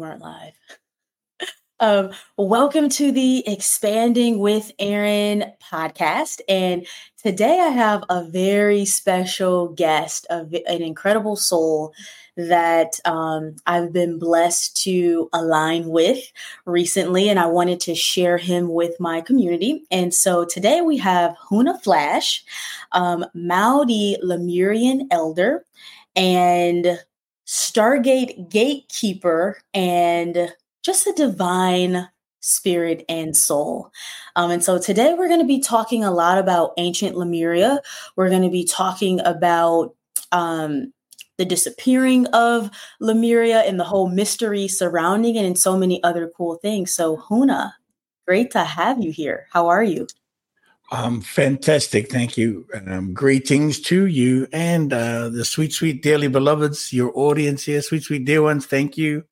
weren't 0.00 0.22
live. 0.22 0.54
Um, 1.78 2.10
welcome 2.38 2.88
to 2.90 3.12
the 3.12 3.46
Expanding 3.46 4.38
with 4.38 4.72
Erin 4.78 5.52
podcast. 5.62 6.40
And 6.48 6.86
today 7.22 7.60
I 7.60 7.68
have 7.68 8.04
a 8.08 8.24
very 8.24 8.86
special 8.86 9.68
guest, 9.68 10.26
an 10.30 10.54
incredible 10.66 11.36
soul 11.36 11.92
that 12.36 12.92
um, 13.04 13.56
I've 13.66 13.92
been 13.92 14.18
blessed 14.18 14.82
to 14.84 15.28
align 15.34 15.88
with 15.88 16.32
recently. 16.64 17.28
And 17.28 17.38
I 17.38 17.46
wanted 17.46 17.80
to 17.80 17.94
share 17.94 18.38
him 18.38 18.68
with 18.68 18.98
my 19.00 19.20
community. 19.20 19.84
And 19.90 20.14
so 20.14 20.46
today 20.46 20.80
we 20.80 20.96
have 20.96 21.36
Huna 21.50 21.82
Flash, 21.82 22.42
um, 22.92 23.26
Lemurian 24.22 25.08
elder, 25.10 25.64
and 26.16 26.98
Stargate 27.50 28.48
gatekeeper 28.48 29.58
and 29.74 30.54
just 30.84 31.08
a 31.08 31.12
divine 31.14 32.08
spirit 32.38 33.04
and 33.08 33.36
soul. 33.36 33.90
Um, 34.36 34.52
and 34.52 34.62
so 34.62 34.78
today 34.78 35.16
we're 35.18 35.26
going 35.26 35.40
to 35.40 35.46
be 35.46 35.58
talking 35.58 36.04
a 36.04 36.12
lot 36.12 36.38
about 36.38 36.74
ancient 36.76 37.16
Lemuria. 37.16 37.80
We're 38.14 38.30
going 38.30 38.42
to 38.42 38.50
be 38.50 38.64
talking 38.64 39.18
about 39.24 39.96
um, 40.30 40.92
the 41.38 41.44
disappearing 41.44 42.28
of 42.28 42.70
Lemuria 43.00 43.62
and 43.62 43.80
the 43.80 43.84
whole 43.84 44.08
mystery 44.08 44.68
surrounding 44.68 45.34
it 45.34 45.44
and 45.44 45.58
so 45.58 45.76
many 45.76 46.00
other 46.04 46.30
cool 46.36 46.54
things. 46.54 46.94
So, 46.94 47.16
Huna, 47.16 47.72
great 48.28 48.52
to 48.52 48.62
have 48.62 49.02
you 49.02 49.10
here. 49.10 49.48
How 49.52 49.66
are 49.66 49.82
you? 49.82 50.06
Um, 50.92 51.20
fantastic. 51.20 52.10
Thank 52.10 52.36
you. 52.36 52.66
Um, 52.86 53.14
greetings 53.14 53.80
to 53.82 54.06
you 54.06 54.48
and 54.52 54.92
uh, 54.92 55.28
the 55.28 55.44
sweet, 55.44 55.72
sweet, 55.72 56.02
dearly 56.02 56.26
beloveds, 56.26 56.92
your 56.92 57.12
audience 57.16 57.64
here, 57.64 57.80
sweet, 57.80 58.02
sweet, 58.02 58.24
dear 58.24 58.42
ones. 58.42 58.66
Thank 58.66 58.98
you 58.98 59.24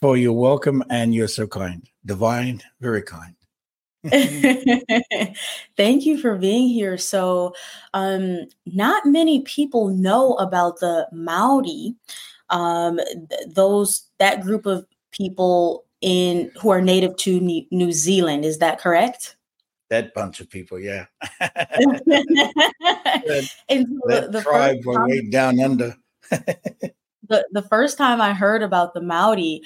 for 0.00 0.16
your 0.16 0.32
welcome 0.32 0.82
and 0.90 1.14
you're 1.14 1.28
so 1.28 1.46
kind. 1.46 1.88
Divine, 2.04 2.60
very 2.80 3.02
kind. 3.02 3.34
Thank 5.76 6.04
you 6.04 6.18
for 6.18 6.36
being 6.36 6.68
here. 6.68 6.98
So, 6.98 7.54
um, 7.94 8.40
not 8.66 9.06
many 9.06 9.42
people 9.42 9.88
know 9.88 10.34
about 10.34 10.80
the 10.80 11.08
Maori, 11.10 11.94
um, 12.50 12.98
th- 12.98 13.48
those 13.48 14.10
that 14.18 14.42
group 14.42 14.66
of 14.66 14.84
people 15.10 15.86
in 16.02 16.50
who 16.60 16.68
are 16.68 16.82
native 16.82 17.16
to 17.16 17.40
New 17.70 17.92
Zealand. 17.92 18.44
Is 18.44 18.58
that 18.58 18.78
correct? 18.78 19.33
That 19.94 20.12
bunch 20.12 20.40
of 20.40 20.50
people, 20.50 20.80
yeah. 20.80 21.06
that, 21.38 22.04
and 23.68 23.86
so 23.86 24.00
that 24.08 24.32
the 24.32 24.42
tribe 24.42 24.84
were 24.84 25.06
way 25.06 25.28
down 25.30 25.60
under 25.60 25.94
the, 27.28 27.46
the 27.52 27.62
first 27.62 27.96
time 27.98 28.20
I 28.20 28.32
heard 28.32 28.62
about 28.62 28.94
the 28.94 29.00
Maori 29.00 29.62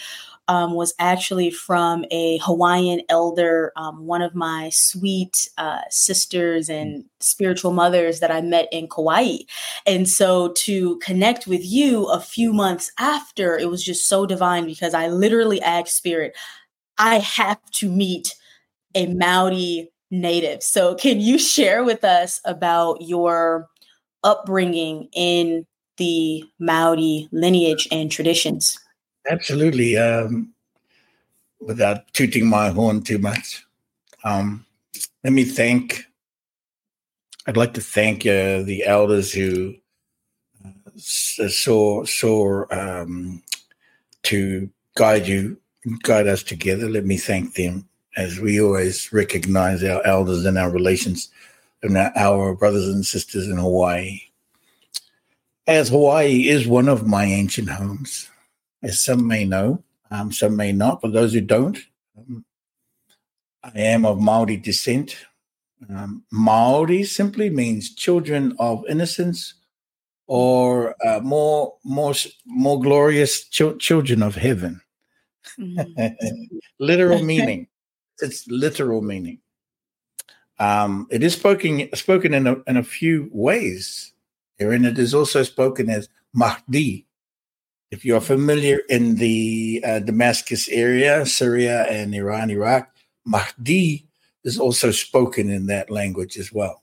um, 0.48 0.74
was 0.74 0.94
actually 0.98 1.50
from 1.50 2.04
a 2.10 2.38
Hawaiian 2.42 3.02
elder, 3.08 3.72
um, 3.76 4.06
one 4.06 4.22
of 4.22 4.34
my 4.34 4.70
sweet 4.70 5.48
uh, 5.58 5.80
sisters 5.90 6.68
and 6.68 7.04
spiritual 7.20 7.72
mothers 7.72 8.20
that 8.20 8.30
I 8.30 8.40
met 8.40 8.68
in 8.72 8.88
Kauai. 8.88 9.38
And 9.86 10.08
so 10.08 10.52
to 10.52 10.98
connect 10.98 11.46
with 11.46 11.64
you 11.64 12.06
a 12.06 12.20
few 12.20 12.52
months 12.52 12.90
after, 12.98 13.58
it 13.58 13.68
was 13.68 13.84
just 13.84 14.08
so 14.08 14.24
divine 14.24 14.64
because 14.64 14.94
I 14.94 15.08
literally 15.08 15.60
asked 15.60 15.96
Spirit, 15.96 16.36
I 16.96 17.18
have 17.18 17.60
to 17.72 17.90
meet 17.90 18.34
a 18.94 19.06
Maori 19.06 19.90
native. 20.10 20.62
So 20.62 20.94
can 20.94 21.20
you 21.20 21.38
share 21.38 21.84
with 21.84 22.04
us 22.04 22.40
about 22.44 23.02
your 23.02 23.68
upbringing 24.24 25.08
in 25.12 25.66
the 25.98 26.44
Maori 26.58 27.28
lineage 27.32 27.86
and 27.90 28.10
traditions. 28.10 28.78
Absolutely. 29.28 29.96
Um, 29.96 30.54
without 31.60 32.10
tooting 32.12 32.46
my 32.46 32.70
horn 32.70 33.02
too 33.02 33.18
much, 33.18 33.64
um, 34.24 34.64
let 35.22 35.32
me 35.32 35.44
thank. 35.44 36.04
I'd 37.46 37.56
like 37.56 37.74
to 37.74 37.80
thank 37.80 38.22
uh, 38.22 38.62
the 38.62 38.84
elders 38.86 39.32
who 39.32 39.74
uh, 40.64 41.48
saw 41.48 42.04
saw 42.04 42.64
um, 42.70 43.42
to 44.24 44.70
guide 44.96 45.26
you, 45.26 45.58
guide 46.02 46.26
us 46.26 46.42
together. 46.42 46.88
Let 46.88 47.04
me 47.04 47.16
thank 47.16 47.54
them 47.54 47.88
as 48.18 48.38
we 48.38 48.60
always 48.60 49.10
recognize 49.12 49.82
our 49.82 50.04
elders 50.04 50.44
and 50.44 50.58
our 50.58 50.70
relations 50.70 51.30
and 51.82 51.96
our 51.96 52.54
brothers 52.54 52.88
and 52.88 53.06
sisters 53.06 53.46
in 53.46 53.56
Hawaii 53.56 54.20
as 55.68 55.90
Hawaii 55.90 56.48
is 56.48 56.66
one 56.66 56.88
of 56.88 57.06
my 57.06 57.26
ancient 57.26 57.68
homes, 57.68 58.30
as 58.82 58.98
some 59.04 59.28
may 59.28 59.44
know, 59.44 59.84
um, 60.10 60.32
some 60.32 60.56
may 60.56 60.72
not. 60.72 61.02
For 61.02 61.08
those 61.08 61.34
who 61.34 61.42
don't, 61.42 61.78
um, 62.16 62.44
I 63.62 63.78
am 63.78 64.06
of 64.06 64.18
Maori 64.18 64.56
descent. 64.56 65.14
Um, 65.90 66.24
Maori 66.32 67.04
simply 67.04 67.50
means 67.50 67.94
children 67.94 68.56
of 68.58 68.82
innocence, 68.88 69.54
or 70.26 70.96
uh, 71.06 71.20
more, 71.20 71.74
more, 71.84 72.14
more 72.46 72.80
glorious 72.80 73.44
ch- 73.44 73.78
children 73.78 74.22
of 74.22 74.36
heaven. 74.36 74.80
Mm-hmm. 75.58 76.56
literal 76.80 77.22
meaning. 77.22 77.67
It's 78.20 78.46
literal 78.48 79.02
meaning. 79.02 79.40
Um, 80.58 81.06
it 81.10 81.22
is 81.22 81.34
spoken 81.34 81.88
spoken 81.94 82.34
in 82.34 82.46
a, 82.46 82.56
in 82.66 82.76
a 82.76 82.82
few 82.82 83.28
ways 83.32 84.12
here, 84.58 84.72
and 84.72 84.84
it 84.84 84.98
is 84.98 85.14
also 85.14 85.42
spoken 85.42 85.88
as 85.88 86.08
Mahdi. 86.34 87.06
If 87.90 88.04
you're 88.04 88.20
familiar 88.20 88.80
in 88.90 89.16
the 89.16 89.82
uh, 89.86 89.98
Damascus 90.00 90.68
area, 90.68 91.24
Syria 91.24 91.84
and 91.84 92.14
Iran, 92.14 92.50
Iraq, 92.50 92.90
Mahdi 93.24 94.06
is 94.44 94.58
also 94.58 94.90
spoken 94.90 95.48
in 95.48 95.66
that 95.66 95.90
language 95.90 96.36
as 96.36 96.52
well. 96.52 96.82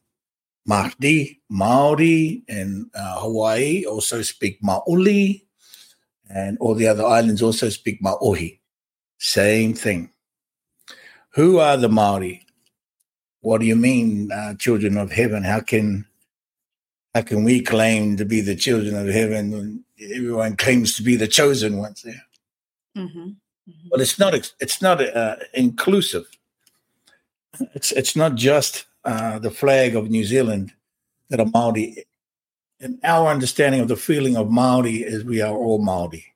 Mahdi, 0.65 1.41
Maori, 1.49 2.43
and 2.49 2.89
uh, 2.95 3.19
Hawaii 3.19 3.85
also 3.85 4.23
speak 4.23 4.59
Maoli, 4.63 5.45
and 6.29 6.57
all 6.59 6.73
the 6.73 6.87
other 6.87 7.05
islands 7.05 7.43
also 7.43 7.69
speak 7.69 8.01
Maohi. 8.01 8.59
Same 9.19 9.73
thing. 9.73 10.09
Who 11.35 11.59
are 11.59 11.75
the 11.75 11.89
Maori? 11.89 12.45
What 13.41 13.59
do 13.59 13.67
you 13.67 13.75
mean, 13.75 14.31
uh, 14.31 14.55
children 14.55 14.97
of 14.97 15.11
heaven? 15.11 15.43
How 15.43 15.59
can 15.59 16.05
how 17.13 17.21
can 17.21 17.43
we 17.43 17.61
claim 17.61 18.17
to 18.17 18.25
be 18.25 18.41
the 18.41 18.55
children 18.55 18.95
of 18.95 19.13
heaven 19.13 19.51
when 19.51 19.85
everyone 20.01 20.55
claims 20.55 20.95
to 20.95 21.03
be 21.03 21.15
the 21.15 21.27
chosen 21.27 21.77
ones 21.77 22.01
there? 22.03 22.23
Mm-hmm. 22.97 23.19
Mm-hmm. 23.19 23.87
But 23.91 24.01
it's 24.01 24.17
not 24.17 24.33
it's 24.61 24.81
not 24.81 25.01
uh, 25.01 25.35
inclusive. 25.53 26.25
It's 27.73 27.91
it's 27.91 28.15
not 28.15 28.35
just 28.35 28.85
uh, 29.03 29.39
the 29.39 29.51
flag 29.51 29.95
of 29.95 30.09
New 30.09 30.23
Zealand 30.23 30.71
that 31.29 31.41
are 31.41 31.51
Maori. 31.53 32.05
And 32.79 32.99
our 33.03 33.29
understanding 33.29 33.81
of 33.81 33.89
the 33.89 33.97
feeling 33.97 34.37
of 34.37 34.49
Maori 34.49 35.03
is 35.03 35.25
we 35.25 35.41
are 35.41 35.53
all 35.53 35.79
Maori. 35.79 36.33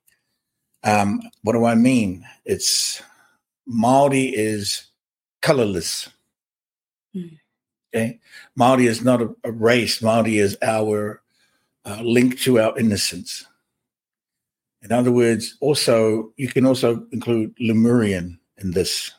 Um, 0.84 1.22
what 1.42 1.54
do 1.54 1.64
I 1.64 1.74
mean? 1.74 2.26
It's 2.44 3.02
Maori 3.66 4.24
is 4.24 4.89
colorless. 5.40 6.08
Mm. 7.14 7.38
Okay, 7.92 8.20
Maori 8.54 8.86
is 8.86 9.02
not 9.02 9.20
a, 9.20 9.34
a 9.44 9.50
race. 9.50 10.00
Maori 10.00 10.38
is 10.38 10.56
our 10.62 11.22
uh, 11.84 12.00
link 12.02 12.38
to 12.40 12.60
our 12.60 12.78
innocence. 12.78 13.44
In 14.82 14.92
other 14.92 15.12
words, 15.12 15.56
also 15.60 16.32
you 16.36 16.48
can 16.48 16.64
also 16.64 17.06
include 17.12 17.54
Lemurian 17.60 18.38
in 18.58 18.70
this. 18.70 19.10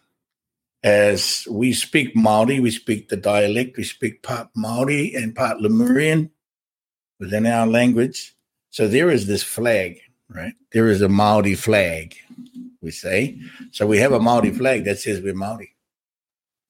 As 0.84 1.48
we 1.50 1.74
speak 1.74 2.16
Maori, 2.16 2.60
we 2.60 2.72
speak 2.72 3.10
the 3.10 3.18
dialect, 3.18 3.78
we 3.78 3.84
speak 3.84 4.24
part 4.24 4.50
Maori 4.56 5.14
and 5.14 5.36
part 5.36 5.62
Lemurian 5.62 6.32
within 7.20 7.46
our 7.46 7.68
language. 7.68 8.36
So 8.72 8.88
there 8.88 9.12
is 9.12 9.28
this 9.28 9.44
flag, 9.44 10.00
right? 10.30 10.54
There 10.72 10.88
is 10.88 11.02
a 11.02 11.10
Maori 11.10 11.54
flag, 11.54 12.16
we 12.82 12.90
say. 12.90 13.38
So 13.72 13.86
we 13.86 14.00
have 14.00 14.14
a 14.14 14.20
Maori 14.20 14.52
flag 14.52 14.86
that 14.86 14.98
says 14.98 15.22
we're 15.22 15.36
Maori. 15.36 15.71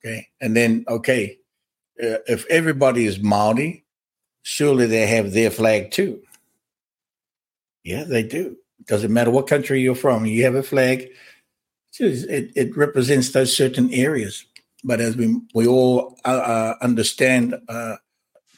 Okay. 0.04 0.28
And 0.40 0.56
then, 0.56 0.84
okay, 0.88 1.38
uh, 2.02 2.18
if 2.28 2.46
everybody 2.48 3.06
is 3.06 3.20
Maori, 3.20 3.86
surely 4.42 4.88
they 4.88 5.06
have 5.08 5.32
their 5.32 5.52
flag 5.52 5.92
too. 5.92 6.22
Yeah, 7.84 8.04
they 8.04 8.24
do. 8.24 8.58
Doesn't 8.86 9.14
matter 9.14 9.32
what 9.32 9.48
country 9.48 9.82
you're 9.82 9.96
from, 9.96 10.26
you 10.26 10.44
have 10.44 10.56
a 10.56 10.64
flag. 10.64 11.10
It, 12.00 12.52
it 12.56 12.78
represents 12.78 13.32
those 13.32 13.56
certain 13.56 13.94
areas. 13.94 14.46
But 14.84 15.00
as 15.02 15.16
we 15.16 15.40
we 15.54 15.68
all 15.68 16.18
uh, 16.26 16.30
uh 16.30 16.76
understand 16.82 17.56
uh, 17.70 17.98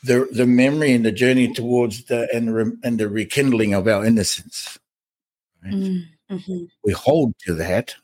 the 0.03 0.27
the 0.31 0.45
memory 0.45 0.93
and 0.93 1.05
the 1.05 1.11
journey 1.11 1.51
towards 1.53 2.05
the 2.05 2.29
and 2.33 2.47
the, 2.47 2.77
and 2.83 2.97
the 2.97 3.09
rekindling 3.09 3.73
of 3.73 3.87
our 3.87 4.05
innocence, 4.05 4.77
right? 5.61 5.73
mm-hmm. 5.73 6.63
we 6.85 6.93
hold 6.93 7.33
to 7.45 7.53
that, 7.55 7.95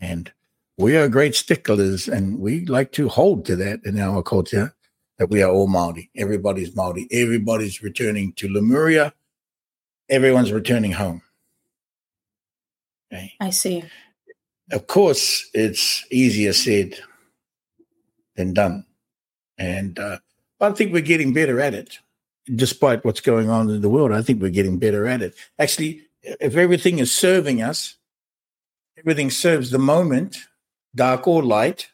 and 0.00 0.32
we 0.78 0.96
are 0.96 1.08
great 1.08 1.34
sticklers 1.34 2.08
and 2.08 2.38
we 2.38 2.64
like 2.66 2.92
to 2.92 3.08
hold 3.08 3.44
to 3.46 3.56
that 3.56 3.80
in 3.84 3.98
our 3.98 4.22
culture 4.22 4.74
that 5.18 5.28
we 5.28 5.42
are 5.42 5.50
all 5.50 5.68
Maori. 5.68 6.10
Everybody's 6.16 6.74
Maori. 6.74 7.06
Everybody's 7.10 7.82
returning 7.82 8.32
to 8.34 8.52
Lemuria. 8.52 9.12
Everyone's 10.08 10.52
returning 10.52 10.92
home. 10.92 11.22
Okay. 13.12 13.32
I 13.40 13.50
see. 13.50 13.84
Of 14.70 14.86
course, 14.86 15.48
it's 15.52 16.04
easier 16.10 16.52
said 16.52 16.98
than 18.36 18.54
done. 18.54 18.86
And 19.58 19.98
uh, 19.98 20.18
I 20.60 20.70
think 20.70 20.92
we're 20.92 21.02
getting 21.02 21.32
better 21.32 21.60
at 21.60 21.74
it. 21.74 21.98
Despite 22.52 23.04
what's 23.04 23.20
going 23.20 23.48
on 23.48 23.70
in 23.70 23.82
the 23.82 23.88
world, 23.88 24.12
I 24.12 24.22
think 24.22 24.42
we're 24.42 24.50
getting 24.50 24.78
better 24.78 25.06
at 25.06 25.22
it. 25.22 25.34
Actually, 25.58 26.02
if 26.22 26.56
everything 26.56 26.98
is 26.98 27.14
serving 27.14 27.62
us, 27.62 27.96
everything 28.98 29.30
serves 29.30 29.70
the 29.70 29.78
moment, 29.78 30.38
dark 30.94 31.26
or 31.26 31.42
light. 31.42 31.88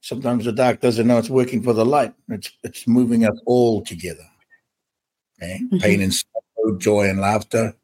Sometimes 0.00 0.44
the 0.44 0.52
dark 0.52 0.80
doesn't 0.80 1.06
know 1.06 1.18
it's 1.18 1.30
working 1.30 1.62
for 1.62 1.72
the 1.72 1.84
light. 1.84 2.14
It's 2.28 2.50
it's 2.62 2.86
moving 2.86 3.24
us 3.24 3.38
all 3.46 3.82
together. 3.82 4.26
Okay? 5.38 5.60
Mm-hmm. 5.64 5.78
Pain 5.78 6.02
and 6.02 6.14
sorrow, 6.14 6.78
joy 6.78 7.08
and 7.08 7.20
laughter, 7.20 7.74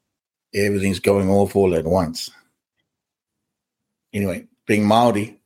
everything's 0.53 0.99
going 0.99 1.29
off 1.29 1.55
all 1.55 1.75
at 1.75 1.85
once. 1.85 2.29
Anyway, 4.13 4.47
being 4.67 4.85
Maori, 4.85 5.39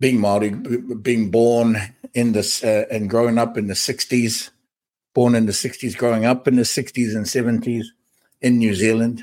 being 0.00 0.20
Maori, 0.20 0.50
being 0.50 1.30
born 1.30 1.76
in 2.14 2.32
this 2.32 2.62
uh, 2.62 2.84
and 2.90 3.10
growing 3.10 3.38
up 3.38 3.58
in 3.58 3.66
the 3.66 3.74
'60s, 3.74 4.50
born 5.14 5.34
in 5.34 5.46
the 5.46 5.52
'60s, 5.52 5.96
growing 5.96 6.24
up 6.24 6.46
in 6.46 6.56
the 6.56 6.62
'60s 6.62 7.16
and 7.16 7.26
'70s 7.26 7.86
in 8.40 8.58
New 8.58 8.74
Zealand, 8.74 9.22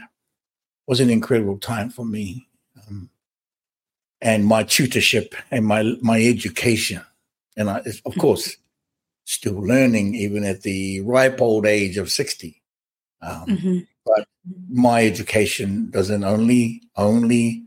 was 0.85 0.99
an 0.99 1.09
incredible 1.09 1.57
time 1.57 1.89
for 1.89 2.05
me. 2.05 2.48
And 4.21 4.45
my 4.45 4.63
tutorship 4.63 5.33
and 5.49 5.65
my 5.65 5.95
my 6.01 6.21
education, 6.21 7.01
and 7.55 7.69
I, 7.69 7.77
of 7.77 7.85
mm-hmm. 7.85 8.19
course, 8.19 8.57
still 9.23 9.61
learning 9.61 10.15
even 10.15 10.43
at 10.43 10.63
the 10.63 10.99
ripe 11.01 11.39
old 11.39 11.65
age 11.65 11.97
of 11.97 12.11
sixty. 12.11 12.61
Um, 13.21 13.45
mm-hmm. 13.45 13.79
But 14.05 14.27
my 14.69 15.05
education 15.05 15.89
doesn't 15.89 16.25
only 16.25 16.81
only 16.97 17.63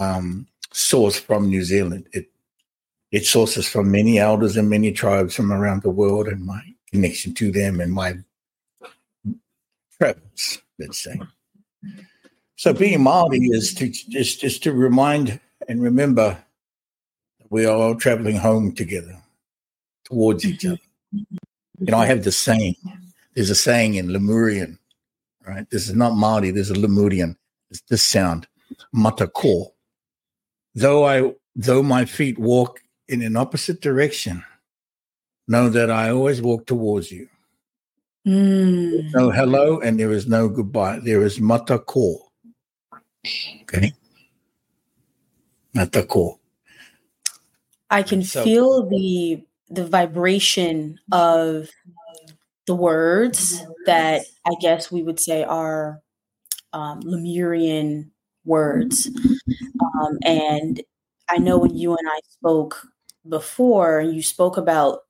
um, 0.00 0.48
source 0.72 1.16
from 1.16 1.48
New 1.48 1.62
Zealand. 1.62 2.08
It 2.12 2.26
it 3.12 3.24
sources 3.24 3.68
from 3.68 3.90
many 3.90 4.18
elders 4.18 4.56
and 4.56 4.68
many 4.68 4.90
tribes 4.90 5.36
from 5.36 5.52
around 5.52 5.82
the 5.82 5.90
world, 5.90 6.26
and 6.26 6.44
my 6.44 6.62
connection 6.90 7.34
to 7.34 7.52
them 7.52 7.80
and 7.80 7.92
my 7.92 8.18
travels. 9.96 10.60
Let's 10.78 10.98
say. 10.98 11.20
So 12.56 12.72
being 12.72 13.02
Maori 13.02 13.38
is 13.38 13.74
to 13.74 13.88
just 13.88 14.40
just 14.40 14.64
to 14.64 14.72
remind 14.72 15.38
and 15.68 15.82
remember 15.82 16.42
we 17.50 17.66
are 17.66 17.76
all 17.76 17.94
traveling 17.94 18.36
home 18.36 18.72
together 18.72 19.16
towards 20.04 20.44
each 20.44 20.64
other. 20.66 20.78
You 21.12 21.26
know, 21.80 21.98
I 21.98 22.06
have 22.06 22.24
the 22.24 22.32
saying. 22.32 22.74
There's 23.34 23.50
a 23.50 23.54
saying 23.54 23.94
in 23.94 24.12
Lemurian, 24.12 24.78
right? 25.46 25.68
This 25.70 25.88
is 25.88 25.94
not 25.94 26.16
Maori. 26.16 26.50
This 26.50 26.70
is 26.70 26.76
Lemurian. 26.76 27.36
It's 27.70 27.82
this 27.82 28.02
sound, 28.02 28.48
matako. 28.94 29.72
Though 30.74 31.06
I, 31.06 31.34
though 31.54 31.82
my 31.82 32.04
feet 32.04 32.38
walk 32.38 32.80
in 33.08 33.22
an 33.22 33.36
opposite 33.36 33.80
direction, 33.80 34.44
know 35.46 35.68
that 35.68 35.90
I 35.90 36.10
always 36.10 36.42
walk 36.42 36.66
towards 36.66 37.10
you. 37.10 37.28
Mm. 38.26 39.12
No 39.14 39.30
hello, 39.30 39.80
and 39.80 39.98
there 39.98 40.12
is 40.12 40.26
no 40.26 40.48
goodbye. 40.48 40.98
There 40.98 41.22
is 41.22 41.38
matako. 41.38 42.16
Okay, 43.62 43.92
matako. 45.74 46.38
I 47.90 48.02
can 48.02 48.22
so, 48.22 48.44
feel 48.44 48.88
the 48.88 49.42
the 49.70 49.86
vibration 49.86 50.98
of 51.12 51.68
the 52.66 52.74
words 52.74 53.64
that 53.86 54.22
I 54.46 54.52
guess 54.60 54.92
we 54.92 55.02
would 55.02 55.20
say 55.20 55.42
are 55.42 56.00
um, 56.72 57.00
Lemurian 57.00 58.12
words. 58.44 59.10
Um, 60.00 60.18
and 60.22 60.82
I 61.28 61.38
know 61.38 61.58
when 61.58 61.76
you 61.76 61.96
and 61.96 62.08
I 62.08 62.20
spoke 62.30 62.86
before, 63.28 64.00
you 64.00 64.22
spoke 64.22 64.56
about 64.56 65.00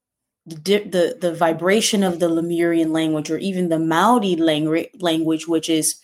the, 0.46 0.78
the, 0.78 1.18
the 1.20 1.34
vibration 1.34 2.02
of 2.02 2.20
the 2.20 2.28
Lemurian 2.28 2.92
language 2.92 3.30
or 3.30 3.38
even 3.38 3.68
the 3.68 3.78
Maori 3.78 4.36
language, 4.36 5.46
which 5.46 5.68
is, 5.68 5.96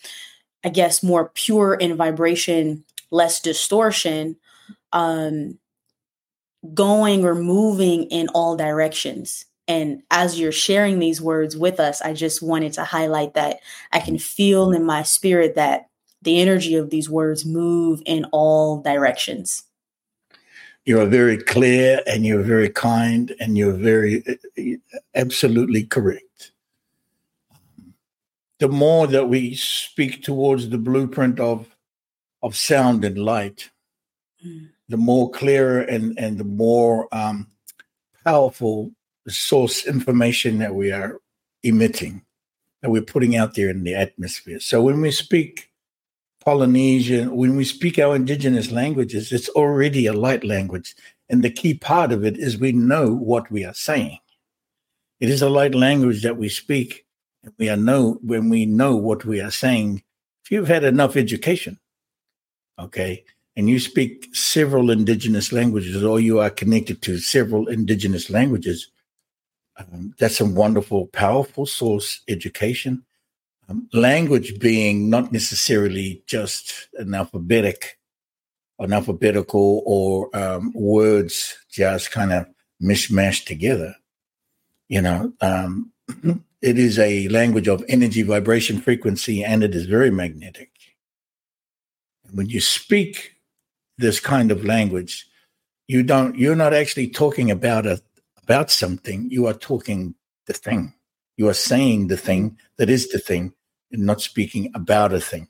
I 0.63 0.69
guess, 0.69 1.01
more 1.01 1.29
pure 1.33 1.73
in 1.73 1.95
vibration, 1.95 2.83
less 3.11 3.41
distortion, 3.41 4.37
um, 4.95 5.59
going 6.73 7.23
or 7.23 7.35
moving 7.35 8.05
in 8.05 8.27
all 8.29 8.55
directions. 8.55 9.45
And 9.67 10.01
as 10.09 10.39
you're 10.39 10.51
sharing 10.51 10.99
these 10.99 11.21
words 11.21 11.57
with 11.57 11.79
us, 11.79 12.01
I 12.01 12.13
just 12.13 12.41
wanted 12.41 12.73
to 12.73 12.83
highlight 12.83 13.33
that 13.33 13.59
I 13.91 13.99
can 13.99 14.17
feel 14.17 14.71
in 14.71 14.85
my 14.85 15.03
spirit 15.03 15.55
that 15.55 15.89
the 16.21 16.39
energy 16.39 16.75
of 16.75 16.89
these 16.89 17.09
words 17.09 17.45
move 17.45 18.01
in 18.05 18.25
all 18.31 18.81
directions. 18.81 19.63
You 20.85 21.01
are 21.01 21.07
very 21.07 21.37
clear 21.37 22.01
and 22.07 22.25
you're 22.25 22.43
very 22.43 22.69
kind 22.69 23.35
and 23.39 23.57
you're 23.57 23.73
very 23.73 24.23
absolutely 25.15 25.83
correct. 25.83 26.51
The 28.59 28.69
more 28.69 29.07
that 29.07 29.27
we 29.27 29.55
speak 29.55 30.23
towards 30.23 30.69
the 30.69 30.77
blueprint 30.77 31.39
of 31.39 31.67
of 32.43 32.55
sound 32.55 33.03
and 33.03 33.17
light, 33.17 33.71
mm. 34.45 34.69
The 34.89 34.97
more 34.97 35.31
clearer 35.31 35.81
and, 35.81 36.17
and 36.17 36.37
the 36.37 36.43
more 36.43 37.07
um, 37.11 37.47
powerful 38.23 38.91
source 39.27 39.85
information 39.85 40.59
that 40.59 40.75
we 40.75 40.91
are 40.91 41.19
emitting, 41.63 42.23
that 42.81 42.91
we're 42.91 43.01
putting 43.01 43.35
out 43.35 43.55
there 43.55 43.69
in 43.69 43.83
the 43.83 43.95
atmosphere. 43.95 44.59
So 44.59 44.81
when 44.81 45.01
we 45.01 45.11
speak 45.11 45.71
Polynesian, 46.43 47.35
when 47.35 47.55
we 47.55 47.63
speak 47.63 47.97
our 47.97 48.15
indigenous 48.15 48.71
languages, 48.71 49.31
it's 49.31 49.49
already 49.49 50.05
a 50.05 50.13
light 50.13 50.43
language. 50.43 50.95
And 51.27 51.43
the 51.43 51.49
key 51.49 51.73
part 51.73 52.11
of 52.11 52.23
it 52.23 52.37
is 52.37 52.57
we 52.57 52.71
know 52.71 53.11
what 53.11 53.49
we 53.49 53.65
are 53.65 53.73
saying. 53.73 54.19
It 55.19 55.29
is 55.29 55.41
a 55.41 55.49
light 55.49 55.73
language 55.73 56.21
that 56.21 56.37
we 56.37 56.49
speak. 56.49 57.05
And 57.43 57.53
we 57.57 57.69
are 57.69 57.77
know 57.77 58.19
when 58.21 58.49
we 58.49 58.67
know 58.67 58.95
what 58.95 59.25
we 59.25 59.41
are 59.41 59.51
saying. 59.51 60.03
If 60.43 60.51
you've 60.51 60.67
had 60.67 60.83
enough 60.83 61.15
education, 61.15 61.79
okay, 62.77 63.25
and 63.55 63.69
you 63.69 63.79
speak 63.79 64.27
several 64.33 64.91
indigenous 64.91 65.51
languages, 65.51 66.03
or 66.03 66.19
you 66.19 66.39
are 66.39 66.49
connected 66.49 67.01
to 67.03 67.17
several 67.17 67.67
indigenous 67.67 68.29
languages, 68.29 68.89
um, 69.77 70.13
that's 70.19 70.41
a 70.41 70.45
wonderful, 70.45 71.07
powerful 71.07 71.65
source 71.65 72.21
education. 72.27 73.03
Um, 73.67 73.89
language 73.93 74.59
being 74.59 75.09
not 75.09 75.31
necessarily 75.31 76.23
just 76.27 76.89
an 76.95 77.13
alphabetic, 77.13 77.97
an 78.79 78.93
alphabetical 78.93 79.81
or 79.85 80.35
um, 80.35 80.71
words 80.75 81.57
just 81.71 82.11
kind 82.11 82.31
of 82.31 82.45
mishmashed 82.81 83.45
together. 83.45 83.95
You 84.87 85.01
know, 85.01 85.33
um, 85.41 85.91
it 86.61 86.77
is 86.77 86.99
a 86.99 87.27
language 87.29 87.67
of 87.67 87.83
energy, 87.87 88.21
vibration, 88.21 88.79
frequency, 88.79 89.43
and 89.43 89.63
it 89.63 89.73
is 89.73 89.85
very 89.85 90.11
magnetic. 90.11 90.71
When 92.31 92.47
you 92.47 92.61
speak 92.61 93.34
this 93.97 94.19
kind 94.19 94.51
of 94.51 94.65
language, 94.65 95.27
you 95.87 96.03
don't. 96.03 96.37
You're 96.37 96.55
not 96.55 96.73
actually 96.73 97.07
talking 97.07 97.51
about 97.51 97.85
a 97.85 98.01
about 98.43 98.71
something. 98.71 99.29
You 99.29 99.47
are 99.47 99.53
talking 99.53 100.15
the 100.47 100.53
thing. 100.53 100.93
You 101.37 101.49
are 101.49 101.53
saying 101.53 102.07
the 102.07 102.17
thing 102.17 102.57
that 102.77 102.89
is 102.89 103.09
the 103.09 103.19
thing 103.19 103.53
and 103.91 104.05
not 104.05 104.21
speaking 104.21 104.71
about 104.73 105.13
a 105.13 105.19
thing. 105.19 105.47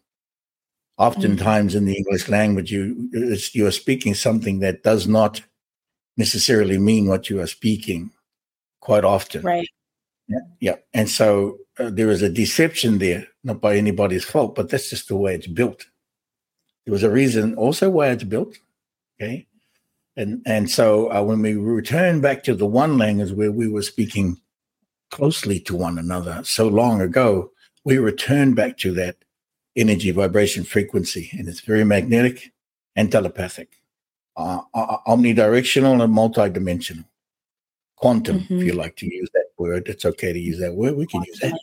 Oftentimes 0.97 1.73
mm-hmm. 1.73 1.79
in 1.79 1.85
the 1.85 1.97
English 1.97 2.29
language, 2.29 2.71
you 2.71 3.09
you 3.53 3.67
are 3.67 3.71
speaking 3.71 4.13
something 4.13 4.59
that 4.59 4.83
does 4.83 5.07
not 5.07 5.41
necessarily 6.17 6.77
mean 6.77 7.07
what 7.07 7.29
you 7.29 7.41
are 7.41 7.47
speaking. 7.47 8.11
Quite 8.79 9.03
often, 9.03 9.41
right? 9.41 9.67
Yeah, 10.27 10.39
yeah. 10.59 10.75
And 10.93 11.09
so 11.09 11.57
uh, 11.79 11.89
there 11.89 12.09
is 12.09 12.21
a 12.21 12.29
deception 12.29 12.99
there, 12.99 13.27
not 13.43 13.61
by 13.61 13.75
anybody's 13.75 14.23
fault, 14.23 14.55
but 14.55 14.69
that's 14.69 14.89
just 14.89 15.07
the 15.07 15.15
way 15.15 15.35
it's 15.35 15.47
built. 15.47 15.85
There 16.85 16.91
was 16.91 17.03
a 17.03 17.09
reason 17.09 17.55
also 17.55 17.89
why 17.89 18.09
it's 18.09 18.23
built. 18.23 18.57
Okay, 19.19 19.47
and 20.15 20.41
and 20.45 20.69
so 20.69 21.11
uh, 21.11 21.23
when 21.23 21.41
we 21.41 21.55
return 21.55 22.21
back 22.21 22.43
to 22.43 22.55
the 22.55 22.65
one 22.65 22.97
language 22.97 23.31
where 23.31 23.51
we 23.51 23.67
were 23.67 23.81
speaking 23.81 24.39
closely 25.11 25.59
to 25.61 25.75
one 25.75 25.97
another 25.97 26.41
so 26.43 26.67
long 26.67 27.01
ago, 27.01 27.51
we 27.83 27.97
return 27.97 28.53
back 28.53 28.77
to 28.77 28.91
that 28.93 29.17
energy, 29.75 30.11
vibration, 30.11 30.63
frequency, 30.63 31.29
and 31.33 31.47
it's 31.47 31.61
very 31.61 31.83
magnetic 31.83 32.51
and 32.95 33.11
telepathic, 33.11 33.81
uh, 34.37 34.61
uh, 34.73 34.97
omnidirectional 35.07 36.03
and 36.03 36.13
multidimensional. 36.13 37.05
Quantum, 37.97 38.41
mm-hmm. 38.41 38.59
if 38.59 38.63
you 38.63 38.73
like 38.73 38.95
to 38.97 39.05
use 39.05 39.29
that 39.33 39.47
word, 39.57 39.87
it's 39.87 40.05
okay 40.05 40.33
to 40.33 40.39
use 40.39 40.59
that 40.59 40.73
word. 40.73 40.95
We 40.95 41.07
can 41.07 41.23
use 41.23 41.39
that. 41.39 41.57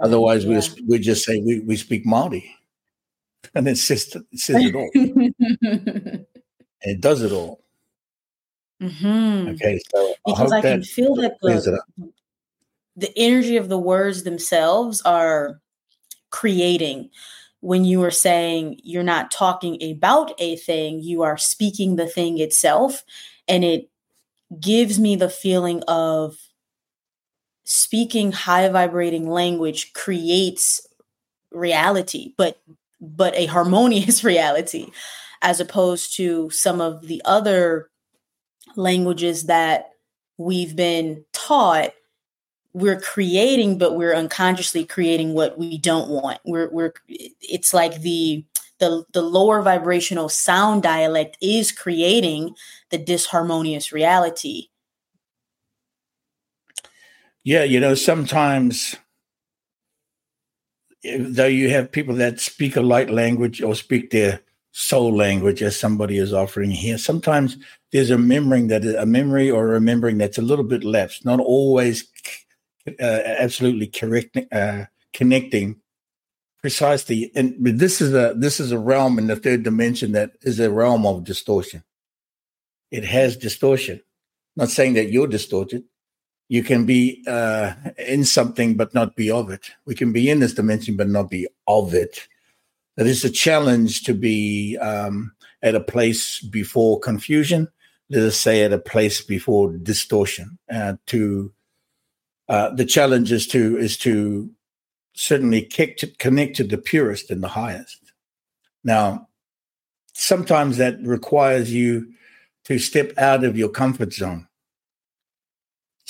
Otherwise, 0.00 0.44
yeah. 0.44 0.60
we 0.76 0.84
we 0.86 0.98
just 0.98 1.24
say 1.24 1.40
we, 1.40 1.60
we 1.60 1.76
speak 1.76 2.04
Maori, 2.04 2.54
and 3.54 3.68
it 3.68 3.78
says 3.78 4.14
it 4.14 4.38
says 4.38 4.64
it 4.64 4.74
all. 4.74 4.90
it 4.94 7.00
does 7.00 7.22
it 7.22 7.32
all. 7.32 7.60
Mm-hmm. 8.80 9.50
Okay, 9.50 9.80
so 9.94 10.14
because 10.26 10.52
I, 10.52 10.58
I 10.58 10.62
can 10.62 10.82
feel 10.82 11.14
that 11.16 11.36
the, 11.40 11.80
the 12.96 13.12
energy 13.16 13.56
of 13.56 13.68
the 13.68 13.78
words 13.78 14.24
themselves 14.24 15.00
are 15.02 15.60
creating 16.30 17.10
when 17.62 17.84
you 17.84 18.02
are 18.02 18.10
saying 18.10 18.80
you're 18.82 19.04
not 19.04 19.30
talking 19.30 19.80
about 19.82 20.32
a 20.38 20.56
thing, 20.56 21.00
you 21.00 21.22
are 21.22 21.38
speaking 21.38 21.94
the 21.94 22.08
thing 22.08 22.40
itself. 22.40 23.04
And 23.46 23.62
it 23.62 23.88
gives 24.58 24.98
me 24.98 25.14
the 25.14 25.30
feeling 25.30 25.80
of 25.86 26.36
speaking 27.62 28.32
high 28.32 28.68
vibrating 28.68 29.30
language 29.30 29.92
creates 29.92 30.84
reality, 31.52 32.34
but 32.36 32.60
but 33.02 33.34
a 33.36 33.46
harmonious 33.46 34.22
reality, 34.32 34.86
as 35.42 35.60
opposed 35.60 36.16
to 36.16 36.48
some 36.50 36.80
of 36.80 37.08
the 37.08 37.20
other 37.24 37.90
languages 38.76 39.44
that 39.44 39.90
we've 40.38 40.74
been 40.76 41.24
taught. 41.32 41.92
We're 42.74 43.00
creating 43.00 43.76
but 43.76 43.96
we're 43.96 44.14
unconsciously 44.14 44.86
creating 44.86 45.34
what 45.34 45.58
we 45.58 45.76
don't 45.76 46.08
want. 46.08 46.40
We're 46.46 46.70
we're 46.70 46.94
it's 47.06 47.74
like 47.74 48.00
the 48.00 48.46
the 48.78 49.04
the 49.12 49.20
lower 49.20 49.60
vibrational 49.60 50.30
sound 50.30 50.82
dialect 50.82 51.36
is 51.42 51.70
creating 51.70 52.54
the 52.88 52.98
disharmonious 52.98 53.92
reality. 53.92 54.68
Yeah 57.44 57.64
you 57.64 57.78
know 57.78 57.94
sometimes 57.94 58.96
though 61.04 61.46
you 61.46 61.68
have 61.70 61.90
people 61.90 62.14
that 62.14 62.40
speak 62.40 62.76
a 62.76 62.80
light 62.80 63.10
language 63.10 63.60
or 63.62 63.74
speak 63.74 64.10
their 64.10 64.40
soul 64.70 65.14
language 65.14 65.62
as 65.62 65.78
somebody 65.78 66.16
is 66.16 66.32
offering 66.32 66.70
here 66.70 66.96
sometimes 66.96 67.58
there's 67.92 68.10
a 68.10 68.16
remembering 68.16 68.68
that 68.68 68.84
a 68.84 69.04
memory 69.04 69.50
or 69.50 69.64
a 69.64 69.72
remembering 69.72 70.16
that's 70.16 70.38
a 70.38 70.42
little 70.42 70.64
bit 70.64 70.82
lapsed 70.82 71.24
not 71.24 71.40
always 71.40 72.08
uh, 72.86 73.20
absolutely 73.38 73.86
correct, 73.86 74.36
uh, 74.50 74.84
connecting 75.12 75.80
precisely. 76.60 77.30
And 77.34 77.54
this 77.58 78.00
is 78.00 78.14
a 78.14 78.34
this 78.36 78.60
is 78.60 78.72
a 78.72 78.78
realm 78.78 79.18
in 79.18 79.26
the 79.26 79.36
third 79.36 79.62
dimension 79.62 80.12
that 80.12 80.32
is 80.42 80.60
a 80.60 80.70
realm 80.70 81.06
of 81.06 81.24
distortion. 81.24 81.82
It 82.90 83.04
has 83.04 83.36
distortion. 83.36 84.02
Not 84.56 84.68
saying 84.68 84.94
that 84.94 85.10
you're 85.10 85.26
distorted. 85.26 85.84
You 86.52 86.62
can 86.62 86.84
be 86.84 87.24
uh, 87.26 87.72
in 87.96 88.26
something 88.26 88.76
but 88.76 88.92
not 88.92 89.16
be 89.16 89.30
of 89.30 89.48
it. 89.48 89.70
We 89.86 89.94
can 89.94 90.12
be 90.12 90.28
in 90.28 90.40
this 90.40 90.52
dimension 90.52 90.98
but 90.98 91.08
not 91.08 91.30
be 91.30 91.48
of 91.66 91.94
it. 91.94 92.28
That 92.98 93.06
is 93.06 93.24
a 93.24 93.30
challenge 93.30 94.02
to 94.02 94.12
be 94.12 94.76
um, 94.76 95.32
at 95.62 95.74
a 95.74 95.80
place 95.80 96.42
before 96.42 97.00
confusion. 97.00 97.68
Let 98.10 98.24
us 98.24 98.36
say 98.36 98.64
at 98.64 98.72
a 98.74 98.78
place 98.78 99.22
before 99.22 99.72
distortion. 99.72 100.58
Uh, 100.70 100.96
to 101.06 101.50
uh, 102.50 102.68
the 102.74 102.84
challenge 102.84 103.32
is 103.32 103.46
to 103.46 103.78
is 103.78 103.96
to 104.04 104.50
certainly 105.14 105.62
connect 105.62 106.56
to 106.56 106.64
the 106.64 106.76
purest 106.76 107.30
and 107.30 107.42
the 107.42 107.48
highest. 107.48 108.12
Now, 108.84 109.26
sometimes 110.12 110.76
that 110.76 111.00
requires 111.00 111.72
you 111.72 112.12
to 112.64 112.78
step 112.78 113.14
out 113.16 113.42
of 113.42 113.56
your 113.56 113.70
comfort 113.70 114.12
zone. 114.12 114.48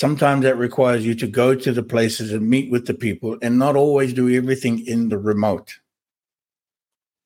Sometimes 0.03 0.43
that 0.43 0.57
requires 0.57 1.05
you 1.05 1.15
to 1.15 1.27
go 1.27 1.55
to 1.55 1.71
the 1.71 1.81
places 1.81 2.33
and 2.33 2.49
meet 2.49 2.69
with 2.69 2.87
the 2.87 2.93
people 2.93 3.37
and 3.41 3.57
not 3.57 3.77
always 3.77 4.11
do 4.11 4.29
everything 4.29 4.85
in 4.85 5.07
the 5.07 5.17
remote. 5.17 5.79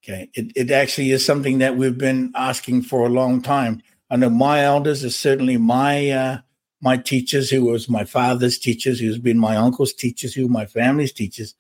Okay. 0.04 0.30
It, 0.36 0.52
it 0.56 0.70
actually 0.70 1.10
is 1.10 1.26
something 1.26 1.58
that 1.58 1.76
we've 1.76 1.98
been 1.98 2.32
asking 2.36 2.84
for 2.84 3.08
a 3.08 3.10
long 3.10 3.42
time. 3.42 3.82
I 4.12 4.18
know 4.18 4.30
my 4.30 4.64
elders 4.64 5.04
is 5.04 5.16
certainly 5.16 5.58
my 5.58 6.12
uh, 6.12 6.38
my 6.80 6.98
teachers, 6.98 7.50
who 7.50 7.64
was 7.66 7.90
my 7.90 8.06
father's 8.06 8.60
teachers, 8.60 9.00
who's 9.00 9.18
been 9.18 9.40
my 9.40 9.56
uncle's 9.56 9.92
teachers, 9.92 10.36
who 10.36 10.48
my 10.48 10.68
family's 10.68 11.14
teachers, 11.14 11.56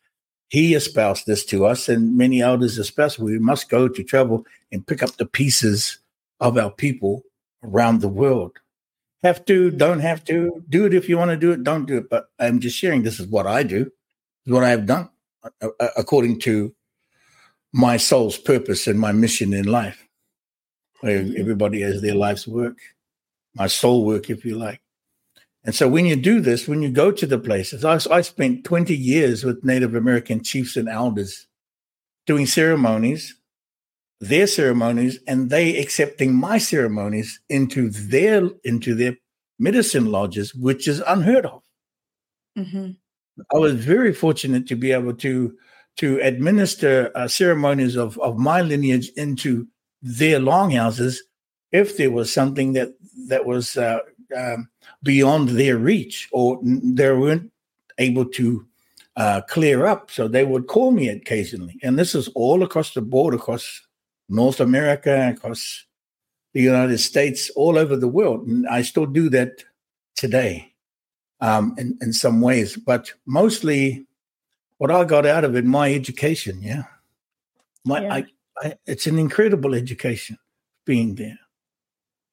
he 0.50 0.76
espoused 0.76 1.26
this 1.26 1.44
to 1.46 1.66
us, 1.66 1.90
and 1.90 2.16
many 2.16 2.42
elders 2.42 2.78
espoused. 2.78 3.18
We 3.18 3.40
must 3.40 3.70
go 3.70 3.88
to 3.88 4.04
travel 4.04 4.46
and 4.72 4.86
pick 4.86 5.02
up 5.02 5.18
the 5.18 5.26
pieces 5.26 5.98
of 6.40 6.60
our 6.60 6.70
people 6.70 7.24
around 7.64 8.02
the 8.02 8.08
world. 8.08 8.60
Have 9.24 9.46
to, 9.46 9.72
don't 9.72 10.00
have 10.00 10.24
to, 10.26 10.64
do 10.70 10.86
it 10.86 10.94
if 10.94 11.10
you 11.10 11.18
want 11.18 11.32
to 11.32 11.38
do 11.38 11.52
it, 11.52 11.64
don't 11.64 11.86
do 11.86 11.98
it. 11.98 12.10
But 12.10 12.30
I'm 12.40 12.60
just 12.60 12.78
sharing 12.78 13.04
this 13.04 13.20
is 13.20 13.28
what 13.28 13.48
I 13.48 13.64
do, 13.64 13.92
is 14.46 14.54
what 14.54 14.64
I 14.64 14.70
have 14.70 14.86
done 14.86 15.10
according 15.96 16.40
to 16.40 16.74
my 17.74 17.98
soul's 17.98 18.38
purpose 18.38 18.88
and 18.88 19.00
my 19.00 19.12
mission 19.12 19.54
in 19.54 19.66
life. 19.66 20.08
Mm-hmm. 21.04 21.40
Everybody 21.40 21.82
has 21.82 22.02
their 22.02 22.16
life's 22.16 22.48
work, 22.48 22.78
my 23.54 23.68
soul 23.68 24.06
work, 24.06 24.30
if 24.30 24.46
you 24.46 24.58
like. 24.58 24.82
And 25.64 25.76
so 25.76 25.88
when 25.88 26.06
you 26.06 26.16
do 26.16 26.40
this, 26.40 26.68
when 26.68 26.82
you 26.82 26.90
go 26.90 27.12
to 27.12 27.26
the 27.26 27.38
places, 27.38 27.84
I, 27.84 28.00
I 28.10 28.22
spent 28.22 28.64
20 28.64 28.96
years 28.96 29.44
with 29.44 29.64
Native 29.64 29.96
American 29.96 30.44
chiefs 30.44 30.78
and 30.78 30.88
elders 30.88 31.46
doing 32.26 32.46
ceremonies, 32.46 33.36
their 34.20 34.48
ceremonies, 34.48 35.20
and 35.28 35.50
they 35.50 35.78
accepting 35.78 36.34
my 36.34 36.58
ceremonies 36.58 37.40
into 37.50 37.90
their 37.90 38.50
into 38.64 38.96
their 38.96 39.16
medicine 39.60 40.06
lodges, 40.06 40.54
which 40.56 40.88
is 40.88 41.02
unheard 41.08 41.46
of. 41.46 41.64
Mm-hmm. 42.58 42.92
I 43.54 43.58
was 43.58 43.74
very 43.74 44.14
fortunate 44.14 44.68
to 44.68 44.76
be 44.76 44.92
able 44.92 45.14
to 45.16 45.56
to 45.98 46.20
administer 46.22 47.12
uh, 47.16 47.28
ceremonies 47.28 47.96
of, 47.96 48.20
of 48.20 48.38
my 48.38 48.62
lineage 48.62 49.10
into 49.18 49.68
their 50.02 50.40
longhouses 50.40 51.24
if 51.72 51.98
there 51.98 52.12
was 52.12 52.32
something 52.32 52.74
that 52.74 52.94
that 53.28 53.46
was 53.46 53.78
uh, 53.78 54.00
um, 54.36 54.70
beyond 55.04 55.50
their 55.50 55.78
reach 55.78 56.30
or 56.32 56.60
they 56.64 57.12
weren't 57.12 57.52
able 57.98 58.26
to 58.26 58.66
uh, 59.16 59.42
clear 59.50 59.86
up. 59.86 60.12
So 60.12 60.28
they 60.28 60.46
would 60.46 60.68
call 60.68 60.92
me 60.92 61.10
occasionally. 61.10 61.80
And 61.82 61.98
this 61.98 62.14
is 62.14 62.28
all 62.30 62.64
across 62.64 62.94
the 62.94 63.02
board, 63.02 63.34
across 63.34 63.82
North 64.30 64.60
America, 64.60 65.34
across 65.36 65.86
the 66.54 66.62
United 66.62 67.00
States, 67.00 67.50
all 67.52 67.78
over 67.78 67.96
the 67.96 68.08
world. 68.08 68.48
And 68.48 68.68
I 68.68 68.82
still 68.82 69.06
do 69.06 69.30
that 69.30 69.64
today 70.16 70.74
um, 71.40 71.76
in, 71.78 71.98
in 72.02 72.14
some 72.14 72.42
ways. 72.42 72.78
But 72.78 73.12
mostly 73.26 74.06
what 74.78 74.92
I 74.92 75.04
got 75.04 75.26
out 75.26 75.44
of 75.44 75.56
it, 75.56 75.66
my 75.66 75.94
education, 75.94 76.62
yeah. 76.62 76.84
My, 77.86 78.02
yeah. 78.02 78.14
I, 78.14 78.26
I, 78.58 78.74
it's 78.86 79.08
an 79.08 79.20
incredible 79.20 79.74
education 79.74 80.38
being 80.86 81.16
there. 81.16 81.40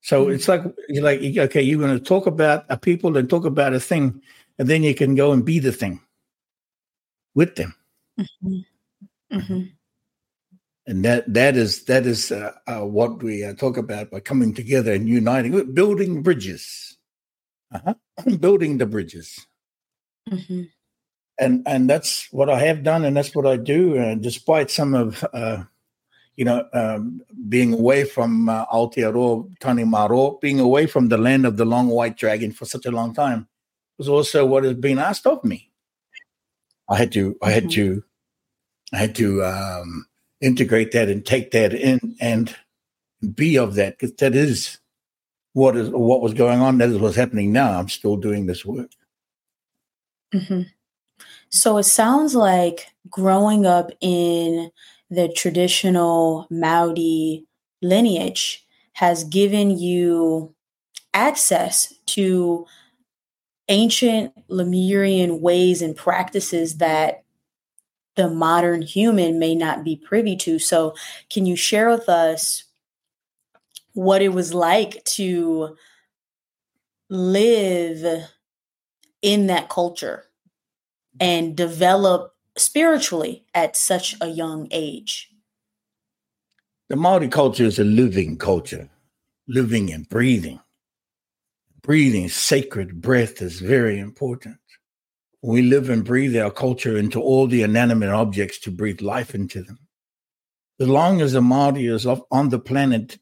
So 0.05 0.25
mm-hmm. 0.25 0.35
it's 0.35 0.49
like 0.49 0.63
you're 0.89 1.03
like 1.03 1.21
okay, 1.21 1.63
you're 1.63 1.81
going 1.81 1.99
to 1.99 2.05
talk 2.05 2.27
about 2.27 2.67
a 2.69 2.77
people 2.77 3.17
and 3.17 3.29
talk 3.29 3.47
about 3.47 3.73
a 3.73 3.81
thing, 3.81 4.21
and 4.59 4.69
then 4.69 4.83
you 4.83 4.95
can 4.95 5.15
go 5.15 5.33
and 5.33 5.45
be 5.45 5.59
the 5.59 5.73
thing 5.73 6.01
with 7.35 7.57
them. 7.57 7.75
Mm-hmm. 8.21 9.37
Mm-hmm. 9.37 9.63
And 10.87 11.05
that 11.05 11.33
that 11.33 11.57
is 11.57 11.85
that 11.85 12.05
is 12.05 12.31
uh, 12.31 12.53
uh, 12.67 12.81
what 12.81 13.23
we 13.23 13.43
uh, 13.43 13.55
talk 13.55 13.79
about 13.79 14.11
by 14.11 14.21
coming 14.21 14.53
together 14.53 14.93
and 14.93 15.09
uniting, 15.09 15.73
building 15.73 16.23
bridges, 16.23 16.99
uh-huh. 17.73 17.95
building 18.41 18.77
the 18.79 18.87
bridges. 18.87 19.47
Mm-hmm. 20.29 20.65
And 21.39 21.63
and 21.67 21.89
that's 21.89 22.29
what 22.33 22.51
I 22.51 22.61
have 22.61 22.83
done, 22.83 23.05
and 23.05 23.17
that's 23.17 23.35
what 23.35 23.47
I 23.47 23.57
do. 23.57 23.97
And 23.97 24.23
despite 24.23 24.71
some 24.71 24.95
of 24.95 25.25
uh, 25.33 25.65
you 26.37 26.45
know, 26.45 26.67
um, 26.73 27.23
being 27.49 27.73
away 27.73 28.05
from 28.05 28.49
uh, 28.49 28.67
Aotearoa, 28.67 29.57
Tanimaro, 29.59 30.41
being 30.41 30.61
away 30.61 30.87
from 30.87 31.09
the 31.09 31.19
land 31.19 31.47
of 31.47 31.57
the 31.57 31.65
long 31.65 31.89
white 31.89 32.17
dragon 32.17 32.53
for 32.53 32.65
such 32.65 32.87
a 32.87 32.91
long 32.91 33.15
time 33.15 33.49
was 33.99 34.09
also 34.09 34.45
what 34.45 34.65
has 34.65 34.75
been 34.75 34.99
asked 34.99 35.27
of 35.27 35.45
me. 35.45 35.71
I 36.89 36.97
had 36.97 37.13
to, 37.13 37.37
I 37.43 37.51
had 37.51 37.65
mm-hmm. 37.65 37.99
to, 37.99 38.05
I 38.93 38.97
had 38.99 39.15
to 39.17 39.45
um, 39.45 40.07
integrate 40.41 40.93
that 40.93 41.09
and 41.09 41.25
take 41.25 41.51
that 41.53 41.73
in 41.73 42.17
and 42.21 42.55
be 43.35 43.57
of 43.57 43.75
that 43.75 43.99
because 43.99 44.15
that 44.17 44.35
is 44.35 44.79
what 45.53 45.77
is 45.77 45.89
what 45.91 46.21
was 46.21 46.35
going 46.35 46.61
on. 46.61 46.79
That 46.79 46.91
is 46.91 46.99
what's 46.99 47.17
happening 47.17 47.53
now. 47.53 47.79
I'm 47.79 47.89
still 47.89 48.17
doing 48.17 48.47
this 48.47 48.65
work. 48.65 48.91
Mm-hmm. 50.35 50.63
So 51.49 51.79
it 51.79 51.85
sounds 51.85 52.35
like 52.35 52.89
growing 53.09 53.65
up 53.65 53.91
in 54.01 54.71
the 55.11 55.29
traditional 55.29 56.47
Maori 56.51 57.47
lineage 57.81 58.67
has 58.95 59.25
given 59.25 59.79
you 59.79 60.55
access 61.13 61.95
to 62.07 62.67
ancient 63.69 64.33
Lemurian 64.49 65.41
ways 65.41 65.81
and 65.81 65.97
practices 65.97 66.79
that 66.79 67.24
the 68.17 68.29
modern 68.29 68.83
human 68.83 69.39
may 69.39 69.55
not 69.55 69.85
be 69.85 69.97
privy 69.97 70.37
to. 70.37 70.59
So, 70.59 70.95
can 71.31 71.47
you 71.47 71.57
share 71.57 71.91
with 71.91 72.09
us 72.09 72.65
what 73.93 74.23
it 74.23 74.31
was 74.31 74.55
like 74.55 75.05
to 75.05 75.77
live 77.11 78.25
in 79.23 79.47
that 79.47 79.69
culture 79.69 80.25
and 81.21 81.57
develop 81.57 82.35
spiritually 82.57 83.45
at 83.55 83.77
such 83.77 84.17
a 84.21 84.29
young 84.29 84.69
age? 84.71 85.31
The 86.89 86.97
Maori 86.97 87.29
culture 87.29 87.65
is 87.65 87.79
a 87.79 87.85
living 87.85 88.37
culture, 88.37 88.89
living 89.49 89.93
and 89.93 90.09
breathing. 90.09 90.61
Breathing, 91.83 92.29
sacred 92.29 93.01
breath 93.03 93.43
is 93.43 93.61
very 93.61 93.99
important. 93.99 94.59
We 95.47 95.61
live 95.61 95.91
and 95.91 96.03
breathe 96.03 96.35
our 96.39 96.51
culture 96.51 96.97
into 96.97 97.21
all 97.21 97.47
the 97.47 97.61
inanimate 97.61 98.09
objects 98.09 98.59
to 98.61 98.71
breathe 98.71 99.03
life 99.03 99.35
into 99.35 99.63
them. 99.63 99.79
as 100.81 100.89
long 100.89 101.21
as 101.21 101.35
the 101.35 101.43
Maori 101.43 101.85
is 101.85 102.07
on 102.07 102.49
the 102.49 102.59
planet, 102.59 103.19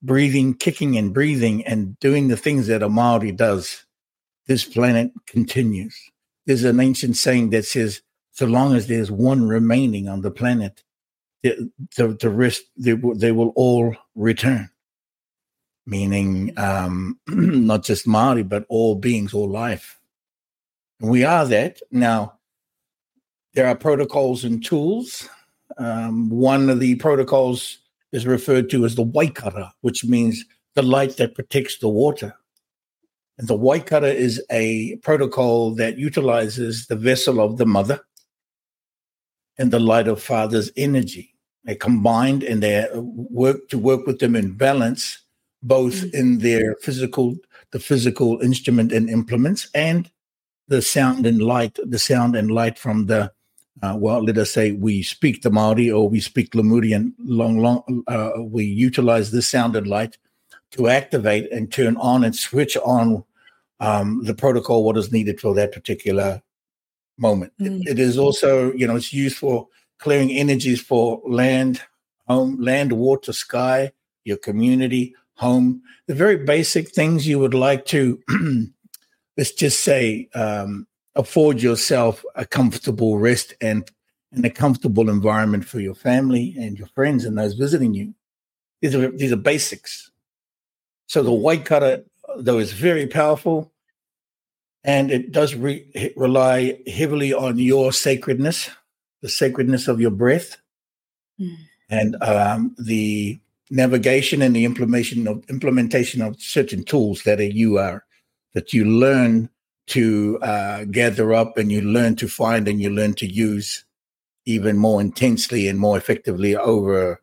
breathing, 0.00 0.54
kicking 0.54 0.96
and 0.96 1.12
breathing 1.12 1.66
and 1.66 1.98
doing 1.98 2.28
the 2.28 2.36
things 2.38 2.66
that 2.68 2.82
a 2.82 2.88
Maori 2.88 3.30
does, 3.30 3.84
this 4.46 4.64
planet 4.64 5.10
continues. 5.26 5.94
There's 6.46 6.64
an 6.64 6.80
ancient 6.80 7.18
saying 7.18 7.50
that 7.50 7.66
says, 7.66 8.00
so 8.32 8.46
long 8.46 8.74
as 8.74 8.86
there's 8.86 9.10
one 9.10 9.46
remaining 9.46 10.08
on 10.08 10.22
the 10.22 10.30
planet, 10.30 10.82
the, 11.42 11.70
the, 11.98 12.08
the 12.08 12.30
rest, 12.30 12.62
they, 12.78 12.94
they 13.16 13.32
will 13.32 13.52
all 13.54 13.94
return. 14.14 14.70
Meaning, 15.84 16.54
um, 16.56 17.20
not 17.28 17.84
just 17.84 18.06
Maori, 18.06 18.44
but 18.44 18.64
all 18.70 18.94
beings, 18.94 19.34
all 19.34 19.50
life. 19.50 19.95
And 21.00 21.10
we 21.10 21.24
are 21.24 21.44
that. 21.46 21.80
Now, 21.90 22.38
there 23.54 23.66
are 23.66 23.74
protocols 23.74 24.44
and 24.44 24.64
tools 24.64 25.28
um, 25.78 26.30
one 26.30 26.70
of 26.70 26.80
the 26.80 26.94
protocols 26.96 27.78
is 28.12 28.26
referred 28.26 28.70
to 28.70 28.84
as 28.84 28.94
the 28.94 29.04
waikara, 29.04 29.70
which 29.80 30.04
means 30.04 30.44
the 30.74 30.82
light 30.82 31.16
that 31.16 31.34
protects 31.34 31.78
the 31.78 31.88
water. 31.88 32.34
And 33.38 33.48
the 33.48 33.58
waikara 33.58 34.14
is 34.14 34.42
a 34.50 34.96
protocol 34.96 35.74
that 35.74 35.98
utilizes 35.98 36.86
the 36.86 36.96
vessel 36.96 37.40
of 37.40 37.58
the 37.58 37.66
mother 37.66 38.00
and 39.58 39.70
the 39.70 39.80
light 39.80 40.08
of 40.08 40.22
father's 40.22 40.70
energy. 40.76 41.34
They 41.64 41.74
combined 41.74 42.42
and 42.42 42.62
they 42.62 42.86
work 42.94 43.68
to 43.70 43.78
work 43.78 44.06
with 44.06 44.20
them 44.20 44.36
in 44.36 44.52
balance, 44.52 45.18
both 45.62 45.94
mm-hmm. 45.94 46.16
in 46.16 46.38
their 46.38 46.76
physical, 46.76 47.36
the 47.72 47.80
physical 47.80 48.40
instrument 48.40 48.92
and 48.92 49.10
implements, 49.10 49.68
and 49.74 50.10
the 50.68 50.82
sound 50.82 51.26
and 51.26 51.40
light, 51.40 51.78
the 51.84 51.98
sound 51.98 52.36
and 52.36 52.50
light 52.50 52.78
from 52.78 53.06
the 53.06 53.32
uh, 53.82 53.94
well, 53.94 54.24
let 54.24 54.38
us 54.38 54.50
say 54.50 54.72
we 54.72 55.02
speak 55.02 55.42
the 55.42 55.50
Maori 55.50 55.90
or 55.90 56.08
we 56.08 56.18
speak 56.18 56.54
Lemurian, 56.54 57.14
long, 57.18 57.58
long, 57.58 58.02
uh, 58.08 58.30
we 58.38 58.64
utilize 58.64 59.30
this 59.30 59.48
sound 59.48 59.76
and 59.76 59.86
light 59.86 60.16
to 60.70 60.88
activate 60.88 61.50
and 61.52 61.70
turn 61.70 61.96
on 61.98 62.24
and 62.24 62.34
switch 62.34 62.76
on 62.78 63.22
um, 63.80 64.22
the 64.24 64.34
protocol, 64.34 64.82
what 64.82 64.96
is 64.96 65.12
needed 65.12 65.40
for 65.40 65.54
that 65.54 65.72
particular 65.72 66.42
moment. 67.18 67.52
Mm. 67.60 67.82
It, 67.82 67.90
it 67.90 67.98
is 67.98 68.16
also, 68.16 68.72
you 68.72 68.86
know, 68.86 68.96
it's 68.96 69.12
used 69.12 69.36
for 69.36 69.68
clearing 69.98 70.30
energies 70.30 70.80
for 70.80 71.20
land, 71.26 71.82
home, 72.26 72.58
land, 72.60 72.92
water, 72.92 73.32
sky, 73.32 73.92
your 74.24 74.38
community, 74.38 75.14
home, 75.34 75.82
the 76.06 76.14
very 76.14 76.36
basic 76.36 76.88
things 76.88 77.28
you 77.28 77.38
would 77.38 77.54
like 77.54 77.84
to, 77.86 78.20
let's 79.36 79.52
just 79.52 79.80
say, 79.80 80.28
um, 80.34 80.86
afford 81.14 81.62
yourself 81.62 82.24
a 82.34 82.44
comfortable 82.44 83.18
rest 83.18 83.54
and, 83.60 83.90
and 84.32 84.44
a 84.44 84.50
comfortable 84.50 85.08
environment 85.08 85.64
for 85.64 85.80
your 85.80 85.94
family 85.94 86.54
and 86.58 86.78
your 86.78 86.88
friends 86.88 87.24
and 87.24 87.38
those 87.38 87.54
visiting 87.54 87.94
you. 87.94 88.14
These 88.82 88.94
are 88.94 89.10
these 89.10 89.32
are 89.32 89.36
basics. 89.36 90.10
So 91.06 91.22
the 91.22 91.30
waikara, 91.30 92.04
though, 92.38 92.58
is 92.58 92.72
very 92.72 93.06
powerful, 93.06 93.72
and 94.84 95.10
it 95.10 95.32
does 95.32 95.54
re- 95.54 96.12
rely 96.16 96.78
heavily 96.86 97.32
on 97.32 97.58
your 97.58 97.92
sacredness, 97.92 98.68
the 99.22 99.28
sacredness 99.28 99.88
of 99.88 100.00
your 100.00 100.10
breath, 100.10 100.58
mm. 101.40 101.56
and 101.88 102.16
um, 102.22 102.74
the 102.78 103.40
navigation 103.70 104.42
and 104.42 104.54
the 104.54 104.64
implementation 104.64 105.26
of 105.26 105.42
implementation 105.48 106.20
of 106.20 106.40
certain 106.40 106.84
tools 106.84 107.22
that 107.22 107.40
you 107.40 107.78
are 107.78 108.05
that 108.56 108.72
you 108.72 108.86
learn 108.86 109.50
to 109.86 110.38
uh, 110.40 110.84
gather 110.84 111.34
up 111.34 111.58
and 111.58 111.70
you 111.70 111.82
learn 111.82 112.16
to 112.16 112.26
find 112.26 112.66
and 112.66 112.80
you 112.80 112.88
learn 112.88 113.12
to 113.12 113.26
use 113.26 113.84
even 114.46 114.78
more 114.78 114.98
intensely 114.98 115.68
and 115.68 115.78
more 115.78 115.98
effectively 115.98 116.56
over 116.56 117.12
a 117.12 117.18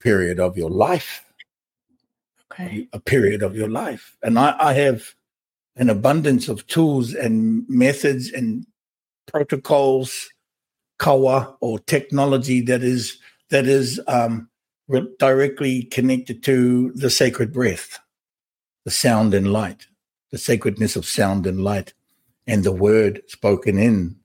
period 0.00 0.40
of 0.40 0.56
your 0.56 0.68
life. 0.68 1.24
Okay. 2.50 2.88
A 2.92 2.98
period 2.98 3.44
of 3.44 3.54
your 3.54 3.68
life. 3.68 4.16
And 4.20 4.36
I, 4.36 4.56
I 4.58 4.72
have 4.72 5.14
an 5.76 5.88
abundance 5.88 6.48
of 6.48 6.66
tools 6.66 7.14
and 7.14 7.64
methods 7.68 8.32
and 8.32 8.66
protocols, 9.28 10.28
kawa 10.98 11.56
or 11.60 11.78
technology 11.78 12.60
that 12.62 12.82
is 12.82 13.16
that 13.50 13.66
is 13.68 14.00
um, 14.08 14.48
directly 15.20 15.84
connected 15.84 16.42
to 16.42 16.90
the 16.96 17.10
sacred 17.10 17.52
breath, 17.52 18.00
the 18.84 18.90
sound 18.90 19.34
and 19.34 19.52
light 19.52 19.86
the 20.32 20.38
sacredness 20.38 20.96
of 20.96 21.04
sound 21.06 21.46
and 21.46 21.62
light 21.62 21.92
and 22.46 22.64
the 22.64 22.72
word 22.72 23.22
spoken 23.28 23.78
in 23.78 24.16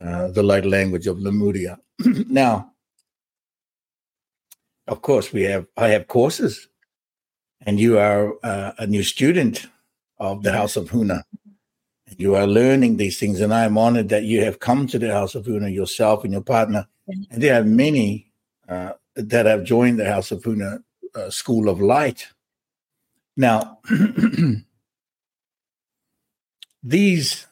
uh, 0.00 0.28
the 0.28 0.42
light 0.42 0.66
language 0.66 1.06
of 1.06 1.20
Lemuria. 1.20 1.78
now, 2.28 2.72
of 4.88 5.02
course, 5.02 5.32
we 5.32 5.42
have 5.42 5.66
I 5.76 5.88
have 5.88 6.08
courses, 6.08 6.68
and 7.62 7.78
you 7.78 7.98
are 7.98 8.34
uh, 8.42 8.72
a 8.78 8.86
new 8.86 9.02
student 9.02 9.66
of 10.18 10.42
the 10.42 10.52
House 10.52 10.76
of 10.76 10.90
Huna. 10.90 11.22
You 12.18 12.34
are 12.34 12.46
learning 12.46 12.96
these 12.96 13.18
things, 13.18 13.40
and 13.40 13.54
I 13.54 13.64
am 13.64 13.78
honored 13.78 14.08
that 14.10 14.24
you 14.24 14.44
have 14.44 14.60
come 14.60 14.86
to 14.88 14.98
the 14.98 15.12
House 15.12 15.34
of 15.34 15.46
Huna 15.46 15.72
yourself 15.72 16.24
and 16.24 16.32
your 16.32 16.42
partner. 16.42 16.86
And 17.06 17.26
there 17.30 17.60
are 17.60 17.64
many 17.64 18.32
uh, 18.68 18.92
that 19.16 19.46
have 19.46 19.64
joined 19.64 19.98
the 19.98 20.10
House 20.10 20.30
of 20.30 20.42
Huna 20.42 20.82
uh, 21.14 21.30
School 21.30 21.68
of 21.68 21.80
Light. 21.80 22.28
Now, 23.36 23.78
these 26.84 27.46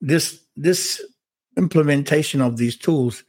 this 0.00 0.40
this 0.56 1.04
implementation 1.56 2.40
of 2.40 2.56
these 2.56 2.76
tools 2.76 3.22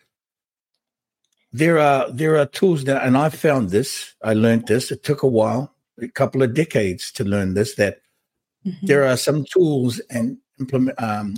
there 1.51 1.77
are 1.77 2.09
there 2.09 2.37
are 2.37 2.45
tools 2.45 2.85
that 2.85 3.05
and 3.05 3.17
i 3.17 3.27
found 3.27 3.69
this 3.69 4.15
i 4.23 4.33
learned 4.33 4.65
this 4.67 4.89
it 4.89 5.03
took 5.03 5.21
a 5.21 5.27
while 5.27 5.75
a 6.01 6.07
couple 6.07 6.41
of 6.41 6.53
decades 6.53 7.11
to 7.11 7.25
learn 7.25 7.53
this 7.53 7.75
that 7.75 7.99
mm-hmm. 8.65 8.85
there 8.85 9.05
are 9.05 9.17
some 9.17 9.45
tools 9.51 9.99
and 10.09 10.37
implement 10.59 11.01
um, 11.01 11.35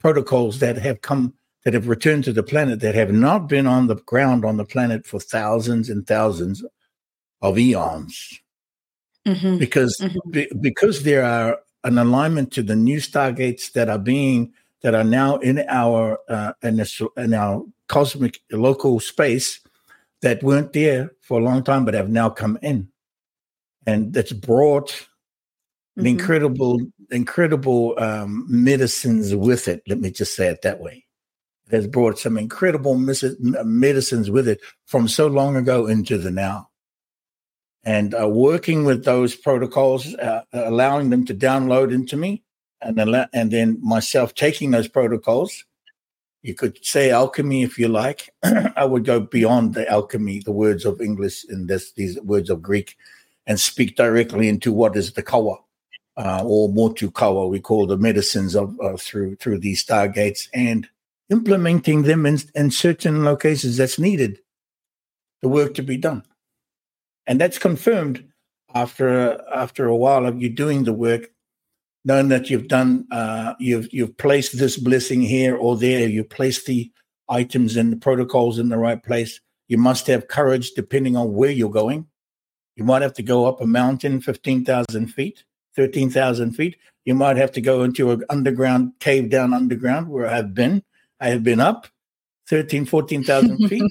protocols 0.00 0.58
that 0.58 0.76
have 0.76 1.00
come 1.00 1.32
that 1.64 1.74
have 1.74 1.86
returned 1.86 2.24
to 2.24 2.32
the 2.32 2.42
planet 2.42 2.80
that 2.80 2.96
have 2.96 3.12
not 3.12 3.48
been 3.48 3.68
on 3.68 3.86
the 3.86 3.94
ground 3.94 4.44
on 4.44 4.56
the 4.56 4.64
planet 4.64 5.06
for 5.06 5.20
thousands 5.20 5.88
and 5.88 6.06
thousands 6.08 6.64
of 7.40 7.56
eons 7.56 8.40
mm-hmm. 9.26 9.58
because 9.58 9.96
mm-hmm. 10.00 10.30
Be, 10.30 10.48
because 10.60 11.04
there 11.04 11.24
are 11.24 11.58
an 11.84 11.98
alignment 11.98 12.52
to 12.52 12.62
the 12.62 12.76
new 12.76 12.98
stargates 12.98 13.72
that 13.72 13.88
are 13.88 13.98
being 13.98 14.52
that 14.82 14.94
are 14.94 15.04
now 15.04 15.36
in 15.36 15.64
our 15.68 16.18
uh, 16.28 16.52
in, 16.62 16.76
this, 16.76 17.00
in 17.16 17.34
our 17.34 17.64
cosmic 17.88 18.40
local 18.50 19.00
space 19.00 19.60
that 20.22 20.42
weren't 20.42 20.72
there 20.72 21.12
for 21.20 21.40
a 21.40 21.44
long 21.44 21.62
time 21.62 21.84
but 21.84 21.94
have 21.94 22.08
now 22.08 22.28
come 22.28 22.58
in. 22.62 22.88
And 23.86 24.12
that's 24.12 24.32
brought 24.32 24.90
mm-hmm. 25.98 26.06
incredible 26.06 26.80
incredible 27.10 27.94
um, 27.98 28.46
medicines 28.48 29.34
with 29.34 29.68
it. 29.68 29.82
Let 29.86 30.00
me 30.00 30.10
just 30.10 30.34
say 30.34 30.48
it 30.48 30.62
that 30.62 30.80
way. 30.80 31.04
It 31.66 31.76
has 31.76 31.86
brought 31.86 32.18
some 32.18 32.38
incredible 32.38 32.96
medicines 32.96 34.30
with 34.30 34.48
it 34.48 34.60
from 34.86 35.08
so 35.08 35.26
long 35.26 35.56
ago 35.56 35.86
into 35.86 36.18
the 36.18 36.30
now 36.30 36.68
and 37.84 38.14
uh, 38.14 38.28
working 38.28 38.84
with 38.84 39.04
those 39.04 39.34
protocols, 39.34 40.14
uh, 40.14 40.42
allowing 40.52 41.10
them 41.10 41.24
to 41.26 41.34
download 41.34 41.92
into 41.92 42.16
me, 42.16 42.42
and 42.80 42.96
then 42.96 43.26
and 43.32 43.50
then 43.50 43.78
myself 43.82 44.34
taking 44.34 44.70
those 44.70 44.88
protocols. 44.88 45.64
You 46.42 46.54
could 46.54 46.84
say 46.84 47.10
alchemy 47.10 47.62
if 47.62 47.78
you 47.78 47.88
like. 47.88 48.30
I 48.42 48.84
would 48.84 49.04
go 49.04 49.20
beyond 49.20 49.74
the 49.74 49.88
alchemy, 49.88 50.40
the 50.40 50.52
words 50.52 50.84
of 50.84 51.00
English 51.00 51.44
and 51.44 51.68
this, 51.68 51.92
these 51.92 52.20
words 52.20 52.50
of 52.50 52.62
Greek, 52.62 52.96
and 53.46 53.60
speak 53.60 53.96
directly 53.96 54.48
into 54.48 54.72
what 54.72 54.96
is 54.96 55.12
the 55.12 55.22
kawa, 55.22 55.58
uh, 56.16 56.42
or 56.44 56.68
motu 56.68 57.10
kawa. 57.10 57.46
We 57.46 57.60
call 57.60 57.86
the 57.86 57.96
medicines 57.96 58.56
of 58.56 58.78
uh, 58.80 58.96
through 58.96 59.36
through 59.36 59.58
these 59.58 59.84
stargates 59.84 60.48
and 60.54 60.88
implementing 61.30 62.02
them 62.02 62.26
in, 62.26 62.38
in 62.54 62.70
certain 62.70 63.24
locations 63.24 63.76
that's 63.76 63.98
needed. 63.98 64.38
The 65.42 65.48
work 65.48 65.74
to 65.74 65.82
be 65.82 65.96
done 65.96 66.24
and 67.26 67.40
that's 67.40 67.58
confirmed 67.58 68.24
after 68.74 69.40
after 69.54 69.86
a 69.86 69.96
while 69.96 70.26
of 70.26 70.40
you 70.40 70.48
doing 70.48 70.84
the 70.84 70.92
work 70.92 71.28
knowing 72.04 72.28
that 72.28 72.50
you've 72.50 72.68
done 72.68 73.06
uh, 73.10 73.54
you've 73.58 73.92
you've 73.92 74.16
placed 74.16 74.58
this 74.58 74.76
blessing 74.76 75.20
here 75.20 75.56
or 75.56 75.76
there 75.76 76.08
you 76.08 76.24
place 76.24 76.64
the 76.64 76.90
items 77.28 77.76
and 77.76 77.92
the 77.92 77.96
protocols 77.96 78.58
in 78.58 78.68
the 78.68 78.78
right 78.78 79.02
place. 79.02 79.40
You 79.68 79.78
must 79.78 80.06
have 80.06 80.28
courage 80.28 80.72
depending 80.72 81.16
on 81.16 81.32
where 81.32 81.50
you're 81.50 81.70
going. 81.70 82.06
You 82.76 82.84
might 82.84 83.02
have 83.02 83.14
to 83.14 83.22
go 83.22 83.46
up 83.46 83.60
a 83.60 83.66
mountain 83.66 84.20
15000 84.20 85.06
feet 85.08 85.44
13000 85.74 86.52
feet. 86.52 86.76
You 87.04 87.14
might 87.14 87.36
have 87.36 87.52
to 87.52 87.60
go 87.60 87.82
into 87.82 88.10
an 88.10 88.22
underground 88.28 88.92
cave 89.00 89.30
down 89.30 89.54
underground 89.54 90.08
where 90.08 90.26
i've 90.26 90.54
been. 90.54 90.82
I 91.20 91.28
have 91.28 91.42
been 91.42 91.60
up 91.60 91.86
13 92.48 92.84
14000 92.84 93.68
feet 93.68 93.90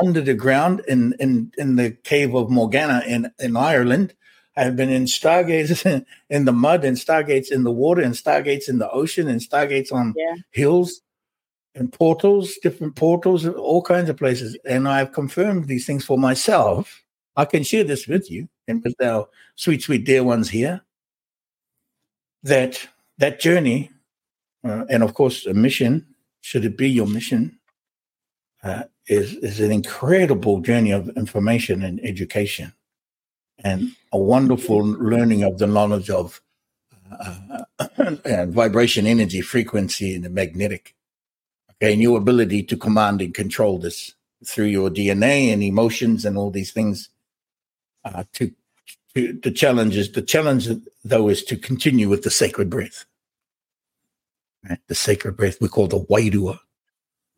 under 0.00 0.20
the 0.20 0.34
ground 0.34 0.82
in, 0.88 1.14
in, 1.20 1.52
in 1.58 1.76
the 1.76 1.90
cave 1.90 2.34
of 2.34 2.50
Morgana 2.50 3.02
in, 3.06 3.30
in 3.38 3.56
Ireland. 3.56 4.14
I've 4.56 4.76
been 4.76 4.90
in 4.90 5.04
stargates 5.04 6.04
in 6.30 6.44
the 6.44 6.52
mud 6.52 6.84
and 6.84 6.96
stargates 6.96 7.50
in 7.50 7.64
the 7.64 7.72
water 7.72 8.02
and 8.02 8.14
stargates 8.14 8.68
in 8.68 8.78
the 8.78 8.90
ocean 8.90 9.28
and 9.28 9.40
stargates 9.40 9.92
on 9.92 10.14
yeah. 10.16 10.34
hills. 10.50 11.00
and 11.74 11.90
portals, 11.90 12.56
different 12.62 12.94
portals, 12.96 13.46
all 13.46 13.82
kinds 13.82 14.10
of 14.10 14.16
places. 14.18 14.58
And 14.66 14.86
I've 14.86 15.12
confirmed 15.12 15.68
these 15.68 15.86
things 15.86 16.04
for 16.04 16.18
myself. 16.18 17.02
I 17.34 17.46
can 17.46 17.62
share 17.62 17.84
this 17.84 18.06
with 18.06 18.30
you 18.30 18.48
and 18.68 18.82
with 18.84 18.94
our 19.02 19.28
sweet, 19.56 19.82
sweet 19.82 20.04
dear 20.04 20.22
ones 20.22 20.50
here. 20.50 20.82
That 22.42 22.88
that 23.18 23.40
journey, 23.40 23.90
uh, 24.64 24.84
and 24.90 25.02
of 25.02 25.14
course, 25.14 25.46
a 25.46 25.54
mission, 25.54 26.06
should 26.40 26.64
it 26.64 26.76
be 26.76 26.90
your 26.90 27.06
mission, 27.06 27.58
uh, 28.62 28.84
is 29.08 29.34
is 29.36 29.60
an 29.60 29.72
incredible 29.72 30.60
journey 30.60 30.92
of 30.92 31.08
information 31.16 31.82
and 31.82 32.00
education, 32.04 32.72
and 33.64 33.90
a 34.12 34.18
wonderful 34.18 34.84
learning 34.84 35.42
of 35.42 35.58
the 35.58 35.66
knowledge 35.66 36.10
of 36.10 36.40
uh, 37.10 37.64
uh 37.78 38.46
vibration, 38.46 39.06
energy, 39.06 39.40
frequency, 39.40 40.14
and 40.14 40.24
the 40.24 40.30
magnetic 40.30 40.94
okay, 41.82 41.92
and 41.92 42.02
your 42.02 42.18
ability 42.18 42.62
to 42.62 42.76
command 42.76 43.20
and 43.20 43.34
control 43.34 43.78
this 43.78 44.14
through 44.44 44.66
your 44.66 44.90
DNA 44.90 45.52
and 45.52 45.62
emotions 45.62 46.24
and 46.24 46.36
all 46.36 46.50
these 46.50 46.72
things. 46.72 47.08
Uh, 48.04 48.24
to, 48.32 48.52
to 49.14 49.32
the 49.42 49.50
challenge 49.50 49.96
is 49.96 50.10
the 50.12 50.22
challenge 50.22 50.68
though 51.04 51.28
is 51.28 51.44
to 51.44 51.56
continue 51.56 52.08
with 52.08 52.22
the 52.22 52.30
sacred 52.30 52.70
breath. 52.70 53.04
Right? 54.68 54.78
The 54.88 54.94
sacred 54.94 55.36
breath 55.36 55.60
we 55.60 55.68
call 55.68 55.88
the 55.88 56.00
wairua, 56.00 56.58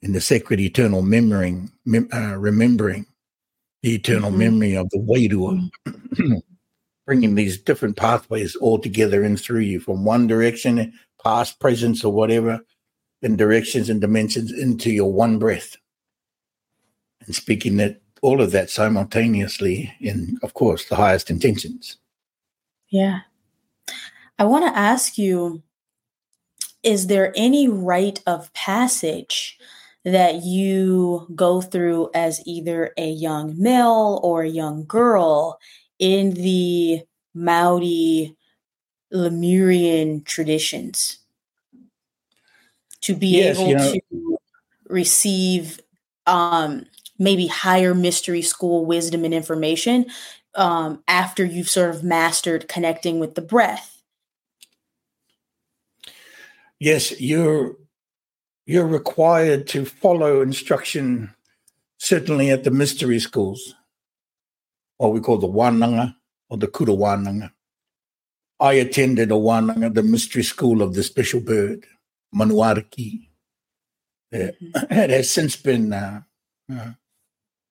in 0.04 0.12
the 0.12 0.20
sacred 0.20 0.60
eternal 0.60 1.00
remembering, 1.00 1.72
mem- 1.86 2.08
uh, 2.12 2.36
remembering 2.36 3.06
the 3.82 3.94
eternal 3.94 4.28
mm-hmm. 4.28 4.38
memory 4.38 4.76
of 4.76 4.88
the 4.90 4.98
wairua, 4.98 6.42
bringing 7.06 7.34
these 7.34 7.58
different 7.58 7.96
pathways 7.96 8.54
all 8.56 8.78
together 8.78 9.24
and 9.24 9.40
through 9.40 9.60
you 9.60 9.80
from 9.80 10.04
one 10.04 10.26
direction, 10.26 10.92
past, 11.22 11.58
present, 11.58 12.04
or 12.04 12.12
whatever, 12.12 12.60
and 13.22 13.38
directions 13.38 13.88
and 13.88 14.02
dimensions 14.02 14.52
into 14.52 14.90
your 14.90 15.10
one 15.10 15.38
breath. 15.38 15.76
And 17.24 17.34
speaking 17.34 17.78
that 17.78 18.02
all 18.20 18.42
of 18.42 18.52
that 18.52 18.68
simultaneously 18.68 19.92
in 20.00 20.38
of 20.42 20.52
course 20.54 20.86
the 20.88 20.96
highest 20.96 21.30
intentions. 21.30 21.96
Yeah. 22.88 23.20
I 24.38 24.44
want 24.44 24.66
to 24.66 24.78
ask 24.78 25.16
you 25.16 25.62
is 26.82 27.06
there 27.06 27.32
any 27.34 27.68
rite 27.68 28.22
of 28.26 28.52
passage 28.52 29.58
that 30.04 30.42
you 30.42 31.26
go 31.34 31.60
through 31.60 32.10
as 32.14 32.42
either 32.46 32.92
a 32.96 33.08
young 33.08 33.60
male 33.60 34.20
or 34.22 34.42
a 34.42 34.48
young 34.48 34.84
girl 34.84 35.58
in 35.98 36.30
the 36.34 37.00
maori 37.32 38.36
lemurian 39.10 40.22
traditions 40.24 41.18
to 43.00 43.14
be 43.14 43.38
yes, 43.38 43.58
able 43.58 43.68
you 43.68 43.74
know, 43.76 43.92
to 43.92 44.38
receive 44.88 45.80
um, 46.26 46.84
maybe 47.18 47.46
higher 47.46 47.94
mystery 47.94 48.42
school 48.42 48.84
wisdom 48.84 49.24
and 49.24 49.34
information 49.34 50.06
um, 50.54 51.02
after 51.08 51.44
you've 51.44 51.70
sort 51.70 51.90
of 51.90 52.02
mastered 52.02 52.68
connecting 52.68 53.18
with 53.18 53.34
the 53.34 53.42
breath. 53.42 54.02
Yes, 56.78 57.18
you're 57.20 57.76
you're 58.66 58.86
required 58.86 59.66
to 59.68 59.84
follow 59.84 60.40
instruction, 60.40 61.34
certainly 61.98 62.50
at 62.50 62.64
the 62.64 62.70
mystery 62.70 63.18
schools, 63.18 63.74
what 64.98 65.12
we 65.12 65.20
call 65.20 65.38
the 65.38 65.48
Wananga 65.48 66.14
or 66.48 66.58
the 66.58 66.68
Kura 66.68 66.92
Wananga. 66.92 67.50
I 68.60 68.74
attended 68.74 69.30
a 69.30 69.34
Wananga, 69.34 69.92
the 69.92 70.02
mystery 70.02 70.42
school 70.42 70.80
of 70.82 70.94
the 70.94 71.02
special 71.02 71.40
bird. 71.40 71.86
Manuariki. 72.34 73.28
It, 74.32 74.56
mm-hmm. 74.60 74.92
it 74.92 75.10
has 75.10 75.30
since 75.30 75.56
been 75.56 75.92
uh, 75.92 76.22
uh, 76.72 76.90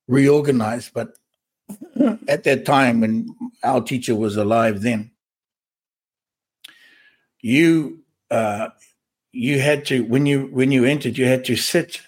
reorganized, 0.07 0.93
but 0.93 1.17
at 2.27 2.43
that 2.43 2.65
time 2.65 3.01
when 3.01 3.35
our 3.63 3.81
teacher 3.81 4.15
was 4.15 4.37
alive, 4.37 4.81
then 4.81 5.11
you 7.41 7.99
uh, 8.31 8.69
you 9.33 9.59
had 9.59 9.85
to 9.87 10.03
when 10.05 10.25
you 10.25 10.47
when 10.51 10.71
you 10.71 10.85
entered, 10.85 11.17
you 11.17 11.25
had 11.25 11.43
to 11.45 11.55
sit 11.55 11.99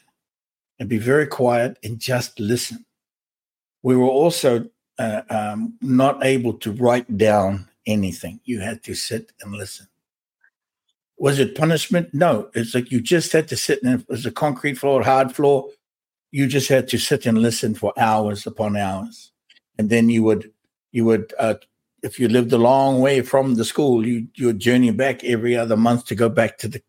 and 0.79 0.87
be 0.87 0.99
very 0.99 1.27
quiet 1.27 1.77
and 1.83 1.99
just 1.99 2.39
listen. 2.39 2.85
We 3.81 3.97
were 3.97 4.07
also 4.07 4.69
uh, 4.99 5.21
um, 5.29 5.77
not 5.81 6.23
able 6.23 6.53
to 6.59 6.71
write 6.71 7.17
down 7.17 7.67
anything. 7.85 8.39
You 8.45 8.61
had 8.61 8.83
to 8.83 8.93
sit 8.93 9.31
and 9.41 9.53
listen. 9.53 9.87
Was 11.17 11.39
it 11.39 11.55
punishment? 11.55 12.13
No. 12.13 12.49
It's 12.53 12.75
like 12.75 12.91
you 12.91 13.01
just 13.01 13.31
had 13.31 13.47
to 13.49 13.57
sit 13.57 13.81
in 13.83 13.93
it 13.93 14.09
was 14.09 14.25
a 14.25 14.31
concrete 14.31 14.75
floor, 14.75 15.01
hard 15.01 15.35
floor. 15.35 15.69
You 16.31 16.47
just 16.47 16.67
had 16.69 16.87
to 16.89 16.97
sit 16.97 17.25
and 17.25 17.37
listen 17.37 17.73
for 17.73 17.93
hours 17.97 18.45
upon 18.45 18.77
hours. 18.77 19.31
And 19.77 19.89
then 19.89 20.09
you 20.09 20.23
would 20.23 20.51
you 20.91 21.05
would 21.05 21.33
uh, 21.39 21.55
if 22.03 22.19
you 22.19 22.27
lived 22.27 22.53
a 22.53 22.57
long 22.57 22.99
way 22.99 23.21
from 23.21 23.55
the 23.55 23.65
school, 23.65 24.05
you 24.05 24.27
you 24.35 24.47
would 24.47 24.59
journey 24.59 24.91
back 24.91 25.23
every 25.23 25.55
other 25.55 25.77
month 25.77 26.05
to 26.07 26.15
go 26.15 26.29
back 26.29 26.59
to 26.59 26.67
the 26.67 26.81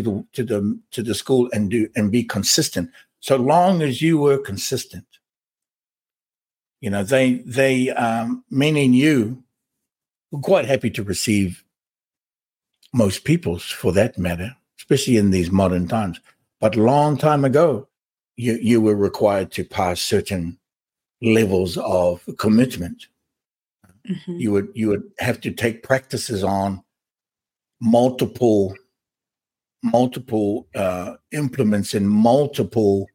to 0.00 0.02
the 0.02 0.26
to 0.32 0.44
the 0.44 0.80
to 0.90 1.02
the 1.02 1.14
school 1.14 1.48
and 1.52 1.70
do 1.70 1.88
and 1.96 2.10
be 2.10 2.24
consistent. 2.24 2.90
So 3.20 3.36
long 3.36 3.82
as 3.82 4.00
you 4.00 4.18
were 4.18 4.38
consistent, 4.38 5.06
you 6.80 6.90
know, 6.90 7.02
they 7.02 7.34
they 7.46 7.90
um 7.90 8.44
meaning 8.50 8.92
you 8.92 9.42
were 10.30 10.40
quite 10.40 10.66
happy 10.66 10.90
to 10.90 11.02
receive 11.02 11.64
most 12.92 13.24
people's 13.24 13.64
for 13.64 13.92
that 13.92 14.18
matter, 14.18 14.56
especially 14.78 15.16
in 15.16 15.30
these 15.30 15.50
modern 15.50 15.88
times. 15.88 16.20
But 16.60 16.76
long 16.76 17.16
time 17.16 17.44
ago, 17.44 17.88
you, 18.36 18.54
you 18.54 18.80
were 18.80 18.96
required 18.96 19.50
to 19.52 19.64
pass 19.64 20.00
certain 20.00 20.58
levels 21.20 21.76
of 21.78 22.28
commitment. 22.38 23.06
Mm-hmm. 24.08 24.36
You 24.36 24.52
would 24.52 24.68
you 24.74 24.88
would 24.88 25.10
have 25.18 25.40
to 25.42 25.50
take 25.50 25.82
practices 25.82 26.42
on 26.42 26.82
multiple 27.80 28.74
multiple 29.82 30.66
uh, 30.74 31.14
implements 31.32 31.94
in 31.94 32.06
multiple 32.06 33.06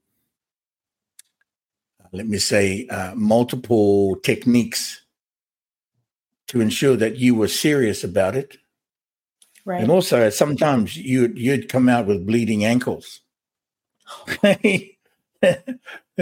let 2.12 2.28
me 2.28 2.38
say 2.38 2.86
uh, 2.88 3.14
multiple 3.16 4.16
techniques 4.18 5.02
to 6.48 6.62
ensure 6.62 6.96
that 6.96 7.18
you 7.18 7.34
were 7.34 7.48
serious 7.48 8.04
about 8.04 8.36
it 8.36 8.58
Right. 9.66 9.82
And 9.82 9.90
also, 9.90 10.30
sometimes 10.30 10.98
you'd 10.98 11.38
you'd 11.38 11.70
come 11.70 11.88
out 11.88 12.06
with 12.06 12.26
bleeding 12.26 12.66
ankles. 12.66 13.22
Okay 14.28 14.98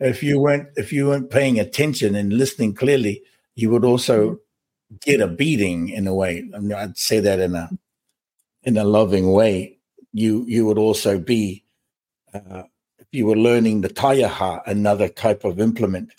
if 0.00 0.22
you 0.22 0.40
weren't 0.40 0.68
if 0.76 0.92
you 0.92 1.06
weren't 1.06 1.30
paying 1.30 1.60
attention 1.60 2.14
and 2.14 2.32
listening 2.32 2.74
clearly, 2.74 3.22
you 3.54 3.70
would 3.70 3.84
also 3.84 4.30
mm-hmm. 4.30 4.96
get 5.02 5.20
a 5.20 5.28
beating 5.28 5.88
in 5.88 6.06
a 6.06 6.14
way. 6.14 6.48
I 6.54 6.58
mean, 6.58 6.72
I'd 6.72 6.98
say 6.98 7.20
that 7.20 7.38
in 7.38 7.54
a 7.54 7.70
in 8.64 8.76
a 8.76 8.84
loving 8.84 9.32
way. 9.32 9.78
You 10.12 10.44
you 10.46 10.66
would 10.66 10.78
also 10.78 11.18
be 11.18 11.64
uh, 12.32 12.64
if 12.98 13.06
you 13.12 13.26
were 13.26 13.36
learning 13.36 13.80
the 13.80 13.88
taiaha, 13.88 14.62
another 14.66 15.08
type 15.08 15.44
of 15.44 15.60
implement. 15.60 16.12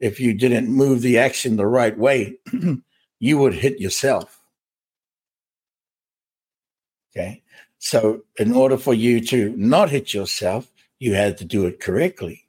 If 0.00 0.20
you 0.20 0.34
didn't 0.34 0.68
move 0.68 1.00
the 1.00 1.18
action 1.18 1.56
the 1.56 1.66
right 1.66 1.96
way, 1.96 2.36
you 3.20 3.38
would 3.38 3.54
hit 3.54 3.80
yourself 3.80 4.40
Okay. 7.16 7.42
So, 7.78 8.22
in 8.38 8.52
order 8.52 8.76
for 8.76 8.94
you 8.94 9.20
to 9.26 9.54
not 9.56 9.90
hit 9.90 10.14
yourself, 10.14 10.70
you 10.98 11.14
had 11.14 11.38
to 11.38 11.44
do 11.44 11.66
it 11.66 11.80
correctly. 11.80 12.46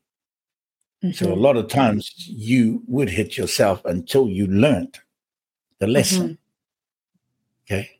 Mm-hmm. 1.04 1.12
So, 1.14 1.28
a 1.28 1.30
mm-hmm. 1.30 1.42
lot 1.42 1.58
of 1.58 1.68
times 1.68 2.14
you 2.28 2.82
would 2.88 3.10
hit 3.10 3.38
yourself 3.38 3.84
until 3.86 4.28
you 4.28 4.48
learned 4.48 5.00
the 5.80 5.88
lesson. 5.88 6.40
Mm-hmm. 7.70 7.74
Okay. 7.74 7.92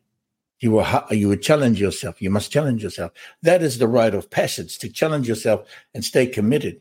You 0.60 0.70
will 0.70 0.86
you 1.10 1.28
would 1.28 1.42
challenge 1.42 1.80
yourself. 1.80 2.22
You 2.22 2.30
must 2.30 2.50
challenge 2.50 2.82
yourself. 2.82 3.12
That 3.42 3.62
is 3.62 3.78
the 3.78 3.88
rite 3.88 4.14
of 4.14 4.30
passage 4.30 4.78
to 4.78 4.88
challenge 4.88 5.28
yourself 5.28 5.68
and 5.92 6.04
stay 6.04 6.26
committed. 6.26 6.80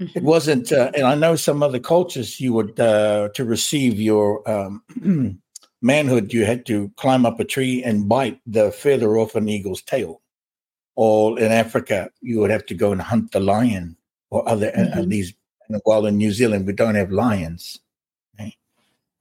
Mm-hmm. 0.00 0.18
It 0.18 0.24
wasn't, 0.24 0.72
uh, 0.72 0.90
and 0.94 1.04
I 1.04 1.14
know 1.14 1.36
some 1.36 1.62
other 1.62 1.78
cultures 1.78 2.40
you 2.40 2.52
would 2.54 2.78
uh, 2.78 3.28
to 3.34 3.44
receive 3.44 4.00
your 4.00 4.48
um, 4.48 4.82
manhood, 5.82 6.32
you 6.32 6.44
had 6.44 6.64
to 6.66 6.90
climb 6.96 7.26
up 7.26 7.40
a 7.40 7.44
tree 7.44 7.82
and 7.82 8.08
bite 8.08 8.40
the 8.46 8.70
feather 8.70 9.18
off 9.18 9.34
an 9.34 9.48
eagle's 9.48 9.82
tail. 9.82 10.22
Or 10.94 11.38
in 11.38 11.50
Africa, 11.50 12.10
you 12.20 12.38
would 12.40 12.50
have 12.50 12.66
to 12.66 12.74
go 12.74 12.92
and 12.92 13.02
hunt 13.02 13.32
the 13.32 13.40
lion 13.40 13.96
or 14.30 14.48
other 14.48 14.68
uh, 14.68 14.78
mm-hmm. 14.78 15.00
uh, 15.00 15.04
these. 15.06 15.34
While 15.84 16.04
in 16.04 16.18
New 16.18 16.32
Zealand, 16.32 16.66
we 16.66 16.74
don't 16.74 16.96
have 16.96 17.10
lions. 17.10 17.80
Okay? 18.34 18.56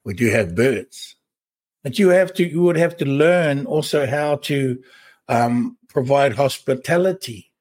We 0.04 0.14
do 0.14 0.30
have 0.30 0.56
birds, 0.56 1.16
but 1.84 2.00
you 2.00 2.10
have 2.10 2.34
to. 2.36 2.48
You 2.48 2.62
would 2.64 2.78
have 2.78 2.98
to 2.98 3.06
learn 3.06 3.66
also 3.66 4.06
how 4.06 4.38
to 4.38 4.82
um, 5.28 5.78
provide 5.90 6.34
hospitality 6.34 7.52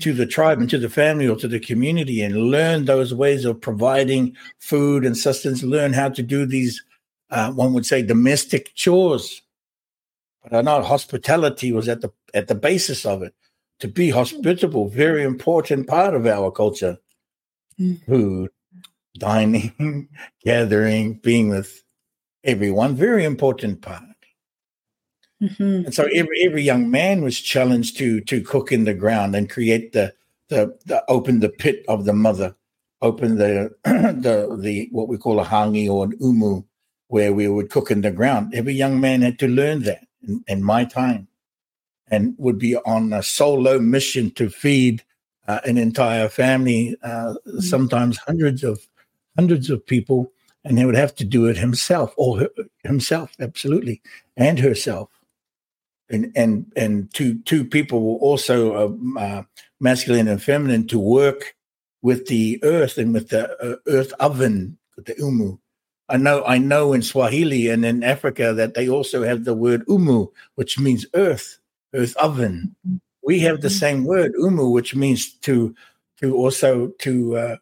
to 0.00 0.12
the 0.12 0.26
tribe 0.26 0.60
and 0.60 0.70
to 0.70 0.78
the 0.78 0.88
family 0.88 1.26
or 1.26 1.34
to 1.36 1.48
the 1.48 1.58
community, 1.58 2.22
and 2.22 2.50
learn 2.50 2.84
those 2.84 3.12
ways 3.12 3.44
of 3.44 3.60
providing 3.60 4.36
food 4.58 5.04
and 5.04 5.16
sustenance. 5.16 5.62
Learn 5.62 5.92
how 5.92 6.08
to 6.10 6.22
do 6.22 6.46
these 6.46 6.82
uh, 7.30 7.50
one 7.52 7.72
would 7.72 7.86
say 7.86 8.02
domestic 8.02 8.74
chores, 8.74 9.42
but 10.42 10.54
I 10.54 10.60
know 10.60 10.82
hospitality 10.82 11.72
was 11.72 11.88
at 11.88 12.00
the 12.00 12.10
at 12.34 12.48
the 12.48 12.54
basis 12.54 13.06
of 13.06 13.22
it 13.22 13.34
to 13.80 13.88
be 13.88 14.10
hospitable, 14.10 14.88
very 14.88 15.24
important 15.24 15.88
part 15.88 16.14
of 16.14 16.26
our 16.26 16.50
culture. 16.52 16.98
Mm. 17.80 18.04
Food, 18.04 18.50
dining, 19.18 20.08
gathering, 20.44 21.14
being 21.14 21.48
with 21.48 21.82
everyone, 22.44 22.94
very 22.94 23.24
important 23.24 23.82
part. 23.82 24.04
Mm-hmm. 25.42 25.86
And 25.86 25.94
so 25.94 26.04
every 26.14 26.40
every 26.42 26.62
young 26.62 26.90
man 26.90 27.22
was 27.22 27.40
challenged 27.40 27.96
to 27.98 28.20
to 28.22 28.42
cook 28.42 28.70
in 28.70 28.84
the 28.84 28.94
ground 28.94 29.34
and 29.34 29.50
create 29.50 29.92
the 29.92 30.14
the, 30.48 30.78
the 30.86 31.02
open 31.08 31.40
the 31.40 31.48
pit 31.48 31.84
of 31.88 32.04
the 32.04 32.12
mother, 32.12 32.54
open 33.00 33.36
the 33.36 33.70
the 33.84 34.56
the 34.60 34.88
what 34.92 35.08
we 35.08 35.18
call 35.18 35.40
a 35.40 35.44
hangi 35.44 35.88
or 35.88 36.04
an 36.04 36.14
umu, 36.20 36.62
where 37.08 37.32
we 37.32 37.48
would 37.48 37.70
cook 37.70 37.90
in 37.90 38.02
the 38.02 38.12
ground. 38.12 38.54
Every 38.54 38.74
young 38.74 39.00
man 39.00 39.22
had 39.22 39.38
to 39.40 39.48
learn 39.48 39.82
that 39.82 40.06
in, 40.22 40.44
in 40.46 40.62
my 40.62 40.84
time, 40.84 41.26
and 42.08 42.34
would 42.38 42.58
be 42.58 42.76
on 42.76 43.12
a 43.12 43.22
solo 43.22 43.80
mission 43.80 44.30
to 44.32 44.48
feed 44.48 45.02
uh, 45.48 45.60
an 45.64 45.76
entire 45.76 46.28
family, 46.28 46.96
uh, 47.02 47.34
mm-hmm. 47.34 47.58
sometimes 47.60 48.16
hundreds 48.18 48.62
of 48.62 48.86
hundreds 49.36 49.70
of 49.70 49.84
people, 49.84 50.31
and 50.64 50.78
he 50.78 50.84
would 50.84 50.96
have 50.96 51.14
to 51.16 51.24
do 51.24 51.46
it 51.46 51.56
himself 51.56 52.14
or 52.16 52.40
her, 52.40 52.50
himself, 52.84 53.32
absolutely, 53.40 54.00
and 54.36 54.58
herself 54.58 55.08
and 56.12 56.30
and 56.36 56.70
and 56.76 57.12
two 57.12 57.38
two 57.40 57.64
people 57.64 58.02
were 58.02 58.18
also 58.18 58.74
uh, 58.74 59.20
uh, 59.20 59.42
masculine 59.80 60.28
and 60.28 60.42
feminine 60.42 60.86
to 60.86 60.98
work 60.98 61.56
with 62.02 62.26
the 62.26 62.60
earth 62.62 62.98
and 62.98 63.14
with 63.14 63.30
the 63.30 63.50
uh, 63.64 63.76
earth 63.88 64.12
oven, 64.20 64.78
the 64.96 65.14
umu. 65.18 65.56
I 66.08 66.18
know 66.18 66.44
I 66.44 66.58
know 66.58 66.92
in 66.92 67.02
Swahili 67.02 67.68
and 67.68 67.84
in 67.84 68.04
Africa 68.04 68.52
that 68.52 68.74
they 68.74 68.88
also 68.88 69.22
have 69.22 69.44
the 69.44 69.54
word 69.54 69.82
umu, 69.88 70.28
which 70.56 70.78
means 70.78 71.06
earth, 71.14 71.58
earth 71.94 72.16
oven. 72.16 72.76
We 73.24 73.40
have 73.40 73.60
the 73.60 73.68
mm-hmm. 73.68 73.78
same 73.78 74.04
word 74.04 74.32
umu, 74.36 74.68
which 74.68 74.94
means 74.94 75.32
to 75.40 75.74
to 76.20 76.36
also 76.36 76.88
to 76.98 77.36
uh, 77.36 77.56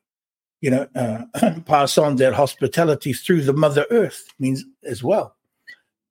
you 0.61 0.70
know 0.70 0.87
uh, 0.94 1.25
pass 1.66 1.99
on 1.99 2.16
that 2.16 2.35
hospitality 2.35 3.12
through 3.12 3.42
the 3.42 3.53
Mother 3.53 3.87
Earth 3.90 4.25
means 4.38 4.64
as 4.85 5.03
well. 5.03 5.37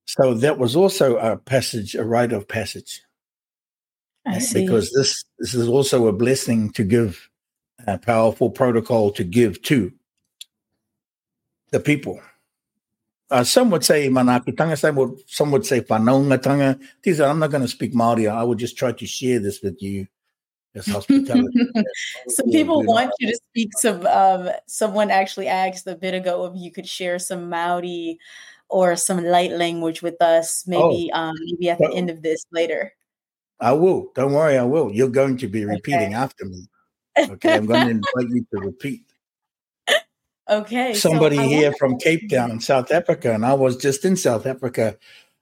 So 0.05 0.33
that 0.33 0.57
was 0.57 0.75
also 0.75 1.17
a 1.17 1.37
passage, 1.37 1.95
a 1.95 2.03
rite 2.03 2.33
of 2.33 2.47
passage. 2.47 3.03
I 4.25 4.39
see. 4.39 4.65
Because 4.65 4.91
this 4.91 5.23
this 5.37 5.53
is 5.53 5.67
also 5.67 6.07
a 6.07 6.13
blessing 6.13 6.71
to 6.71 6.83
give, 6.83 7.29
a 7.87 7.97
powerful 7.97 8.49
protocol 8.49 9.11
to 9.11 9.23
give 9.23 9.61
to 9.63 9.91
the 11.71 11.79
people. 11.79 12.19
Uh, 13.31 13.43
some 13.43 13.69
would 13.69 13.85
say 13.85 14.09
manakitanga, 14.09 14.75
some 14.77 14.95
would, 14.95 15.19
some 15.27 15.51
would 15.51 15.65
say 15.65 15.81
whanaungatanga. 15.81 16.79
These 17.03 17.21
are, 17.21 17.29
I'm 17.29 17.37
not 17.37 17.51
going 17.51 17.61
to 17.61 17.67
speak 17.67 17.93
Maori. 17.93 18.27
I 18.27 18.41
would 18.41 18.57
just 18.57 18.75
try 18.75 18.91
to 18.91 19.05
share 19.05 19.37
this 19.39 19.61
with 19.61 19.79
you 19.81 20.07
as 20.75 20.85
hospitality. 20.87 21.67
some 22.27 22.49
people 22.51 22.83
want 22.83 23.11
you 23.19 23.27
to 23.27 23.35
speak 23.35 23.69
some, 23.77 24.05
um, 24.05 24.49
someone 24.67 25.09
actually 25.11 25.47
asked 25.47 25.87
a 25.87 25.95
bit 25.95 26.13
ago 26.13 26.45
if 26.45 26.53
you 26.55 26.71
could 26.71 26.87
share 26.87 27.19
some 27.19 27.49
Maori 27.49 28.19
or 28.69 28.95
some 28.95 29.23
light 29.23 29.51
language 29.51 30.01
with 30.01 30.21
us 30.21 30.65
maybe 30.67 31.09
oh, 31.13 31.19
um 31.19 31.35
maybe 31.45 31.69
at 31.69 31.79
the 31.79 31.91
end 31.93 32.09
of 32.09 32.21
this 32.21 32.45
later. 32.51 32.93
I 33.59 33.73
will. 33.73 34.11
Don't 34.15 34.31
worry 34.31 34.57
i 34.57 34.63
will. 34.63 34.91
You're 34.91 35.09
going 35.09 35.37
to 35.37 35.47
be 35.47 35.65
repeating 35.65 36.13
okay. 36.13 36.13
after 36.13 36.45
me. 36.45 36.67
Okay 37.17 37.55
i'm 37.55 37.65
going 37.65 37.85
to 37.85 37.91
invite 37.91 38.29
you 38.29 38.45
to 38.53 38.59
repeat. 38.59 39.03
Okay 40.47 40.93
somebody 40.93 41.37
so 41.37 41.43
here 41.43 41.73
from 41.77 41.97
cape 41.97 42.29
town 42.29 42.51
in 42.51 42.59
south 42.59 42.91
africa 42.91 43.33
and 43.33 43.45
i 43.45 43.53
was 43.53 43.77
just 43.77 44.05
in 44.05 44.15
south 44.15 44.45
africa 44.45 44.97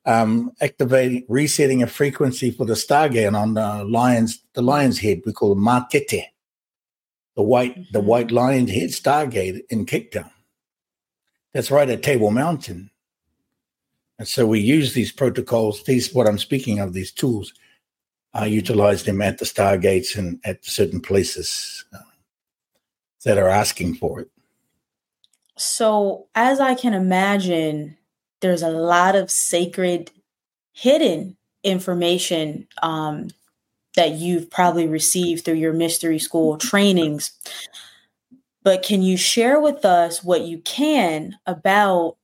um, 0.07 0.51
activating 0.61 1.23
resetting 1.27 1.83
a 1.83 1.87
frequency 1.87 2.49
for 2.49 2.65
the 2.65 2.73
stargate 2.73 3.37
on 3.37 3.53
the 3.53 3.83
lions 3.83 4.41
the 4.53 4.61
lion's 4.61 4.99
head 4.99 5.21
we 5.25 5.33
call 5.33 5.51
it 5.51 5.57
matete 5.57 6.23
the 7.35 7.43
white 7.43 7.73
mm-hmm. 7.73 7.91
the 7.91 7.99
white 7.99 8.31
lion's 8.31 8.71
head 8.71 8.89
stargate 8.89 9.61
in 9.69 9.85
town 9.85 10.31
that's 11.53 11.69
right 11.69 11.89
at 11.89 12.01
table 12.01 12.31
mountain 12.31 12.89
and 14.19 14.27
so 14.27 14.47
we 14.47 14.59
use 14.59 14.93
these 14.93 15.11
protocols, 15.11 15.83
these 15.83 16.13
what 16.13 16.27
I'm 16.27 16.39
speaking 16.39 16.79
of, 16.79 16.93
these 16.93 17.11
tools, 17.11 17.53
I 18.33 18.47
utilize 18.47 19.03
them 19.03 19.21
at 19.21 19.37
the 19.37 19.45
stargates 19.45 20.17
and 20.17 20.39
at 20.43 20.65
certain 20.65 20.99
places 20.99 21.85
uh, 21.93 21.99
that 23.25 23.37
are 23.37 23.49
asking 23.49 23.95
for 23.95 24.21
it. 24.21 24.29
So, 25.57 26.27
as 26.35 26.59
I 26.59 26.75
can 26.75 26.93
imagine, 26.93 27.97
there's 28.41 28.61
a 28.61 28.69
lot 28.69 29.15
of 29.15 29.31
sacred, 29.31 30.11
hidden 30.73 31.37
information 31.63 32.67
um, 32.81 33.29
that 33.95 34.13
you've 34.13 34.49
probably 34.49 34.87
received 34.87 35.43
through 35.43 35.55
your 35.55 35.73
mystery 35.73 36.19
school 36.19 36.57
trainings. 36.57 37.31
But 38.63 38.83
can 38.83 39.01
you 39.01 39.17
share 39.17 39.59
with 39.59 39.85
us 39.85 40.23
what 40.23 40.41
you 40.41 40.59
can 40.59 41.37
about 41.45 42.17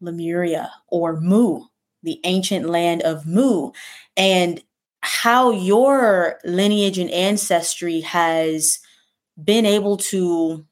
Lemuria 0.00 0.70
or 0.88 1.20
Mu, 1.20 1.62
the 2.02 2.20
ancient 2.24 2.68
land 2.68 3.02
of 3.02 3.26
Mu, 3.26 3.72
and 4.16 4.62
how 5.02 5.50
your 5.50 6.38
lineage 6.44 6.98
and 6.98 7.10
ancestry 7.10 8.00
has 8.00 8.78
been 9.42 9.66
able 9.66 9.96
to 9.96 10.64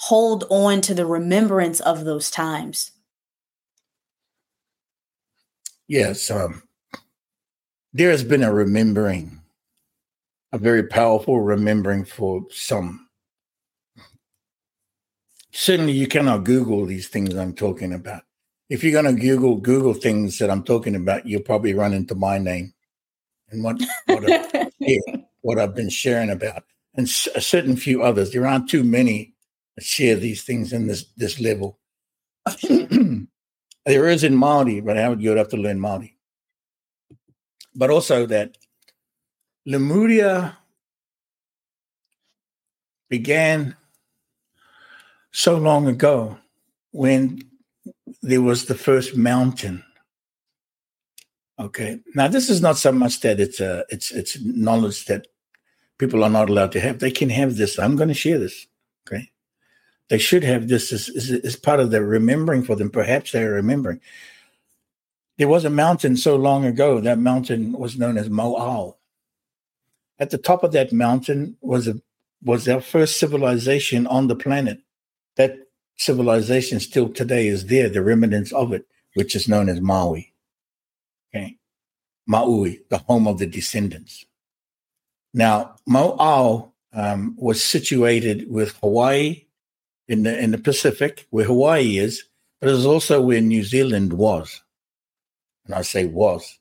hold 0.00 0.44
on 0.48 0.80
to 0.80 0.94
the 0.94 1.04
remembrance 1.04 1.78
of 1.80 2.04
those 2.04 2.30
times. 2.30 2.92
Yes, 5.86 6.30
um, 6.30 6.62
there 7.92 8.10
has 8.10 8.24
been 8.24 8.42
a 8.42 8.52
remembering, 8.52 9.40
a 10.52 10.58
very 10.58 10.84
powerful 10.84 11.40
remembering 11.40 12.06
for 12.06 12.46
some 12.50 13.08
certainly 15.52 15.92
you 15.92 16.06
cannot 16.06 16.44
Google 16.44 16.86
these 16.86 17.08
things 17.08 17.34
I'm 17.34 17.52
talking 17.52 17.92
about. 17.92 18.22
If 18.70 18.82
you're 18.82 19.02
going 19.02 19.14
to 19.14 19.20
Google 19.20 19.56
Google 19.56 19.94
things 19.94 20.38
that 20.38 20.50
I'm 20.50 20.62
talking 20.62 20.94
about, 20.94 21.26
you'll 21.26 21.42
probably 21.42 21.74
run 21.74 21.92
into 21.92 22.14
my 22.14 22.38
name 22.38 22.72
and 23.50 23.62
what 23.62 23.82
what, 24.06 24.24
I, 24.30 24.70
what 25.42 25.58
I've 25.58 25.74
been 25.74 25.90
sharing 25.90 26.30
about, 26.30 26.62
and 26.94 27.06
a 27.34 27.40
certain 27.40 27.76
few 27.76 28.02
others. 28.02 28.30
There 28.30 28.46
aren't 28.46 28.70
too 28.70 28.84
many 28.84 29.29
share 29.80 30.16
these 30.16 30.42
things 30.44 30.72
in 30.72 30.86
this 30.86 31.06
this 31.16 31.40
level. 31.40 31.78
there 33.86 34.08
is 34.08 34.24
in 34.24 34.36
Maori, 34.36 34.80
but 34.80 34.96
how 34.96 35.12
you'd 35.12 35.36
have 35.36 35.48
to 35.48 35.56
learn 35.56 35.80
Maori. 35.80 36.16
But 37.74 37.90
also 37.90 38.26
that 38.26 38.56
Lemuria 39.66 40.58
began 43.08 43.76
so 45.32 45.56
long 45.56 45.86
ago 45.86 46.38
when 46.92 47.40
there 48.22 48.42
was 48.42 48.66
the 48.66 48.74
first 48.74 49.16
mountain. 49.16 49.84
Okay. 51.58 52.00
Now 52.14 52.28
this 52.28 52.48
is 52.48 52.60
not 52.60 52.78
so 52.78 52.90
much 52.92 53.20
that 53.20 53.38
it's 53.38 53.60
a 53.60 53.84
it's 53.90 54.10
it's 54.12 54.40
knowledge 54.40 55.04
that 55.06 55.26
people 55.98 56.24
are 56.24 56.30
not 56.30 56.48
allowed 56.48 56.72
to 56.72 56.80
have. 56.80 56.98
They 56.98 57.10
can 57.10 57.28
have 57.28 57.56
this. 57.56 57.78
I'm 57.78 57.96
going 57.96 58.08
to 58.08 58.14
share 58.14 58.38
this. 58.38 58.66
Okay. 59.06 59.30
They 60.10 60.18
should 60.18 60.42
have 60.42 60.68
this 60.68 60.92
as, 60.92 61.08
as, 61.08 61.30
as 61.30 61.56
part 61.56 61.80
of 61.80 61.90
their 61.90 62.04
remembering 62.04 62.64
for 62.64 62.74
them. 62.74 62.90
Perhaps 62.90 63.30
they're 63.30 63.52
remembering. 63.52 64.00
There 65.38 65.48
was 65.48 65.64
a 65.64 65.70
mountain 65.70 66.16
so 66.16 66.36
long 66.36 66.66
ago. 66.66 67.00
That 67.00 67.18
mountain 67.18 67.72
was 67.72 67.96
known 67.96 68.18
as 68.18 68.28
Mo'ao. 68.28 68.96
At 70.18 70.30
the 70.30 70.36
top 70.36 70.64
of 70.64 70.72
that 70.72 70.92
mountain 70.92 71.56
was 71.62 71.88
a 71.88 72.02
was 72.42 72.68
our 72.68 72.80
first 72.80 73.18
civilization 73.18 74.06
on 74.06 74.26
the 74.26 74.34
planet 74.34 74.80
that 75.36 75.58
civilization 75.96 76.80
still 76.80 77.08
today 77.10 77.46
is 77.46 77.66
there, 77.66 77.88
the 77.88 78.02
remnants 78.02 78.52
of 78.52 78.72
it, 78.72 78.86
which 79.14 79.36
is 79.36 79.46
known 79.46 79.68
as 79.68 79.80
Maui. 79.80 80.32
Okay. 81.32 81.58
Maui, 82.26 82.80
the 82.88 82.98
home 82.98 83.28
of 83.28 83.38
the 83.38 83.46
descendants. 83.46 84.24
Now, 85.34 85.76
Mo'ao 85.86 86.72
um, 86.92 87.36
was 87.38 87.62
situated 87.62 88.50
with 88.50 88.76
Hawaii 88.78 89.44
in 90.10 90.24
the 90.24 90.36
in 90.38 90.50
the 90.50 90.58
Pacific, 90.58 91.26
where 91.30 91.44
Hawaii 91.44 91.96
is, 91.96 92.24
but 92.60 92.68
it 92.68 92.72
was 92.72 92.84
also 92.84 93.22
where 93.22 93.40
New 93.40 93.62
Zealand 93.62 94.12
was. 94.12 94.60
And 95.64 95.74
I 95.74 95.82
say 95.82 96.04
was. 96.04 96.58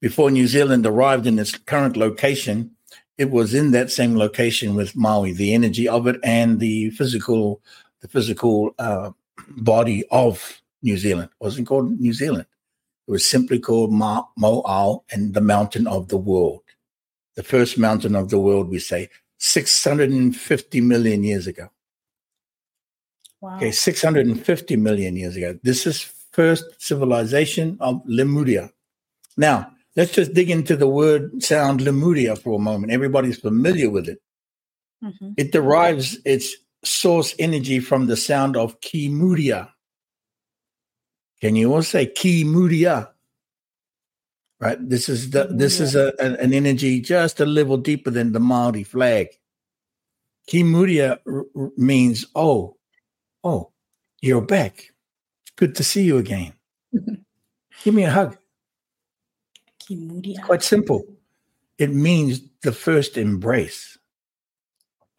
Before 0.00 0.30
New 0.30 0.46
Zealand 0.46 0.86
arrived 0.86 1.26
in 1.26 1.38
its 1.38 1.56
current 1.56 1.96
location, 1.96 2.70
it 3.18 3.30
was 3.30 3.52
in 3.52 3.70
that 3.72 3.90
same 3.92 4.16
location 4.16 4.74
with 4.74 4.96
Maui, 4.96 5.32
the 5.32 5.52
energy 5.52 5.86
of 5.86 6.06
it 6.06 6.18
and 6.24 6.58
the 6.58 6.90
physical 6.90 7.60
the 8.00 8.08
physical 8.08 8.74
uh, 8.78 9.10
body 9.50 10.04
of 10.10 10.62
New 10.82 10.96
Zealand. 10.96 11.28
It 11.38 11.44
wasn't 11.44 11.68
called 11.68 12.00
New 12.00 12.14
Zealand. 12.14 12.46
It 13.06 13.10
was 13.10 13.28
simply 13.28 13.58
called 13.58 13.92
Ma- 13.92 14.24
Mo'ao 14.38 15.04
and 15.10 15.34
the 15.34 15.42
mountain 15.42 15.86
of 15.86 16.08
the 16.08 16.16
world. 16.16 16.62
The 17.34 17.42
first 17.42 17.76
mountain 17.76 18.16
of 18.16 18.30
the 18.30 18.40
world, 18.40 18.70
we 18.70 18.78
say, 18.78 19.10
650 19.38 20.80
million 20.80 21.22
years 21.22 21.46
ago. 21.46 21.68
Wow. 23.40 23.56
Okay, 23.56 23.70
650 23.70 24.76
million 24.76 25.16
years 25.16 25.36
ago. 25.36 25.58
This 25.62 25.86
is 25.86 26.00
first 26.32 26.64
civilization 26.78 27.76
of 27.80 28.02
Lemuria. 28.06 28.70
Now, 29.36 29.72
let's 29.96 30.12
just 30.12 30.34
dig 30.34 30.50
into 30.50 30.76
the 30.76 30.88
word 30.88 31.42
sound 31.42 31.80
Lemuria 31.80 32.36
for 32.36 32.56
a 32.56 32.62
moment. 32.62 32.92
Everybody's 32.92 33.38
familiar 33.38 33.90
with 33.90 34.08
it. 34.08 34.20
Mm-hmm. 35.04 35.32
It 35.36 35.52
derives 35.52 36.18
its 36.24 36.54
source 36.84 37.34
energy 37.38 37.80
from 37.80 38.06
the 38.06 38.16
sound 38.16 38.56
of 38.56 38.80
Kimuria. 38.80 39.70
Can 41.40 41.56
you 41.56 41.72
all 41.74 41.82
say 41.82 42.06
Kimuria? 42.06 43.10
Right. 44.58 44.78
This 44.80 45.10
is 45.10 45.30
the 45.30 45.48
this 45.50 45.80
is 45.80 45.94
a, 45.94 46.14
an, 46.18 46.54
energy 46.54 47.00
just 47.00 47.40
a 47.40 47.46
level 47.46 47.76
deeper 47.76 48.10
than 48.10 48.32
the 48.32 48.40
Maori 48.40 48.84
flag. 48.84 49.28
Kimuria 50.50 51.18
r- 51.26 51.70
means 51.76 52.24
oh, 52.34 52.76
oh, 53.46 53.70
you're 54.20 54.42
back. 54.42 54.92
Good 55.56 55.74
to 55.76 55.84
see 55.84 56.02
you 56.02 56.18
again. 56.18 56.52
Give 57.84 57.94
me 57.94 58.04
a 58.04 58.10
hug. 58.10 58.36
Kimuria. 59.80 60.42
Quite 60.42 60.62
simple. 60.62 61.04
It 61.78 61.90
means 61.90 62.40
the 62.62 62.72
first 62.72 63.16
embrace. 63.16 63.98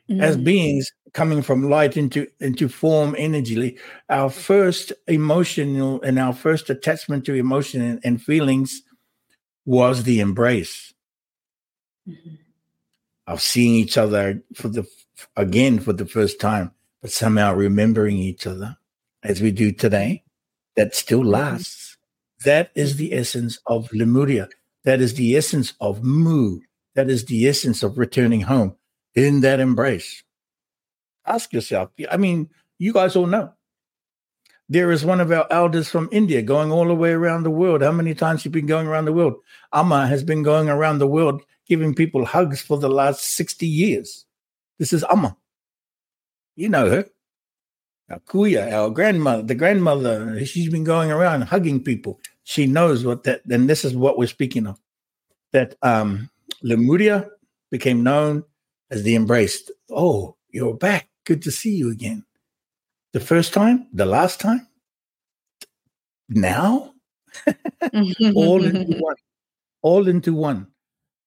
Mm. 0.10 0.22
As 0.22 0.38
beings 0.38 0.92
coming 1.14 1.42
from 1.42 1.70
light 1.70 1.98
into 1.98 2.28
into 2.40 2.70
form 2.70 3.16
energy, 3.18 3.78
our 4.10 4.30
first 4.30 4.94
emotional 5.08 6.02
and 6.02 6.18
our 6.18 6.34
first 6.34 6.70
attachment 6.70 7.26
to 7.26 7.34
emotion 7.34 7.82
and, 7.82 8.00
and 8.04 8.22
feelings 8.22 8.84
was 9.66 10.04
the 10.04 10.22
embrace 10.22 10.94
mm-hmm. 12.08 12.36
of 13.28 13.42
seeing 13.42 13.76
each 13.76 13.98
other 13.98 14.42
for 14.56 14.70
the 14.70 14.86
again 15.36 15.80
for 15.80 15.94
the 15.94 16.06
first 16.06 16.40
time, 16.40 16.72
but 17.02 17.12
somehow 17.12 17.54
remembering 17.54 18.18
each 18.18 18.48
other 18.48 18.78
as 19.24 19.42
we 19.42 19.52
do 19.52 19.72
today. 19.72 20.24
That 20.76 20.96
still 20.96 21.22
mm-hmm. 21.22 21.30
lasts. 21.30 21.98
That 22.46 22.72
is 22.76 22.98
the 22.98 23.14
essence 23.14 23.60
of 23.66 23.92
Lemuria. 23.92 24.48
That 24.84 25.02
is 25.02 25.16
the 25.16 25.36
essence 25.36 25.74
of 25.82 26.04
Mu. 26.04 26.60
That 26.96 27.10
is 27.10 27.26
the 27.26 27.48
essence 27.48 27.84
of 27.84 27.98
returning 27.98 28.42
home 28.42 28.76
in 29.16 29.42
that 29.42 29.60
embrace. 29.60 30.24
Ask 31.26 31.52
yourself. 31.52 31.90
I 32.10 32.18
mean, 32.18 32.50
you 32.78 32.94
guys 32.94 33.16
all 33.16 33.26
know. 33.26 33.54
There 34.70 34.92
is 34.92 35.06
one 35.06 35.22
of 35.22 35.32
our 35.32 35.48
elders 35.50 35.90
from 35.90 36.10
India 36.12 36.42
going 36.42 36.72
all 36.72 36.88
the 36.88 36.96
way 36.96 37.12
around 37.12 37.44
the 37.44 37.50
world. 37.50 37.82
How 37.82 37.92
many 37.92 38.14
times 38.14 38.44
you 38.44 38.52
been 38.52 38.66
going 38.66 38.88
around 38.88 39.06
the 39.06 39.14
world? 39.14 39.36
Amma 39.74 40.08
has 40.08 40.24
been 40.24 40.44
going 40.44 40.70
around 40.70 41.00
the 41.00 41.08
world 41.08 41.42
giving 41.68 41.96
people 41.96 42.26
hugs 42.26 42.62
for 42.62 42.78
the 42.78 42.90
last 42.90 43.36
60 43.36 43.66
years. 43.66 44.26
This 44.78 44.94
is 44.94 45.04
Amma. 45.12 45.36
You 46.58 46.68
know 46.68 46.90
her. 46.90 47.06
Our 48.10 48.20
Kuia, 48.20 48.74
our 48.74 48.90
grandmother, 48.90 49.44
the 49.44 49.56
grandmother, 49.56 50.46
she's 50.46 50.70
been 50.70 50.84
going 50.84 51.12
around 51.12 51.44
hugging 51.44 51.82
people 51.82 52.20
she 52.48 52.66
knows 52.66 53.04
what 53.04 53.24
that, 53.24 53.42
and 53.50 53.70
this 53.70 53.84
is 53.84 53.94
what 53.94 54.18
we're 54.18 54.26
speaking 54.26 54.68
of. 54.68 54.80
That 55.52 55.76
um, 55.82 56.30
Lemuria 56.64 57.28
became 57.72 58.04
known 58.04 58.46
as 58.90 59.04
the 59.04 59.16
embraced. 59.16 59.70
Oh, 59.92 60.38
you're 60.50 60.74
back. 60.74 61.10
Good 61.26 61.42
to 61.42 61.52
see 61.52 61.76
you 61.76 61.92
again. 61.92 62.24
The 63.12 63.20
first 63.20 63.54
time, 63.54 63.88
the 63.92 64.06
last 64.06 64.40
time, 64.40 64.66
now, 66.30 66.94
all 68.34 68.64
into 68.64 68.98
one, 68.98 69.16
all 69.82 70.08
into 70.08 70.34
one. 70.34 70.68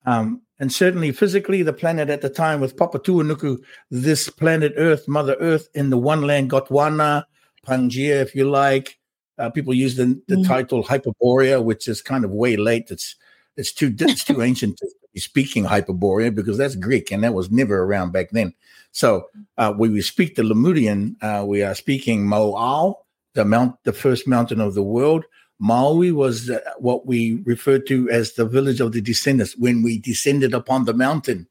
Um, 0.06 0.40
and 0.60 0.70
certainly 0.70 1.10
physically, 1.10 1.62
the 1.62 1.72
planet 1.72 2.10
at 2.10 2.20
the 2.20 2.28
time 2.28 2.60
with 2.60 2.76
Papatuanuku, 2.76 3.58
this 3.90 4.28
planet 4.28 4.74
Earth, 4.76 5.08
Mother 5.08 5.36
Earth, 5.40 5.68
in 5.74 5.88
the 5.88 5.98
one 5.98 6.22
land, 6.22 6.50
Gondwana, 6.50 7.24
Pangaea, 7.66 8.20
if 8.20 8.34
you 8.34 8.48
like, 8.48 8.98
uh, 9.38 9.48
people 9.48 9.72
use 9.72 9.96
the, 9.96 10.20
the 10.28 10.36
mm. 10.36 10.46
title 10.46 10.84
Hyperborea, 10.84 11.64
which 11.64 11.88
is 11.88 12.02
kind 12.02 12.26
of 12.26 12.30
way 12.30 12.56
late. 12.56 12.90
It's 12.90 13.16
it's 13.56 13.72
too 13.72 13.94
it's 13.98 14.22
too 14.22 14.42
ancient 14.48 14.76
to 14.76 14.88
be 15.14 15.20
speaking 15.20 15.64
Hyperborea 15.64 16.34
because 16.34 16.58
that's 16.58 16.76
Greek 16.76 17.10
and 17.10 17.24
that 17.24 17.34
was 17.34 17.50
never 17.50 17.82
around 17.82 18.12
back 18.12 18.30
then. 18.30 18.54
So 18.92 19.28
uh, 19.56 19.72
when 19.72 19.92
we 19.92 20.02
speak 20.02 20.34
the 20.34 20.42
Lemurian, 20.42 21.16
uh, 21.22 21.44
we 21.46 21.62
are 21.62 21.74
speaking 21.74 22.26
Moao, 22.26 22.96
the 23.34 23.46
mount, 23.46 23.76
the 23.84 23.94
first 23.94 24.28
mountain 24.28 24.60
of 24.60 24.74
the 24.74 24.82
world. 24.82 25.24
Maui 25.62 26.10
was 26.10 26.50
what 26.78 27.06
we 27.06 27.42
refer 27.44 27.78
to 27.78 28.08
as 28.08 28.32
the 28.32 28.46
village 28.46 28.80
of 28.80 28.92
the 28.92 29.02
descendants. 29.02 29.54
When 29.58 29.82
we 29.82 29.98
descended 29.98 30.54
upon 30.54 30.86
the 30.86 30.94
mountain, 30.94 31.48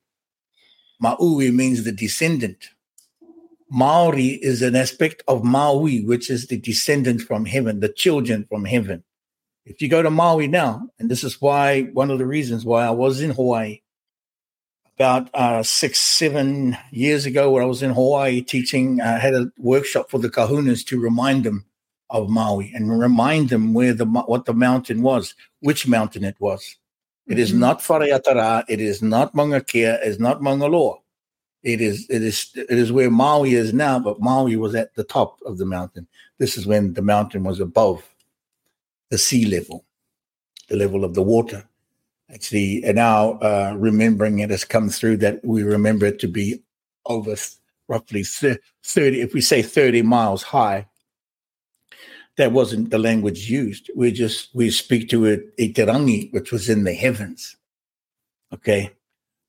Maui 0.99 1.51
means 1.51 1.83
the 1.83 1.91
descendant. 1.91 2.71
Maori 3.69 4.39
is 4.41 4.63
an 4.63 4.75
aspect 4.75 5.21
of 5.27 5.43
Maui, 5.43 6.03
which 6.03 6.31
is 6.31 6.47
the 6.47 6.57
descendant 6.57 7.21
from 7.21 7.45
heaven, 7.45 7.81
the 7.81 7.89
children 7.89 8.47
from 8.49 8.65
heaven. 8.65 9.03
If 9.63 9.79
you 9.79 9.87
go 9.87 10.01
to 10.01 10.09
Maui 10.09 10.47
now, 10.47 10.89
and 10.97 11.11
this 11.11 11.23
is 11.23 11.39
why 11.39 11.83
one 11.83 12.09
of 12.09 12.17
the 12.17 12.25
reasons 12.25 12.65
why 12.65 12.85
I 12.85 12.89
was 12.89 13.21
in 13.21 13.29
Hawaii 13.29 13.81
about 14.95 15.29
uh, 15.35 15.61
six, 15.61 15.99
seven 15.99 16.75
years 16.89 17.27
ago, 17.27 17.51
when 17.51 17.61
I 17.61 17.67
was 17.67 17.83
in 17.83 17.91
Hawaii 17.91 18.41
teaching, 18.41 18.99
I 19.01 19.19
had 19.19 19.35
a 19.35 19.51
workshop 19.59 20.09
for 20.09 20.17
the 20.17 20.29
kahunas 20.29 20.83
to 20.87 20.99
remind 20.99 21.43
them 21.43 21.65
of 22.09 22.29
Maui 22.29 22.71
and 22.73 22.99
remind 22.99 23.49
them 23.49 23.73
where 23.73 23.93
the 23.93 24.05
what 24.05 24.45
the 24.45 24.53
mountain 24.53 25.01
was, 25.01 25.35
which 25.59 25.87
mountain 25.87 26.23
it 26.23 26.35
was. 26.39 26.77
It 27.27 27.33
mm-hmm. 27.33 27.39
is 27.41 27.53
not 27.53 27.81
Whareatara, 27.81 28.65
it 28.67 28.81
is 28.81 29.01
not 29.01 29.35
Mauna 29.35 29.61
Kea, 29.61 29.83
it 29.83 30.07
is 30.07 30.19
not 30.19 30.41
Mauna 30.41 30.67
Loa. 30.67 30.97
It 31.61 31.81
is 31.81 32.07
it 32.09 32.23
is 32.23 32.51
it 32.55 32.71
is 32.71 32.91
where 32.91 33.11
Maui 33.11 33.53
is 33.53 33.73
now, 33.73 33.99
but 33.99 34.19
Maui 34.19 34.55
was 34.55 34.75
at 34.75 34.95
the 34.95 35.03
top 35.03 35.39
of 35.45 35.57
the 35.57 35.65
mountain. 35.65 36.07
This 36.37 36.57
is 36.57 36.65
when 36.65 36.93
the 36.93 37.01
mountain 37.01 37.43
was 37.43 37.59
above 37.59 38.03
the 39.09 39.17
sea 39.17 39.45
level, 39.45 39.85
the 40.69 40.77
level 40.77 41.03
of 41.03 41.13
the 41.13 41.23
water. 41.23 41.65
Actually, 42.31 42.83
and 42.83 42.95
now 42.95 43.33
uh, 43.39 43.73
remembering 43.77 44.39
it 44.39 44.51
has 44.51 44.63
come 44.63 44.89
through 44.89 45.17
that 45.17 45.43
we 45.43 45.63
remember 45.63 46.05
it 46.05 46.19
to 46.19 46.27
be 46.27 46.61
over 47.05 47.35
roughly 47.87 48.23
30, 48.23 48.59
if 49.19 49.33
we 49.33 49.41
say 49.41 49.61
30 49.61 50.03
miles 50.03 50.43
high. 50.43 50.87
That 52.39 52.53
wasn't 52.53 52.89
the 52.89 52.97
language 52.97 53.51
used. 53.51 53.91
We 53.95 54.11
just, 54.11 54.55
we 54.55 54.71
speak 54.71 55.09
to 55.09 55.25
it, 55.25 55.55
Iterangi, 55.57 56.33
which 56.33 56.51
was 56.51 56.69
in 56.69 56.85
the 56.85 56.93
heavens. 56.93 57.55
Okay 58.51 58.91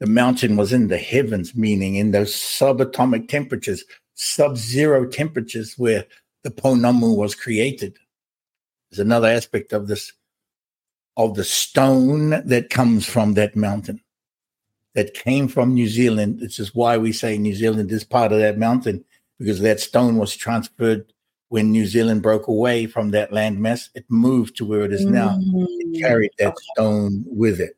the 0.01 0.07
mountain 0.07 0.57
was 0.57 0.73
in 0.73 0.89
the 0.89 0.99
heavens, 0.99 1.55
meaning 1.55 1.95
in 1.95 2.11
those 2.11 2.35
subatomic 2.35 3.29
temperatures, 3.29 3.85
sub 4.15 4.57
zero 4.57 5.07
temperatures 5.07 5.75
where 5.77 6.07
the 6.43 6.51
Pounamu 6.51 7.15
was 7.17 7.35
created. 7.35 7.97
There's 8.91 8.99
another 8.99 9.29
aspect 9.29 9.73
of 9.75 9.87
this, 9.87 10.13
of 11.19 11.35
the 11.35 11.45
stone 11.45 12.31
that 12.31 12.71
comes 12.71 13.05
from 13.05 13.35
that 13.35 13.55
mountain, 13.55 14.01
that 14.95 15.13
came 15.13 15.49
from 15.49 15.75
New 15.75 15.87
Zealand. 15.87 16.41
This 16.41 16.59
is 16.59 16.75
why 16.75 16.97
we 16.97 17.13
say 17.13 17.37
New 17.37 17.55
Zealand 17.55 17.93
is 17.93 18.03
part 18.03 18.33
of 18.33 18.39
that 18.39 18.59
mountain, 18.59 19.05
because 19.39 19.61
that 19.61 19.81
stone 19.81 20.17
was 20.17 20.35
transferred 20.35 21.13
when 21.51 21.73
New 21.73 21.85
Zealand 21.85 22.23
broke 22.23 22.47
away 22.47 22.87
from 22.87 23.11
that 23.11 23.33
landmass. 23.33 23.91
It 23.95 24.05
moved 24.09 24.57
to 24.57 24.65
where 24.65 24.85
it 24.85 24.93
is 24.93 25.05
now. 25.05 25.31
Mm-hmm. 25.31 25.65
It 25.81 26.01
carried 26.01 26.31
that 26.39 26.55
stone 26.73 27.25
with 27.27 27.61
it. 27.61 27.77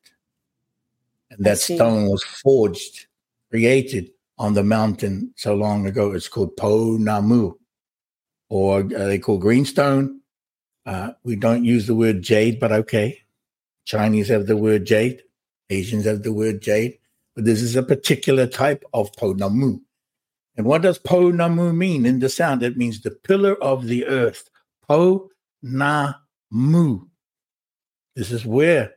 And 1.31 1.45
that 1.45 1.59
stone 1.59 2.09
was 2.09 2.23
forged, 2.23 3.07
created 3.51 4.11
on 4.39 4.53
the 4.53 4.63
mountain 4.63 5.33
so 5.37 5.55
long 5.55 5.87
ago. 5.87 6.13
It's 6.13 6.29
called 6.29 6.55
Po 6.59 6.99
Namu, 6.99 7.55
or 8.51 8.81
uh, 8.81 9.07
they 9.07 9.19
call 9.19 9.39
greenstone. 9.39 10.21
Uh, 10.85 11.13
we 11.25 11.37
don't 11.37 11.65
use 11.65 11.87
the 11.87 11.95
word 11.95 12.21
jade, 12.21 12.61
but 12.61 12.73
okay. 12.73 13.23
Chinese 13.87 14.29
have 14.29 14.47
the 14.47 14.57
word 14.57 14.85
jade, 14.85 15.23
Asians 15.71 16.05
have 16.05 16.23
the 16.23 16.33
word 16.33 16.61
jade, 16.61 16.99
but 17.35 17.47
this 17.47 17.63
is 17.63 17.75
a 17.75 17.83
particular 17.83 18.47
type 18.47 18.85
of 18.93 19.11
Po 19.17 19.33
Namu. 19.33 19.81
And 20.57 20.67
what 20.67 20.83
does 20.83 20.99
Po 20.99 21.31
Namu 21.31 21.73
mean 21.73 22.05
in 22.05 22.19
the 22.19 22.29
sound? 22.29 22.63
It 22.63 22.77
means 22.77 23.01
the 23.01 23.11
pillar 23.11 23.55
of 23.63 23.87
the 23.87 24.07
earth. 24.07 24.51
Po 24.87 25.31
Namu. 25.63 27.07
This 28.15 28.31
is 28.31 28.45
where 28.45 28.93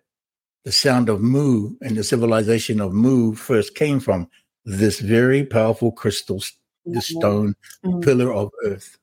the 0.65 0.71
sound 0.71 1.09
of 1.09 1.21
Mu 1.21 1.75
and 1.81 1.95
the 1.95 2.03
civilization 2.03 2.81
of 2.81 2.93
Mu 2.93 3.35
first 3.35 3.75
came 3.75 3.99
from 3.99 4.27
this 4.65 4.99
very 4.99 5.45
powerful 5.45 5.91
crystal, 5.91 6.41
the 6.85 7.01
stone 7.01 7.55
mm-hmm. 7.85 7.99
pillar 8.01 8.33
of 8.33 8.51
earth. 8.65 8.97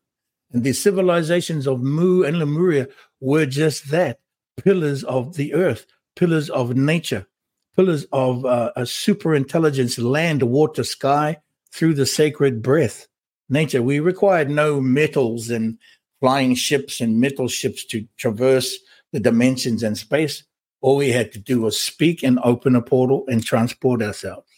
And 0.53 0.65
the 0.65 0.73
civilizations 0.73 1.67
of 1.67 1.81
Mu 1.81 2.25
and 2.25 2.39
Lemuria 2.39 2.89
were 3.21 3.47
just 3.47 3.91
that 3.91 4.19
pillars 4.63 5.03
of 5.05 5.37
the 5.37 5.55
earth, 5.55 5.87
pillars 6.17 6.51
of 6.51 6.77
nature, 6.77 7.27
pillars 7.75 8.05
of 8.13 8.45
uh, 8.45 8.73
a 8.77 8.85
super 8.85 9.35
intelligence, 9.35 9.99
land, 9.99 10.43
water, 10.43 10.85
sky, 10.85 11.39
through 11.73 11.95
the 11.95 12.07
sacred 12.07 12.63
breath. 12.63 13.07
Nature, 13.49 13.83
we 13.83 14.01
required 14.01 14.51
no 14.51 14.81
metals 14.81 15.51
and 15.51 15.79
flying 16.21 16.55
ships 16.55 17.01
and 17.01 17.21
metal 17.21 17.49
ships 17.49 17.85
to 17.87 18.07
traverse 18.17 18.79
the 19.13 19.21
dimensions 19.21 19.83
and 19.83 19.99
space. 19.99 20.45
All 20.81 20.97
we 20.97 21.11
had 21.11 21.33
to 21.33 21.39
do 21.39 21.61
was 21.61 21.81
speak 21.81 22.23
and 22.23 22.39
open 22.45 22.77
a 22.77 22.83
portal 22.83 23.25
and 23.29 23.45
transport 23.45 24.03
ourselves. 24.03 24.49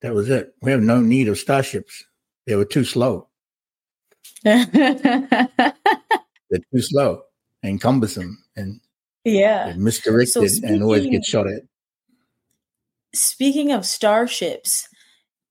That 0.00 0.14
was 0.14 0.28
it. 0.30 0.54
We 0.62 0.70
have 0.70 0.82
no 0.82 1.00
need 1.00 1.28
of 1.28 1.38
starships. 1.38 2.04
They 2.46 2.54
were 2.56 2.64
too 2.64 2.84
slow. 2.84 3.28
They're 4.44 4.64
too 6.72 6.80
slow 6.80 7.22
and 7.62 7.80
cumbersome. 7.80 8.38
And 8.56 8.80
Yeah. 9.24 9.74
misdirected 9.76 10.32
so 10.32 10.46
speaking, 10.46 10.70
and 10.70 10.82
always 10.82 11.06
get 11.06 11.24
shot 11.24 11.46
at. 11.46 11.62
Speaking 13.14 13.72
of 13.72 13.84
starships, 13.84 14.88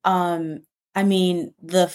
um, 0.08 0.62
I 0.95 1.03
mean 1.03 1.53
the 1.62 1.93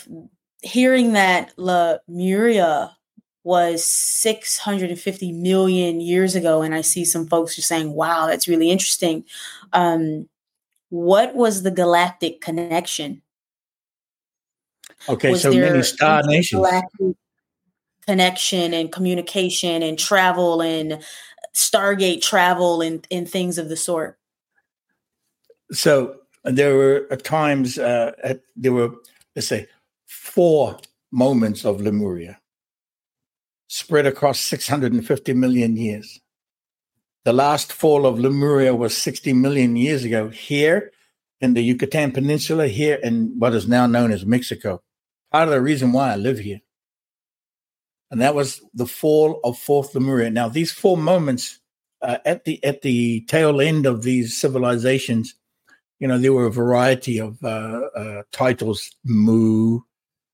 hearing 0.60 1.14
that 1.14 1.52
Lemuria 1.56 2.94
was 3.42 3.84
650 3.84 5.32
million 5.32 6.00
years 6.00 6.36
ago, 6.36 6.62
and 6.62 6.74
I 6.74 6.82
see 6.82 7.04
some 7.04 7.26
folks 7.26 7.58
are 7.58 7.62
saying, 7.62 7.92
"Wow, 7.94 8.26
that's 8.26 8.46
really 8.46 8.70
interesting." 8.70 9.24
Um, 9.72 10.28
what 10.90 11.34
was 11.34 11.62
the 11.62 11.70
galactic 11.70 12.42
connection? 12.42 13.22
Okay, 15.08 15.30
was 15.30 15.42
so 15.42 15.52
many 15.52 15.82
star 15.82 16.22
nations. 16.22 16.64
Connection 18.06 18.74
and 18.74 18.92
communication 18.92 19.82
and 19.82 19.98
travel 19.98 20.60
and 20.60 21.02
Stargate 21.54 22.20
travel 22.20 22.82
and, 22.82 23.06
and 23.10 23.28
things 23.28 23.58
of 23.58 23.68
the 23.68 23.76
sort. 23.76 24.18
So 25.70 26.21
there 26.44 26.76
were 26.76 27.06
at 27.10 27.24
times 27.24 27.78
uh, 27.78 28.12
at, 28.22 28.40
there 28.56 28.72
were 28.72 28.90
let's 29.36 29.48
say 29.48 29.66
four 30.06 30.78
moments 31.10 31.64
of 31.64 31.80
Lemuria 31.80 32.38
spread 33.68 34.06
across 34.06 34.38
650 34.40 35.32
million 35.32 35.76
years. 35.76 36.20
The 37.24 37.32
last 37.32 37.72
fall 37.72 38.04
of 38.04 38.18
Lemuria 38.18 38.74
was 38.74 38.96
60 38.96 39.32
million 39.32 39.76
years 39.76 40.04
ago 40.04 40.28
here 40.28 40.92
in 41.40 41.54
the 41.54 41.62
Yucatan 41.62 42.12
Peninsula, 42.12 42.68
here 42.68 42.98
in 43.02 43.34
what 43.38 43.54
is 43.54 43.66
now 43.66 43.86
known 43.86 44.12
as 44.12 44.26
Mexico. 44.26 44.82
Part 45.30 45.48
of 45.48 45.54
the 45.54 45.62
reason 45.62 45.92
why 45.92 46.12
I 46.12 46.16
live 46.16 46.38
here. 46.38 46.60
And 48.10 48.20
that 48.20 48.34
was 48.34 48.60
the 48.74 48.86
fall 48.86 49.40
of 49.42 49.58
fourth 49.58 49.94
Lemuria. 49.94 50.30
Now, 50.30 50.48
these 50.48 50.72
four 50.72 50.98
moments 50.98 51.58
uh, 52.02 52.18
at 52.26 52.44
the 52.44 52.62
at 52.62 52.82
the 52.82 53.22
tail 53.22 53.60
end 53.60 53.86
of 53.86 54.02
these 54.02 54.38
civilizations, 54.38 55.34
you 56.02 56.08
know, 56.08 56.18
there 56.18 56.32
were 56.32 56.46
a 56.46 56.50
variety 56.50 57.20
of 57.20 57.40
uh, 57.44 57.80
uh, 57.94 58.22
titles. 58.32 58.90
Mu, 59.04 59.78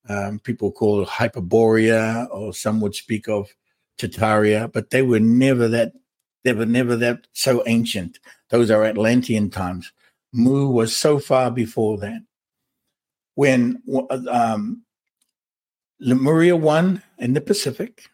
um, 0.09 0.39
people 0.39 0.73
call 0.73 1.03
it 1.03 1.09
Hyperborea, 1.11 2.27
or 2.31 2.55
some 2.55 2.81
would 2.81 2.95
speak 2.95 3.29
of 3.29 3.51
Tartaria, 3.99 4.73
but 4.73 4.89
they 4.89 5.03
were 5.03 5.21
never 5.21 5.69
that. 5.69 5.93
They 6.43 6.55
were 6.55 6.65
never 6.65 6.97
that 6.97 7.27
so 7.35 7.63
ancient. 7.67 8.19
Those 8.49 8.71
are 8.71 8.83
Atlantean 8.83 9.51
times. 9.51 9.93
Mu 10.33 10.71
was 10.71 10.97
so 10.97 11.19
far 11.19 11.51
before 11.51 11.99
that. 11.99 12.23
When 13.35 13.83
um, 14.31 14.85
Lemuria 16.01 16.57
one 16.57 17.03
in 17.19 17.35
the 17.35 17.43
Pacific, 17.43 18.09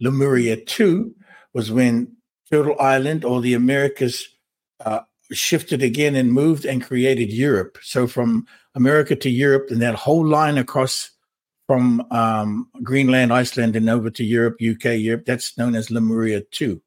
Lemuria 0.00 0.56
two 0.56 1.14
was 1.54 1.70
when 1.70 2.16
Turtle 2.50 2.74
Island 2.80 3.24
or 3.24 3.40
the 3.40 3.54
Americas 3.54 4.26
uh, 4.84 5.02
shifted 5.32 5.82
again 5.82 6.14
and 6.14 6.32
moved 6.32 6.64
and 6.64 6.82
created 6.82 7.32
Europe. 7.32 7.78
So 7.82 8.06
from 8.06 8.46
America 8.74 9.16
to 9.16 9.30
Europe 9.30 9.68
and 9.70 9.82
that 9.82 9.94
whole 9.94 10.26
line 10.26 10.58
across 10.58 11.10
from 11.66 12.06
um, 12.10 12.68
Greenland, 12.82 13.32
Iceland, 13.32 13.76
and 13.76 13.88
over 13.88 14.10
to 14.10 14.24
Europe, 14.24 14.56
UK, 14.60 14.96
Europe, 14.98 15.24
that's 15.26 15.56
known 15.56 15.74
as 15.74 15.90
Lemuria 15.90 16.42
2. 16.50 16.80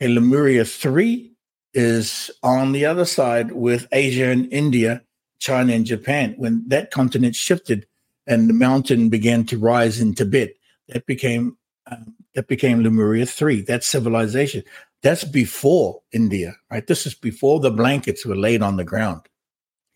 And 0.00 0.14
Lemuria 0.14 0.64
3 0.64 1.32
is 1.74 2.30
on 2.42 2.72
the 2.72 2.86
other 2.86 3.04
side 3.04 3.52
with 3.52 3.86
Asia 3.92 4.26
and 4.26 4.52
India, 4.52 5.02
China 5.38 5.72
and 5.72 5.86
Japan. 5.86 6.34
When 6.36 6.64
that 6.68 6.90
continent 6.90 7.34
shifted 7.34 7.86
and 8.26 8.48
the 8.48 8.54
mountain 8.54 9.08
began 9.08 9.44
to 9.46 9.58
rise 9.58 10.00
in 10.00 10.14
Tibet, 10.14 10.54
that 10.88 11.06
became 11.06 11.56
um, 11.90 12.14
that 12.34 12.46
became 12.46 12.82
Lemuria 12.82 13.26
3. 13.26 13.62
That's 13.62 13.86
civilization. 13.86 14.62
That's 15.02 15.24
before 15.24 16.02
India, 16.12 16.56
right? 16.70 16.86
This 16.86 17.06
is 17.06 17.14
before 17.14 17.60
the 17.60 17.70
blankets 17.70 18.26
were 18.26 18.36
laid 18.36 18.62
on 18.62 18.76
the 18.76 18.84
ground. 18.84 19.22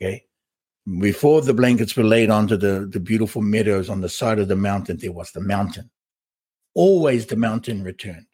Okay. 0.01 0.25
Before 1.01 1.43
the 1.43 1.55
blankets 1.55 1.97
were 1.97 2.05
laid 2.05 2.31
onto 2.31 2.57
the, 2.57 2.89
the 2.91 3.01
beautiful 3.01 3.43
meadows 3.43 3.89
on 3.91 4.01
the 4.01 4.09
side 4.09 4.39
of 4.39 4.49
the 4.49 4.57
mountain, 4.57 4.99
there 4.99 5.13
was 5.13 5.33
the 5.33 5.41
mountain. 5.41 5.91
Always 6.75 7.27
the 7.27 7.37
mountain 7.37 7.83
returned. 7.83 8.27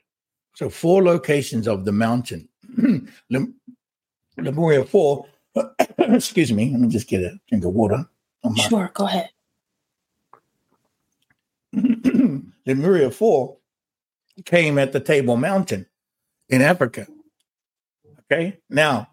So, 0.54 0.68
four 0.68 1.02
locations 1.02 1.68
of 1.68 1.84
the 1.84 1.92
mountain. 1.92 2.48
Lemuria 4.36 4.84
4, 4.84 5.26
excuse 5.98 6.52
me, 6.52 6.70
let 6.70 6.80
me 6.80 6.88
just 6.88 7.08
get 7.08 7.22
a 7.22 7.38
drink 7.48 7.64
of 7.64 7.72
water. 7.72 8.04
Sure, 8.68 8.90
go 8.94 9.06
ahead. 9.06 9.28
Lemuria 12.66 13.10
4 13.10 13.56
came 14.44 14.78
at 14.78 14.92
the 14.92 15.00
Table 15.00 15.36
Mountain 15.36 15.86
in 16.50 16.62
Africa. 16.62 17.06
Okay. 18.30 18.58
Now, 18.68 19.08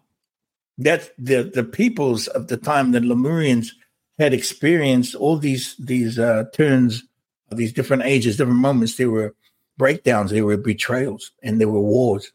that's 0.76 1.10
the 1.18 1.42
the 1.42 1.64
peoples 1.64 2.28
of 2.28 2.48
the 2.48 2.56
time, 2.56 2.92
the 2.92 3.00
Lemurians 3.00 3.70
had 4.18 4.34
experienced 4.34 5.14
all 5.14 5.36
these 5.36 5.76
these 5.78 6.18
uh, 6.18 6.44
turns, 6.54 7.04
these 7.50 7.72
different 7.72 8.04
ages, 8.04 8.36
different 8.36 8.60
moments. 8.60 8.96
There 8.96 9.10
were 9.10 9.34
breakdowns, 9.76 10.30
there 10.30 10.44
were 10.44 10.56
betrayals, 10.56 11.32
and 11.42 11.60
there 11.60 11.68
were 11.68 11.80
wars. 11.80 12.32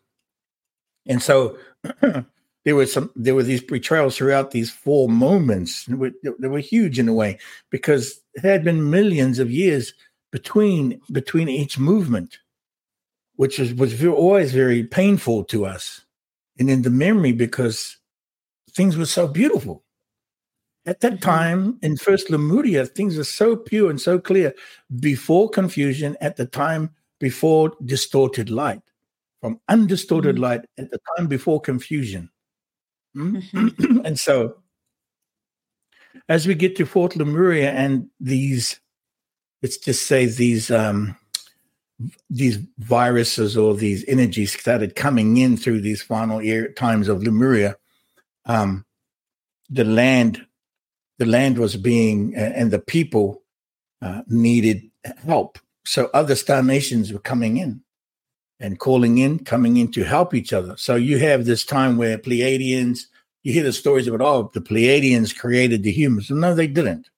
And 1.06 1.22
so 1.22 1.58
there 2.66 2.76
were 2.76 2.86
some 2.86 3.12
there 3.16 3.36
were 3.36 3.44
these 3.44 3.64
betrayals 3.64 4.18
throughout 4.18 4.52
these 4.52 4.72
four 4.72 5.08
moments. 5.08 5.86
They 5.86 5.96
were, 5.96 6.12
were 6.40 6.60
huge 6.60 7.00
in 7.00 7.08
a 7.08 7.14
way 7.14 7.40
because 7.70 8.20
it 8.34 8.42
had 8.42 8.64
been 8.64 8.90
millions 8.90 9.40
of 9.40 9.52
years 9.52 9.94
between 10.32 11.00
between 11.12 11.48
each 11.48 11.78
movement 11.78 12.40
which 13.36 13.60
was, 13.60 13.74
was 13.74 14.04
always 14.06 14.52
very 14.52 14.84
painful 14.84 15.44
to 15.46 15.66
us 15.66 16.02
and 16.60 16.70
in 16.70 16.84
the 16.84 16.90
memory 16.90 17.32
because 17.32 17.98
things 18.72 18.98
were 18.98 19.06
so 19.06 19.28
beautiful. 19.28 19.84
At 20.86 21.00
that 21.00 21.14
mm-hmm. 21.14 21.30
time 21.30 21.80
in 21.82 21.98
First 21.98 22.30
Lemuria, 22.30 22.86
things 22.86 23.18
were 23.18 23.24
so 23.24 23.56
pure 23.56 23.90
and 23.90 24.00
so 24.00 24.20
clear 24.20 24.54
before 25.00 25.50
confusion, 25.50 26.18
at 26.20 26.36
the 26.36 26.46
time 26.46 26.92
before 27.20 27.72
distorted 27.86 28.50
light, 28.50 28.82
from 29.40 29.60
undistorted 29.70 30.36
mm-hmm. 30.36 30.44
light 30.44 30.62
at 30.78 30.92
the 30.92 31.00
time 31.18 31.28
before 31.28 31.62
confusion. 31.62 32.30
Hmm? 33.14 33.38
Mm-hmm. 33.38 33.98
and 34.06 34.20
so, 34.20 34.58
as 36.28 36.46
we 36.46 36.54
get 36.54 36.76
to 36.76 36.86
Fourth 36.86 37.16
Lemuria 37.16 37.72
and 37.72 38.10
these, 38.20 38.80
let's 39.62 39.78
just 39.78 40.06
say 40.06 40.26
these 40.26 40.70
um, 40.70 41.16
these 42.30 42.58
viruses 42.80 43.58
or 43.58 43.76
these 43.76 44.04
energies 44.08 44.58
started 44.58 44.96
coming 44.96 45.38
in 45.38 45.58
through 45.58 45.82
these 45.82 46.02
final 46.02 46.42
year, 46.42 46.72
times 46.74 47.08
of 47.08 47.24
Lemuria, 47.24 47.78
um, 48.46 48.86
the 49.70 49.84
land, 49.84 50.46
the 51.18 51.26
land 51.26 51.58
was 51.58 51.76
being, 51.76 52.36
and 52.36 52.72
the 52.72 52.80
people 52.80 53.44
uh, 54.02 54.22
needed 54.28 54.90
help. 55.26 55.60
So 55.86 56.10
other 56.14 56.36
star 56.36 56.64
nations 56.64 57.12
were 57.12 57.20
coming 57.20 57.58
in 57.58 57.82
and 58.60 58.80
calling 58.80 59.18
in, 59.18 59.40
coming 59.40 59.78
in 59.78 59.92
to 59.92 60.04
help 60.04 60.34
each 60.34 60.54
other. 60.54 60.78
So 60.78 60.96
you 60.96 61.20
have 61.20 61.46
this 61.46 61.66
time 61.66 61.98
where 61.98 62.18
Pleiadians, 62.18 63.00
you 63.44 63.54
hear 63.54 63.64
the 63.64 63.74
stories 63.74 64.08
about, 64.08 64.22
oh, 64.22 64.52
the 64.54 64.62
Pleiadians 64.62 65.38
created 65.38 65.84
the 65.84 65.92
humans. 65.92 66.30
No, 66.30 66.56
they 66.56 66.68
didn't. 66.68 67.10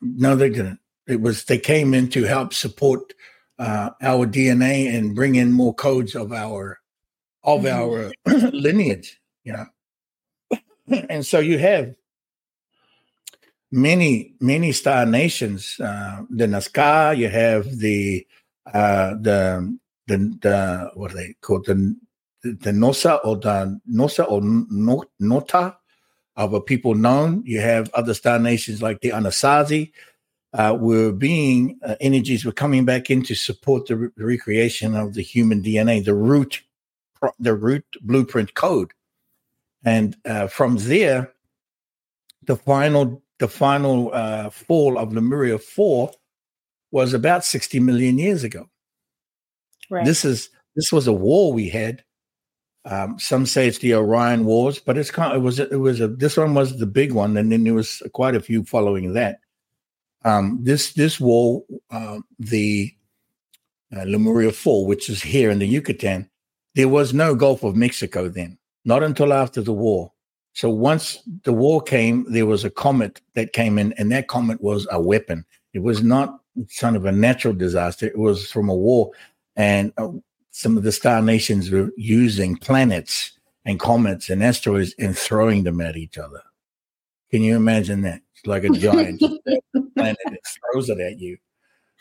No, 0.00 0.36
they 0.36 0.50
didn't. 0.50 0.78
It 1.06 1.20
was 1.20 1.44
they 1.44 1.58
came 1.58 1.94
in 1.94 2.08
to 2.10 2.24
help 2.24 2.54
support 2.54 3.14
uh, 3.58 3.90
our 4.00 4.26
DNA 4.26 4.92
and 4.92 5.14
bring 5.14 5.34
in 5.34 5.52
more 5.52 5.74
codes 5.74 6.14
of 6.14 6.32
our 6.32 6.80
of 7.42 7.62
mm-hmm. 7.62 8.26
our 8.26 8.50
lineage, 8.52 9.20
you 9.44 9.52
know. 9.52 9.66
and 11.08 11.24
so 11.26 11.38
you 11.38 11.58
have 11.58 11.94
many 13.70 14.34
many 14.40 14.72
star 14.72 15.06
nations. 15.06 15.78
Uh, 15.80 16.22
the 16.30 16.46
Nazca, 16.46 17.16
you 17.16 17.28
have 17.28 17.78
the 17.78 18.26
uh, 18.72 19.14
the 19.20 19.78
the 20.06 20.16
the 20.40 20.90
what 20.94 21.12
are 21.12 21.16
they 21.16 21.34
called 21.40 21.66
the 21.66 21.96
the 22.42 22.72
Nosa 22.72 23.20
or 23.24 23.36
the 23.36 23.80
Nosa 23.90 24.24
or 24.28 24.40
Nota 25.18 25.76
of 26.36 26.54
a 26.54 26.60
people 26.60 26.94
known. 26.94 27.42
You 27.44 27.60
have 27.60 27.92
other 27.94 28.14
star 28.14 28.38
nations 28.38 28.82
like 28.82 29.00
the 29.00 29.10
Anasazi 29.10 29.92
uh, 30.54 30.76
were 30.78 31.12
being 31.12 31.78
uh, 31.82 31.96
energies 32.00 32.44
were 32.44 32.52
coming 32.52 32.84
back 32.84 33.10
in 33.10 33.22
to 33.22 33.34
support 33.34 33.86
the, 33.86 33.96
re- 33.96 34.08
recreation 34.16 34.94
of 34.94 35.14
the 35.14 35.22
human 35.22 35.62
DNA, 35.62 36.04
the 36.04 36.14
root, 36.14 36.62
the 37.38 37.54
root 37.54 37.84
blueprint 38.02 38.54
code, 38.54 38.92
and 39.84 40.16
uh, 40.26 40.46
from 40.46 40.76
there, 40.78 41.32
the 42.44 42.56
final 42.56 43.22
the 43.38 43.48
final 43.48 44.10
uh, 44.12 44.50
fall 44.50 44.98
of 44.98 45.12
Lemuria 45.12 45.58
four 45.58 46.12
was 46.90 47.14
about 47.14 47.44
sixty 47.44 47.80
million 47.80 48.18
years 48.18 48.44
ago. 48.44 48.68
Right. 49.90 50.04
This 50.04 50.24
is 50.24 50.50
this 50.76 50.92
was 50.92 51.06
a 51.06 51.12
war 51.12 51.52
we 51.52 51.68
had. 51.68 52.04
Um, 52.84 53.16
some 53.18 53.46
say 53.46 53.68
it's 53.68 53.78
the 53.78 53.94
Orion 53.94 54.44
Wars, 54.44 54.80
but 54.80 54.98
it's 54.98 55.12
kind. 55.12 55.32
Of, 55.32 55.38
it 55.38 55.44
was 55.44 55.58
it 55.60 55.80
was 55.80 56.00
a 56.00 56.08
this 56.08 56.36
one 56.36 56.52
was 56.52 56.78
the 56.78 56.86
big 56.86 57.12
one, 57.12 57.36
and 57.36 57.50
then 57.50 57.64
there 57.64 57.74
was 57.74 58.02
quite 58.12 58.34
a 58.34 58.40
few 58.40 58.64
following 58.64 59.12
that 59.14 59.38
um, 60.24 60.58
this 60.62 60.92
this 60.92 61.20
war, 61.20 61.62
uh, 61.90 62.20
the 62.38 62.94
uh, 63.94 64.04
Lemuria 64.04 64.52
Fall, 64.52 64.86
which 64.86 65.08
is 65.08 65.22
here 65.22 65.50
in 65.50 65.58
the 65.58 65.66
Yucatan, 65.66 66.28
there 66.74 66.88
was 66.88 67.12
no 67.12 67.34
Gulf 67.34 67.62
of 67.62 67.76
Mexico 67.76 68.28
then, 68.28 68.58
not 68.84 69.02
until 69.02 69.32
after 69.32 69.60
the 69.60 69.72
war. 69.72 70.12
So 70.54 70.68
once 70.68 71.18
the 71.44 71.52
war 71.52 71.80
came, 71.80 72.26
there 72.30 72.46
was 72.46 72.64
a 72.64 72.70
comet 72.70 73.20
that 73.34 73.52
came 73.52 73.78
in, 73.78 73.92
and 73.94 74.12
that 74.12 74.28
comet 74.28 74.60
was 74.60 74.86
a 74.90 75.00
weapon. 75.00 75.44
It 75.72 75.80
was 75.80 76.02
not 76.02 76.40
kind 76.78 76.96
of 76.96 77.06
a 77.06 77.12
natural 77.12 77.54
disaster, 77.54 78.06
it 78.06 78.18
was 78.18 78.50
from 78.50 78.68
a 78.68 78.74
war. 78.74 79.10
And 79.56 79.92
uh, 79.96 80.08
some 80.50 80.76
of 80.76 80.82
the 80.82 80.92
star 80.92 81.22
nations 81.22 81.70
were 81.70 81.90
using 81.96 82.56
planets 82.56 83.32
and 83.64 83.80
comets 83.80 84.28
and 84.28 84.42
asteroids 84.42 84.94
and 84.98 85.16
throwing 85.16 85.64
them 85.64 85.80
at 85.80 85.96
each 85.96 86.18
other. 86.18 86.42
Can 87.30 87.42
you 87.42 87.56
imagine 87.56 88.02
that? 88.02 88.20
Like 88.44 88.64
a 88.64 88.70
giant 88.70 89.20
planet 89.96 90.18
that 90.24 90.40
throws 90.72 90.88
it 90.88 90.98
at 90.98 91.18
you. 91.18 91.38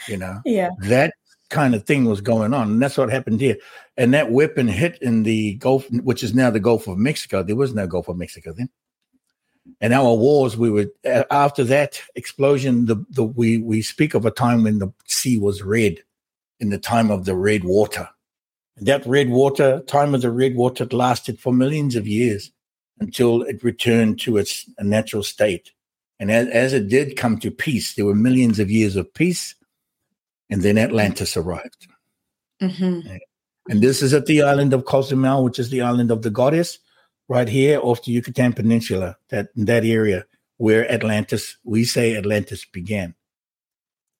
You 0.08 0.18
know, 0.18 0.42
yeah, 0.46 0.70
that 0.80 1.14
kind 1.50 1.76
of 1.76 1.86
thing 1.86 2.06
was 2.06 2.22
going 2.22 2.54
on, 2.54 2.72
and 2.72 2.82
that's 2.82 2.98
what 2.98 3.12
happened 3.12 3.40
here. 3.40 3.58
And 3.98 4.14
that 4.14 4.32
weapon 4.32 4.68
hit 4.68 4.98
in 5.02 5.24
the 5.24 5.56
Gulf, 5.56 5.90
which 5.92 6.24
is 6.24 6.34
now 6.34 6.50
the 6.50 6.60
Gulf 6.60 6.88
of 6.88 6.98
Mexico. 6.98 7.44
There 7.44 7.56
was 7.56 7.76
no 7.76 7.86
Gulf 7.86 8.08
of 8.08 8.18
Mexico 8.18 8.54
then. 8.54 8.70
And 9.80 9.94
our 9.94 10.16
wars, 10.16 10.58
we 10.58 10.72
were 10.72 10.88
after 11.30 11.64
that 11.66 12.02
explosion. 12.16 12.88
The, 12.88 13.06
the 13.12 13.24
we 13.24 13.60
we 13.60 13.84
speak 13.84 14.16
of 14.16 14.26
a 14.26 14.32
time 14.32 14.64
when 14.64 14.80
the 14.80 14.92
sea 15.06 15.38
was 15.38 15.62
red, 15.62 16.00
in 16.60 16.70
the 16.70 16.78
time 16.78 17.12
of 17.12 17.26
the 17.26 17.36
red 17.36 17.64
water. 17.64 18.08
And 18.78 18.88
that 18.88 19.06
red 19.06 19.30
water, 19.30 19.82
time 19.88 20.16
of 20.16 20.22
the 20.22 20.32
red 20.32 20.56
water, 20.56 20.86
lasted 20.86 21.40
for 21.40 21.54
millions 21.54 21.96
of 21.96 22.08
years 22.08 22.52
until 23.00 23.42
it 23.42 23.64
returned 23.64 24.20
to 24.22 24.38
its 24.38 24.70
natural 24.80 25.24
state. 25.24 25.72
And 26.22 26.32
as, 26.32 26.48
as 26.50 26.74
it 26.74 26.88
did 26.88 27.18
come 27.18 27.40
to 27.40 27.50
peace, 27.50 27.96
there 27.96 28.06
were 28.06 28.14
millions 28.14 28.60
of 28.60 28.70
years 28.70 28.96
of 28.96 29.12
peace 29.12 29.56
and 30.52 30.62
then 30.62 30.78
Atlantis 30.78 31.36
arrived. 31.36 31.88
Mm-hmm. 32.62 33.16
And 33.70 33.82
this 33.82 34.04
is 34.04 34.14
at 34.14 34.28
the 34.28 34.44
island 34.44 34.72
of 34.72 34.86
Cozumel, 34.86 35.44
which 35.44 35.58
is 35.58 35.72
the 35.72 35.82
island 35.82 36.12
of 36.12 36.22
the 36.22 36.30
goddess, 36.30 36.78
right 37.28 37.48
here 37.48 37.80
off 37.82 38.04
the 38.04 38.12
Yucatan 38.12 38.54
Peninsula, 38.54 39.18
that 39.30 39.48
that 39.56 39.84
area 39.84 40.26
where 40.58 40.90
Atlantis, 40.92 41.58
we 41.64 41.84
say 41.84 42.16
Atlantis 42.16 42.66
began. 42.66 43.16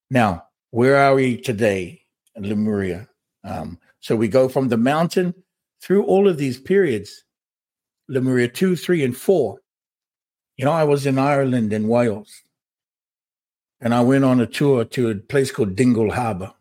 Now, 0.10 0.46
where 0.72 0.98
are 0.98 1.14
we 1.14 1.38
today 1.38 2.02
in 2.36 2.50
Lemuria? 2.50 3.08
Um, 3.44 3.78
so 4.00 4.16
we 4.16 4.28
go 4.28 4.50
from 4.50 4.70
the 4.70 4.78
mountain 4.78 5.36
through 5.82 6.04
all 6.06 6.28
of 6.28 6.40
these 6.40 6.60
periods, 6.60 7.26
Lemuria 8.08 8.48
2, 8.48 8.76
3, 8.76 9.04
and 9.04 9.16
4. 9.16 9.60
You 10.62 10.66
know, 10.66 10.74
I 10.74 10.84
was 10.84 11.08
in 11.08 11.18
Ireland 11.18 11.74
and 11.74 11.90
Wales 11.90 12.44
and 13.80 13.96
I 13.96 14.02
went 14.02 14.24
on 14.24 14.40
a 14.40 14.46
tour 14.46 14.86
to 14.86 15.10
a 15.10 15.16
place 15.16 15.52
called 15.52 15.76
Dingle 15.76 16.12
Harbor. 16.12 16.54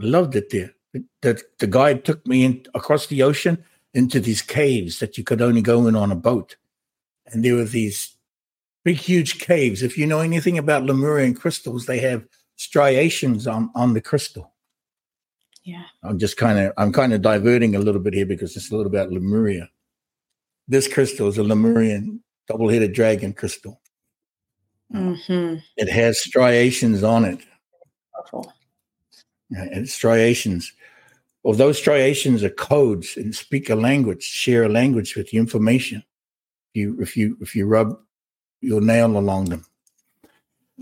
Loved 0.00 0.34
it 0.34 0.50
there. 0.50 0.74
The, 1.20 1.40
the 1.60 1.68
guide 1.68 2.04
took 2.04 2.26
me 2.26 2.44
in 2.44 2.66
across 2.74 3.06
the 3.06 3.22
ocean 3.22 3.64
into 3.94 4.18
these 4.18 4.42
caves 4.42 4.98
that 4.98 5.16
you 5.16 5.22
could 5.22 5.40
only 5.40 5.62
go 5.62 5.86
in 5.86 5.94
on 5.94 6.10
a 6.10 6.16
boat. 6.16 6.56
And 7.26 7.44
there 7.44 7.54
were 7.54 7.62
these 7.62 8.16
big, 8.82 8.96
huge 8.96 9.38
caves. 9.38 9.84
If 9.84 9.96
you 9.96 10.04
know 10.04 10.18
anything 10.18 10.58
about 10.58 10.86
Lemurian 10.86 11.34
crystals, 11.34 11.86
they 11.86 12.00
have 12.00 12.24
striations 12.56 13.46
on, 13.46 13.70
on 13.76 13.94
the 13.94 14.00
crystal. 14.00 14.50
Yeah. 15.62 15.84
I'm 16.02 16.18
just 16.18 16.36
kind 16.36 16.58
of 16.58 16.72
I'm 16.76 16.92
kind 16.92 17.12
of 17.12 17.22
diverting 17.22 17.76
a 17.76 17.78
little 17.78 18.00
bit 18.00 18.14
here 18.14 18.26
because 18.26 18.56
it's 18.56 18.72
a 18.72 18.76
little 18.76 18.90
about 18.90 19.12
Lemuria. 19.12 19.70
This 20.66 20.92
crystal 20.92 21.28
is 21.28 21.38
a 21.38 21.44
Lemurian 21.44 22.20
double-headed 22.48 22.92
dragon 22.92 23.32
crystal. 23.32 23.80
Mm-hmm. 24.92 25.56
It 25.76 25.88
has 25.88 26.20
striations 26.20 27.02
on 27.02 27.24
it. 27.24 27.40
Powerful. 28.14 28.52
And 29.50 29.88
striations. 29.88 30.72
Well, 31.42 31.54
those 31.54 31.78
striations 31.78 32.44
are 32.44 32.50
codes 32.50 33.16
and 33.16 33.34
speak 33.34 33.68
a 33.68 33.74
language, 33.74 34.22
share 34.22 34.64
a 34.64 34.68
language 34.68 35.16
with 35.16 35.30
the 35.30 35.38
information. 35.38 36.04
If 36.74 36.80
you 36.80 37.00
if 37.00 37.16
you 37.16 37.36
if 37.40 37.54
you 37.54 37.66
rub 37.66 37.98
your 38.60 38.80
nail 38.80 39.18
along 39.18 39.46
them. 39.46 39.66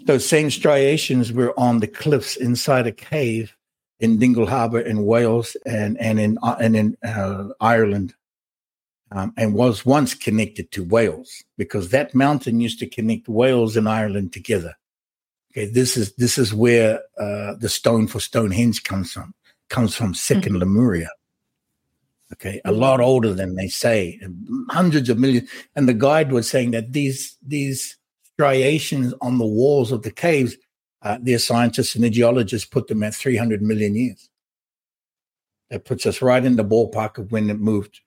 Those 0.04 0.28
same 0.28 0.50
striations 0.50 1.32
were 1.32 1.58
on 1.58 1.80
the 1.80 1.88
cliffs 1.88 2.36
inside 2.36 2.86
a 2.86 2.92
cave 2.92 3.56
in 3.98 4.18
Dingle 4.18 4.46
Harbor 4.46 4.80
in 4.80 5.04
Wales 5.04 5.56
and 5.66 5.98
and 5.98 6.20
in 6.20 6.38
uh, 6.42 6.56
and 6.61 6.76
in 6.76 6.96
uh, 7.04 7.48
Ireland 7.61 8.14
um, 9.12 9.32
and 9.36 9.54
was 9.54 9.84
once 9.84 10.14
connected 10.14 10.70
to 10.72 10.84
Wales 10.84 11.42
because 11.56 11.90
that 11.90 12.14
mountain 12.14 12.61
used 12.61 12.78
to 12.78 12.88
connect 12.88 13.28
Wales 13.28 13.76
and 13.76 13.88
Ireland 13.88 14.32
together. 14.32 14.74
Okay, 15.52 15.66
this 15.66 15.96
is 15.96 16.14
this 16.14 16.38
is 16.38 16.54
where 16.54 17.00
uh, 17.18 17.54
the 17.54 17.68
stone 17.68 18.06
for 18.06 18.20
Stonehenge 18.20 18.84
comes 18.84 19.12
from. 19.12 19.34
Comes 19.68 19.94
from 19.94 20.14
2nd 20.14 20.42
mm-hmm. 20.42 20.56
Lemuria. 20.56 21.08
Okay, 22.32 22.61
a 22.64 22.70
lot 22.70 23.00
older 23.00 23.34
than 23.34 23.56
they 23.56 23.66
say, 23.66 24.20
hundreds 24.68 25.08
of 25.11 25.18
millions. 25.18 25.50
And 25.74 25.88
the 25.88 25.94
guide 25.94 26.30
was 26.30 26.48
saying 26.48 26.70
that 26.72 26.92
these 26.92 27.36
these 27.44 27.96
striations 28.34 29.12
on 29.20 29.38
the 29.38 29.46
walls 29.46 29.90
of 29.90 30.02
the 30.02 30.12
caves, 30.12 30.56
uh, 31.02 31.18
their 31.20 31.40
scientists 31.40 31.96
and 31.96 32.04
the 32.04 32.11
geologists 32.11 32.68
put 32.68 32.86
them 32.86 33.02
at 33.02 33.14
300 33.14 33.61
million 33.61 33.96
years. 33.96 34.30
That 35.70 35.84
puts 35.84 36.06
us 36.06 36.22
right 36.22 36.44
in 36.44 36.56
the 36.56 36.64
ballpark 36.64 37.18
of 37.18 37.32
when 37.32 37.50
it 37.50 37.58
moved 37.58 38.00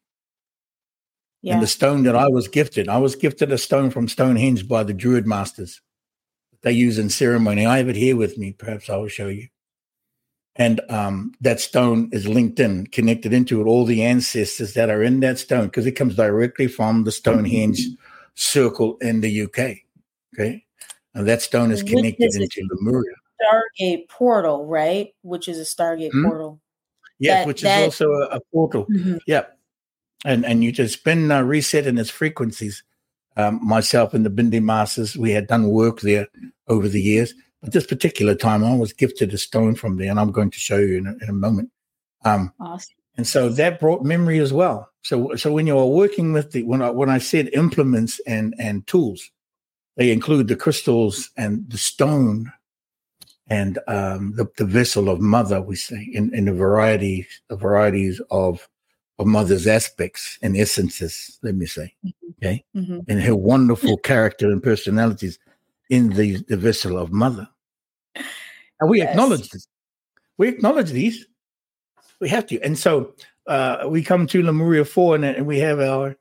yeah. 1.44 1.56
And 1.56 1.62
the 1.62 1.68
stone 1.68 2.04
that 2.04 2.16
I 2.16 2.30
was 2.30 2.48
gifted, 2.48 2.88
I 2.88 2.98
was 2.98 3.18
gifted 3.18 3.52
a 3.52 3.58
stone 3.58 3.92
from 3.92 4.08
Stonehenge 4.08 4.66
by 4.66 4.84
the 4.84 4.94
Druid 4.94 5.28
masters. 5.28 5.82
They 6.62 6.72
use 6.72 6.98
in 6.98 7.10
ceremony. 7.10 7.66
I 7.66 7.80
have 7.80 7.90
it 7.90 7.98
here 7.98 8.16
with 8.16 8.38
me. 8.38 8.54
Perhaps 8.54 8.90
I 8.90 8.96
will 8.96 9.10
show 9.10 9.28
you. 9.28 9.50
And 10.56 10.80
um, 10.90 11.34
that 11.42 11.60
stone 11.60 12.10
is 12.14 12.30
linked 12.30 12.62
in, 12.62 12.88
connected 12.88 13.34
into 13.34 13.60
it, 13.60 13.66
all 13.66 13.84
the 13.84 14.04
ancestors 14.04 14.74
that 14.76 14.90
are 14.90 15.04
in 15.04 15.20
that 15.20 15.38
stone, 15.38 15.66
because 15.66 15.86
it 15.86 15.94
comes 15.94 16.16
directly 16.16 16.68
from 16.68 17.04
the 17.04 17.12
Stonehenge 17.12 17.82
circle 18.36 18.98
in 19.02 19.20
the 19.20 19.42
UK. 19.42 19.80
Okay. 20.34 20.64
And 21.14 21.28
that 21.28 21.42
stone 21.42 21.72
is 21.72 21.84
connected 21.84 22.28
is 22.28 22.38
into 22.38 22.66
Lemuria. 22.72 23.16
Stargate 23.42 24.08
portal, 24.08 24.66
right? 24.66 25.10
Which 25.24 25.50
is 25.50 25.60
a 25.60 25.64
Stargate 25.64 26.12
mm-hmm. 26.12 26.26
portal. 26.26 26.62
Yes, 27.20 27.42
that, 27.42 27.48
which 27.48 27.62
that, 27.64 27.80
is 27.82 27.86
also 27.86 28.12
a, 28.12 28.38
a 28.38 28.40
portal. 28.54 28.86
Mm-hmm. 28.86 29.18
Yep 29.28 29.60
and 30.26 30.46
and 30.46 30.64
you 30.64 30.72
just 30.72 31.04
been 31.04 31.32
uh, 31.32 31.42
resetting 31.42 31.98
its 31.98 32.10
frequencies. 32.10 32.84
Um, 33.36 33.60
myself 33.66 34.14
and 34.14 34.24
the 34.24 34.30
Bindi 34.30 34.62
Masters, 34.62 35.18
we 35.18 35.32
had 35.32 35.48
done 35.48 35.70
work 35.70 36.02
there 36.02 36.28
over 36.68 36.88
the 36.88 37.02
years, 37.02 37.34
but 37.62 37.74
this 37.74 37.88
particular 37.88 38.36
time 38.36 38.64
I 38.64 38.76
was 38.76 38.94
gifted 38.94 39.34
a 39.34 39.40
stone 39.40 39.74
from 39.74 39.98
there, 39.98 40.12
and 40.12 40.20
I'm 40.20 40.32
going 40.32 40.52
to 40.52 40.60
show 40.60 40.78
you 40.78 41.00
in 41.00 41.08
a, 41.08 41.16
in 41.24 41.30
a 41.30 41.34
moment. 41.34 41.72
Um, 42.26 42.54
awesome. 42.60 42.94
And 43.16 43.28
so 43.28 43.50
that 43.50 43.80
brought 43.80 44.04
memory 44.04 44.40
as 44.40 44.54
well. 44.54 44.90
So 45.02 45.36
so 45.36 45.52
when 45.52 45.68
you're 45.68 45.86
working 45.86 46.34
with 46.34 46.52
the 46.52 46.64
when 46.64 46.82
I 46.82 46.90
when 46.90 47.10
I 47.10 47.18
said 47.18 47.50
implements 47.54 48.20
and 48.26 48.56
and 48.58 48.86
tools, 48.88 49.30
they 49.98 50.12
include 50.12 50.48
the 50.48 50.56
crystals 50.56 51.30
and 51.38 51.70
the 51.70 51.78
stone 51.78 52.52
and 53.48 53.78
um, 53.88 54.34
the, 54.36 54.50
the 54.58 54.66
vessel 54.66 55.10
of 55.10 55.20
mother. 55.20 55.62
We 55.62 55.76
say 55.76 56.10
in 56.14 56.34
in 56.34 56.48
a 56.48 56.54
variety 56.54 57.28
the 57.50 57.56
varieties 57.56 58.22
of 58.32 58.68
of 59.20 59.28
mother's 59.28 59.68
aspects 59.68 60.40
and 60.42 60.58
essences, 60.58 61.40
let 61.44 61.56
me 61.56 61.66
say, 61.66 61.94
mm-hmm. 62.06 62.30
okay, 62.38 62.64
mm-hmm. 62.76 63.00
and 63.08 63.22
her 63.22 63.36
wonderful 63.36 63.98
character 63.98 64.52
and 64.52 64.62
personalities 64.62 65.40
in 65.90 66.10
the, 66.10 66.38
the 66.48 66.58
vessel 66.58 66.98
of 66.98 67.12
mother. 67.12 67.48
And 68.16 68.90
we 68.90 69.00
yes. 69.00 69.12
acknowledge 69.12 69.50
this. 69.50 69.68
We 70.38 70.50
acknowledge 70.50 70.92
these. 70.92 71.26
We 72.20 72.30
have 72.30 72.48
to. 72.48 72.60
And 72.62 72.78
so 72.78 73.14
uh, 73.48 73.86
we 73.88 74.04
come 74.04 74.26
to 74.28 74.42
Lemuria 74.42 74.86
4 74.86 75.16
and, 75.16 75.26
and 75.26 75.46
we 75.46 75.60
have 75.60 75.80
our 75.80 76.16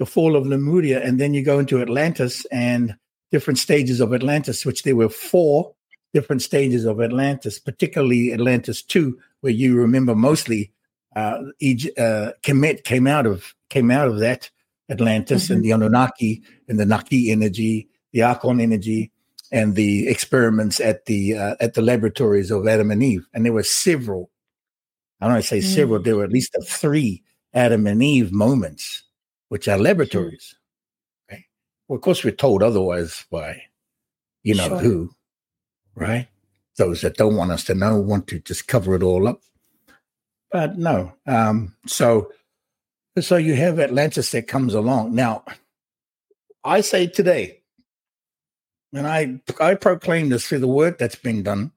the 0.00 0.06
fall 0.06 0.34
of 0.34 0.46
Lemuria, 0.46 1.04
and 1.04 1.20
then 1.20 1.34
you 1.34 1.44
go 1.44 1.58
into 1.58 1.82
Atlantis 1.82 2.46
and 2.46 2.96
different 3.30 3.58
stages 3.58 4.00
of 4.00 4.14
Atlantis, 4.14 4.64
which 4.64 4.82
there 4.82 4.96
were 4.96 5.10
four 5.10 5.74
different 6.14 6.40
stages 6.40 6.86
of 6.86 7.02
Atlantis, 7.02 7.58
particularly 7.58 8.32
Atlantis 8.32 8.82
2, 8.82 9.16
where 9.42 9.52
you 9.52 9.76
remember 9.76 10.14
mostly 10.14 10.72
uh, 11.16 11.38
uh, 11.98 12.32
Kemet 12.42 12.84
came 12.84 13.06
out 13.06 13.26
of 13.26 13.54
came 13.68 13.90
out 13.90 14.08
of 14.08 14.18
that 14.20 14.50
Atlantis 14.88 15.44
mm-hmm. 15.44 15.54
and 15.54 15.64
the 15.64 15.70
Anunnaki 15.72 16.42
and 16.68 16.78
the 16.78 16.86
Naki 16.86 17.30
energy, 17.30 17.88
the 18.12 18.22
Archon 18.22 18.60
energy, 18.60 19.10
and 19.52 19.74
the 19.74 20.08
experiments 20.08 20.80
at 20.80 21.06
the 21.06 21.36
uh, 21.36 21.56
at 21.60 21.74
the 21.74 21.82
laboratories 21.82 22.50
of 22.50 22.66
Adam 22.68 22.90
and 22.90 23.02
Eve. 23.02 23.26
And 23.34 23.44
there 23.44 23.52
were 23.52 23.62
several. 23.62 24.30
I 25.20 25.26
don't 25.26 25.34
want 25.34 25.44
to 25.44 25.48
say 25.48 25.58
mm-hmm. 25.58 25.74
several. 25.74 26.02
There 26.02 26.16
were 26.16 26.24
at 26.24 26.32
least 26.32 26.56
three 26.66 27.22
Adam 27.52 27.86
and 27.86 28.02
Eve 28.02 28.32
moments, 28.32 29.04
which 29.48 29.68
are 29.68 29.78
laboratories. 29.78 30.54
Mm-hmm. 31.30 31.34
Right? 31.34 31.44
Well, 31.88 31.96
of 31.96 32.02
course, 32.02 32.24
we're 32.24 32.30
told 32.32 32.62
otherwise 32.62 33.24
by, 33.30 33.62
you 34.42 34.54
know 34.54 34.68
sure. 34.68 34.78
who, 34.78 35.10
right? 35.94 36.28
Those 36.76 37.02
that 37.02 37.16
don't 37.16 37.36
want 37.36 37.50
us 37.50 37.64
to 37.64 37.74
know 37.74 38.00
want 38.00 38.26
to 38.28 38.38
just 38.38 38.66
cover 38.66 38.94
it 38.94 39.02
all 39.02 39.28
up. 39.28 39.42
But 40.52 40.78
no. 40.78 41.14
Um, 41.26 41.76
so 41.86 42.32
so 43.20 43.36
you 43.36 43.54
have 43.54 43.80
Atlantis 43.80 44.32
that 44.32 44.48
comes 44.48 44.74
along. 44.74 45.14
Now, 45.14 45.44
I 46.64 46.82
say 46.82 47.06
today, 47.08 47.62
and 48.94 49.06
I 49.06 49.40
I 49.60 49.74
proclaim 49.76 50.30
this 50.30 50.46
through 50.48 50.60
the 50.60 50.68
work 50.68 50.98
that's 50.98 51.16
been 51.16 51.42
done. 51.42 51.72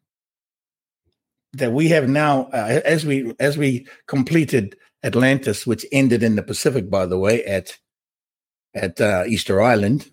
that 1.54 1.72
we 1.74 1.90
have 1.90 2.10
now 2.10 2.44
uh, 2.54 2.82
as 2.86 3.06
we 3.06 3.34
as 3.40 3.58
we 3.58 3.88
completed 4.08 4.76
Atlantis, 5.04 5.68
which 5.68 5.86
ended 5.92 6.24
in 6.24 6.36
the 6.36 6.44
Pacific, 6.44 6.90
by 6.90 7.06
the 7.06 7.18
way, 7.18 7.44
at 7.46 7.78
at 8.76 9.02
uh, 9.02 9.24
Easter 9.28 9.62
Island, 9.62 10.10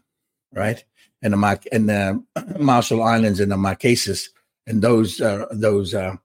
right, 0.54 0.84
and 1.22 1.32
the 1.32 1.38
Mar- 1.38 1.60
and 1.72 1.88
the 1.88 2.24
Marshall 2.58 3.02
Islands 3.02 3.40
and 3.40 3.52
the 3.52 3.56
Marquesas, 3.56 4.28
and 4.66 4.82
those 4.82 5.20
uh, 5.20 5.46
those 5.52 5.94
uh, 5.94 6.16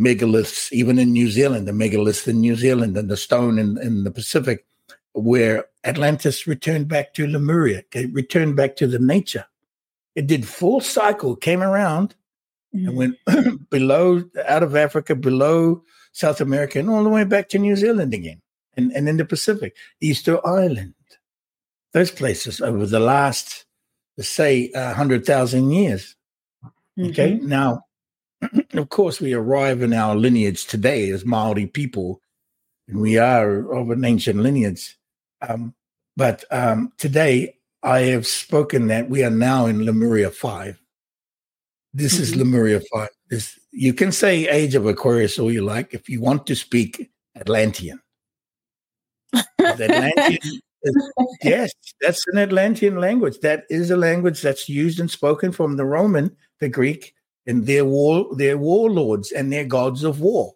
megaliths, 0.00 0.72
even 0.72 0.98
in 0.98 1.12
New 1.12 1.28
Zealand, 1.28 1.68
the 1.68 1.72
megaliths 1.72 2.26
in 2.26 2.40
New 2.40 2.56
Zealand, 2.56 2.96
and 2.96 3.10
the 3.10 3.16
stone 3.16 3.58
in, 3.58 3.78
in 3.78 4.04
the 4.04 4.10
Pacific, 4.10 4.64
where 5.12 5.66
Atlantis 5.84 6.46
returned 6.46 6.88
back 6.88 7.12
to 7.14 7.26
Lemuria, 7.26 7.82
it 7.92 8.12
returned 8.12 8.56
back 8.56 8.76
to 8.76 8.86
the 8.86 8.98
nature. 8.98 9.44
It 10.14 10.26
did 10.26 10.48
full 10.48 10.80
cycle, 10.80 11.36
came 11.36 11.62
around, 11.62 12.14
mm-hmm. 12.74 12.88
and 12.88 12.96
went 12.96 13.70
below 13.70 14.24
out 14.46 14.62
of 14.62 14.74
Africa, 14.74 15.14
below 15.14 15.82
South 16.12 16.40
America, 16.40 16.78
and 16.78 16.88
all 16.88 17.04
the 17.04 17.10
way 17.10 17.24
back 17.24 17.48
to 17.50 17.58
New 17.58 17.76
Zealand 17.76 18.14
again, 18.14 18.40
and, 18.76 18.90
and 18.92 19.08
in 19.08 19.18
the 19.18 19.24
Pacific, 19.24 19.76
Easter 20.00 20.44
Island, 20.46 20.94
those 21.92 22.10
places 22.10 22.60
over 22.60 22.86
the 22.86 23.00
last, 23.00 23.66
say, 24.18 24.70
a 24.74 24.94
hundred 24.94 25.26
thousand 25.26 25.70
years. 25.70 26.16
Mm-hmm. 26.98 27.10
Okay, 27.10 27.34
now, 27.42 27.84
of 28.74 28.88
course, 28.88 29.20
we 29.20 29.32
arrive 29.32 29.82
in 29.82 29.92
our 29.92 30.14
lineage 30.14 30.66
today 30.66 31.10
as 31.10 31.24
Maori 31.24 31.66
people, 31.66 32.20
and 32.88 33.00
we 33.00 33.18
are 33.18 33.70
of 33.72 33.90
an 33.90 34.04
ancient 34.04 34.40
lineage. 34.40 34.96
Um, 35.46 35.74
but 36.16 36.44
um, 36.50 36.92
today, 36.98 37.56
I 37.82 38.00
have 38.00 38.26
spoken 38.26 38.88
that 38.88 39.08
we 39.08 39.24
are 39.24 39.30
now 39.30 39.66
in 39.66 39.84
Lemuria 39.84 40.30
five. 40.30 40.80
This 41.92 42.14
mm-hmm. 42.14 42.22
is 42.22 42.36
Lemuria 42.36 42.80
five. 42.92 43.10
This 43.28 43.58
you 43.72 43.94
can 43.94 44.12
say 44.12 44.48
Age 44.48 44.74
of 44.74 44.86
Aquarius 44.86 45.38
all 45.38 45.52
you 45.52 45.62
like 45.62 45.94
if 45.94 46.08
you 46.08 46.20
want 46.20 46.46
to 46.46 46.56
speak 46.56 47.10
Atlantean. 47.36 48.00
Atlantean 49.58 50.38
is, 50.82 51.12
yes, 51.42 51.72
that's 52.00 52.26
an 52.28 52.38
Atlantean 52.38 52.96
language. 52.96 53.38
That 53.40 53.64
is 53.70 53.90
a 53.90 53.96
language 53.96 54.42
that's 54.42 54.68
used 54.68 54.98
and 55.00 55.10
spoken 55.10 55.52
from 55.52 55.76
the 55.76 55.84
Roman, 55.84 56.36
the 56.58 56.68
Greek, 56.68 57.14
and 57.46 57.66
their 57.66 57.84
war, 57.84 58.34
their 58.36 58.58
warlords 58.58 59.32
and 59.32 59.52
their 59.52 59.64
gods 59.64 60.04
of 60.04 60.20
war. 60.20 60.54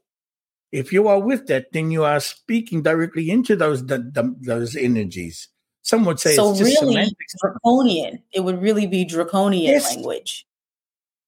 If 0.73 0.93
you 0.93 1.09
are 1.09 1.21
with 1.21 1.47
that, 1.47 1.73
then 1.73 1.91
you 1.91 2.05
are 2.05 2.21
speaking 2.21 2.83
directly 2.83 3.31
into 3.31 3.57
those 3.57 3.87
the, 3.87 3.99
the, 3.99 4.35
those 4.41 4.77
energies. 4.77 5.49
Some 5.83 6.05
would 6.07 6.19
say 6.19 6.35
so. 6.35 6.53
really, 6.53 6.75
semantics. 6.75 7.35
draconian. 7.41 8.23
It 8.33 8.41
would 8.41 8.61
really 8.61 8.87
be 8.87 9.05
draconian 9.05 9.75
yes. 9.75 9.95
language. 9.95 10.47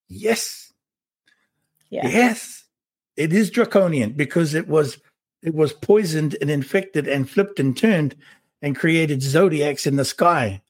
Yes, 0.08 0.72
yeah. 1.90 2.08
Yes, 2.08 2.64
it 3.16 3.32
is 3.32 3.50
draconian 3.50 4.12
because 4.12 4.54
it 4.54 4.68
was 4.68 4.98
it 5.42 5.54
was 5.54 5.72
poisoned 5.72 6.36
and 6.40 6.50
infected 6.50 7.06
and 7.06 7.28
flipped 7.28 7.60
and 7.60 7.76
turned 7.76 8.16
and 8.62 8.76
created 8.76 9.22
zodiacs 9.22 9.86
in 9.86 9.96
the 9.96 10.04
sky 10.04 10.60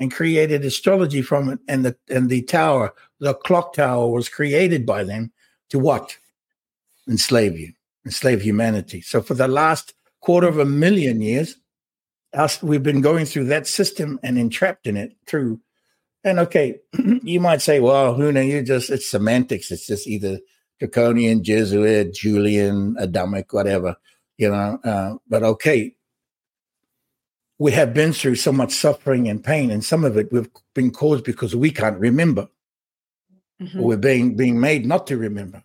and 0.00 0.12
created 0.12 0.64
astrology 0.64 1.22
from 1.22 1.50
it 1.50 1.58
and 1.68 1.84
the 1.84 1.96
and 2.08 2.28
the 2.28 2.42
tower 2.42 2.92
the 3.20 3.34
clock 3.34 3.74
tower 3.74 4.08
was 4.08 4.28
created 4.28 4.84
by 4.84 5.04
them 5.04 5.32
to 5.68 5.78
what 5.78 6.18
enslave 7.08 7.58
you 7.58 7.72
enslave 8.04 8.42
humanity 8.42 9.00
so 9.00 9.22
for 9.22 9.34
the 9.34 9.48
last 9.48 9.94
quarter 10.20 10.48
of 10.48 10.58
a 10.58 10.64
million 10.64 11.20
years 11.20 11.56
us 12.32 12.62
we've 12.62 12.82
been 12.82 13.00
going 13.00 13.26
through 13.26 13.44
that 13.44 13.66
system 13.66 14.18
and 14.22 14.38
entrapped 14.38 14.86
in 14.86 14.96
it 14.96 15.14
through 15.26 15.60
and 16.24 16.38
okay, 16.38 16.78
you 17.22 17.40
might 17.40 17.62
say, 17.62 17.80
well, 17.80 18.16
know 18.16 18.40
you 18.40 18.62
just 18.62 18.90
it's 18.90 19.10
semantics. 19.10 19.70
It's 19.70 19.86
just 19.86 20.06
either 20.06 20.38
Draconian, 20.78 21.42
Jesuit, 21.42 22.12
Julian, 22.12 22.96
Adamic, 22.98 23.52
whatever, 23.52 23.96
you 24.36 24.50
know. 24.50 24.78
Uh, 24.84 25.14
but 25.28 25.42
okay, 25.42 25.94
we 27.60 27.72
have 27.72 27.92
been 27.92 28.14
through 28.14 28.36
so 28.36 28.52
much 28.52 28.72
suffering 28.72 29.28
and 29.28 29.44
pain, 29.44 29.70
and 29.70 29.84
some 29.84 30.02
of 30.02 30.16
it 30.16 30.32
we've 30.32 30.48
been 30.74 30.90
caused 30.90 31.24
because 31.24 31.54
we 31.54 31.70
can't 31.70 31.98
remember. 32.00 32.48
Mm-hmm. 33.60 33.78
We're 33.78 33.98
being 33.98 34.34
being 34.34 34.58
made 34.58 34.86
not 34.86 35.06
to 35.08 35.18
remember. 35.18 35.62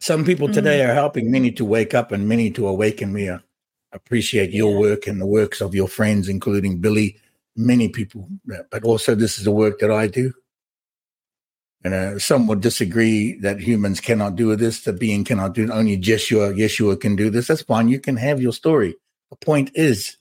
Some 0.00 0.26
people 0.26 0.46
mm-hmm. 0.46 0.56
today 0.56 0.84
are 0.84 0.92
helping 0.92 1.30
many 1.30 1.50
to 1.52 1.64
wake 1.64 1.94
up 1.94 2.12
and 2.12 2.28
many 2.28 2.50
to 2.50 2.68
awaken. 2.68 3.14
We 3.14 3.30
appreciate 3.92 4.50
your 4.50 4.72
yeah. 4.72 4.78
work 4.78 5.06
and 5.06 5.18
the 5.18 5.26
works 5.26 5.62
of 5.62 5.74
your 5.74 5.88
friends, 5.88 6.28
including 6.28 6.80
Billy 6.80 7.16
many 7.56 7.88
people, 7.88 8.28
but 8.44 8.84
also 8.84 9.14
this 9.14 9.38
is 9.38 9.44
the 9.44 9.52
work 9.52 9.78
that 9.78 9.90
I 9.90 10.06
do. 10.06 10.34
And 11.82 11.94
uh, 11.94 12.18
some 12.18 12.46
would 12.48 12.60
disagree 12.60 13.38
that 13.40 13.60
humans 13.60 14.00
cannot 14.00 14.36
do 14.36 14.54
this, 14.56 14.82
the 14.82 14.92
being 14.92 15.24
cannot 15.24 15.54
do 15.54 15.64
it. 15.64 15.70
Only 15.70 15.96
Yeshua, 15.98 16.54
Yeshua 16.58 17.00
can 17.00 17.16
do 17.16 17.30
this. 17.30 17.46
That's 17.46 17.62
fine. 17.62 17.88
You 17.88 18.00
can 18.00 18.16
have 18.16 18.42
your 18.42 18.52
story. 18.52 18.96
The 19.34 19.44
point 19.44 19.72
is, 19.74 20.16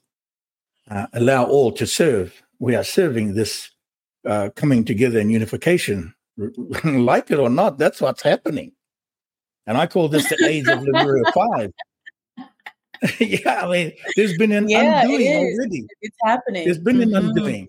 uh, 0.89 1.05
allow 1.13 1.45
all 1.45 1.71
to 1.73 1.85
serve. 1.85 2.41
We 2.57 2.75
are 2.75 2.83
serving 2.83 3.35
this 3.35 3.69
uh, 4.25 4.49
coming 4.55 4.85
together 4.85 5.19
in 5.19 5.29
unification. 5.29 6.15
like 6.83 7.29
it 7.29 7.37
or 7.37 7.49
not, 7.49 7.77
that's 7.77 8.01
what's 8.01 8.23
happening. 8.23 8.71
And 9.67 9.77
I 9.77 9.85
call 9.85 10.07
this 10.07 10.27
the 10.29 10.43
age 10.49 10.67
of 10.67 10.81
Lemuria 10.81 11.31
5. 11.31 11.71
yeah, 13.19 13.65
I 13.65 13.71
mean, 13.71 13.91
there's 14.15 14.35
been 14.35 14.51
an 14.51 14.67
yeah, 14.67 15.03
undoing 15.03 15.27
already. 15.27 15.87
It's 16.01 16.17
happening. 16.23 16.65
There's 16.65 16.79
been 16.79 16.97
mm-hmm. 16.97 17.15
an 17.15 17.25
undoing. 17.25 17.67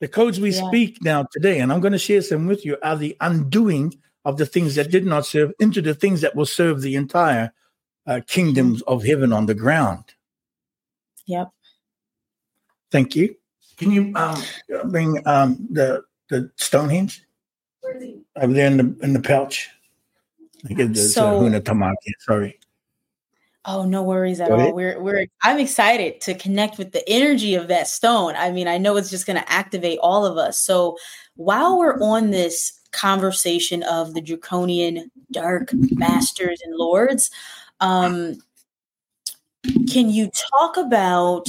The 0.00 0.08
codes 0.08 0.40
we 0.40 0.50
yeah. 0.50 0.66
speak 0.68 0.98
now 1.02 1.26
today, 1.32 1.60
and 1.60 1.72
I'm 1.72 1.80
going 1.80 1.92
to 1.92 1.98
share 1.98 2.20
some 2.20 2.46
with 2.46 2.66
you, 2.66 2.76
are 2.82 2.96
the 2.96 3.16
undoing 3.22 3.94
of 4.26 4.36
the 4.36 4.46
things 4.46 4.74
that 4.74 4.90
did 4.90 5.06
not 5.06 5.24
serve 5.24 5.52
into 5.58 5.80
the 5.80 5.94
things 5.94 6.20
that 6.20 6.36
will 6.36 6.46
serve 6.46 6.82
the 6.82 6.96
entire 6.96 7.52
uh, 8.10 8.20
kingdoms 8.26 8.82
of 8.82 9.04
heaven 9.04 9.32
on 9.32 9.46
the 9.46 9.54
ground. 9.54 10.04
Yep. 11.26 11.50
Thank 12.90 13.14
you. 13.14 13.36
Can 13.76 13.92
you 13.92 14.12
um, 14.16 14.42
bring 14.86 15.22
um, 15.26 15.66
the 15.70 16.02
the 16.28 16.50
Stonehenge 16.56 17.22
over 18.36 18.52
there 18.52 18.66
in 18.66 18.76
the 18.76 18.96
in 19.02 19.12
the 19.12 19.20
pouch? 19.20 19.70
I 20.68 20.74
get 20.74 20.92
the 20.92 21.00
so, 21.00 21.40
Huna 21.40 21.60
Tamaki. 21.60 22.12
Sorry. 22.18 22.58
Oh, 23.64 23.84
no 23.84 24.02
worries 24.02 24.40
at 24.40 24.50
all. 24.50 24.74
We're 24.74 25.00
we're 25.00 25.26
I'm 25.42 25.58
excited 25.58 26.20
to 26.22 26.34
connect 26.34 26.78
with 26.78 26.92
the 26.92 27.08
energy 27.08 27.54
of 27.54 27.68
that 27.68 27.86
stone. 27.86 28.34
I 28.36 28.50
mean, 28.50 28.66
I 28.66 28.76
know 28.76 28.96
it's 28.96 29.10
just 29.10 29.26
going 29.26 29.40
to 29.40 29.52
activate 29.52 30.00
all 30.02 30.26
of 30.26 30.36
us. 30.36 30.58
So, 30.58 30.98
while 31.36 31.78
we're 31.78 32.00
on 32.02 32.30
this 32.30 32.72
conversation 32.90 33.84
of 33.84 34.14
the 34.14 34.20
draconian 34.20 35.10
dark 35.30 35.70
masters 35.72 36.60
and 36.64 36.74
lords, 36.74 37.30
um 37.80 38.36
can 39.90 40.10
you 40.10 40.30
talk 40.58 40.76
about 40.76 41.46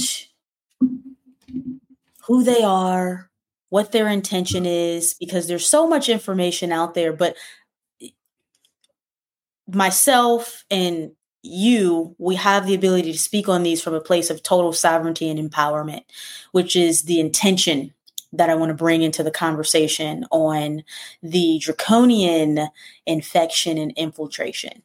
who 2.26 2.44
they 2.44 2.62
are, 2.62 3.30
what 3.70 3.92
their 3.92 4.08
intention 4.08 4.66
is 4.66 5.14
because 5.14 5.46
there's 5.46 5.66
so 5.66 5.86
much 5.86 6.08
information 6.08 6.72
out 6.72 6.94
there, 6.94 7.12
but 7.12 7.36
myself 9.66 10.64
and 10.70 11.12
you, 11.42 12.14
we 12.18 12.36
have 12.36 12.66
the 12.66 12.74
ability 12.74 13.12
to 13.12 13.18
speak 13.18 13.48
on 13.48 13.62
these 13.62 13.82
from 13.82 13.94
a 13.94 14.00
place 14.00 14.30
of 14.30 14.42
total 14.42 14.72
sovereignty 14.72 15.28
and 15.28 15.38
empowerment, 15.38 16.02
which 16.52 16.76
is 16.76 17.02
the 17.02 17.18
intention 17.18 17.92
that 18.32 18.48
I 18.48 18.54
want 18.54 18.70
to 18.70 18.74
bring 18.74 19.02
into 19.02 19.22
the 19.22 19.30
conversation 19.30 20.24
on 20.30 20.84
the 21.22 21.58
draconian 21.60 22.68
infection 23.06 23.76
and 23.76 23.92
infiltration. 23.92 24.82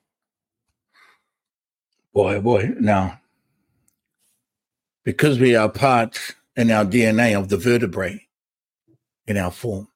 Boy, 2.18 2.40
boy, 2.40 2.74
now, 2.80 3.22
because 5.06 5.40
we 5.40 5.56
are 5.56 5.70
part 5.70 6.18
in 6.56 6.72
our 6.72 6.84
DNA 6.84 7.40
of 7.40 7.50
the 7.50 7.58
vertebrae 7.58 8.28
in 9.28 9.38
our 9.38 9.52
form, 9.52 9.88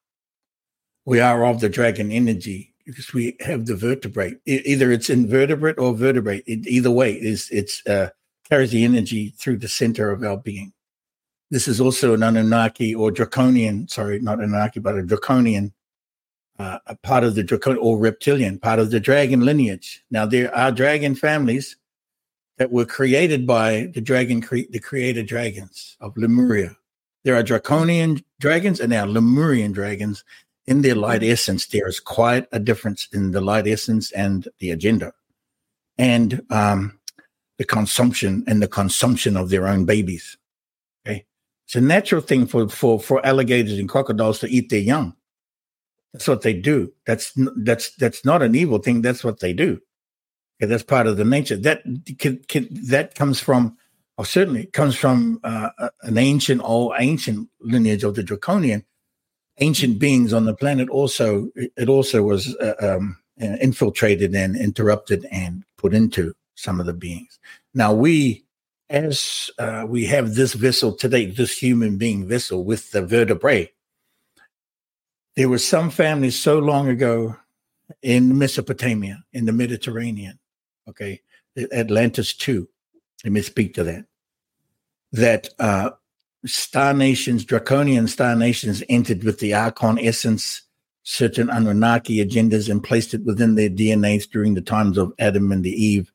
we 1.04 1.18
are 1.18 1.44
of 1.44 1.58
the 1.58 1.68
dragon 1.68 2.12
energy 2.12 2.74
because 2.86 3.12
we 3.12 3.36
have 3.40 3.66
the 3.66 3.74
vertebrae. 3.74 4.36
either 4.46 4.92
it's 4.92 5.10
invertebrate 5.10 5.80
or 5.80 5.94
vertebrate. 5.94 6.44
It, 6.46 6.64
either 6.68 6.92
way, 6.92 7.14
it's 7.14 7.50
it's 7.50 7.84
uh, 7.88 8.10
carries 8.48 8.70
the 8.70 8.84
energy 8.84 9.34
through 9.36 9.56
the 9.56 9.66
center 9.66 10.12
of 10.12 10.22
our 10.22 10.36
being. 10.36 10.72
This 11.50 11.66
is 11.66 11.80
also 11.80 12.14
an 12.14 12.22
Anunnaki 12.22 12.94
or 12.94 13.10
draconian. 13.10 13.88
Sorry, 13.88 14.20
not 14.20 14.38
Anunnaki, 14.38 14.78
but 14.78 14.96
a 14.96 15.02
draconian. 15.02 15.72
Uh, 16.56 16.78
a 16.86 16.94
part 16.94 17.24
of 17.24 17.34
the 17.34 17.42
draconian 17.42 17.82
or 17.82 17.98
reptilian, 17.98 18.60
part 18.60 18.78
of 18.78 18.92
the 18.92 19.00
dragon 19.00 19.40
lineage. 19.40 20.04
Now 20.12 20.24
there 20.24 20.54
are 20.54 20.70
dragon 20.70 21.16
families 21.16 21.78
that 22.58 22.70
were 22.70 22.84
created 22.84 23.46
by 23.46 23.90
the 23.94 24.00
dragon, 24.00 24.40
cre- 24.40 24.70
the 24.70 24.78
creator 24.78 25.22
dragons 25.22 25.96
of 26.00 26.16
Lemuria. 26.16 26.76
There 27.24 27.36
are 27.36 27.42
draconian 27.42 28.24
dragons 28.40 28.80
and 28.80 28.92
there 28.92 29.02
are 29.02 29.06
Lemurian 29.06 29.72
dragons, 29.72 30.24
in 30.66 30.82
their 30.82 30.94
light 30.94 31.22
essence, 31.22 31.66
there 31.66 31.88
is 31.88 31.98
quite 31.98 32.46
a 32.52 32.60
difference 32.60 33.08
in 33.12 33.32
the 33.32 33.40
light 33.40 33.66
essence 33.66 34.12
and 34.12 34.48
the 34.58 34.70
agenda, 34.70 35.12
and 35.98 36.42
um, 36.50 36.98
the 37.58 37.64
consumption 37.64 38.44
and 38.46 38.62
the 38.62 38.68
consumption 38.68 39.36
of 39.36 39.50
their 39.50 39.66
own 39.66 39.84
babies. 39.84 40.36
Okay, 41.04 41.24
it's 41.66 41.74
a 41.74 41.80
natural 41.80 42.20
thing 42.20 42.46
for 42.46 42.68
for 42.68 43.00
for 43.00 43.24
alligators 43.26 43.78
and 43.78 43.88
crocodiles 43.88 44.38
to 44.40 44.48
eat 44.48 44.70
their 44.70 44.80
young. 44.80 45.14
That's 46.12 46.28
what 46.28 46.42
they 46.42 46.54
do. 46.54 46.92
That's 47.06 47.32
that's 47.56 47.94
that's 47.96 48.24
not 48.24 48.42
an 48.42 48.54
evil 48.54 48.78
thing. 48.78 49.02
That's 49.02 49.24
what 49.24 49.40
they 49.40 49.52
do. 49.52 49.80
Okay, 50.62 50.68
that's 50.68 50.84
part 50.84 51.08
of 51.08 51.16
the 51.16 51.24
nature. 51.24 51.56
That 51.56 51.82
that 51.84 53.16
comes 53.16 53.40
from, 53.40 53.76
or 54.16 54.24
certainly 54.24 54.66
comes 54.66 54.94
from 54.94 55.40
uh, 55.42 55.70
an 56.02 56.16
ancient, 56.16 56.60
all 56.60 56.94
ancient 56.96 57.48
lineage 57.60 58.04
of 58.04 58.14
the 58.14 58.22
draconian. 58.22 58.84
Ancient 59.58 59.98
beings 59.98 60.32
on 60.32 60.44
the 60.44 60.54
planet 60.54 60.88
also 60.88 61.50
it 61.56 61.88
also 61.88 62.22
was 62.22 62.54
uh, 62.56 62.74
um, 62.80 63.18
infiltrated 63.38 64.36
and 64.36 64.56
interrupted 64.56 65.26
and 65.32 65.64
put 65.78 65.94
into 65.94 66.32
some 66.54 66.78
of 66.78 66.86
the 66.86 66.94
beings. 66.94 67.40
Now 67.74 67.92
we 67.92 68.44
as 68.88 69.50
uh, 69.58 69.84
we 69.88 70.04
have 70.06 70.36
this 70.36 70.52
vessel 70.52 70.92
today, 70.94 71.26
this 71.26 71.58
human 71.58 71.98
being 71.98 72.28
vessel 72.28 72.62
with 72.62 72.92
the 72.92 73.02
vertebrae, 73.02 73.68
there 75.34 75.48
were 75.48 75.58
some 75.58 75.90
families 75.90 76.38
so 76.38 76.60
long 76.60 76.88
ago 76.88 77.34
in 78.00 78.38
Mesopotamia, 78.38 79.24
in 79.32 79.46
the 79.46 79.52
Mediterranean, 79.52 80.38
okay, 80.88 81.20
Atlantis 81.72 82.34
too. 82.34 82.68
Let 83.24 83.32
me 83.32 83.42
speak 83.42 83.74
to 83.74 83.84
that. 83.84 84.06
That 85.12 85.50
uh, 85.58 85.90
star 86.46 86.94
nations, 86.94 87.44
draconian 87.44 88.08
star 88.08 88.34
nations, 88.34 88.82
entered 88.88 89.24
with 89.24 89.38
the 89.38 89.54
Archon 89.54 89.98
essence, 89.98 90.62
certain 91.02 91.50
Anunnaki 91.50 92.24
agendas, 92.24 92.68
and 92.70 92.82
placed 92.82 93.14
it 93.14 93.24
within 93.24 93.54
their 93.54 93.70
DNAs 93.70 94.28
during 94.30 94.54
the 94.54 94.62
times 94.62 94.98
of 94.98 95.12
Adam 95.18 95.52
and 95.52 95.64
the 95.64 95.70
Eve 95.70 96.12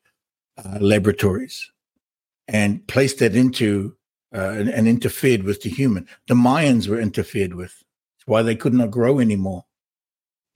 uh, 0.64 0.78
laboratories 0.80 1.70
and 2.48 2.86
placed 2.88 3.18
that 3.18 3.36
into 3.36 3.94
uh, 4.34 4.50
and, 4.50 4.68
and, 4.68 4.88
interfered 4.88 5.44
with 5.44 5.62
the 5.62 5.70
human. 5.70 6.06
The 6.26 6.34
Mayans 6.34 6.88
were 6.88 7.00
interfered 7.00 7.54
with. 7.54 7.82
Why 8.26 8.42
they 8.42 8.56
could 8.56 8.74
not 8.74 8.90
grow 8.90 9.20
anymore. 9.20 9.64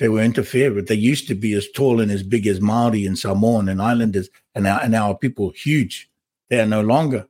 They 0.03 0.09
were 0.09 0.21
interfered. 0.21 0.89
They 0.89 0.97
used 0.97 1.29
to 1.29 1.37
be 1.37 1.53
as 1.53 1.71
tall 1.71 2.01
and 2.01 2.11
as 2.11 2.25
big 2.25 2.49
as 2.49 2.61
Maori 2.61 3.07
and 3.07 3.17
Samoan 3.17 3.69
and 3.69 3.81
Islanders, 3.81 4.29
and 4.53 4.65
now, 4.65 4.81
and 4.81 4.97
our 4.97 5.17
people 5.17 5.51
huge. 5.51 6.11
They 6.49 6.59
are 6.59 6.67
no 6.67 6.81
longer. 6.81 7.29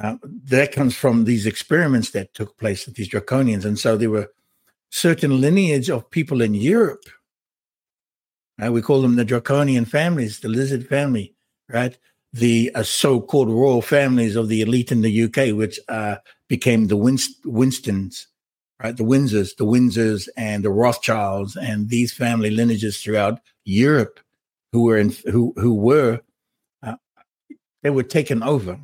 Uh, 0.00 0.16
that 0.44 0.72
comes 0.72 0.96
from 0.96 1.24
these 1.24 1.44
experiments 1.44 2.12
that 2.12 2.32
took 2.32 2.56
place 2.56 2.86
with 2.86 2.94
these 2.94 3.10
draconians, 3.10 3.66
and 3.66 3.78
so 3.78 3.98
there 3.98 4.08
were 4.08 4.32
certain 4.88 5.38
lineage 5.38 5.90
of 5.90 6.10
people 6.10 6.40
in 6.40 6.54
Europe. 6.54 7.04
Uh, 8.58 8.72
we 8.72 8.80
call 8.80 9.02
them 9.02 9.16
the 9.16 9.24
draconian 9.26 9.84
families, 9.84 10.40
the 10.40 10.48
lizard 10.48 10.88
family, 10.88 11.34
right? 11.68 11.98
the 12.32 12.70
uh, 12.74 12.82
so-called 12.82 13.50
royal 13.50 13.82
families 13.82 14.36
of 14.36 14.48
the 14.48 14.62
elite 14.62 14.92
in 14.92 15.02
the 15.02 15.24
UK, 15.24 15.54
which 15.56 15.78
uh, 15.88 16.16
became 16.48 16.86
the 16.86 16.96
Winst- 16.96 17.44
Winstons, 17.44 18.28
right? 18.82 18.96
The 18.96 19.04
Windsors, 19.04 19.56
the 19.56 19.64
Windsors, 19.64 20.28
and 20.36 20.64
the 20.64 20.70
Rothschilds, 20.70 21.56
and 21.56 21.88
these 21.88 22.12
family 22.12 22.50
lineages 22.50 23.02
throughout 23.02 23.40
Europe, 23.64 24.20
who 24.72 24.84
were 24.84 24.98
in, 24.98 25.10
who 25.30 25.52
who 25.56 25.74
were 25.74 26.20
uh, 26.82 26.96
they 27.82 27.90
were 27.90 28.02
taken 28.02 28.42
over. 28.42 28.78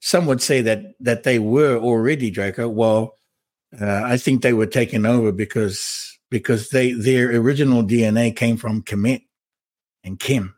Some 0.00 0.26
would 0.26 0.42
say 0.42 0.62
that 0.62 0.94
that 1.00 1.24
they 1.24 1.38
were 1.38 1.78
already 1.78 2.30
Draco. 2.30 2.68
Well, 2.68 3.16
uh, 3.80 4.02
I 4.04 4.16
think 4.16 4.42
they 4.42 4.52
were 4.52 4.66
taken 4.66 5.06
over 5.06 5.32
because 5.32 6.18
because 6.30 6.70
they 6.70 6.92
their 6.92 7.30
original 7.36 7.82
DNA 7.82 8.34
came 8.34 8.56
from 8.56 8.82
Kemet 8.82 9.22
and 10.02 10.18
Kim 10.18 10.54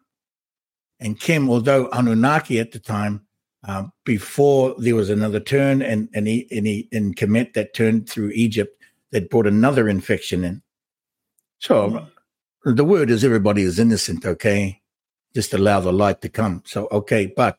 and 1.02 1.18
Kim, 1.18 1.50
although 1.50 1.88
Anunnaki 1.92 2.60
at 2.60 2.70
the 2.70 2.78
time, 2.78 3.26
uh, 3.64 3.84
before 4.04 4.74
there 4.78 4.96
was 4.96 5.10
another 5.10 5.40
turn 5.40 5.82
and 5.82 6.08
and 6.14 6.26
he, 6.26 6.48
and, 6.50 6.66
he, 6.66 6.88
and 6.92 7.16
Kemet 7.16 7.54
that 7.54 7.74
turned 7.74 8.08
through 8.08 8.30
Egypt 8.30 8.76
that 9.12 9.30
brought 9.30 9.46
another 9.46 9.88
infection 9.88 10.44
in. 10.44 10.62
So 11.58 11.90
mm-hmm. 11.90 12.74
the 12.74 12.84
word 12.84 13.10
is 13.10 13.24
everybody 13.24 13.62
is 13.62 13.78
innocent, 13.78 14.26
okay? 14.26 14.80
Just 15.34 15.54
allow 15.54 15.80
the 15.80 15.92
light 15.92 16.20
to 16.22 16.28
come. 16.28 16.62
So 16.66 16.88
okay, 16.90 17.32
but 17.36 17.58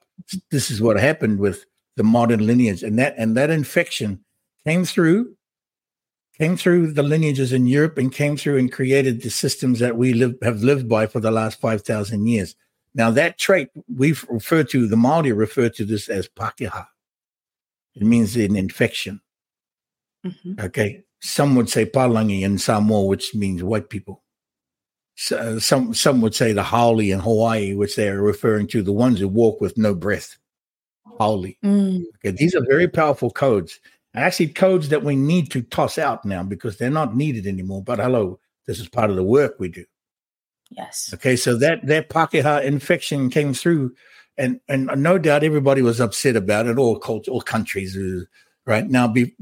this 0.52 0.70
is 0.70 0.82
what 0.82 1.00
happened 1.00 1.40
with 1.40 1.66
the 1.96 2.04
modern 2.04 2.46
lineage, 2.46 2.84
and 2.84 3.00
that 3.00 3.16
and 3.18 3.38
that 3.38 3.50
infection 3.50 4.24
came 4.66 4.84
through, 4.86 5.36
came 6.38 6.58
through 6.58 6.94
the 6.94 7.04
lineages 7.04 7.54
in 7.54 7.66
Europe, 7.66 7.98
and 7.98 8.12
came 8.12 8.36
through 8.36 8.58
and 8.58 8.72
created 8.72 9.22
the 9.22 9.30
systems 9.30 9.80
that 9.80 9.96
we 9.96 10.14
live 10.14 10.36
have 10.42 10.64
lived 10.64 10.90
by 10.90 11.08
for 11.08 11.20
the 11.20 11.32
last 11.32 11.62
five 11.62 11.82
thousand 11.84 12.28
years. 12.28 12.56
Now, 12.96 13.12
that 13.12 13.38
trait 13.38 13.70
we've 13.94 14.26
referred 14.30 14.70
to, 14.70 14.88
the 14.88 14.96
Maori 14.96 15.32
refer 15.32 15.70
to 15.70 15.86
this 15.86 16.10
as 16.10 16.28
pakeha. 16.28 16.88
It 17.96 18.04
means 18.04 18.36
an 18.36 18.56
infection. 18.56 19.22
Mm-hmm. 20.26 20.60
Okay. 20.60 21.04
Some 21.22 21.56
would 21.56 21.70
say 21.70 21.86
palangi 21.86 22.42
in 22.42 22.58
Samoa, 22.58 23.06
which 23.06 23.34
means 23.34 23.64
white 23.64 23.90
people. 23.90 24.24
So, 25.16 25.60
some 25.60 25.94
some 25.94 26.22
would 26.22 26.34
say 26.34 26.54
the 26.54 26.64
haole 26.64 27.00
in 27.00 27.20
Hawaii, 27.20 27.76
which 27.76 27.96
they 27.96 28.10
are 28.10 28.22
referring 28.22 28.68
to 28.68 28.82
the 28.82 28.92
ones 28.92 29.20
who 29.20 29.28
walk 29.28 29.62
with 29.62 29.78
no 29.78 29.94
breath. 29.94 30.38
Haole. 31.20 31.54
Mm. 31.64 32.04
Okay, 32.18 32.36
these 32.36 32.56
are 32.56 32.66
very 32.68 32.88
powerful 32.88 33.30
codes. 33.30 33.80
Actually, 34.16 34.48
codes 34.50 34.90
that 34.90 35.04
we 35.04 35.16
need 35.16 35.52
to 35.52 35.62
toss 35.62 35.98
out 35.98 36.26
now 36.26 36.44
because 36.44 36.78
they're 36.78 36.90
not 36.90 37.16
needed 37.16 37.48
anymore. 37.48 37.84
But 37.84 38.00
hello, 38.00 38.40
this 38.66 38.80
is 38.80 38.90
part 38.90 39.10
of 39.10 39.16
the 39.16 39.24
work 39.24 39.56
we 39.60 39.70
do. 39.70 39.86
Yes. 40.76 41.12
Okay, 41.14 41.36
so 41.36 41.56
that 41.58 41.86
that 41.86 42.10
pakeha 42.10 42.64
infection 42.64 43.30
came 43.30 43.54
through, 43.54 43.94
and 44.38 44.60
and 44.68 44.90
no 44.98 45.18
doubt 45.18 45.44
everybody 45.44 45.82
was 45.82 46.00
upset 46.00 46.36
about 46.36 46.68
it. 46.68 46.78
All 46.78 46.98
culture, 46.98 47.32
all 47.32 47.42
countries, 47.42 47.98
uh, 47.98 48.26
right 48.66 48.90
now, 48.90 49.08
be 49.08 49.36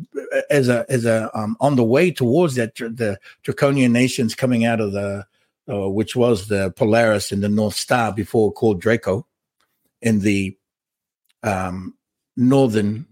as 0.49 0.67
a 0.67 0.85
as 0.89 1.05
a 1.05 1.29
um, 1.37 1.55
on 1.59 1.75
the 1.75 1.83
way 1.83 2.11
towards 2.11 2.55
that 2.55 2.75
the 2.75 3.17
draconian 3.43 3.93
nations 3.93 4.35
coming 4.35 4.65
out 4.65 4.81
of 4.81 4.91
the 4.91 5.25
uh, 5.71 5.89
which 5.89 6.15
was 6.15 6.47
the 6.47 6.71
Polaris 6.71 7.31
and 7.31 7.43
the 7.43 7.49
North 7.49 7.75
Star 7.75 8.11
before 8.11 8.51
called 8.51 8.81
Draco, 8.81 9.25
in 10.01 10.19
the 10.19 10.57
um, 11.43 11.95
northern 12.35 13.05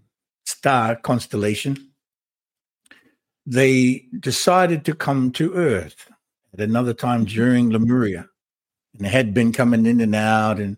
star 0.46 0.96
constellation. 0.96 1.92
They 3.46 4.06
decided 4.20 4.86
to 4.86 4.94
come 4.94 5.32
to 5.34 5.54
Earth 5.54 6.10
at 6.54 6.62
another 6.62 6.94
time 6.94 7.26
during 7.26 7.70
Lemuria 7.70 8.28
and 8.94 9.06
they 9.06 9.10
had 9.10 9.34
been 9.34 9.52
coming 9.52 9.86
in 9.86 10.02
and 10.02 10.16
out. 10.16 10.60
And 10.60 10.78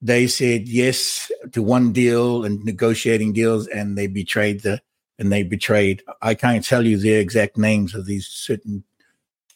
they 0.00 0.26
said 0.26 0.68
yes 0.68 1.30
to 1.52 1.62
one 1.62 1.92
deal 1.92 2.44
and 2.44 2.64
negotiating 2.64 3.32
deals, 3.32 3.66
and 3.66 3.96
they 3.96 4.06
betrayed 4.06 4.62
the 4.62 4.80
and 5.18 5.30
they 5.30 5.42
betrayed. 5.42 6.02
I 6.22 6.34
can't 6.34 6.64
tell 6.64 6.86
you 6.86 6.96
the 6.96 7.12
exact 7.12 7.58
names 7.58 7.94
of 7.94 8.06
these 8.06 8.26
certain 8.26 8.84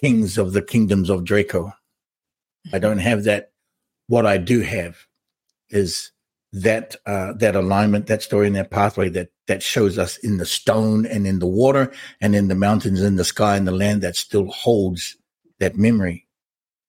kings 0.01 0.37
of 0.37 0.53
the 0.53 0.61
kingdoms 0.61 1.09
of 1.09 1.25
Draco. 1.25 1.73
I 2.73 2.79
don't 2.79 2.99
have 2.99 3.25
that. 3.25 3.51
What 4.07 4.27
I 4.27 4.37
do 4.37 4.61
have 4.61 5.07
is 5.71 6.13
that 6.53 6.95
uh, 7.07 7.33
that 7.39 7.57
alignment, 7.57 8.07
that 8.07 8.23
story, 8.23 8.47
and 8.47 8.57
that 8.57 8.71
pathway 8.71 9.09
that 9.11 9.31
that 9.47 9.63
shows 9.63 9.99
us 9.99 10.19
in 10.19 10.37
the 10.37 10.47
stone 10.47 11.07
and 11.07 11.27
in 11.27 11.39
the 11.39 11.47
water 11.47 11.93
and 12.21 12.37
in 12.37 12.49
the 12.49 12.55
mountains, 12.55 13.03
in 13.03 13.17
the 13.17 13.25
sky 13.25 13.57
and 13.57 13.67
the 13.67 13.73
land 13.73 14.03
that 14.03 14.17
still 14.17 14.47
holds 14.51 15.17
that 15.61 15.77
memory 15.77 16.27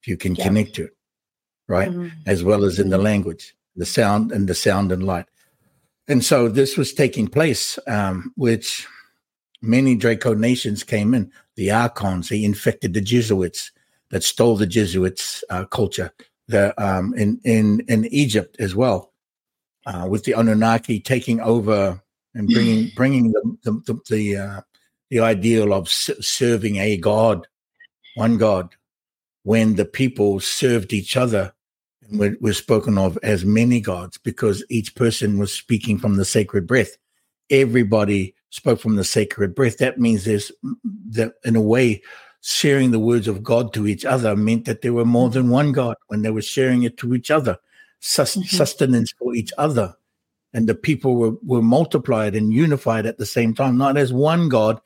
if 0.01 0.07
you 0.07 0.17
can 0.17 0.35
yeah. 0.35 0.43
connect 0.43 0.75
to 0.75 0.85
it 0.85 0.95
right? 1.67 1.89
Mm-hmm. 1.89 2.07
as 2.25 2.43
well 2.43 2.63
as 2.63 2.79
in 2.79 2.89
the 2.89 2.97
language 2.97 3.55
the 3.75 3.85
sound 3.85 4.31
and 4.31 4.47
the 4.47 4.55
sound 4.55 4.91
and 4.91 5.05
light. 5.05 5.25
And 6.07 6.23
so 6.23 6.47
this 6.47 6.77
was 6.77 6.93
taking 6.93 7.27
place 7.27 7.79
um, 7.87 8.31
which 8.35 8.87
many 9.61 9.95
draco 9.95 10.33
nations 10.33 10.83
came 10.83 11.13
in. 11.13 11.31
The 11.55 11.71
archons 11.71 12.29
they 12.29 12.43
infected 12.43 12.93
the 12.93 13.01
jesuits 13.01 13.71
that 14.11 14.23
stole 14.23 14.55
the 14.55 14.67
jesuits 14.67 15.43
uh, 15.49 15.65
culture. 15.65 16.11
The 16.47 16.79
um, 16.81 17.15
in 17.15 17.41
in 17.43 17.79
in 17.87 18.05
egypt 18.05 18.57
as 18.59 18.75
well 18.75 19.11
uh, 19.87 20.05
with 20.07 20.25
the 20.25 20.33
anunnaki 20.33 20.99
taking 20.99 21.41
over 21.41 21.99
and 22.35 22.47
bringing 22.47 22.91
bringing 22.95 23.31
the 23.31 23.57
the 23.63 23.71
the, 23.85 23.99
the, 24.15 24.37
uh, 24.37 24.61
the 25.09 25.21
ideal 25.21 25.73
of 25.73 25.89
serving 25.89 26.77
a 26.77 26.97
god 26.97 27.47
one 28.15 28.37
God, 28.37 28.75
when 29.43 29.75
the 29.75 29.85
people 29.85 30.39
served 30.39 30.91
each 30.91 31.15
other 31.15 31.53
and 32.09 32.37
were, 32.41 32.53
spoken 32.53 32.97
of 32.97 33.17
as 33.23 33.45
many 33.45 33.79
gods 33.79 34.17
because 34.17 34.65
each 34.69 34.95
person 34.95 35.37
was 35.37 35.53
speaking 35.53 35.97
from 35.97 36.17
the 36.17 36.25
sacred 36.25 36.65
breath. 36.67 36.97
Everybody 37.49 38.35
spoke 38.49 38.79
from 38.79 38.95
the 38.95 39.03
sacred 39.03 39.53
breath. 39.53 39.77
That 39.77 39.99
means 39.99 40.25
there's 40.25 40.51
that 41.09 41.33
in 41.43 41.55
a 41.55 41.61
way, 41.61 42.01
sharing 42.41 42.91
the 42.91 42.99
words 42.99 43.27
of 43.27 43.43
God 43.43 43.73
to 43.73 43.87
each 43.87 44.05
other 44.05 44.35
meant 44.35 44.65
that 44.65 44.81
there 44.81 44.93
were 44.93 45.05
more 45.05 45.29
than 45.29 45.49
one 45.49 45.71
God 45.71 45.95
when 46.07 46.21
they 46.21 46.29
were 46.29 46.41
sharing 46.41 46.83
it 46.83 46.97
to 46.97 47.13
each 47.15 47.31
other, 47.31 47.57
sus- 47.99 48.35
mm-hmm. 48.35 48.55
sustenance 48.55 49.11
for 49.11 49.33
each 49.35 49.51
other. 49.57 49.95
And 50.53 50.69
the 50.69 50.75
people 50.75 51.15
were, 51.15 51.33
were 51.43 51.61
multiplied 51.61 52.35
and 52.35 52.53
unified 52.53 53.05
at 53.05 53.17
the 53.17 53.25
same 53.25 53.53
time, 53.53 53.77
not 53.77 53.97
as 53.97 54.13
one 54.13 54.47
God, 54.47 54.79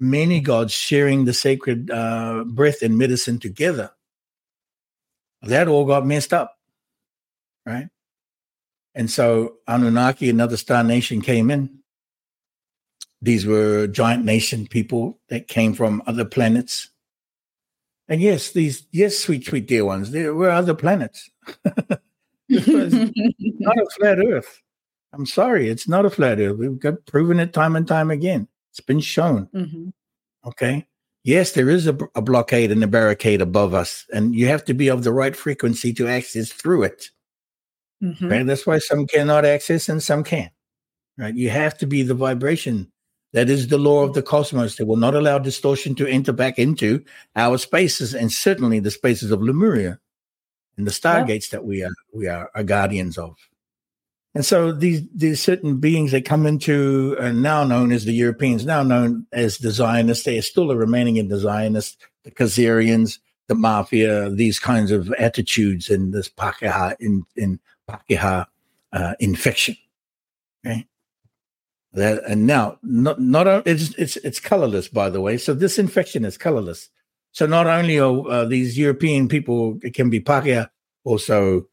many 0.00 0.40
gods 0.40 0.72
sharing 0.72 1.24
the 1.24 1.34
sacred 1.34 1.90
uh, 1.90 2.44
breath 2.46 2.82
and 2.82 2.98
medicine 2.98 3.38
together. 3.38 3.90
That 5.42 5.68
all 5.68 5.86
got 5.86 6.06
messed 6.06 6.32
up, 6.32 6.58
right? 7.64 7.88
And 8.94 9.10
so 9.10 9.56
Anunnaki, 9.68 10.28
another 10.28 10.56
star 10.56 10.82
nation, 10.82 11.20
came 11.20 11.50
in 11.50 11.80
these 13.22 13.46
were 13.46 13.86
giant 13.86 14.24
nation 14.24 14.66
people 14.66 15.18
that 15.28 15.48
came 15.48 15.74
from 15.74 16.02
other 16.06 16.24
planets. 16.24 16.88
And 18.08 18.20
yes, 18.20 18.50
these 18.50 18.86
yes, 18.90 19.18
sweet, 19.18 19.46
sweet 19.46 19.68
dear 19.68 19.84
ones, 19.84 20.10
there 20.10 20.34
were 20.34 20.50
other 20.50 20.74
planets. 20.74 21.30
not 21.64 22.00
a 22.48 23.86
flat 23.96 24.18
Earth. 24.18 24.62
I'm 25.12 25.26
sorry, 25.26 25.68
it's 25.68 25.88
not 25.88 26.06
a 26.06 26.10
flat 26.10 26.40
Earth. 26.40 26.56
We've 26.56 26.78
got 26.78 27.06
proven 27.06 27.40
it 27.40 27.52
time 27.52 27.76
and 27.76 27.86
time 27.86 28.10
again. 28.10 28.48
It's 28.80 28.86
been 28.86 29.00
shown. 29.00 29.46
Mm-hmm. 29.54 29.90
Okay. 30.48 30.86
Yes, 31.22 31.52
there 31.52 31.68
is 31.68 31.86
a, 31.86 31.98
a, 32.14 32.22
blockade 32.22 32.72
and 32.72 32.82
a 32.82 32.86
barricade 32.86 33.42
above 33.42 33.74
us, 33.74 34.06
and 34.10 34.34
you 34.34 34.46
have 34.46 34.64
to 34.64 34.74
be 34.74 34.88
of 34.88 35.04
the 35.04 35.12
right 35.12 35.36
frequency 35.36 35.92
to 35.92 36.08
access 36.08 36.50
through 36.50 36.84
it. 36.84 37.10
Mm-hmm. 38.02 38.24
Okay? 38.24 38.42
That's 38.44 38.66
why 38.66 38.78
some 38.78 39.06
cannot 39.06 39.44
access 39.44 39.90
and 39.90 40.02
some 40.02 40.24
can. 40.24 40.50
Right? 41.18 41.34
You 41.34 41.50
have 41.50 41.76
to 41.78 41.86
be 41.86 42.02
the 42.02 42.14
vibration. 42.14 42.90
That 43.34 43.50
is 43.50 43.68
the 43.68 43.76
law 43.76 44.02
of 44.02 44.14
the 44.14 44.22
cosmos 44.22 44.76
that 44.76 44.86
will 44.86 44.96
not 44.96 45.14
allow 45.14 45.38
distortion 45.38 45.94
to 45.96 46.06
enter 46.06 46.32
back 46.32 46.58
into 46.58 47.04
our 47.36 47.58
spaces, 47.58 48.14
and 48.14 48.32
certainly 48.32 48.80
the 48.80 48.90
spaces 48.90 49.30
of 49.30 49.42
Lemuria 49.42 50.00
and 50.78 50.86
the 50.86 50.90
stargates 50.90 51.50
that 51.50 51.66
we 51.66 51.84
are 51.84 51.92
we 52.14 52.28
are, 52.28 52.50
are 52.54 52.62
guardians 52.62 53.18
of. 53.18 53.36
And 54.34 54.44
so 54.44 54.70
these 54.70 55.02
these 55.12 55.42
certain 55.42 55.80
beings 55.80 56.12
they 56.12 56.22
come 56.22 56.46
into 56.46 57.16
uh, 57.18 57.32
now 57.32 57.64
known 57.64 57.90
as 57.90 58.04
the 58.04 58.12
Europeans, 58.12 58.64
now 58.64 58.82
known 58.82 59.26
as 59.32 59.58
the 59.58 59.72
Zionists. 59.72 60.24
They 60.24 60.38
are 60.38 60.42
still 60.42 60.74
remaining 60.74 61.16
in 61.16 61.28
the 61.28 61.38
Zionists, 61.38 61.96
the 62.22 62.30
Khazarians, 62.30 63.18
the 63.48 63.56
mafia, 63.56 64.30
these 64.30 64.60
kinds 64.60 64.92
of 64.92 65.12
attitudes 65.14 65.90
and 65.90 66.12
this 66.14 66.28
Pakeha 66.28 66.94
in 67.00 67.24
in 67.34 67.58
Pakeha 67.88 68.46
uh, 68.92 69.14
infection. 69.18 69.76
Okay. 70.64 70.86
That 71.92 72.22
and 72.24 72.46
now 72.46 72.78
not 72.84 73.20
not 73.20 73.66
it's 73.66 73.92
it's 73.96 74.16
it's 74.18 74.38
colorless 74.38 74.86
by 74.86 75.10
the 75.10 75.20
way. 75.20 75.38
So 75.38 75.54
this 75.54 75.76
infection 75.76 76.24
is 76.24 76.38
colorless. 76.38 76.88
So 77.32 77.46
not 77.46 77.66
only 77.66 77.98
are 77.98 78.28
uh, 78.28 78.44
these 78.44 78.78
European 78.78 79.26
people 79.26 79.80
it 79.82 79.94
can 79.94 80.08
be 80.08 80.20
Pakeha, 80.20 80.70
also 81.02 81.66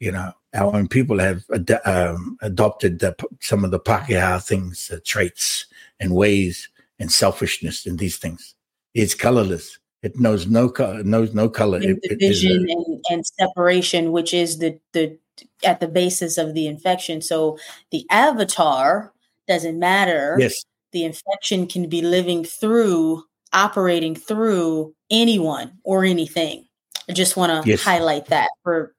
you 0.00 0.12
know 0.12 0.34
our 0.54 0.74
own 0.74 0.88
people 0.88 1.18
have 1.18 1.44
ad- 1.52 1.80
um, 1.84 2.38
adopted 2.40 3.00
the, 3.00 3.14
some 3.40 3.64
of 3.64 3.70
the 3.70 3.80
Pakeha 3.80 4.42
things, 4.42 4.90
uh, 4.90 4.98
traits 5.04 5.66
and 6.00 6.14
ways 6.14 6.68
and 6.98 7.10
selfishness 7.10 7.86
and 7.86 7.98
these 7.98 8.16
things. 8.16 8.54
It's 8.94 9.14
colorless. 9.14 9.78
It 10.02 10.18
knows 10.20 10.46
no 10.46 10.68
color. 10.68 11.02
Knows 11.02 11.34
no 11.34 11.48
color. 11.48 11.80
It, 11.82 12.00
division 12.02 12.66
a, 12.68 12.72
and, 12.72 13.04
and 13.10 13.26
separation, 13.26 14.12
which 14.12 14.34
is 14.34 14.58
the 14.58 14.78
the 14.92 15.18
at 15.64 15.80
the 15.80 15.88
basis 15.88 16.38
of 16.38 16.54
the 16.54 16.66
infection. 16.66 17.22
So 17.22 17.58
the 17.90 18.06
avatar 18.10 19.12
doesn't 19.48 19.78
matter. 19.78 20.36
Yes, 20.38 20.64
the 20.92 21.04
infection 21.04 21.66
can 21.66 21.88
be 21.88 22.02
living 22.02 22.44
through, 22.44 23.24
operating 23.52 24.14
through 24.14 24.94
anyone 25.10 25.72
or 25.82 26.04
anything. 26.04 26.66
I 27.08 27.12
just 27.12 27.36
want 27.36 27.64
to 27.64 27.68
yes. 27.68 27.82
highlight 27.82 28.26
that 28.26 28.50
for 28.62 28.93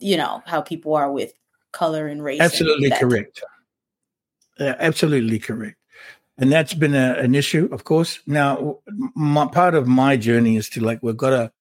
you 0.00 0.16
know 0.16 0.42
how 0.46 0.60
people 0.60 0.94
are 0.94 1.12
with 1.12 1.32
color 1.72 2.08
and 2.08 2.22
race. 2.22 2.40
Absolutely 2.40 2.90
correct. 2.90 3.42
Uh, 4.58 4.74
absolutely 4.78 5.38
correct. 5.38 5.76
And 6.38 6.50
that's 6.50 6.74
been 6.74 6.94
a, 6.94 7.14
an 7.18 7.34
issue, 7.34 7.68
of 7.70 7.84
course. 7.84 8.20
Now, 8.26 8.78
my, 9.14 9.46
part 9.46 9.74
of 9.74 9.86
my 9.86 10.16
journey 10.16 10.56
is 10.56 10.68
to 10.70 10.80
like 10.80 11.02
we've 11.02 11.16
got 11.16 11.30
to 11.30 11.52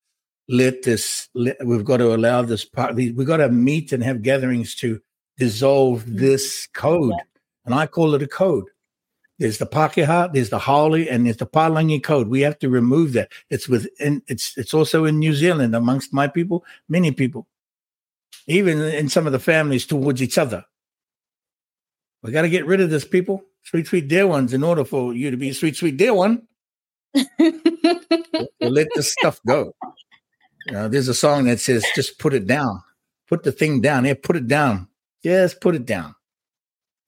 let 0.48 0.84
this. 0.84 1.28
Let, 1.34 1.58
we've 1.66 1.86
got 1.86 1.98
to 1.98 2.16
allow 2.16 2.42
this 2.42 2.66
part. 2.66 2.96
We've 2.96 3.26
got 3.26 3.38
to 3.38 3.50
meet 3.50 3.92
and 3.92 4.04
have 4.04 4.24
gatherings 4.24 4.76
to 4.76 5.02
dissolve 5.38 6.04
mm-hmm. 6.04 6.18
this 6.18 6.68
code, 6.74 7.12
yeah. 7.12 7.24
and 7.66 7.76
I 7.76 7.88
call 7.88 8.16
it 8.16 8.24
a 8.24 8.28
code. 8.28 8.66
There's 9.38 9.58
the 9.58 9.66
Pakeha, 9.66 10.34
there's 10.34 10.50
the 10.50 10.60
Haole, 10.60 10.96
and 10.96 11.26
there's 11.26 11.38
the 11.38 11.46
Palangi 11.46 12.04
code. 12.04 12.28
We 12.28 12.42
have 12.42 12.60
to 12.60 12.70
remove 12.70 13.14
that. 13.14 13.32
It's 13.50 13.68
within. 13.68 14.22
It's 14.28 14.58
it's 14.58 14.74
also 14.74 15.06
in 15.06 15.20
New 15.20 15.34
Zealand 15.34 15.76
amongst 15.76 16.14
my 16.14 16.28
people, 16.28 16.66
many 16.88 17.12
people 17.12 17.48
even 18.48 18.82
in 18.82 19.10
some 19.10 19.26
of 19.26 19.32
the 19.32 19.40
families 19.40 19.86
towards 19.86 20.22
each 20.22 20.38
other. 20.38 20.66
We 22.24 22.32
got 22.32 22.42
to 22.42 22.50
get 22.50 22.66
rid 22.66 22.82
of 22.82 22.90
this, 22.90 23.06
people. 23.06 23.44
Sweet, 23.64 23.88
sweet 23.88 24.08
dear 24.08 24.28
ones, 24.28 24.54
in 24.54 24.64
order 24.64 24.84
for 24.84 25.14
you 25.14 25.32
to 25.32 25.38
be 25.38 25.50
a 25.50 25.54
sweet, 25.54 25.76
sweet 25.76 25.98
dear 25.98 26.14
one. 26.14 26.48
let 28.60 28.88
this 28.96 29.12
stuff 29.12 29.40
go. 29.48 29.74
Know, 30.68 30.88
there's 30.88 31.08
a 31.08 31.14
song 31.14 31.46
that 31.46 31.60
says, 31.60 31.86
just 31.96 32.20
put 32.20 32.34
it 32.34 32.46
down. 32.46 32.82
Put 33.28 33.44
the 33.44 33.52
thing 33.52 33.82
down. 33.82 34.06
Yeah, 34.06 34.16
put 34.22 34.36
it 34.36 34.48
down. 34.48 34.88
Just 35.24 35.62
put 35.62 35.76
it 35.76 35.86
down. 35.86 36.16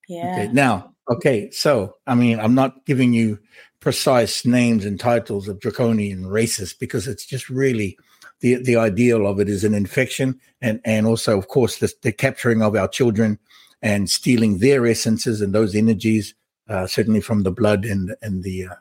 Yeah. 0.08 0.34
Okay. 0.34 0.54
Now, 0.54 0.94
okay. 1.10 1.52
So, 1.52 1.96
I 2.08 2.16
mean, 2.16 2.40
I'm 2.40 2.56
not 2.56 2.86
giving 2.86 3.14
you 3.14 3.40
precise 3.80 4.46
names 4.46 4.86
and 4.86 5.00
titles 5.00 5.48
of 5.48 5.60
draconian 5.60 6.28
races 6.28 6.74
because 6.74 7.08
it's 7.08 7.26
just 7.26 7.50
really 7.50 7.98
the 8.42 8.56
the 8.56 8.76
ideal 8.76 9.26
of 9.26 9.40
it 9.40 9.48
is 9.48 9.64
an 9.64 9.74
infection, 9.74 10.40
and 10.62 10.82
and 10.84 11.08
also, 11.08 11.38
of 11.38 11.48
course, 11.48 11.78
the, 11.78 11.92
the 12.02 12.12
capturing 12.12 12.62
of 12.62 12.76
our 12.76 12.88
children 12.88 13.40
and 13.82 14.10
stealing 14.10 14.60
their 14.60 14.86
essences 14.86 15.42
and 15.42 15.54
those 15.54 15.76
energies, 15.76 16.36
uh, 16.68 16.86
certainly 16.86 17.22
from 17.22 17.44
the 17.44 17.52
blood 17.52 17.86
and 17.86 18.16
and 18.22 18.44
the 18.44 18.68
uh, 18.68 18.76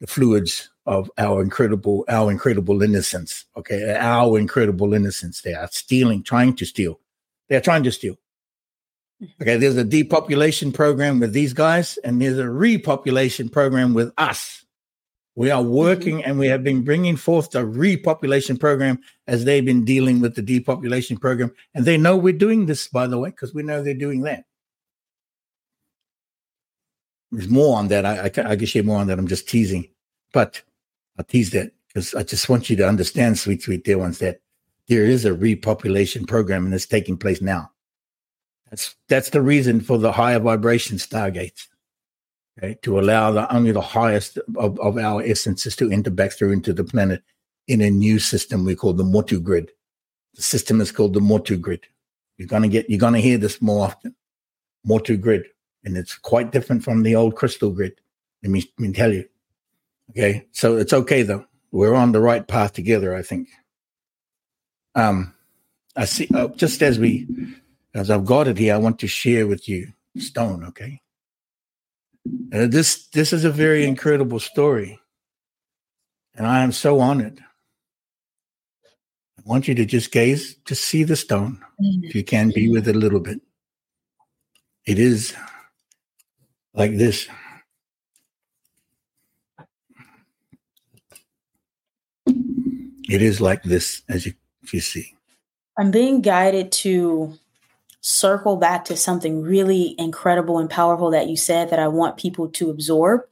the 0.00 0.06
fluids 0.06 0.70
of 0.86 1.10
our 1.18 1.42
incredible 1.42 2.04
our 2.08 2.30
incredible 2.30 2.82
innocence. 2.82 3.44
Okay, 3.56 3.96
our 3.98 4.38
incredible 4.38 4.94
innocence. 4.94 5.40
They 5.40 5.54
are 5.54 5.68
stealing, 5.70 6.22
trying 6.22 6.54
to 6.56 6.64
steal. 6.64 7.00
They 7.48 7.56
are 7.56 7.60
trying 7.60 7.82
to 7.84 7.92
steal. 7.92 8.16
Mm-hmm. 9.22 9.42
Okay, 9.42 9.56
there's 9.56 9.76
a 9.76 9.84
depopulation 9.84 10.70
program 10.70 11.18
with 11.18 11.32
these 11.32 11.52
guys, 11.52 11.98
and 12.04 12.22
there's 12.22 12.38
a 12.38 12.44
repopulation 12.44 13.50
program 13.50 13.94
with 13.94 14.12
us. 14.18 14.64
We 15.38 15.52
are 15.52 15.62
mm-hmm. 15.62 15.70
working 15.70 16.24
and 16.24 16.36
we 16.36 16.48
have 16.48 16.64
been 16.64 16.82
bringing 16.82 17.14
forth 17.14 17.52
the 17.52 17.60
repopulation 17.60 18.58
program 18.58 18.98
as 19.28 19.44
they've 19.44 19.64
been 19.64 19.84
dealing 19.84 20.20
with 20.20 20.34
the 20.34 20.42
depopulation 20.42 21.16
program. 21.16 21.52
And 21.76 21.84
they 21.84 21.96
know 21.96 22.16
we're 22.16 22.32
doing 22.32 22.66
this, 22.66 22.88
by 22.88 23.06
the 23.06 23.20
way, 23.20 23.30
because 23.30 23.54
we 23.54 23.62
know 23.62 23.80
they're 23.80 23.94
doing 23.94 24.22
that. 24.22 24.46
There's 27.30 27.48
more 27.48 27.78
on 27.78 27.86
that. 27.86 28.04
I, 28.04 28.22
I, 28.22 28.50
I 28.50 28.56
can 28.56 28.66
share 28.66 28.82
more 28.82 28.98
on 28.98 29.06
that. 29.06 29.18
I'm 29.20 29.28
just 29.28 29.48
teasing, 29.48 29.88
but 30.32 30.60
I'll 31.16 31.24
tease 31.24 31.50
that 31.50 31.70
because 31.86 32.16
I 32.16 32.24
just 32.24 32.48
want 32.48 32.68
you 32.68 32.74
to 32.74 32.88
understand, 32.88 33.38
sweet, 33.38 33.62
sweet 33.62 33.84
dear 33.84 33.98
ones, 33.98 34.18
that 34.18 34.40
there 34.88 35.04
is 35.04 35.24
a 35.24 35.30
repopulation 35.30 36.26
program 36.26 36.64
and 36.64 36.74
it's 36.74 36.84
taking 36.84 37.16
place 37.16 37.40
now. 37.40 37.70
That's 38.70 38.96
that's 39.08 39.30
the 39.30 39.40
reason 39.40 39.82
for 39.82 39.98
the 39.98 40.10
higher 40.10 40.40
vibration 40.40 40.96
stargates 40.96 41.68
okay, 42.58 42.76
to 42.82 42.98
allow 42.98 43.30
the, 43.30 43.54
only 43.54 43.72
the 43.72 43.80
highest 43.80 44.38
of, 44.56 44.78
of 44.80 44.98
our 44.98 45.22
essences 45.22 45.76
to 45.76 45.90
enter 45.90 46.10
back 46.10 46.32
through 46.32 46.52
into 46.52 46.72
the 46.72 46.84
planet 46.84 47.22
in 47.68 47.80
a 47.80 47.90
new 47.90 48.18
system 48.18 48.64
we 48.64 48.74
call 48.74 48.92
the 48.92 49.04
Motu 49.04 49.40
grid. 49.40 49.70
The 50.34 50.42
system 50.42 50.80
is 50.80 50.92
called 50.92 51.14
the 51.14 51.20
Motu 51.20 51.56
grid. 51.56 51.86
You're 52.36 52.48
gonna 52.48 52.68
get 52.68 52.88
you're 52.88 52.98
gonna 52.98 53.20
hear 53.20 53.38
this 53.38 53.60
more 53.60 53.86
often. 53.86 54.14
Motu 54.84 55.16
grid. 55.16 55.46
And 55.84 55.96
it's 55.96 56.16
quite 56.16 56.52
different 56.52 56.84
from 56.84 57.02
the 57.02 57.14
old 57.14 57.36
crystal 57.36 57.70
grid. 57.70 58.00
Let 58.42 58.50
me, 58.50 58.64
let 58.78 58.88
me 58.88 58.92
tell 58.94 59.12
you. 59.12 59.24
Okay. 60.10 60.46
So 60.52 60.76
it's 60.76 60.92
okay 60.92 61.22
though. 61.22 61.44
We're 61.70 61.94
on 61.94 62.12
the 62.12 62.20
right 62.20 62.46
path 62.46 62.72
together, 62.72 63.14
I 63.14 63.22
think. 63.22 63.48
Um 64.94 65.34
I 65.96 66.04
see 66.04 66.28
uh, 66.34 66.48
just 66.48 66.82
as 66.82 66.98
we 66.98 67.26
as 67.94 68.10
I've 68.10 68.24
got 68.24 68.48
it 68.48 68.58
here, 68.58 68.74
I 68.74 68.78
want 68.78 68.98
to 69.00 69.08
share 69.08 69.46
with 69.46 69.68
you 69.68 69.92
stone, 70.16 70.64
okay? 70.64 71.00
Uh, 72.52 72.66
this 72.66 73.08
this 73.08 73.32
is 73.32 73.44
a 73.44 73.50
very 73.50 73.86
incredible 73.86 74.40
story, 74.40 74.98
and 76.34 76.46
I 76.46 76.62
am 76.62 76.72
so 76.72 77.00
honored. 77.00 77.40
I 79.38 79.42
want 79.44 79.68
you 79.68 79.74
to 79.74 79.84
just 79.84 80.12
gaze, 80.12 80.56
just 80.64 80.84
see 80.84 81.04
the 81.04 81.16
stone, 81.16 81.60
if 82.02 82.14
you 82.14 82.24
can 82.24 82.50
be 82.54 82.68
with 82.68 82.88
it 82.88 82.96
a 82.96 82.98
little 82.98 83.20
bit. 83.20 83.40
It 84.86 84.98
is 84.98 85.34
like 86.74 86.96
this. 86.96 87.28
It 92.26 93.22
is 93.22 93.40
like 93.40 93.62
this, 93.62 94.02
as 94.08 94.26
you, 94.26 94.34
you 94.70 94.80
see. 94.80 95.14
I'm 95.78 95.90
being 95.90 96.20
guided 96.20 96.72
to 96.72 97.38
circle 98.00 98.56
back 98.56 98.84
to 98.86 98.96
something 98.96 99.42
really 99.42 99.94
incredible 99.98 100.58
and 100.58 100.70
powerful 100.70 101.10
that 101.10 101.28
you 101.28 101.36
said 101.36 101.70
that 101.70 101.78
I 101.78 101.88
want 101.88 102.16
people 102.16 102.48
to 102.50 102.70
absorb. 102.70 103.22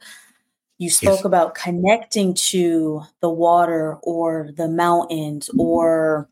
You 0.77 0.89
spoke 0.89 1.19
yes. 1.19 1.25
about 1.25 1.55
connecting 1.55 2.33
to 2.35 3.01
the 3.21 3.29
water 3.29 3.95
or 4.03 4.51
the 4.55 4.67
mountains, 4.67 5.49
or 5.57 6.29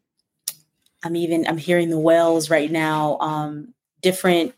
I'm 1.03 1.15
even 1.15 1.47
I'm 1.47 1.57
hearing 1.57 1.89
the 1.89 1.99
whales 1.99 2.49
right 2.49 2.71
now. 2.71 3.17
Um, 3.19 3.73
different 4.01 4.53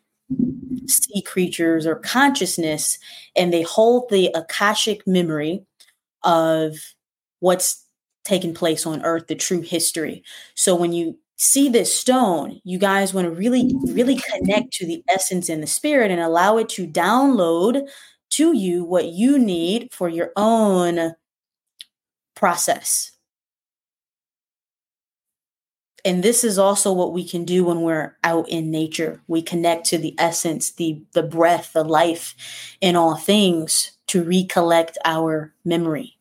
sea 0.87 1.21
creatures 1.21 1.85
or 1.85 1.95
consciousness, 1.95 2.99
and 3.35 3.53
they 3.53 3.61
hold 3.61 4.09
the 4.09 4.29
akashic 4.35 5.07
memory 5.07 5.65
of 6.23 6.75
what's 7.39 7.85
taken 8.25 8.53
place 8.53 8.85
on 8.85 9.05
Earth, 9.05 9.27
the 9.27 9.35
true 9.35 9.61
history. 9.61 10.21
So 10.53 10.75
when 10.75 10.91
you 10.91 11.17
see 11.37 11.69
this 11.69 11.95
stone, 11.95 12.59
you 12.63 12.79
guys 12.79 13.13
want 13.13 13.25
to 13.25 13.31
really, 13.31 13.71
really 13.87 14.15
connect 14.15 14.73
to 14.73 14.85
the 14.85 15.03
essence 15.09 15.49
and 15.49 15.61
the 15.63 15.67
spirit 15.67 16.11
and 16.11 16.19
allow 16.19 16.57
it 16.57 16.69
to 16.69 16.87
download 16.87 17.87
to 18.31 18.53
you 18.55 18.83
what 18.83 19.07
you 19.07 19.39
need 19.39 19.89
for 19.93 20.09
your 20.09 20.31
own 20.35 21.13
process. 22.35 23.11
And 26.05 26.23
this 26.23 26.43
is 26.43 26.57
also 26.57 26.93
what 26.93 27.11
we 27.13 27.27
can 27.27 27.43
do 27.43 27.65
when 27.65 27.81
we're 27.81 28.15
out 28.23 28.47
in 28.49 28.71
nature. 28.71 29.21
We 29.27 29.41
connect 29.41 29.85
to 29.87 29.97
the 29.97 30.15
essence, 30.17 30.71
the 30.71 31.01
the 31.13 31.23
breath, 31.23 31.73
the 31.73 31.83
life 31.83 32.33
in 32.81 32.95
all 32.95 33.15
things 33.17 33.91
to 34.07 34.23
recollect 34.23 34.97
our 35.03 35.53
memory. 35.65 36.16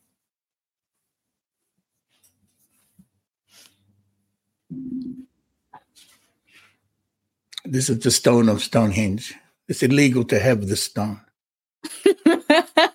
This 7.65 7.89
is 7.89 7.99
the 7.99 8.11
stone 8.11 8.47
of 8.47 8.63
Stonehenge. 8.63 9.35
It's 9.67 9.83
illegal 9.83 10.23
to 10.25 10.39
have 10.39 10.67
this 10.67 10.83
stone. 10.83 11.19
it 12.05 12.93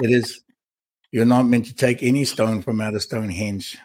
is. 0.00 0.42
You're 1.10 1.24
not 1.24 1.44
meant 1.44 1.66
to 1.66 1.74
take 1.74 2.02
any 2.02 2.24
stone 2.24 2.62
from 2.62 2.80
out 2.80 2.94
of 2.94 3.02
Stonehenge. 3.02 3.78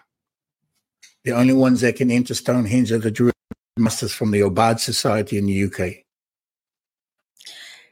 The 1.24 1.32
only 1.32 1.54
ones 1.54 1.82
that 1.82 1.96
can 1.96 2.12
enter 2.12 2.34
Stonehenge 2.34 2.92
are 2.92 3.00
the 3.00 3.10
Druid 3.10 3.34
masters 3.78 4.14
from 4.14 4.32
the 4.32 4.42
OBOD 4.42 4.80
Society 4.80 5.38
in 5.38 5.46
the 5.46 5.64
UK. 5.64 6.04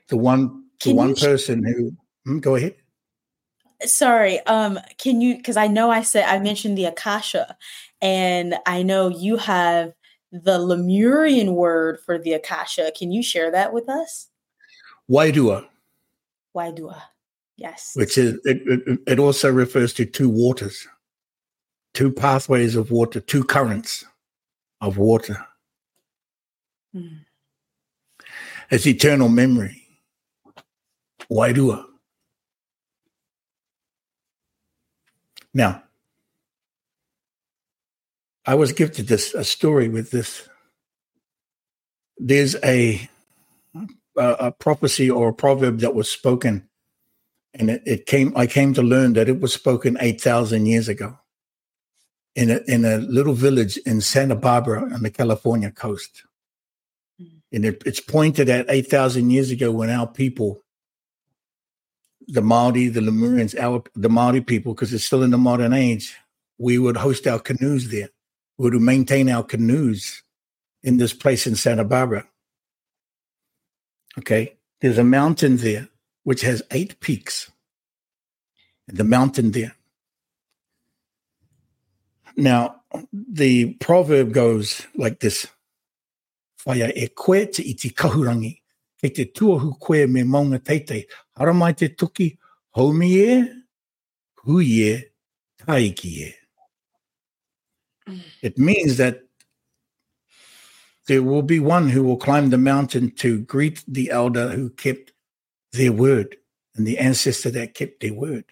The 0.09 0.18
one, 0.18 0.66
the 0.80 0.89
can 0.89 0.95
one 0.95 1.16
person 1.16 1.64
who. 1.64 1.93
Hmm, 2.26 2.39
go 2.39 2.55
ahead. 2.55 2.76
Sorry. 3.86 4.39
Um. 4.41 4.80
Can 4.97 5.22
you? 5.22 5.38
Because 5.38 5.57
I 5.57 5.68
know 5.68 5.89
I 5.89 6.03
said 6.03 6.26
I 6.26 6.39
mentioned 6.39 6.78
the 6.78 6.86
Akasha, 6.86 7.57
and 8.03 8.55
I 8.65 8.83
know 8.83 9.07
you 9.07 9.37
have 9.37 9.93
the 10.33 10.59
Lemurian 10.59 11.55
word 11.55 11.99
for 12.05 12.19
the 12.19 12.33
Akasha. 12.33 12.91
Can 12.97 13.13
you 13.13 13.23
share 13.23 13.49
that 13.51 13.71
with 13.71 13.87
us? 13.87 14.27
Waidua. 15.09 15.65
Waidua. 16.53 17.01
Yes. 17.55 17.93
Which 17.95 18.17
is, 18.17 18.33
it, 18.43 18.61
it, 18.65 18.99
it 19.07 19.19
also 19.19 19.49
refers 19.49 19.93
to 19.93 20.05
two 20.05 20.27
waters, 20.27 20.85
two 21.93 22.11
pathways 22.11 22.75
of 22.75 22.91
water, 22.91 23.21
two 23.21 23.45
currents 23.45 24.03
of 24.81 24.97
water. 24.97 25.37
Mm. 26.93 27.19
It's 28.69 28.85
eternal 28.85 29.29
memory. 29.29 29.81
Waidua. 31.31 31.85
Now, 35.53 35.83
I 38.45 38.55
was 38.55 38.73
gifted 38.73 39.07
this 39.07 39.33
a 39.33 39.43
story 39.43 39.87
with 39.87 40.11
this. 40.11 40.47
There's 42.17 42.55
a 42.63 43.09
a, 44.17 44.35
a 44.39 44.51
prophecy 44.51 45.09
or 45.09 45.29
a 45.29 45.33
proverb 45.33 45.79
that 45.79 45.95
was 45.95 46.11
spoken, 46.11 46.67
and 47.53 47.69
it, 47.69 47.83
it, 47.85 48.05
came. 48.05 48.33
I 48.35 48.47
came 48.47 48.73
to 48.73 48.83
learn 48.83 49.13
that 49.13 49.29
it 49.29 49.39
was 49.39 49.53
spoken 49.53 49.97
eight 50.01 50.19
thousand 50.19 50.65
years 50.65 50.89
ago, 50.89 51.17
in 52.35 52.51
a 52.51 52.59
in 52.67 52.85
a 52.85 52.97
little 52.97 53.33
village 53.33 53.77
in 53.77 54.01
Santa 54.01 54.35
Barbara 54.35 54.93
on 54.93 55.03
the 55.03 55.09
California 55.09 55.71
coast, 55.71 56.23
mm. 57.21 57.41
and 57.51 57.65
it, 57.65 57.81
it's 57.85 58.01
pointed 58.01 58.49
at 58.49 58.65
eight 58.69 58.87
thousand 58.87 59.29
years 59.29 59.51
ago 59.51 59.71
when 59.71 59.89
our 59.89 60.07
people 60.07 60.61
the 62.27 62.41
Maori, 62.41 62.87
the 62.87 63.01
Lemurians, 63.01 63.57
our 63.57 63.83
the 63.95 64.09
Maori 64.09 64.41
people, 64.41 64.73
because 64.73 64.93
it's 64.93 65.05
still 65.05 65.23
in 65.23 65.31
the 65.31 65.37
modern 65.37 65.73
age, 65.73 66.15
we 66.57 66.77
would 66.77 66.97
host 66.97 67.25
our 67.25 67.39
canoes 67.39 67.89
there 67.89 68.09
were 68.57 68.71
to 68.71 68.79
maintain 68.79 69.29
our 69.29 69.43
canoes 69.43 70.23
in 70.83 70.97
this 70.97 71.13
place 71.13 71.47
in 71.47 71.55
Santa 71.55 71.83
Barbara. 71.83 72.27
Okay, 74.17 74.57
there's 74.81 74.97
a 74.97 75.03
mountain 75.03 75.57
there 75.57 75.87
which 76.23 76.41
has 76.41 76.61
eight 76.71 76.99
peaks. 76.99 77.51
And 78.87 78.97
the 78.97 79.03
mountain 79.03 79.51
there. 79.51 79.75
Now, 82.35 82.81
the 83.11 83.73
proverb 83.75 84.33
goes 84.33 84.85
like 84.95 85.19
this. 85.19 85.47
Whaia 86.65 86.91
e 86.95 87.07
koe 87.09 87.45
te 87.45 87.63
iti 87.63 87.89
kahurangi, 87.89 88.61
ke 89.01 89.13
te 89.13 89.25
tuahu 89.25 89.79
koe 89.79 90.05
me 90.07 90.23
maunga 90.23 90.59
teite, 90.59 91.05
haramai 91.37 91.75
te 91.75 91.89
tuki, 91.89 92.37
haumi 92.75 93.11
e, 93.17 93.53
hui 94.45 94.65
e, 94.65 95.03
e. 95.67 96.33
It 98.41 98.57
means 98.57 98.97
that 98.97 99.23
there 101.07 101.23
will 101.23 101.41
be 101.41 101.59
one 101.59 101.89
who 101.89 102.03
will 102.03 102.17
climb 102.17 102.49
the 102.49 102.57
mountain 102.57 103.11
to 103.17 103.39
greet 103.39 103.83
the 103.87 104.09
elder 104.09 104.49
who 104.49 104.69
kept 104.69 105.11
their 105.73 105.91
word 105.91 106.37
and 106.75 106.87
the 106.87 106.97
ancestor 106.97 107.51
that 107.51 107.73
kept 107.73 108.01
their 108.01 108.13
word, 108.13 108.45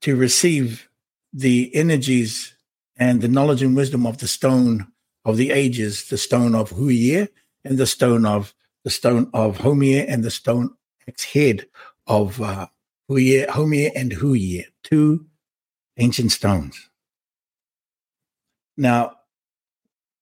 to 0.00 0.16
receive 0.16 0.88
the 1.32 1.74
energies 1.74 2.54
and 2.96 3.20
the 3.20 3.28
knowledge 3.28 3.62
and 3.62 3.76
wisdom 3.76 4.06
of 4.06 4.18
the 4.18 4.28
stone 4.28 4.86
of 5.24 5.36
the 5.36 5.50
ages, 5.50 6.08
the 6.08 6.18
stone 6.18 6.54
of 6.54 6.70
Huye 6.70 7.28
and 7.64 7.78
the 7.78 7.86
stone 7.86 8.26
of 8.26 8.54
the 8.84 8.90
stone 8.90 9.30
of 9.32 9.58
Homie 9.58 10.04
and 10.06 10.24
the 10.24 10.30
stone 10.30 10.74
head 11.32 11.66
of 12.06 12.40
uh, 12.40 12.66
Huye, 13.08 13.46
Homie 13.46 13.90
and 13.94 14.12
Huye, 14.12 14.66
two 14.82 15.26
ancient 15.98 16.32
stones. 16.32 16.88
Now, 18.76 19.16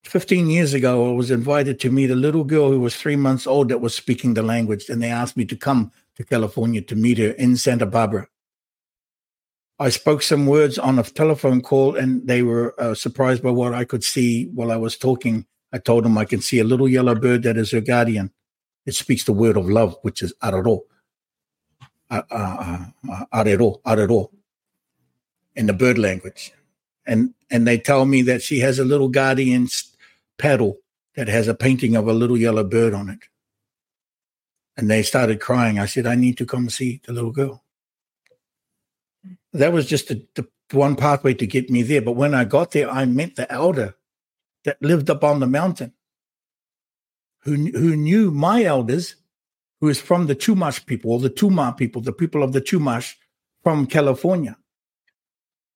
15 0.05 0.49
years 0.49 0.75
ago, 0.75 1.11
I 1.11 1.13
was 1.13 1.31
invited 1.31 1.79
to 1.81 1.91
meet 1.91 2.11
a 2.11 2.17
little 2.17 2.45
girl 2.45 2.71
who 2.71 2.81
was 2.81 2.97
three 2.97 3.17
months 3.17 3.47
old 3.47 3.69
that 3.69 3.81
was 3.81 3.95
speaking 3.95 4.35
the 4.35 4.43
language, 4.43 4.89
and 4.89 5.03
they 5.03 5.11
asked 5.11 5.37
me 5.37 5.45
to 5.47 5.57
come 5.57 5.93
to 6.17 6.25
California 6.25 6.81
to 6.83 6.97
meet 6.97 7.19
her 7.19 7.31
in 7.31 7.57
Santa 7.57 7.87
Barbara. 7.87 8.27
I 9.79 9.89
spoke 9.89 10.23
some 10.23 10.47
words 10.47 10.79
on 10.79 10.99
a 10.99 11.03
telephone 11.03 11.61
call, 11.63 11.97
and 11.97 12.27
they 12.27 12.43
were 12.43 12.75
uh, 12.81 12.95
surprised 12.95 13.43
by 13.43 13.51
what 13.51 13.73
I 13.73 13.85
could 13.85 14.05
see 14.05 14.47
while 14.47 14.73
I 14.73 14.77
was 14.77 14.97
talking. 14.97 15.47
I 15.73 15.79
told 15.79 16.05
them 16.05 16.19
I 16.19 16.25
can 16.25 16.41
see 16.41 16.59
a 16.59 16.65
little 16.65 16.89
yellow 16.89 17.15
bird 17.15 17.45
that 17.45 17.57
is 17.57 17.71
her 17.71 17.81
guardian. 17.81 18.33
It 18.87 18.95
speaks 18.95 19.25
the 19.25 19.33
word 19.33 19.57
of 19.57 19.69
love, 19.69 19.97
which 20.03 20.23
is 20.23 20.35
araro. 20.43 20.81
Arero, 22.11 23.81
arero, 23.83 24.31
in 25.55 25.67
the 25.67 25.73
bird 25.73 25.97
language 25.97 26.53
and 27.07 27.35
and 27.51 27.67
they 27.67 27.79
tell 27.79 28.07
me 28.07 28.23
that 28.23 28.43
she 28.43 28.61
has 28.61 28.79
a 28.79 28.85
little 28.85 29.09
guardian 29.09 29.69
pedal 30.39 30.79
that 31.17 31.29
has 31.29 31.49
a 31.49 31.55
painting 31.55 31.97
of 31.97 32.07
a 32.07 32.13
little 32.13 32.37
yellow 32.37 32.65
bird 32.65 32.95
on 32.95 33.09
it. 33.09 33.21
And 34.77 34.89
they 34.89 35.03
started 35.03 35.41
crying. 35.41 35.79
I 35.79 35.87
said, 35.87 36.07
I 36.07 36.15
need 36.15 36.39
to 36.39 36.47
come 36.47 36.71
see 36.71 37.01
the 37.05 37.13
little 37.13 37.33
girl. 37.33 37.65
That 39.53 39.73
was 39.73 39.87
just 39.87 40.09
the, 40.09 40.25
the 40.37 40.47
one 40.71 40.95
pathway 40.95 41.35
to 41.35 41.47
get 41.47 41.71
me 41.71 41.83
there. 41.83 42.01
But 42.01 42.13
when 42.13 42.35
I 42.35 42.45
got 42.45 42.71
there, 42.71 42.89
I 42.89 43.05
met 43.05 43.37
the 43.37 43.51
elder 43.53 43.97
that 44.65 44.81
lived 44.81 45.11
up 45.11 45.25
on 45.25 45.41
the 45.41 45.47
mountain, 45.47 45.93
who 47.41 47.55
who 47.55 47.97
knew 47.97 48.31
my 48.31 48.63
elders, 48.63 49.17
who 49.81 49.89
is 49.89 50.01
from 50.01 50.27
the 50.27 50.37
Chumash 50.37 50.87
people, 50.87 51.13
or 51.13 51.19
the 51.19 51.31
Tuma 51.31 51.77
people, 51.77 52.01
the 52.01 52.13
people 52.13 52.43
of 52.43 52.53
the 52.53 52.61
Chumash 52.61 53.17
from 53.63 53.87
California 53.87 54.57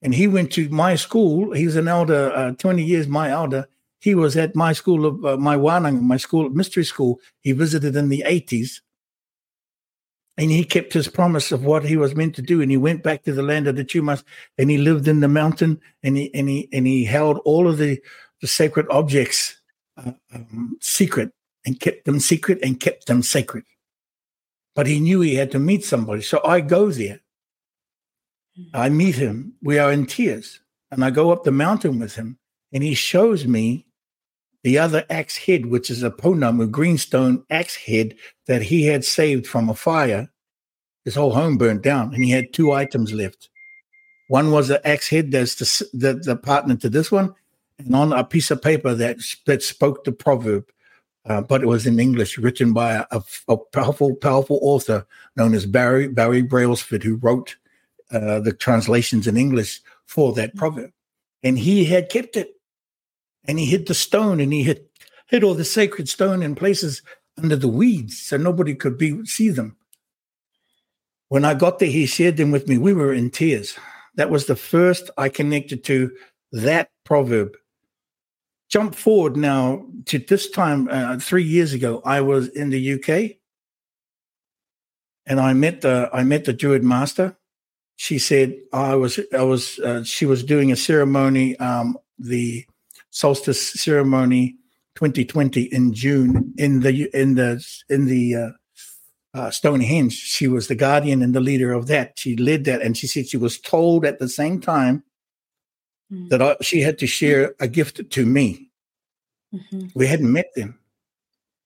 and 0.04 0.14
he 0.14 0.28
went 0.28 0.52
to 0.52 0.68
my 0.68 0.94
school. 0.96 1.52
He's 1.52 1.76
an 1.76 1.88
elder, 1.88 2.30
uh, 2.36 2.52
20 2.52 2.84
years 2.84 3.08
my 3.08 3.30
elder. 3.30 3.66
He 4.00 4.14
was 4.14 4.36
at 4.36 4.54
my 4.54 4.74
school 4.74 5.06
of 5.06 5.24
uh, 5.24 5.38
my 5.38 5.56
Wanang, 5.56 6.02
my 6.02 6.18
school, 6.18 6.50
mystery 6.50 6.84
school. 6.84 7.18
He 7.40 7.52
visited 7.52 7.96
in 7.96 8.10
the 8.10 8.22
80s. 8.26 8.82
And 10.36 10.50
he 10.50 10.64
kept 10.64 10.92
his 10.92 11.08
promise 11.08 11.52
of 11.52 11.64
what 11.64 11.84
he 11.84 11.96
was 11.96 12.14
meant 12.14 12.34
to 12.34 12.42
do. 12.42 12.60
And 12.60 12.70
he 12.70 12.76
went 12.76 13.02
back 13.02 13.22
to 13.22 13.32
the 13.32 13.42
land 13.42 13.66
of 13.66 13.76
the 13.76 13.84
Chumash 13.84 14.22
and 14.58 14.68
he 14.68 14.76
lived 14.76 15.08
in 15.08 15.20
the 15.20 15.28
mountain 15.28 15.80
and 16.02 16.18
he 16.18 16.34
and 16.34 16.48
he 16.48 16.68
and 16.72 16.86
he 16.86 17.04
held 17.04 17.38
all 17.44 17.66
of 17.66 17.78
the, 17.78 17.98
the 18.42 18.46
sacred 18.46 18.86
objects 18.90 19.56
uh, 19.96 20.12
um, 20.34 20.76
secret 20.82 21.32
and 21.64 21.80
kept 21.80 22.04
them 22.04 22.20
secret 22.20 22.58
and 22.62 22.78
kept 22.78 23.06
them 23.06 23.22
sacred. 23.22 23.64
But 24.74 24.86
he 24.86 25.00
knew 25.00 25.20
he 25.20 25.36
had 25.36 25.52
to 25.52 25.58
meet 25.58 25.84
somebody. 25.84 26.20
So 26.20 26.40
I 26.44 26.60
go 26.60 26.90
there 26.90 27.20
I 28.72 28.88
meet 28.88 29.16
him. 29.16 29.54
We 29.62 29.78
are 29.78 29.92
in 29.92 30.06
tears. 30.06 30.60
And 30.90 31.04
I 31.04 31.10
go 31.10 31.32
up 31.32 31.44
the 31.44 31.50
mountain 31.50 31.98
with 31.98 32.14
him, 32.14 32.38
and 32.72 32.82
he 32.82 32.94
shows 32.94 33.46
me 33.46 33.86
the 34.62 34.78
other 34.78 35.04
axe 35.10 35.36
head, 35.36 35.66
which 35.66 35.90
is 35.90 36.02
a 36.02 36.10
Pounamu 36.10 36.70
greenstone 36.70 37.44
axe 37.50 37.76
head 37.76 38.14
that 38.46 38.62
he 38.62 38.84
had 38.86 39.04
saved 39.04 39.46
from 39.46 39.68
a 39.68 39.74
fire. 39.74 40.30
His 41.04 41.16
whole 41.16 41.32
home 41.32 41.58
burned 41.58 41.82
down, 41.82 42.14
and 42.14 42.24
he 42.24 42.30
had 42.30 42.52
two 42.52 42.72
items 42.72 43.12
left. 43.12 43.50
One 44.28 44.52
was 44.52 44.68
the 44.68 44.86
axe 44.86 45.08
head 45.08 45.32
that's 45.32 45.56
the, 45.56 45.88
the, 45.92 46.14
the 46.14 46.36
partner 46.36 46.76
to 46.76 46.88
this 46.88 47.12
one, 47.12 47.34
and 47.78 47.94
on 47.94 48.12
a 48.12 48.24
piece 48.24 48.50
of 48.50 48.62
paper 48.62 48.94
that 48.94 49.18
that 49.46 49.62
spoke 49.62 50.04
the 50.04 50.12
proverb, 50.12 50.64
uh, 51.26 51.42
but 51.42 51.62
it 51.62 51.66
was 51.66 51.86
in 51.86 52.00
English, 52.00 52.38
written 52.38 52.72
by 52.72 53.04
a, 53.10 53.20
a, 53.48 53.56
powerful, 53.56 54.14
powerful 54.16 54.60
author 54.62 55.06
known 55.36 55.54
as 55.54 55.66
Barry 55.66 56.08
Barry 56.08 56.40
Brailsford, 56.40 57.02
who 57.02 57.16
wrote 57.16 57.56
uh, 58.14 58.40
the 58.40 58.52
translations 58.52 59.26
in 59.26 59.36
English 59.36 59.80
for 60.06 60.32
that 60.34 60.50
mm-hmm. 60.50 60.58
proverb. 60.58 60.90
And 61.42 61.58
he 61.58 61.84
had 61.84 62.08
kept 62.08 62.36
it. 62.36 62.50
And 63.46 63.58
he 63.58 63.66
hid 63.66 63.86
the 63.86 63.94
stone 63.94 64.40
and 64.40 64.52
he 64.52 64.62
hid, 64.62 64.86
hid 65.26 65.44
all 65.44 65.54
the 65.54 65.64
sacred 65.64 66.08
stone 66.08 66.42
in 66.42 66.54
places 66.54 67.02
under 67.36 67.56
the 67.56 67.68
weeds 67.68 68.18
so 68.18 68.36
nobody 68.36 68.74
could 68.74 68.96
be 68.96 69.24
see 69.26 69.50
them. 69.50 69.76
When 71.28 71.44
I 71.44 71.54
got 71.54 71.78
there, 71.78 71.88
he 71.88 72.06
shared 72.06 72.36
them 72.36 72.50
with 72.50 72.68
me. 72.68 72.78
We 72.78 72.92
were 72.92 73.12
in 73.12 73.30
tears. 73.30 73.76
That 74.14 74.30
was 74.30 74.46
the 74.46 74.56
first 74.56 75.10
I 75.18 75.28
connected 75.28 75.82
to 75.84 76.12
that 76.52 76.90
proverb. 77.04 77.56
Jump 78.70 78.94
forward 78.94 79.36
now 79.36 79.84
to 80.06 80.18
this 80.18 80.50
time, 80.50 80.88
uh, 80.90 81.18
three 81.18 81.42
years 81.42 81.72
ago. 81.72 82.02
I 82.04 82.20
was 82.20 82.48
in 82.48 82.70
the 82.70 82.94
UK, 82.94 83.36
and 85.26 85.40
I 85.40 85.52
met 85.52 85.80
the 85.80 86.08
I 86.12 86.22
met 86.22 86.44
the 86.44 86.52
Druid 86.52 86.82
master. 86.82 87.36
She 87.96 88.18
said 88.18 88.54
I 88.72 88.96
was 88.96 89.20
I 89.32 89.42
was 89.42 89.78
uh, 89.78 90.04
she 90.04 90.26
was 90.26 90.42
doing 90.42 90.72
a 90.72 90.76
ceremony, 90.76 91.56
um, 91.58 91.96
the 92.18 92.64
solstice 93.10 93.72
ceremony 93.80 94.56
2020 94.96 95.62
in 95.62 95.92
June 95.92 96.52
in 96.58 96.80
the 96.80 97.08
in 97.14 97.34
the 97.34 97.64
in 97.88 98.06
the 98.06 98.34
uh, 98.34 98.50
uh, 99.34 99.50
Stonehenge. 99.50 100.12
She 100.12 100.48
was 100.48 100.68
the 100.68 100.74
guardian 100.74 101.22
and 101.22 101.34
the 101.34 101.40
leader 101.40 101.72
of 101.72 101.86
that. 101.88 102.18
She 102.18 102.36
led 102.36 102.64
that, 102.64 102.82
and 102.82 102.96
she 102.96 103.06
said 103.06 103.28
she 103.28 103.36
was 103.36 103.60
told 103.60 104.04
at 104.04 104.18
the 104.18 104.28
same 104.28 104.60
time 104.60 105.02
mm-hmm. 106.12 106.28
that 106.28 106.42
I, 106.42 106.56
she 106.60 106.80
had 106.80 106.98
to 106.98 107.06
share 107.06 107.54
a 107.60 107.68
gift 107.68 108.10
to 108.10 108.26
me. 108.26 108.70
Mm-hmm. 109.54 109.86
We 109.94 110.06
hadn't 110.06 110.32
met 110.32 110.54
them. 110.54 110.78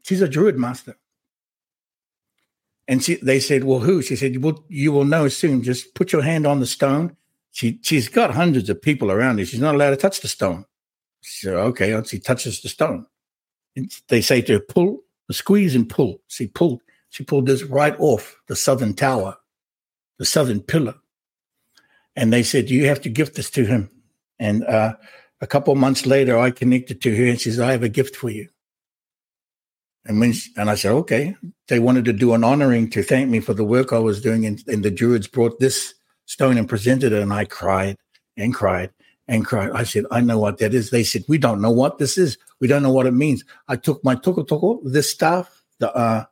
She's 0.02 0.22
a 0.22 0.28
druid 0.28 0.56
master. 0.56 0.96
And 2.88 3.04
she, 3.04 3.16
they 3.16 3.38
said, 3.38 3.64
"Well, 3.64 3.80
who?" 3.80 4.02
She 4.02 4.16
said, 4.16 4.34
"You 4.34 4.40
will, 4.40 4.64
you 4.68 4.90
will 4.90 5.04
know 5.04 5.28
soon. 5.28 5.62
Just 5.62 5.94
put 5.94 6.12
your 6.12 6.22
hand 6.22 6.46
on 6.46 6.58
the 6.58 6.66
stone." 6.66 7.16
She, 7.52 7.78
she's 7.82 8.08
got 8.08 8.34
hundreds 8.34 8.68
of 8.68 8.82
people 8.82 9.12
around 9.12 9.38
her. 9.38 9.44
She's 9.44 9.60
not 9.60 9.74
allowed 9.74 9.90
to 9.90 9.96
touch 9.96 10.20
the 10.20 10.28
stone. 10.28 10.64
She 11.20 11.46
said, 11.46 11.54
"Okay." 11.54 12.02
She 12.06 12.18
touches 12.18 12.60
the 12.60 12.68
stone. 12.68 13.06
And 13.76 13.92
they 14.08 14.22
say 14.22 14.40
to 14.42 14.54
her, 14.54 14.60
"Pull, 14.60 15.00
squeeze, 15.30 15.76
and 15.76 15.88
pull." 15.88 16.22
She 16.26 16.46
pulled. 16.48 16.80
She 17.10 17.24
pulled 17.24 17.46
this 17.46 17.62
right 17.62 17.98
off 17.98 18.36
the 18.48 18.56
southern 18.56 18.94
tower, 18.94 19.36
the 20.18 20.24
southern 20.24 20.60
pillar. 20.60 20.94
And 22.16 22.32
they 22.32 22.42
said, 22.42 22.70
You 22.70 22.86
have 22.86 23.00
to 23.02 23.08
gift 23.08 23.36
this 23.36 23.50
to 23.50 23.64
him. 23.64 23.90
And 24.38 24.64
uh, 24.64 24.94
a 25.40 25.46
couple 25.46 25.74
months 25.74 26.06
later, 26.06 26.38
I 26.38 26.50
connected 26.50 27.00
to 27.02 27.16
her 27.16 27.26
and 27.26 27.40
she 27.40 27.50
says, 27.50 27.60
I 27.60 27.72
have 27.72 27.82
a 27.82 27.88
gift 27.88 28.16
for 28.16 28.30
you. 28.30 28.48
And 30.04 30.20
when 30.20 30.32
she, 30.32 30.50
and 30.56 30.70
I 30.70 30.74
said, 30.74 30.92
okay. 30.92 31.36
They 31.68 31.78
wanted 31.78 32.06
to 32.06 32.12
do 32.12 32.32
an 32.32 32.44
honoring 32.44 32.88
to 32.90 33.02
thank 33.02 33.28
me 33.28 33.40
for 33.40 33.52
the 33.52 33.64
work 33.64 33.92
I 33.92 33.98
was 33.98 34.22
doing, 34.22 34.46
and, 34.46 34.62
and 34.68 34.82
the 34.82 34.90
Druids 34.90 35.26
brought 35.26 35.60
this 35.60 35.94
stone 36.24 36.56
and 36.56 36.68
presented 36.68 37.12
it, 37.12 37.20
and 37.20 37.32
I 37.32 37.44
cried 37.44 37.96
and 38.36 38.54
cried 38.54 38.90
and 39.26 39.44
cried. 39.44 39.70
I 39.72 39.84
said, 39.84 40.04
I 40.10 40.22
know 40.22 40.38
what 40.38 40.58
that 40.58 40.72
is. 40.72 40.90
They 40.90 41.04
said, 41.04 41.24
we 41.28 41.36
don't 41.36 41.60
know 41.60 41.70
what 41.70 41.98
this 41.98 42.16
is. 42.16 42.38
We 42.60 42.68
don't 42.68 42.82
know 42.82 42.92
what 42.92 43.06
it 43.06 43.12
means. 43.12 43.44
I 43.68 43.76
took 43.76 44.02
my 44.02 44.14
toko 44.14 44.44
toko, 44.44 44.80
this 44.82 45.10
staff, 45.10 45.62
the 45.78 45.94
uh, 45.94 46.24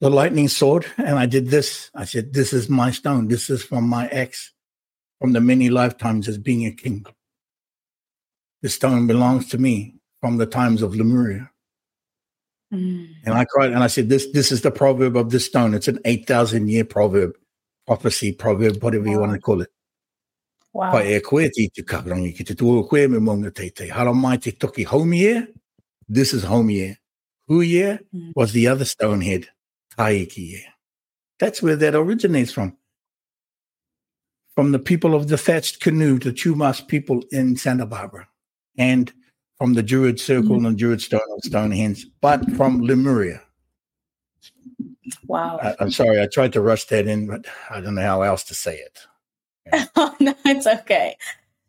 the 0.00 0.10
lightning 0.10 0.48
sword 0.48 0.84
and 0.98 1.18
I 1.18 1.24
did 1.24 1.48
this. 1.48 1.90
I 1.94 2.04
said, 2.04 2.34
This 2.34 2.52
is 2.52 2.68
my 2.68 2.90
stone. 2.90 3.28
This 3.28 3.48
is 3.48 3.62
from 3.62 3.88
my 3.88 4.06
ex, 4.08 4.52
from 5.18 5.32
the 5.32 5.40
many 5.40 5.70
lifetimes 5.70 6.28
as 6.28 6.36
being 6.36 6.66
a 6.66 6.72
king. 6.72 7.06
The 8.60 8.68
stone 8.68 9.06
belongs 9.06 9.48
to 9.48 9.58
me 9.58 9.94
from 10.20 10.36
the 10.36 10.46
times 10.46 10.82
of 10.82 10.94
Lemuria. 10.94 11.50
Mm. 12.74 13.08
And 13.24 13.34
I 13.34 13.44
cried 13.44 13.72
and 13.72 13.82
I 13.82 13.86
said, 13.86 14.08
This 14.08 14.26
this 14.32 14.50
is 14.50 14.62
the 14.62 14.70
proverb 14.70 15.16
of 15.16 15.30
this 15.30 15.46
stone. 15.46 15.74
It's 15.74 15.88
an 15.88 15.98
8,000 16.04 16.68
year 16.68 16.84
proverb, 16.84 17.32
prophecy, 17.86 18.32
proverb, 18.32 18.82
whatever 18.82 19.04
wow. 19.04 19.10
you 19.12 19.18
want 19.18 19.32
to 19.32 19.40
call 19.40 19.60
it. 19.60 19.70
Wow. 20.72 20.90
Pai 20.90 21.14
e 21.14 21.20
koe 21.20 21.48
ti 21.48 21.68
te 21.68 21.82
karangi 21.82 22.36
ki 22.36 22.44
te 22.44 22.54
tua 22.54 22.86
koe 22.86 23.06
me 23.06 23.18
monga 23.18 23.50
te 23.50 23.70
te. 23.70 23.88
Hara 23.88 24.12
mai 24.12 24.36
te 24.36 24.50
toki. 24.52 24.84
This 26.08 26.34
is 26.34 26.44
Haumea. 26.44 26.96
Huia 27.48 28.00
mm. 28.14 28.32
was 28.34 28.52
the 28.52 28.66
other 28.66 28.84
stone 28.84 29.20
head. 29.20 29.48
Taiki. 29.96 30.60
That's 31.38 31.62
where 31.62 31.76
that 31.76 31.94
originates 31.94 32.52
from. 32.52 32.76
From 34.54 34.72
the 34.72 34.78
people 34.78 35.14
of 35.14 35.28
the 35.28 35.36
thatched 35.36 35.80
canoe, 35.80 36.18
the 36.18 36.32
Chumash 36.32 36.86
people 36.86 37.22
in 37.30 37.56
Santa 37.56 37.86
Barbara, 37.86 38.28
and 38.78 39.12
from 39.58 39.74
the 39.74 39.82
Druid 39.82 40.20
Circle 40.20 40.56
mm-hmm. 40.56 40.66
and 40.66 40.78
Druid 40.78 41.00
Stone 41.00 41.20
of 41.32 41.40
Stonehenge, 41.42 42.06
but 42.20 42.50
from 42.52 42.80
Lemuria. 42.80 43.42
Wow. 45.26 45.58
I, 45.62 45.82
am 45.82 45.90
sorry, 45.90 46.20
I 46.20 46.26
tried 46.26 46.52
to 46.54 46.60
rush 46.60 46.84
that 46.86 47.06
in, 47.06 47.26
but 47.26 47.46
I 47.70 47.80
don't 47.80 47.94
know 47.94 48.02
how 48.02 48.22
else 48.22 48.44
to 48.44 48.54
say 48.54 48.76
it. 48.76 49.00
Yeah. 49.72 49.86
oh, 49.96 50.14
no, 50.20 50.34
it's 50.44 50.66
okay. 50.66 51.16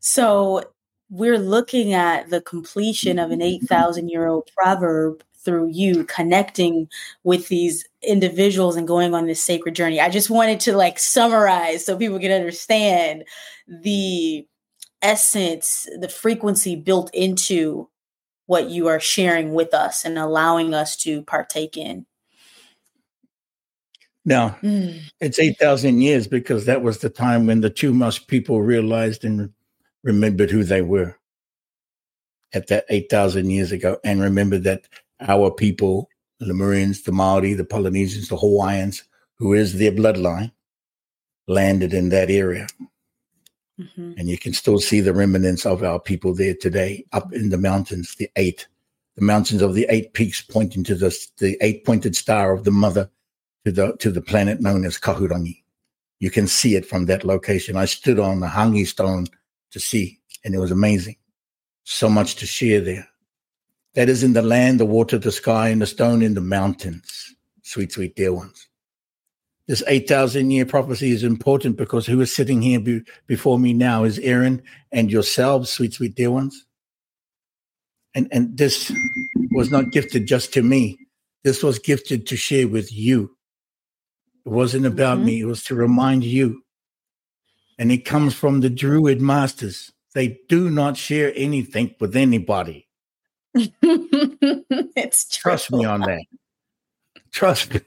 So 0.02 0.62
we're 1.10 1.40
looking 1.40 1.94
at 1.94 2.30
the 2.30 2.42
completion 2.42 3.20
of 3.20 3.32
an 3.32 3.42
8,000 3.42 4.10
year 4.10 4.28
old 4.28 4.50
proverb 4.58 5.24
through 5.46 5.70
you 5.72 6.04
connecting 6.04 6.90
with 7.24 7.48
these 7.48 7.88
individuals 8.02 8.76
and 8.76 8.88
going 8.88 9.14
on 9.14 9.28
this 9.28 9.42
sacred 9.42 9.76
journey. 9.76 10.02
I 10.02 10.10
just 10.10 10.30
wanted 10.30 10.60
to 10.62 10.76
like 10.76 11.00
summarize 11.00 11.86
so 11.86 11.96
people 11.96 12.20
can 12.20 12.32
understand 12.32 13.24
the 13.68 14.46
essence, 15.06 15.88
the 16.00 16.10
frequency 16.10 16.76
built 16.76 17.14
into 17.14 17.88
what 18.48 18.70
you 18.70 18.88
are 18.88 19.00
sharing 19.00 19.54
with 19.54 19.74
us 19.74 20.04
and 20.04 20.18
allowing 20.18 20.74
us 20.74 20.98
to 20.98 21.22
partake 21.24 21.78
in. 21.78 22.06
Now, 24.26 24.58
mm. 24.64 25.00
it's 25.22 25.38
8,000 25.38 26.02
years 26.02 26.28
because 26.28 26.66
that 26.66 26.82
was 26.82 26.98
the 26.98 27.10
time 27.10 27.46
when 27.46 27.62
the 27.62 27.70
Chumash 27.70 28.26
people 28.26 28.64
realized 28.64 29.24
and 29.24 29.52
remembered 30.04 30.50
who 30.50 30.64
they 30.64 30.82
were 30.82 31.16
at 32.54 32.68
that 32.68 32.86
8,000 32.90 33.50
years 33.50 33.72
ago 33.72 33.98
and 34.04 34.22
remembered 34.22 34.64
that 34.64 34.88
our 35.20 35.52
people, 35.52 36.10
the 36.40 36.48
Lemurians, 36.48 37.04
the 37.04 37.12
Maori, 37.12 37.54
the 37.54 37.64
Polynesians, 37.64 38.30
the 38.30 38.38
Hawaiians, 38.38 39.04
who 39.38 39.54
is 39.54 39.78
their 39.78 39.92
bloodline, 39.92 40.52
landed 41.48 41.94
in 41.94 42.10
that 42.10 42.32
area. 42.32 42.66
Mm-hmm. 43.80 44.14
And 44.18 44.30
you 44.30 44.38
can 44.38 44.54
still 44.54 44.80
see 44.80 45.02
the 45.02 45.14
remnants 45.14 45.66
of 45.66 45.84
our 45.84 46.00
people 46.00 46.34
there 46.34 46.56
today, 46.56 47.06
up 47.12 47.34
in 47.34 47.50
the 47.50 47.58
mountains, 47.58 48.16
the 48.16 48.30
eight, 48.36 48.68
the 49.16 49.24
mountains 49.24 49.62
of 49.62 49.74
the 49.74 49.86
eight 49.90 50.14
peaks 50.14 50.42
pointing 50.42 50.84
to 50.86 50.96
the, 50.96 51.16
the 51.40 51.58
eight 51.62 51.86
pointed 51.86 52.16
star 52.16 52.54
of 52.54 52.64
the 52.64 52.72
mother 52.72 53.10
to 53.66 53.72
the, 53.72 53.96
to 53.98 54.12
the 54.12 54.22
planet 54.22 54.62
known 54.62 54.86
as 54.86 54.98
Kahurangi. 54.98 55.62
You 56.20 56.32
can 56.32 56.48
see 56.48 56.76
it 56.76 56.86
from 56.86 57.06
that 57.08 57.26
location. 57.26 57.76
I 57.76 57.86
stood 57.86 58.20
on 58.20 58.40
the 58.40 58.48
Hangi 58.48 58.88
stone 58.88 59.28
to 59.72 59.80
see, 59.80 60.20
and 60.44 60.56
it 60.56 60.60
was 60.60 60.72
amazing. 60.72 61.18
So 61.84 62.10
much 62.10 62.36
to 62.38 62.46
share 62.46 62.82
there 62.82 63.08
that 63.96 64.10
is 64.10 64.24
in 64.24 64.34
the 64.34 64.42
land, 64.42 64.80
the 64.80 64.86
water, 64.86 65.18
the 65.18 65.32
sky, 65.32 65.70
and 65.70 65.82
the 65.82 65.88
stone 65.88 66.22
in 66.22 66.34
the 66.34 66.42
mountains. 66.42 67.34
Sweet, 67.64 67.92
sweet 67.92 68.16
dear 68.16 68.34
ones. 68.34 68.68
This 69.68 69.84
8,000 69.88 70.52
year 70.52 70.66
prophecy 70.66 71.10
is 71.12 71.24
important 71.24 71.76
because 71.76 72.06
who 72.06 72.22
is 72.22 72.32
sitting 72.32 72.62
here 72.62 72.80
be, 72.80 73.02
before 73.26 73.58
me 73.58 73.74
now 73.74 74.04
is 74.04 74.20
Erin 74.20 74.62
and 74.92 75.12
yourselves, 75.12 75.72
sweet, 75.72 75.94
sweet 75.94 76.16
dear 76.16 76.30
ones. 76.30 76.66
And, 78.14 78.28
and 78.32 78.58
this 78.58 78.92
was 79.52 79.72
not 79.72 79.92
gifted 79.92 80.28
just 80.28 80.54
to 80.54 80.62
me. 80.62 81.00
This 81.44 81.64
was 81.64 81.80
gifted 81.80 82.28
to 82.28 82.38
share 82.38 82.68
with 82.68 82.94
you. 82.94 83.36
It 84.46 84.50
wasn't 84.50 84.86
about 84.86 85.18
mm-hmm. 85.18 85.26
me. 85.26 85.40
It 85.42 85.46
was 85.46 85.64
to 85.66 85.76
remind 85.76 86.24
you. 86.24 86.62
And 87.80 87.92
it 87.92 88.06
comes 88.06 88.34
from 88.36 88.62
the 88.62 88.70
Druid 88.70 89.20
masters. 89.20 89.92
They 90.14 90.40
do 90.48 90.70
not 90.70 90.96
share 90.96 91.34
anything 91.36 91.94
with 92.00 92.16
anybody. 92.16 92.88
it's 93.54 95.38
true. 95.38 95.52
Trust 95.52 95.72
me 95.72 95.86
on 95.86 96.02
that. 96.02 96.24
Trust 97.32 97.74
me. 97.74 97.82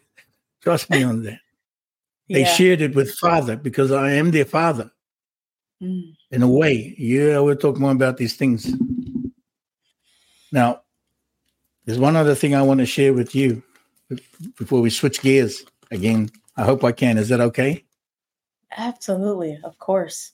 Trust 0.62 0.90
me 0.90 1.02
on 1.04 1.22
that. 1.22 1.38
They 2.28 2.40
yeah. 2.40 2.52
shared 2.54 2.80
it 2.80 2.94
with 2.94 3.14
father 3.14 3.56
because 3.56 3.90
I 3.90 4.12
am 4.12 4.30
their 4.30 4.44
father. 4.44 4.90
Mm. 5.82 6.14
In 6.30 6.42
a 6.42 6.48
way, 6.48 6.94
yeah, 6.98 7.38
we'll 7.38 7.56
talk 7.56 7.78
more 7.78 7.92
about 7.92 8.16
these 8.16 8.36
things. 8.36 8.70
Now, 10.52 10.82
there's 11.84 11.98
one 11.98 12.16
other 12.16 12.34
thing 12.34 12.54
I 12.54 12.62
want 12.62 12.80
to 12.80 12.86
share 12.86 13.14
with 13.14 13.34
you 13.34 13.62
before 14.58 14.80
we 14.80 14.90
switch 14.90 15.22
gears 15.22 15.64
again. 15.90 16.30
I 16.56 16.64
hope 16.64 16.84
I 16.84 16.92
can. 16.92 17.16
Is 17.16 17.28
that 17.28 17.40
okay? 17.40 17.84
Absolutely, 18.76 19.58
of 19.64 19.78
course. 19.78 20.32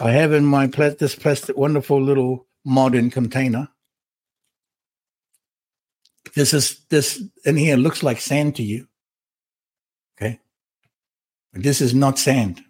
I 0.00 0.10
have 0.12 0.32
in 0.32 0.44
my 0.44 0.66
pla- 0.66 0.90
this 0.90 1.14
plastic, 1.14 1.56
wonderful 1.56 2.00
little 2.00 2.46
modern 2.64 3.10
container 3.10 3.68
this 6.34 6.54
is 6.54 6.80
this 6.88 7.22
in 7.44 7.56
here 7.56 7.76
looks 7.76 8.02
like 8.02 8.20
sand 8.20 8.56
to 8.56 8.62
you. 8.62 8.87
This 11.52 11.80
is 11.80 11.94
not 11.94 12.18
sand. 12.18 12.62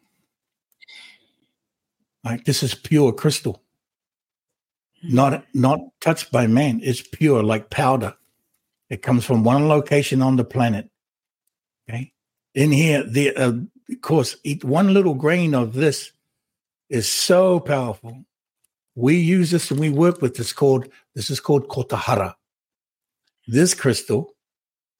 Like 2.24 2.44
This 2.44 2.62
is 2.62 2.74
pure 2.74 3.12
crystal. 3.12 3.62
Not 5.02 5.44
not 5.54 5.80
touched 6.00 6.32
by 6.32 6.46
man. 6.46 6.80
It's 6.82 7.02
pure 7.02 7.42
like 7.42 7.70
powder. 7.70 8.14
It 8.90 9.02
comes 9.02 9.24
from 9.24 9.44
one 9.44 9.68
location 9.68 10.22
on 10.22 10.36
the 10.36 10.44
planet. 10.44 10.90
Okay. 11.88 12.12
In 12.54 12.72
here, 12.72 13.04
the 13.04 13.34
uh, 13.36 13.52
of 13.90 14.00
course, 14.00 14.36
eat 14.44 14.64
one 14.64 14.92
little 14.92 15.14
grain 15.14 15.54
of 15.54 15.74
this 15.74 16.12
is 16.88 17.08
so 17.08 17.60
powerful. 17.60 18.24
We 18.94 19.16
use 19.16 19.50
this 19.50 19.70
and 19.70 19.78
we 19.78 19.90
work 19.90 20.20
with 20.20 20.36
this 20.36 20.52
called 20.52 20.88
this 21.14 21.30
is 21.30 21.40
called 21.40 21.68
kotahara. 21.68 22.34
This 23.46 23.74
crystal 23.74 24.34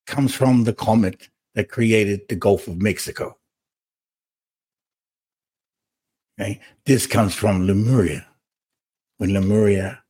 comes 0.06 0.34
from 0.34 0.64
the 0.64 0.72
comet 0.72 1.28
that 1.55 1.70
created 1.70 2.28
the 2.28 2.36
Gulf 2.36 2.68
of 2.68 2.80
Mexico. 2.80 3.38
Okay, 6.39 6.60
this 6.86 7.06
comes 7.06 7.35
from 7.35 7.66
Lemuria, 7.66 8.24
when 9.16 9.35
Lemuria 9.35 10.02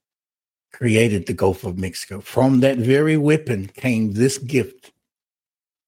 created 0.73 1.27
the 1.27 1.33
Gulf 1.33 1.65
of 1.65 1.79
Mexico. 1.79 2.21
From 2.21 2.61
that 2.61 2.77
very 2.77 3.17
weapon 3.17 3.69
came 3.69 4.13
this 4.13 4.37
gift. 4.37 4.93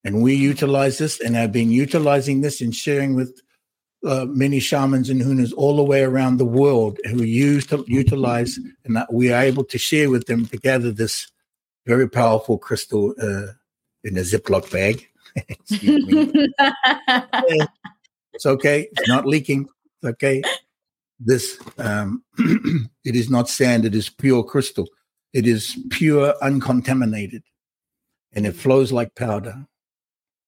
And 0.03 0.23
we 0.23 0.35
utilize 0.35 0.97
this 0.97 1.21
and 1.21 1.37
have 1.37 1.53
been 1.53 1.71
utilizing 1.71 2.41
this 2.41 2.63
and 2.63 2.75
sharing 2.75 3.15
with 3.15 3.43
uh, 4.07 4.25
many 4.25 4.61
shamans 4.61 5.11
and 5.11 5.21
hunas 5.21 5.53
all 5.55 5.77
the 5.77 5.85
way 5.85 6.03
around 6.03 6.39
the 6.39 6.47
world 6.47 6.99
who 7.05 7.23
use 7.23 7.67
to 7.67 7.85
utilize, 7.87 8.59
and 8.85 8.99
we 9.13 9.31
are 9.31 9.43
able 9.43 9.65
to 9.65 9.77
share 9.77 10.09
with 10.09 10.27
them 10.27 10.47
to 10.47 10.57
gather 10.57 10.91
this 10.91 11.31
very 11.87 12.09
powerful 12.09 12.57
crystal 12.57 13.15
uh, 13.21 13.53
in 14.05 14.17
a 14.17 14.23
Ziploc 14.23 14.71
bag. 14.71 15.07
it's 18.33 18.47
okay. 18.47 18.89
It's 18.91 19.09
not 19.09 19.27
leaking. 19.27 19.69
Okay. 20.05 20.43
This 21.19 21.59
um, 21.79 22.25
it 23.05 23.15
is 23.17 23.29
not 23.29 23.49
sand. 23.49 23.85
It 23.85 23.95
is 23.95 24.09
pure 24.09 24.43
crystal. 24.43 24.89
It 25.33 25.47
is 25.47 25.79
pure, 25.91 26.35
uncontaminated, 26.43 27.43
and 28.33 28.47
it 28.47 28.57
flows 28.57 28.91
like 28.91 29.15
powder. 29.15 29.67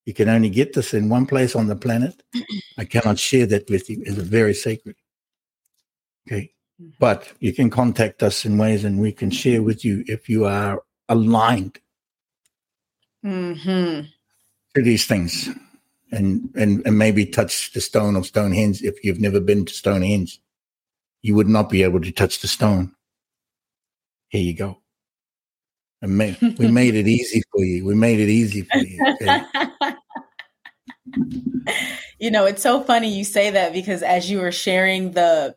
You 0.06 0.14
can 0.14 0.28
only 0.28 0.50
get 0.50 0.72
this 0.72 0.92
in 0.92 1.08
one 1.08 1.26
place 1.26 1.54
on 1.54 1.68
the 1.68 1.76
planet. 1.76 2.22
I 2.78 2.84
cannot 2.84 3.18
share 3.18 3.46
that 3.46 3.70
with 3.70 3.88
you. 3.88 4.02
It's 4.04 4.16
very 4.16 4.54
sacred. 4.54 4.96
Okay. 6.26 6.52
But 6.98 7.32
you 7.38 7.52
can 7.52 7.70
contact 7.70 8.22
us 8.22 8.44
in 8.44 8.58
ways 8.58 8.84
and 8.84 9.00
we 9.00 9.12
can 9.12 9.30
share 9.30 9.62
with 9.62 9.84
you 9.84 10.04
if 10.08 10.28
you 10.28 10.46
are 10.46 10.82
aligned 11.08 11.78
mm-hmm. 13.24 14.06
to 14.74 14.82
these 14.82 15.06
things. 15.06 15.48
And, 16.14 16.50
and 16.54 16.82
and 16.84 16.98
maybe 16.98 17.24
touch 17.24 17.72
the 17.72 17.80
stone 17.80 18.16
of 18.16 18.26
Stonehenge 18.26 18.82
if 18.82 19.02
you've 19.02 19.20
never 19.20 19.40
been 19.40 19.64
to 19.64 19.72
Stonehenge. 19.72 20.40
You 21.22 21.34
would 21.34 21.48
not 21.48 21.70
be 21.70 21.82
able 21.82 22.02
to 22.02 22.12
touch 22.12 22.40
the 22.40 22.48
stone. 22.48 22.92
Here 24.28 24.42
you 24.42 24.54
go. 24.54 24.82
And 26.02 26.18
we 26.58 26.68
made 26.68 26.96
it 26.96 27.08
easy 27.08 27.42
for 27.50 27.64
you. 27.64 27.86
We 27.86 27.94
made 27.94 28.20
it 28.20 28.28
easy 28.28 28.62
for 28.62 28.78
you. 28.78 29.14
Okay? 29.14 29.42
you 32.18 32.30
know, 32.30 32.44
it's 32.44 32.62
so 32.62 32.82
funny 32.82 33.08
you 33.08 33.24
say 33.24 33.50
that 33.50 33.72
because 33.72 34.02
as 34.02 34.30
you 34.30 34.40
were 34.40 34.52
sharing 34.52 35.12
the 35.12 35.56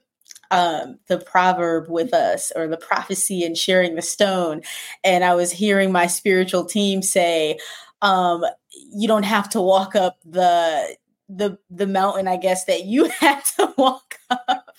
um, 0.52 0.99
the 1.07 1.18
proverb 1.18 1.90
with 1.90 2.14
us 2.14 2.52
or 2.56 2.68
the 2.68 2.77
prophecy 2.77 3.44
and 3.44 3.57
sharing 3.57 3.95
the 3.95 4.02
stone, 4.02 4.61
and 5.03 5.23
I 5.23 5.34
was 5.34 5.52
hearing 5.52 5.91
my 5.91 6.07
spiritual 6.07 6.65
team 6.65 7.02
say, 7.02 7.57
um, 8.02 8.45
"You 8.93 9.07
don't 9.07 9.23
have 9.23 9.49
to 9.49 9.61
walk 9.61 9.95
up 9.95 10.18
the 10.26 10.95
the 11.30 11.57
the 11.69 11.88
mountain, 11.88 12.27
I 12.27 12.38
guess 12.38 12.65
that 12.65 12.85
you 12.85 13.06
had 13.19 13.43
to 13.57 13.73
walk 13.77 14.19
up." 14.30 14.69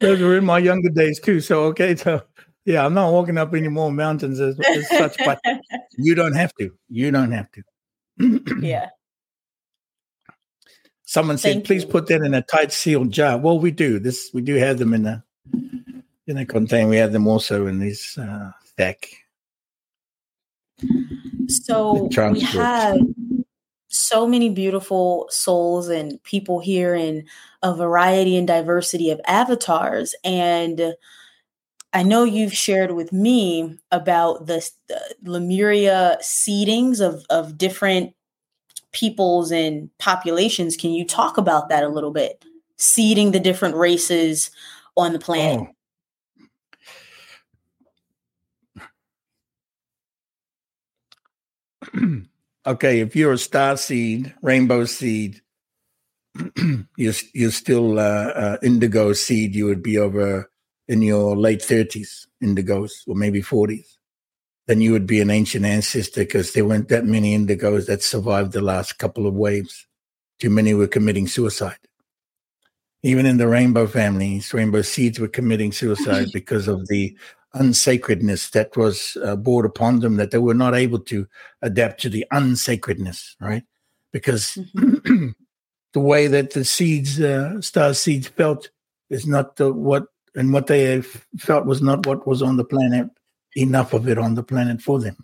Those 0.00 0.20
were 0.20 0.36
in 0.36 0.44
my 0.44 0.58
younger 0.58 0.90
days 0.90 1.20
too. 1.20 1.40
So 1.40 1.64
okay, 1.64 1.96
so 1.96 2.22
yeah, 2.64 2.84
I'm 2.84 2.94
not 2.94 3.12
walking 3.12 3.38
up 3.38 3.54
any 3.54 3.68
more 3.68 3.92
mountains 3.92 4.40
as, 4.40 4.58
as 4.60 4.88
such, 4.88 5.16
but 5.24 5.40
you 5.98 6.14
don't 6.14 6.34
have 6.34 6.52
to. 6.58 6.70
You 6.88 7.10
don't 7.10 7.32
have 7.32 7.48
to. 7.52 7.62
yeah. 8.60 8.88
Someone 11.04 11.38
said, 11.38 11.52
Thank 11.52 11.66
please 11.66 11.82
you. 11.82 11.90
put 11.90 12.06
that 12.08 12.22
in 12.22 12.34
a 12.34 12.42
tight 12.42 12.72
sealed 12.72 13.10
jar. 13.10 13.38
Well, 13.38 13.58
we 13.58 13.70
do. 13.70 13.98
This 13.98 14.30
we 14.32 14.40
do 14.40 14.54
have 14.54 14.78
them 14.78 14.94
in 14.94 15.06
a 15.06 15.24
in 16.26 16.38
a 16.38 16.46
container. 16.46 16.88
We 16.88 16.96
have 16.96 17.12
them 17.12 17.26
also 17.26 17.66
in 17.66 17.78
this 17.78 18.16
uh, 18.18 18.52
stack. 18.64 19.08
So 21.48 22.08
we 22.32 22.40
have 22.40 22.98
so 23.88 24.26
many 24.26 24.50
beautiful 24.50 25.26
souls 25.30 25.88
and 25.88 26.22
people 26.24 26.60
here 26.60 26.94
in 26.94 27.24
a 27.62 27.74
variety 27.74 28.36
and 28.36 28.46
diversity 28.46 29.10
of 29.10 29.20
avatars. 29.26 30.14
And 30.24 30.94
I 31.92 32.02
know 32.02 32.24
you've 32.24 32.54
shared 32.54 32.90
with 32.90 33.12
me 33.12 33.78
about 33.92 34.46
the, 34.46 34.68
the 34.88 35.00
Lemuria 35.22 36.18
seedings 36.20 37.00
of, 37.00 37.24
of 37.30 37.56
different 37.56 38.14
peoples 38.90 39.52
and 39.52 39.90
populations. 39.98 40.76
Can 40.76 40.90
you 40.90 41.06
talk 41.06 41.38
about 41.38 41.68
that 41.68 41.84
a 41.84 41.88
little 41.88 42.10
bit? 42.10 42.44
Seeding 42.76 43.30
the 43.30 43.40
different 43.40 43.76
races 43.76 44.50
on 44.96 45.12
the 45.12 45.18
planet. 45.20 45.60
Oh. 45.60 45.73
okay, 52.66 53.00
if 53.00 53.14
you're 53.16 53.32
a 53.32 53.38
star 53.38 53.76
seed, 53.76 54.34
rainbow 54.42 54.84
seed, 54.84 55.40
you're, 56.96 57.14
you're 57.32 57.50
still 57.50 57.98
uh, 57.98 58.28
uh, 58.28 58.56
indigo 58.62 59.12
seed, 59.12 59.54
you 59.54 59.66
would 59.66 59.82
be 59.82 59.98
over 59.98 60.50
in 60.88 61.02
your 61.02 61.36
late 61.36 61.60
30s, 61.60 62.26
indigos, 62.42 62.90
or 63.06 63.14
maybe 63.14 63.42
40s, 63.42 63.96
then 64.66 64.80
you 64.80 64.92
would 64.92 65.06
be 65.06 65.20
an 65.20 65.30
ancient 65.30 65.64
ancestor 65.64 66.22
because 66.22 66.52
there 66.52 66.64
weren't 66.64 66.88
that 66.88 67.04
many 67.04 67.36
indigos 67.36 67.86
that 67.86 68.02
survived 68.02 68.52
the 68.52 68.60
last 68.60 68.98
couple 68.98 69.26
of 69.26 69.34
waves. 69.34 69.86
Too 70.40 70.50
many 70.50 70.74
were 70.74 70.88
committing 70.88 71.26
suicide. 71.26 71.78
Even 73.02 73.26
in 73.26 73.36
the 73.36 73.48
rainbow 73.48 73.86
families, 73.86 74.52
rainbow 74.54 74.82
seeds 74.82 75.20
were 75.20 75.28
committing 75.28 75.72
suicide 75.72 76.28
because 76.32 76.68
of 76.68 76.88
the 76.88 77.16
unsacredness 77.54 78.50
that 78.50 78.76
was 78.76 79.16
uh, 79.24 79.36
brought 79.36 79.64
upon 79.64 80.00
them, 80.00 80.16
that 80.16 80.30
they 80.30 80.38
were 80.38 80.54
not 80.54 80.74
able 80.74 80.98
to 80.98 81.26
adapt 81.62 82.00
to 82.02 82.08
the 82.08 82.24
unsacredness, 82.32 83.34
right? 83.40 83.64
Because 84.12 84.58
mm-hmm. 84.76 85.28
the 85.92 86.00
way 86.00 86.26
that 86.26 86.52
the 86.52 86.64
seeds, 86.64 87.20
uh, 87.20 87.60
star 87.60 87.94
seeds 87.94 88.28
felt 88.28 88.70
is 89.10 89.26
not 89.26 89.56
the, 89.56 89.72
what 89.72 90.06
and 90.34 90.52
what 90.52 90.66
they 90.66 91.00
felt 91.38 91.66
was 91.66 91.80
not 91.80 92.06
what 92.06 92.26
was 92.26 92.42
on 92.42 92.56
the 92.56 92.64
planet 92.64 93.08
enough 93.56 93.92
of 93.92 94.08
it 94.08 94.18
on 94.18 94.34
the 94.34 94.42
planet 94.42 94.82
for 94.82 94.98
them 94.98 95.16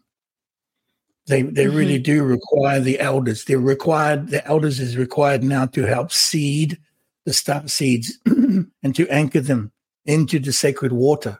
they 1.26 1.42
they 1.42 1.64
mm-hmm. 1.64 1.76
really 1.76 1.98
do 1.98 2.22
require 2.22 2.80
the 2.80 2.98
elders 3.00 3.44
they're 3.44 3.58
required 3.58 4.28
the 4.28 4.46
elders 4.46 4.78
is 4.78 4.96
required 4.96 5.42
now 5.42 5.66
to 5.66 5.82
help 5.82 6.12
seed 6.12 6.78
the 7.26 7.32
star 7.32 7.66
seeds 7.66 8.18
and 8.26 8.94
to 8.94 9.08
anchor 9.08 9.40
them 9.40 9.72
into 10.06 10.38
the 10.38 10.52
sacred 10.52 10.92
water 10.92 11.38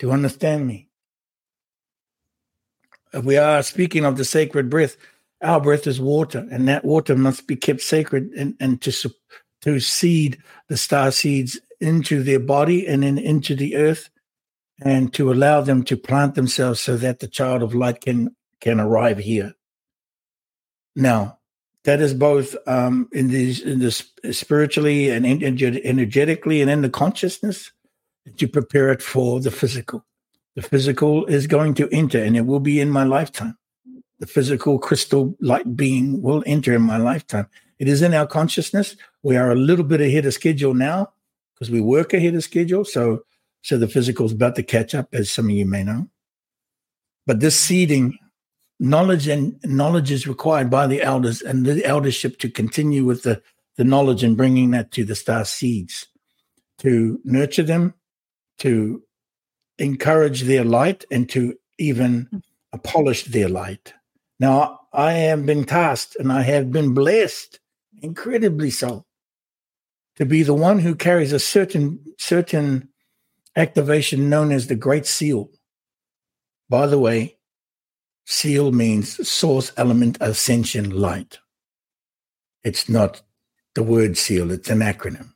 to 0.00 0.10
understand 0.10 0.66
me. 0.66 0.88
If 3.12 3.24
we 3.24 3.36
are 3.36 3.62
speaking 3.62 4.04
of 4.04 4.16
the 4.16 4.24
sacred 4.24 4.68
breath 4.68 4.96
our 5.42 5.60
breath 5.60 5.86
is 5.86 6.00
water 6.00 6.46
and 6.50 6.68
that 6.68 6.84
water 6.84 7.16
must 7.16 7.46
be 7.46 7.56
kept 7.56 7.80
sacred 7.80 8.30
and, 8.36 8.54
and 8.60 8.80
to 8.82 9.10
to 9.62 9.80
seed 9.80 10.38
the 10.68 10.76
star 10.76 11.10
seeds 11.10 11.58
into 11.80 12.22
their 12.22 12.40
body 12.40 12.86
and 12.86 13.02
then 13.02 13.18
into 13.18 13.54
the 13.54 13.76
earth 13.76 14.10
and 14.82 15.12
to 15.14 15.32
allow 15.32 15.60
them 15.60 15.82
to 15.84 15.96
plant 15.96 16.34
themselves 16.34 16.80
so 16.80 16.96
that 16.96 17.20
the 17.20 17.28
child 17.28 17.62
of 17.62 17.74
light 17.74 18.00
can 18.00 18.34
can 18.60 18.80
arrive 18.80 19.18
here. 19.18 19.54
Now 20.94 21.38
that 21.84 22.00
is 22.00 22.12
both 22.12 22.54
um, 22.66 23.08
in 23.12 23.28
the 23.28 23.62
in 23.64 23.78
the 23.78 23.90
spiritually 24.32 25.08
and 25.08 25.24
energetically 25.26 26.60
and 26.60 26.70
in 26.70 26.82
the 26.82 26.90
consciousness 26.90 27.72
to 28.38 28.48
prepare 28.48 28.90
it 28.90 29.02
for 29.02 29.40
the 29.40 29.50
physical 29.50 30.04
the 30.56 30.62
physical 30.62 31.24
is 31.26 31.46
going 31.46 31.74
to 31.74 31.88
enter 31.92 32.22
and 32.22 32.36
it 32.36 32.46
will 32.46 32.60
be 32.60 32.80
in 32.80 32.90
my 32.90 33.04
lifetime 33.04 33.56
the 34.18 34.26
physical 34.26 34.78
crystal 34.78 35.36
light 35.40 35.76
being 35.76 36.20
will 36.22 36.42
enter 36.46 36.74
in 36.74 36.82
my 36.82 36.96
lifetime 36.96 37.46
it 37.78 37.88
is 37.88 38.02
in 38.02 38.14
our 38.14 38.26
consciousness 38.26 38.96
we 39.22 39.36
are 39.36 39.50
a 39.50 39.56
little 39.56 39.84
bit 39.84 40.00
ahead 40.00 40.26
of 40.26 40.34
schedule 40.34 40.74
now 40.74 41.12
because 41.60 41.70
we 41.70 41.80
work 41.80 42.14
ahead 42.14 42.34
of 42.34 42.42
schedule. 42.42 42.84
So, 42.84 43.24
so 43.62 43.76
the 43.76 43.88
physical 43.88 44.26
is 44.26 44.32
about 44.32 44.56
to 44.56 44.62
catch 44.62 44.94
up, 44.94 45.14
as 45.14 45.30
some 45.30 45.46
of 45.46 45.50
you 45.50 45.66
may 45.66 45.84
know. 45.84 46.08
But 47.26 47.40
this 47.40 47.58
seeding, 47.60 48.18
knowledge 48.80 49.28
and 49.28 49.60
knowledge 49.62 50.10
is 50.10 50.26
required 50.26 50.70
by 50.70 50.86
the 50.86 51.02
elders 51.02 51.42
and 51.42 51.66
the 51.66 51.84
eldership 51.84 52.38
to 52.38 52.48
continue 52.48 53.04
with 53.04 53.24
the, 53.24 53.42
the 53.76 53.84
knowledge 53.84 54.24
and 54.24 54.38
bringing 54.38 54.70
that 54.70 54.90
to 54.92 55.04
the 55.04 55.14
star 55.14 55.44
seeds, 55.44 56.06
to 56.78 57.20
nurture 57.24 57.62
them, 57.62 57.92
to 58.60 59.02
encourage 59.78 60.42
their 60.42 60.64
light, 60.64 61.04
and 61.10 61.28
to 61.30 61.54
even 61.78 62.28
mm. 62.32 62.82
polish 62.82 63.24
their 63.24 63.48
light. 63.48 63.94
Now, 64.38 64.80
I 64.92 65.12
have 65.12 65.46
been 65.46 65.64
tasked 65.64 66.16
and 66.18 66.32
I 66.32 66.42
have 66.42 66.72
been 66.72 66.94
blessed, 66.94 67.60
incredibly 68.02 68.70
so, 68.70 69.06
to 70.16 70.26
be 70.26 70.42
the 70.42 70.54
one 70.54 70.80
who 70.80 70.94
carries 70.94 71.32
a 71.32 71.38
certain 71.38 72.00
certain 72.18 72.88
activation 73.56 74.28
known 74.28 74.52
as 74.52 74.66
the 74.66 74.76
Great 74.76 75.06
Seal. 75.06 75.50
By 76.68 76.86
the 76.86 76.98
way, 76.98 77.38
seal 78.26 78.72
means 78.72 79.28
source 79.28 79.72
element 79.76 80.18
ascension 80.20 80.90
light. 80.90 81.38
It's 82.62 82.88
not 82.88 83.22
the 83.74 83.82
word 83.82 84.16
seal, 84.16 84.50
it's 84.50 84.70
an 84.70 84.80
acronym. 84.80 85.32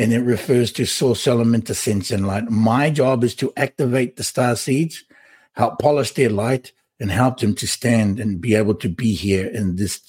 And 0.00 0.14
it 0.14 0.20
refers 0.20 0.72
to 0.72 0.86
source 0.86 1.26
element 1.26 1.68
ascension 1.68 2.24
light. 2.24 2.50
My 2.50 2.88
job 2.88 3.22
is 3.22 3.34
to 3.36 3.52
activate 3.56 4.16
the 4.16 4.24
star 4.24 4.56
seeds 4.56 5.04
help 5.52 5.78
polish 5.78 6.12
their 6.12 6.30
light 6.30 6.72
and 6.98 7.10
help 7.10 7.40
them 7.40 7.54
to 7.54 7.66
stand 7.66 8.20
and 8.20 8.40
be 8.40 8.54
able 8.54 8.74
to 8.74 8.88
be 8.88 9.12
here 9.14 9.46
in 9.46 9.76
this 9.76 10.00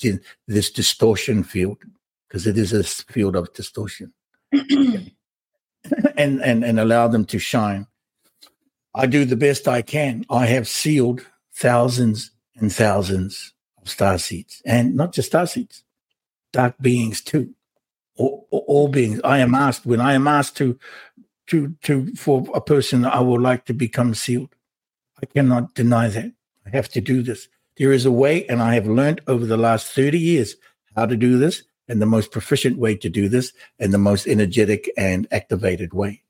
this 0.47 0.71
distortion 0.71 1.43
field 1.43 1.77
because 2.27 2.47
it 2.47 2.57
is 2.57 2.73
a 2.73 2.83
field 2.83 3.35
of 3.35 3.53
distortion. 3.53 4.13
And 6.15 6.39
and 6.43 6.63
and 6.63 6.79
allow 6.79 7.07
them 7.07 7.25
to 7.25 7.39
shine. 7.39 7.87
I 8.93 9.07
do 9.07 9.25
the 9.25 9.35
best 9.35 9.67
i 9.67 9.81
can. 9.81 10.25
I 10.29 10.45
have 10.45 10.67
sealed 10.67 11.25
thousands 11.55 12.29
and 12.55 12.71
thousands 12.71 13.53
of 13.81 13.89
star 13.89 14.19
seeds 14.19 14.61
and 14.63 14.95
not 14.95 15.11
just 15.11 15.29
star 15.29 15.47
seeds 15.47 15.83
dark 16.53 16.75
beings 16.79 17.19
too 17.21 17.55
all, 18.17 18.47
all 18.51 18.87
beings 18.87 19.19
i 19.23 19.37
am 19.37 19.55
asked 19.55 19.85
when 19.85 20.01
i 20.01 20.13
am 20.13 20.27
asked 20.27 20.57
to 20.57 20.77
to 21.47 21.75
to 21.81 22.13
for 22.15 22.45
a 22.53 22.61
person 22.61 23.05
i 23.05 23.19
would 23.19 23.41
like 23.41 23.65
to 23.65 23.73
become 23.73 24.13
sealed 24.13 24.53
i 25.21 25.25
cannot 25.25 25.73
deny 25.73 26.07
that 26.07 26.31
I 26.65 26.69
have 26.75 26.89
to 26.89 27.01
do 27.01 27.21
this. 27.21 27.47
There 27.77 27.91
is 27.91 28.05
a 28.05 28.11
way, 28.11 28.45
and 28.47 28.61
I 28.61 28.75
have 28.75 28.87
learned 28.87 29.21
over 29.27 29.45
the 29.45 29.57
last 29.57 29.87
30 29.93 30.19
years 30.19 30.55
how 30.95 31.05
to 31.05 31.15
do 31.15 31.37
this 31.37 31.63
and 31.87 32.01
the 32.01 32.05
most 32.05 32.31
proficient 32.31 32.77
way 32.77 32.95
to 32.95 33.09
do 33.09 33.29
this 33.29 33.53
and 33.79 33.93
the 33.93 33.97
most 33.97 34.27
energetic 34.27 34.91
and 34.97 35.27
activated 35.31 35.93
way. 35.93 36.23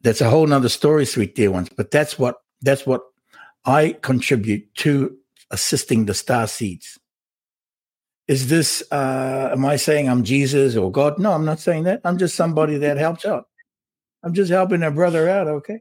That's 0.00 0.20
a 0.20 0.30
whole 0.30 0.46
nother 0.46 0.68
story, 0.68 1.06
sweet 1.06 1.34
dear 1.34 1.50
ones. 1.50 1.68
But 1.68 1.90
that's 1.90 2.18
what 2.18 2.36
that's 2.60 2.86
what 2.86 3.02
I 3.64 3.96
contribute 4.02 4.74
to 4.76 5.16
assisting 5.50 6.06
the 6.06 6.14
star 6.14 6.46
seeds. 6.46 6.98
Is 8.28 8.48
this 8.48 8.82
uh 8.90 9.50
am 9.52 9.64
I 9.64 9.76
saying 9.76 10.08
I'm 10.08 10.24
Jesus 10.24 10.76
or 10.76 10.90
God? 10.90 11.18
No, 11.18 11.32
I'm 11.32 11.44
not 11.44 11.60
saying 11.60 11.84
that. 11.84 12.00
I'm 12.04 12.18
just 12.18 12.36
somebody 12.36 12.78
that 12.78 12.96
helps 13.06 13.24
out. 13.24 13.46
I'm 14.22 14.34
just 14.34 14.50
helping 14.50 14.82
a 14.82 14.90
brother 14.90 15.28
out, 15.28 15.48
okay? 15.48 15.80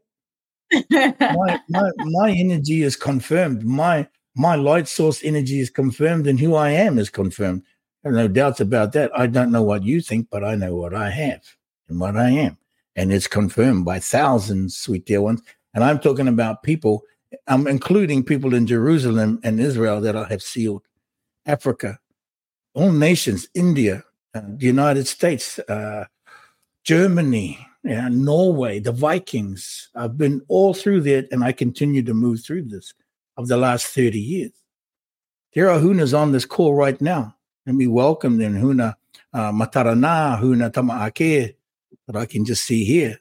my, 0.89 1.59
my, 1.69 1.91
my 1.97 2.31
energy 2.31 2.81
is 2.83 2.95
confirmed. 2.95 3.63
My 3.63 4.07
my 4.35 4.55
light 4.55 4.87
source 4.87 5.23
energy 5.23 5.59
is 5.59 5.69
confirmed, 5.69 6.25
and 6.25 6.39
who 6.39 6.55
I 6.55 6.69
am 6.69 6.97
is 6.97 7.09
confirmed. 7.09 7.63
There 8.03 8.13
are 8.13 8.15
no 8.15 8.27
doubts 8.29 8.61
about 8.61 8.93
that. 8.93 9.11
I 9.13 9.27
don't 9.27 9.51
know 9.51 9.63
what 9.63 9.83
you 9.83 10.01
think, 10.01 10.27
but 10.31 10.43
I 10.43 10.55
know 10.55 10.75
what 10.75 10.93
I 10.93 11.09
have 11.09 11.41
and 11.89 11.99
what 11.99 12.15
I 12.15 12.29
am. 12.29 12.57
And 12.95 13.11
it's 13.11 13.27
confirmed 13.27 13.83
by 13.83 13.99
thousands, 13.99 14.77
sweet 14.77 15.05
dear 15.05 15.21
ones. 15.21 15.41
And 15.73 15.83
I'm 15.83 15.99
talking 15.99 16.29
about 16.29 16.63
people, 16.63 17.03
I'm 17.47 17.67
including 17.67 18.23
people 18.23 18.53
in 18.53 18.67
Jerusalem 18.67 19.39
and 19.43 19.59
Israel 19.59 19.99
that 20.01 20.15
I 20.15 20.27
have 20.29 20.41
sealed, 20.41 20.83
Africa, 21.45 21.99
all 22.73 22.91
nations, 22.91 23.47
India, 23.53 24.03
uh, 24.33 24.41
the 24.57 24.65
United 24.65 25.07
States, 25.07 25.59
uh, 25.59 26.05
Germany, 26.83 27.65
yeah, 27.83 28.09
Norway, 28.09 28.79
the 28.79 28.91
Vikings. 28.91 29.89
I've 29.95 30.17
been 30.17 30.41
all 30.47 30.73
through 30.73 31.01
that, 31.01 31.27
and 31.31 31.43
I 31.43 31.51
continue 31.51 32.03
to 32.03 32.13
move 32.13 32.43
through 32.43 32.63
this 32.63 32.93
of 33.37 33.47
the 33.47 33.57
last 33.57 33.87
30 33.87 34.19
years. 34.19 34.51
There 35.53 35.69
are 35.69 35.79
Hunas 35.79 36.17
on 36.17 36.31
this 36.31 36.45
call 36.45 36.73
right 36.73 36.99
now, 37.01 37.35
and 37.65 37.77
we 37.77 37.87
welcome 37.87 38.37
them. 38.37 38.55
Huna 38.55 38.95
uh, 39.33 39.51
Matarana, 39.51 40.39
Huna 40.39 40.71
Tamaake, 40.71 41.55
that 42.07 42.15
I 42.15 42.25
can 42.25 42.45
just 42.45 42.63
see 42.63 42.83
here, 42.83 43.19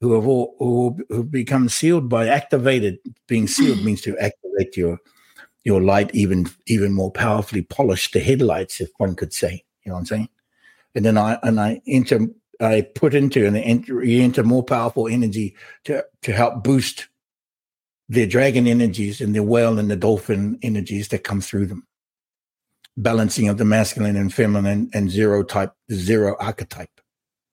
who 0.00 0.14
have 0.14 0.26
all 0.26 0.54
who 0.58 0.96
have 1.14 1.30
become 1.30 1.68
sealed 1.68 2.08
by 2.08 2.28
activated. 2.28 2.98
Being 3.26 3.46
sealed 3.46 3.84
means 3.84 4.00
to 4.02 4.16
activate 4.18 4.76
your 4.76 4.98
your 5.66 5.82
light 5.82 6.14
even 6.14 6.48
even 6.68 6.92
more 6.92 7.10
powerfully, 7.10 7.62
polish 7.62 8.12
the 8.12 8.20
headlights, 8.20 8.80
if 8.80 8.88
one 8.98 9.16
could 9.16 9.32
say. 9.32 9.64
You 9.82 9.90
know 9.90 9.94
what 9.94 10.00
I'm 10.00 10.06
saying? 10.06 10.28
And 10.94 11.04
then 11.04 11.18
I 11.18 11.40
and 11.42 11.60
I 11.60 11.82
enter 11.88 12.20
I 12.60 12.82
put 12.94 13.14
into 13.14 13.44
and 13.44 13.56
enter, 13.56 14.00
enter 14.00 14.44
more 14.44 14.62
powerful 14.62 15.08
energy 15.08 15.56
to 15.84 16.04
to 16.22 16.32
help 16.32 16.62
boost 16.62 17.08
their 18.08 18.28
dragon 18.28 18.68
energies 18.68 19.20
and 19.20 19.34
the 19.34 19.42
whale 19.42 19.80
and 19.80 19.90
the 19.90 19.96
dolphin 19.96 20.56
energies 20.62 21.08
that 21.08 21.24
come 21.24 21.40
through 21.40 21.66
them. 21.66 21.84
Balancing 22.96 23.48
of 23.48 23.58
the 23.58 23.64
masculine 23.64 24.14
and 24.14 24.32
feminine 24.32 24.88
and 24.94 25.10
zero 25.10 25.42
type, 25.42 25.72
zero 25.92 26.36
archetype, 26.38 27.00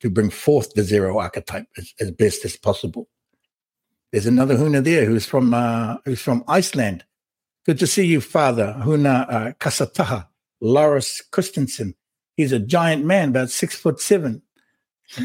to 0.02 0.12
bring 0.12 0.30
forth 0.30 0.72
the 0.76 0.84
zero 0.84 1.18
archetype 1.18 1.66
as, 1.80 1.92
as 2.00 2.12
best 2.12 2.46
as 2.46 2.56
possible. 2.58 3.10
There's 4.12 4.28
another 4.28 4.56
Huna 4.56 4.84
there 4.84 5.06
who's 5.06 5.26
from 5.26 5.56
uh, 5.56 5.98
who's 6.06 6.22
from 6.22 6.44
Iceland. 6.48 7.04
Good 7.66 7.80
to 7.80 7.88
see 7.88 8.06
you, 8.06 8.22
Father 8.22 8.76
Huna 8.80 9.26
uh, 9.30 9.52
Kasataha, 9.54 10.28
Lars 10.62 11.22
Christensen. 11.32 11.96
He's 12.36 12.52
a 12.52 12.60
giant 12.60 13.06
man, 13.06 13.30
about 13.30 13.50
six 13.52 13.76
foot 13.76 14.02
seven, 14.02 14.42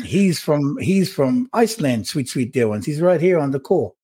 he's 0.05 0.41
from 0.41 0.77
he's 0.79 1.13
from 1.13 1.49
Iceland, 1.53 2.07
sweet, 2.07 2.29
sweet 2.29 2.53
dear 2.53 2.69
ones. 2.69 2.87
He's 2.87 3.01
right 3.01 3.21
here 3.21 3.39
on 3.39 3.51
the 3.51 3.61
call. 3.61 3.97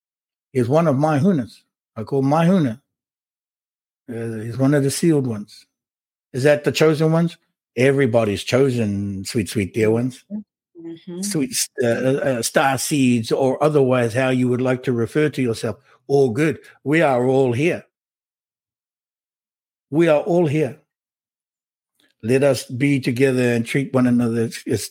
He's 0.52 0.69
one 0.69 0.86
of 0.86 0.97
my 0.97 1.19
hunas. 1.19 1.62
I 1.97 2.05
call 2.05 2.23
my 2.23 2.47
huna. 2.47 2.81
Uh, 4.09 4.43
he's 4.44 4.59
one 4.59 4.74
of 4.74 4.82
the 4.82 4.90
sealed 4.90 5.27
ones. 5.27 5.66
Is 6.32 6.43
that 6.43 6.65
the 6.65 6.73
chosen 6.73 7.12
ones? 7.12 7.36
Everybody's 7.77 8.44
chosen, 8.44 9.24
sweet, 9.24 9.48
sweet 9.48 9.74
dear 9.74 9.90
ones. 9.90 10.24
Mm-hmm. 10.31 11.23
Sweet 11.23 11.52
uh, 11.82 11.86
uh, 11.86 12.43
star 12.43 12.78
seeds, 12.78 13.32
or 13.32 13.62
otherwise, 13.62 14.12
how 14.12 14.28
you 14.28 14.48
would 14.48 14.61
like 14.61 14.82
to 14.85 14.93
refer 14.93 15.28
to 15.31 15.43
yourself. 15.43 15.77
All 16.06 16.31
good. 16.31 16.59
We 16.85 17.01
are 17.01 17.27
all 17.27 17.52
here. 17.52 17.85
We 19.95 20.09
are 20.09 20.21
all 20.21 20.47
here 20.47 20.81
let 22.25 22.43
us 22.43 22.65
be 22.65 22.99
together 22.99 23.53
and 23.53 23.66
treat 23.66 23.93
one 23.93 24.07
another. 24.07 24.49
It's, 24.66 24.91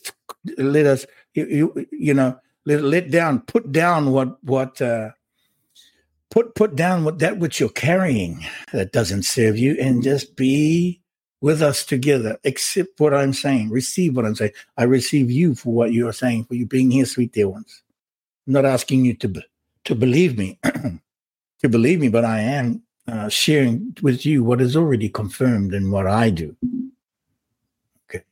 let 0.56 0.86
us, 0.86 1.04
you, 1.34 1.86
you, 1.90 2.14
know, 2.14 2.38
let, 2.64 2.82
let 2.82 3.10
down, 3.10 3.40
put 3.40 3.72
down 3.72 4.12
what, 4.12 4.42
what, 4.44 4.80
uh, 4.80 5.10
put, 6.30 6.54
put 6.54 6.76
down 6.76 7.02
what 7.02 7.18
that 7.18 7.38
which 7.38 7.58
you're 7.58 7.70
carrying 7.70 8.46
that 8.72 8.92
doesn't 8.92 9.24
serve 9.24 9.58
you 9.58 9.76
and 9.80 10.04
just 10.04 10.36
be 10.36 11.02
with 11.40 11.60
us 11.60 11.84
together. 11.84 12.38
Accept 12.44 13.00
what 13.00 13.12
I'm 13.12 13.32
saying. 13.32 13.70
Receive 13.70 14.14
what 14.14 14.24
I'm 14.24 14.36
saying. 14.36 14.52
I 14.76 14.84
receive 14.84 15.28
you 15.28 15.56
for 15.56 15.74
what 15.74 15.92
you 15.92 16.06
are 16.06 16.12
saying, 16.12 16.44
for 16.44 16.54
you 16.54 16.66
being 16.66 16.92
here, 16.92 17.04
sweet 17.04 17.32
dear 17.32 17.48
ones. 17.48 17.82
I'm 18.46 18.52
not 18.52 18.64
asking 18.64 19.06
you 19.06 19.14
to, 19.14 19.42
to 19.86 19.94
believe 19.96 20.38
me, 20.38 20.60
to 21.62 21.68
believe 21.68 21.98
me, 21.98 22.10
but 22.10 22.24
I 22.24 22.38
am 22.42 22.84
uh, 23.06 23.28
sharing 23.28 23.96
with 24.02 24.24
you 24.24 24.42
what 24.42 24.60
is 24.60 24.76
already 24.76 25.08
confirmed 25.08 25.74
in 25.74 25.90
what 25.90 26.06
I 26.06 26.30
do. 26.30 26.56
Okay. 28.08 28.24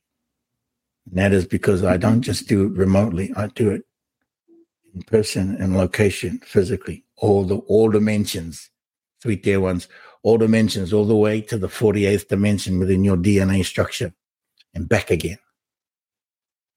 And 1.09 1.17
that 1.17 1.31
is 1.31 1.45
because 1.45 1.83
I 1.83 1.97
don't 1.97 2.21
just 2.21 2.47
do 2.47 2.65
it 2.65 2.73
remotely, 2.73 3.31
I 3.35 3.47
do 3.47 3.69
it 3.71 3.83
in 4.93 5.03
person 5.03 5.55
and 5.59 5.77
location, 5.77 6.39
physically, 6.45 7.03
all 7.17 7.43
the 7.43 7.57
all 7.57 7.89
dimensions, 7.89 8.69
sweet 9.21 9.43
dear 9.43 9.59
ones, 9.59 9.87
all 10.23 10.37
dimensions, 10.37 10.93
all 10.93 11.05
the 11.05 11.15
way 11.15 11.41
to 11.41 11.57
the 11.57 11.67
48th 11.67 12.27
dimension 12.27 12.79
within 12.79 13.03
your 13.03 13.17
DNA 13.17 13.65
structure 13.65 14.13
and 14.73 14.87
back 14.87 15.11
again. 15.11 15.39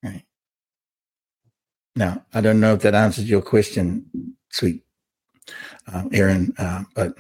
Right. 0.03 0.25
Now, 1.95 2.25
I 2.35 2.41
don't 2.41 2.61
know 2.61 2.75
if 2.75 2.83
that 2.83 2.95
answers 2.95 3.29
your 3.29 3.43
question, 3.43 4.37
sweet 4.51 4.83
uh, 5.93 6.05
Erin, 6.13 6.53
uh, 6.59 6.85
but 6.95 7.15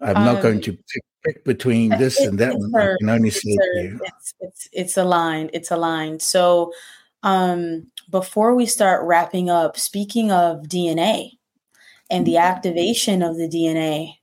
I'm 0.00 0.16
um, 0.16 0.24
not 0.24 0.42
going 0.42 0.56
um, 0.56 0.62
to 0.62 0.72
pick 0.72 1.02
pick 1.24 1.44
between 1.44 1.90
this 1.90 2.20
it, 2.20 2.28
and 2.28 2.38
that 2.38 2.54
one. 2.56 2.74
I 2.74 2.94
can 2.98 3.08
only 3.08 3.30
say 3.30 3.42
it's, 3.44 4.00
it's, 4.02 4.34
it's 4.40 4.68
it's 4.72 4.96
aligned. 4.96 5.50
It's 5.52 5.70
aligned. 5.70 6.22
So 6.22 6.72
um 7.22 7.90
before 8.10 8.54
we 8.54 8.66
start 8.66 9.06
wrapping 9.06 9.50
up, 9.50 9.76
speaking 9.76 10.30
of 10.30 10.62
DNA 10.62 11.32
and 12.10 12.26
the 12.26 12.38
activation 12.38 13.22
of 13.22 13.36
the 13.36 13.48
DNA, 13.48 14.14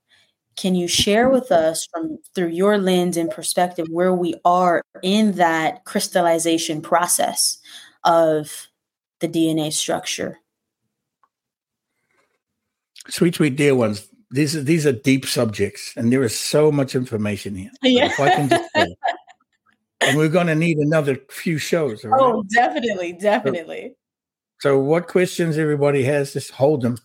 can 0.55 0.75
you 0.75 0.87
share 0.87 1.29
with 1.29 1.51
us 1.51 1.85
from 1.91 2.17
through 2.33 2.47
your 2.47 2.77
lens 2.77 3.17
and 3.17 3.29
perspective 3.29 3.87
where 3.89 4.13
we 4.13 4.35
are 4.45 4.81
in 5.03 5.33
that 5.33 5.83
crystallization 5.83 6.81
process 6.81 7.59
of 8.03 8.67
the 9.19 9.27
DNA 9.27 9.73
structure? 9.73 10.39
Sweet, 13.09 13.35
sweet 13.35 13.55
dear 13.55 13.75
ones, 13.75 14.07
these 14.35 14.53
are 14.55 14.61
these 14.61 14.85
are 14.85 14.91
deep 14.91 15.25
subjects, 15.25 15.93
and 15.95 16.11
there 16.11 16.23
is 16.23 16.37
so 16.37 16.69
much 16.69 16.93
information 16.93 17.55
here. 17.55 17.71
Yeah. 17.81 18.07
If 18.07 18.19
I 18.19 18.29
can 18.35 18.49
just 18.49 18.69
say, 18.75 18.95
and 20.01 20.17
we're 20.17 20.29
going 20.29 20.47
to 20.47 20.55
need 20.55 20.77
another 20.77 21.17
few 21.29 21.57
shows. 21.57 22.03
Right? 22.03 22.19
Oh, 22.21 22.43
definitely, 22.43 23.13
definitely. 23.13 23.95
So, 24.59 24.69
so, 24.69 24.79
what 24.79 25.07
questions 25.07 25.57
everybody 25.57 26.03
has, 26.03 26.33
just 26.33 26.51
hold 26.51 26.81
them. 26.81 26.97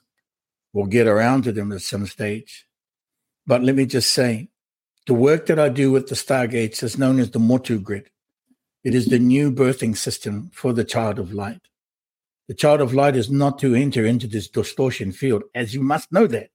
We'll 0.72 0.86
get 0.86 1.06
around 1.06 1.44
to 1.44 1.52
them 1.52 1.70
at 1.72 1.82
some 1.82 2.06
stage. 2.06 2.66
But 3.46 3.62
let 3.62 3.76
me 3.76 3.86
just 3.86 4.12
say, 4.12 4.48
the 5.06 5.14
work 5.14 5.46
that 5.46 5.58
I 5.58 5.68
do 5.68 5.92
with 5.92 6.08
the 6.08 6.14
Stargates 6.16 6.82
is 6.82 6.98
known 6.98 7.20
as 7.20 7.30
the 7.30 7.38
Motu 7.38 7.80
Grid. 7.80 8.10
It 8.82 8.94
is 8.94 9.06
the 9.06 9.18
new 9.18 9.52
birthing 9.52 9.96
system 9.96 10.50
for 10.52 10.72
the 10.72 10.84
child 10.84 11.18
of 11.18 11.32
light. 11.32 11.62
The 12.48 12.54
child 12.54 12.80
of 12.80 12.94
light 12.94 13.14
is 13.14 13.30
not 13.30 13.60
to 13.60 13.74
enter 13.74 14.04
into 14.04 14.26
this 14.26 14.48
distortion 14.48 15.12
field, 15.12 15.44
as 15.54 15.74
you 15.74 15.80
must 15.80 16.10
know 16.12 16.26
that. 16.26 16.50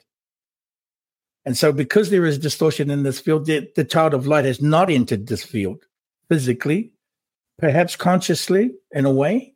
And 1.46 1.58
so, 1.58 1.72
because 1.72 2.10
there 2.10 2.26
is 2.26 2.40
distortion 2.40 2.90
in 2.90 3.04
this 3.04 3.20
field, 3.20 3.46
the, 3.46 3.70
the 3.76 3.84
child 3.84 4.14
of 4.14 4.26
light 4.26 4.46
has 4.46 4.62
not 4.62 4.90
entered 4.90 5.28
this 5.28 5.44
field 5.44 5.86
physically, 6.28 6.92
perhaps 7.60 7.96
consciously 7.96 8.72
in 8.92 9.06
a 9.06 9.12
way, 9.12 9.54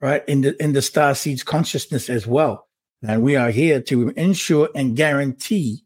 right? 0.00 0.24
In 0.28 0.40
the 0.40 0.60
in 0.62 0.72
the 0.72 0.82
star 0.82 1.14
seed's 1.14 1.44
consciousness 1.44 2.10
as 2.10 2.26
well. 2.26 2.66
And 3.02 3.22
we 3.22 3.36
are 3.36 3.50
here 3.50 3.80
to 3.82 4.10
ensure 4.10 4.68
and 4.74 4.96
guarantee, 4.96 5.84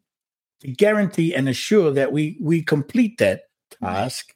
to 0.60 0.68
guarantee 0.68 1.34
and 1.34 1.48
assure 1.48 1.90
that 1.92 2.12
we, 2.12 2.36
we 2.40 2.62
complete 2.62 3.18
that 3.18 3.42
task. 3.82 4.34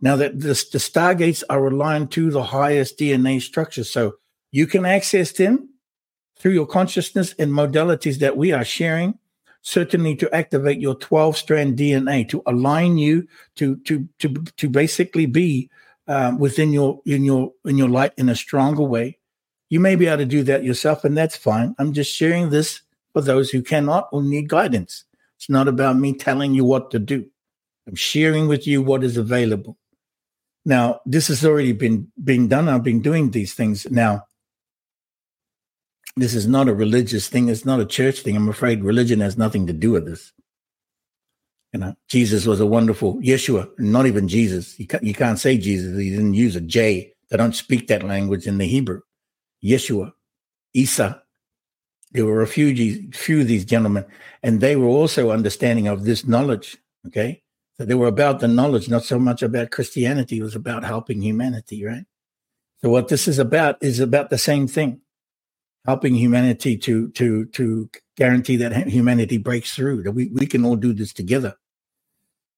Now 0.00 0.16
that 0.16 0.40
the, 0.40 0.48
the 0.48 0.78
stargates 0.78 1.42
are 1.50 1.66
aligned 1.66 2.10
to 2.12 2.30
the 2.30 2.42
highest 2.42 2.98
DNA 2.98 3.42
structure. 3.42 3.84
So 3.84 4.14
you 4.50 4.66
can 4.66 4.86
access 4.86 5.32
them 5.32 5.68
through 6.38 6.52
your 6.52 6.66
consciousness 6.66 7.34
and 7.38 7.52
modalities 7.52 8.18
that 8.18 8.36
we 8.36 8.52
are 8.52 8.64
sharing 8.64 9.18
certainly 9.62 10.16
to 10.16 10.34
activate 10.34 10.80
your 10.80 10.96
12 10.96 11.36
strand 11.36 11.78
DNA 11.78 12.28
to 12.28 12.42
align 12.46 12.98
you 12.98 13.26
to 13.56 13.76
to 13.76 14.06
to 14.18 14.34
to 14.56 14.68
basically 14.68 15.26
be 15.26 15.70
um, 16.08 16.38
within 16.38 16.72
your 16.72 17.00
in 17.06 17.24
your 17.24 17.52
in 17.64 17.78
your 17.78 17.88
light 17.88 18.12
in 18.18 18.28
a 18.28 18.36
stronger 18.36 18.82
way. 18.82 19.18
You 19.70 19.80
may 19.80 19.96
be 19.96 20.06
able 20.06 20.18
to 20.18 20.26
do 20.26 20.42
that 20.42 20.64
yourself, 20.64 21.04
and 21.04 21.16
that's 21.16 21.36
fine. 21.36 21.74
I'm 21.78 21.94
just 21.94 22.14
sharing 22.14 22.50
this 22.50 22.82
for 23.14 23.22
those 23.22 23.50
who 23.50 23.62
cannot 23.62 24.08
or 24.12 24.22
need 24.22 24.48
guidance. 24.48 25.04
It's 25.38 25.48
not 25.48 25.66
about 25.66 25.96
me 25.96 26.12
telling 26.12 26.54
you 26.54 26.64
what 26.64 26.90
to 26.90 26.98
do. 26.98 27.26
I'm 27.86 27.94
sharing 27.94 28.48
with 28.48 28.66
you 28.66 28.82
what 28.82 29.02
is 29.02 29.16
available. 29.16 29.78
Now, 30.64 31.00
this 31.06 31.28
has 31.28 31.44
already 31.44 31.72
been 31.72 32.12
being 32.22 32.48
done. 32.48 32.68
I've 32.68 32.84
been 32.84 33.00
doing 33.00 33.30
these 33.30 33.54
things 33.54 33.90
now 33.90 34.26
this 36.16 36.34
is 36.34 36.46
not 36.46 36.68
a 36.68 36.74
religious 36.74 37.28
thing. 37.28 37.48
It's 37.48 37.64
not 37.64 37.80
a 37.80 37.86
church 37.86 38.20
thing. 38.20 38.36
I'm 38.36 38.48
afraid 38.48 38.84
religion 38.84 39.20
has 39.20 39.38
nothing 39.38 39.66
to 39.66 39.72
do 39.72 39.92
with 39.92 40.06
this. 40.06 40.32
You 41.72 41.80
know, 41.80 41.94
Jesus 42.08 42.44
was 42.44 42.60
a 42.60 42.66
wonderful 42.66 43.16
Yeshua, 43.16 43.70
not 43.78 44.06
even 44.06 44.28
Jesus. 44.28 44.78
You 44.78 44.86
can't, 44.86 45.02
you 45.02 45.14
can't 45.14 45.38
say 45.38 45.56
Jesus. 45.56 45.98
He 45.98 46.10
didn't 46.10 46.34
use 46.34 46.54
a 46.54 46.60
J. 46.60 47.14
They 47.30 47.36
don't 47.38 47.56
speak 47.56 47.88
that 47.88 48.02
language 48.02 48.46
in 48.46 48.58
the 48.58 48.66
Hebrew. 48.66 49.00
Yeshua, 49.64 50.12
Isa. 50.74 51.22
There 52.10 52.26
were 52.26 52.42
a 52.42 52.46
few, 52.46 53.10
few 53.12 53.40
of 53.40 53.46
these 53.46 53.64
gentlemen, 53.64 54.04
and 54.42 54.60
they 54.60 54.76
were 54.76 54.88
also 54.88 55.30
understanding 55.30 55.88
of 55.88 56.04
this 56.04 56.26
knowledge. 56.26 56.76
Okay. 57.06 57.42
So 57.78 57.86
they 57.86 57.94
were 57.94 58.06
about 58.06 58.40
the 58.40 58.48
knowledge, 58.48 58.90
not 58.90 59.04
so 59.04 59.18
much 59.18 59.42
about 59.42 59.70
Christianity. 59.70 60.38
It 60.38 60.42
was 60.42 60.54
about 60.54 60.84
helping 60.84 61.22
humanity, 61.22 61.82
right? 61.86 62.04
So 62.82 62.90
what 62.90 63.08
this 63.08 63.26
is 63.26 63.38
about 63.38 63.82
is 63.82 63.98
about 63.98 64.28
the 64.28 64.36
same 64.36 64.68
thing 64.68 65.00
helping 65.84 66.14
humanity 66.14 66.76
to 66.78 67.10
to 67.10 67.46
to 67.46 67.90
guarantee 68.16 68.56
that 68.56 68.88
humanity 68.88 69.38
breaks 69.38 69.74
through 69.74 70.02
that 70.02 70.12
we, 70.12 70.26
we 70.28 70.46
can 70.46 70.64
all 70.64 70.76
do 70.76 70.92
this 70.92 71.12
together. 71.12 71.56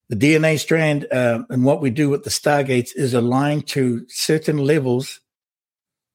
The 0.09 0.16
dna 0.16 0.59
strand 0.59 1.06
uh, 1.10 1.44
and 1.48 1.64
what 1.64 1.80
we 1.80 1.90
do 1.90 2.10
with 2.10 2.24
the 2.24 2.30
stargates 2.30 2.90
is 2.94 3.14
aligned 3.14 3.66
to 3.68 4.05
certain 4.09 4.59
levels 4.59 5.20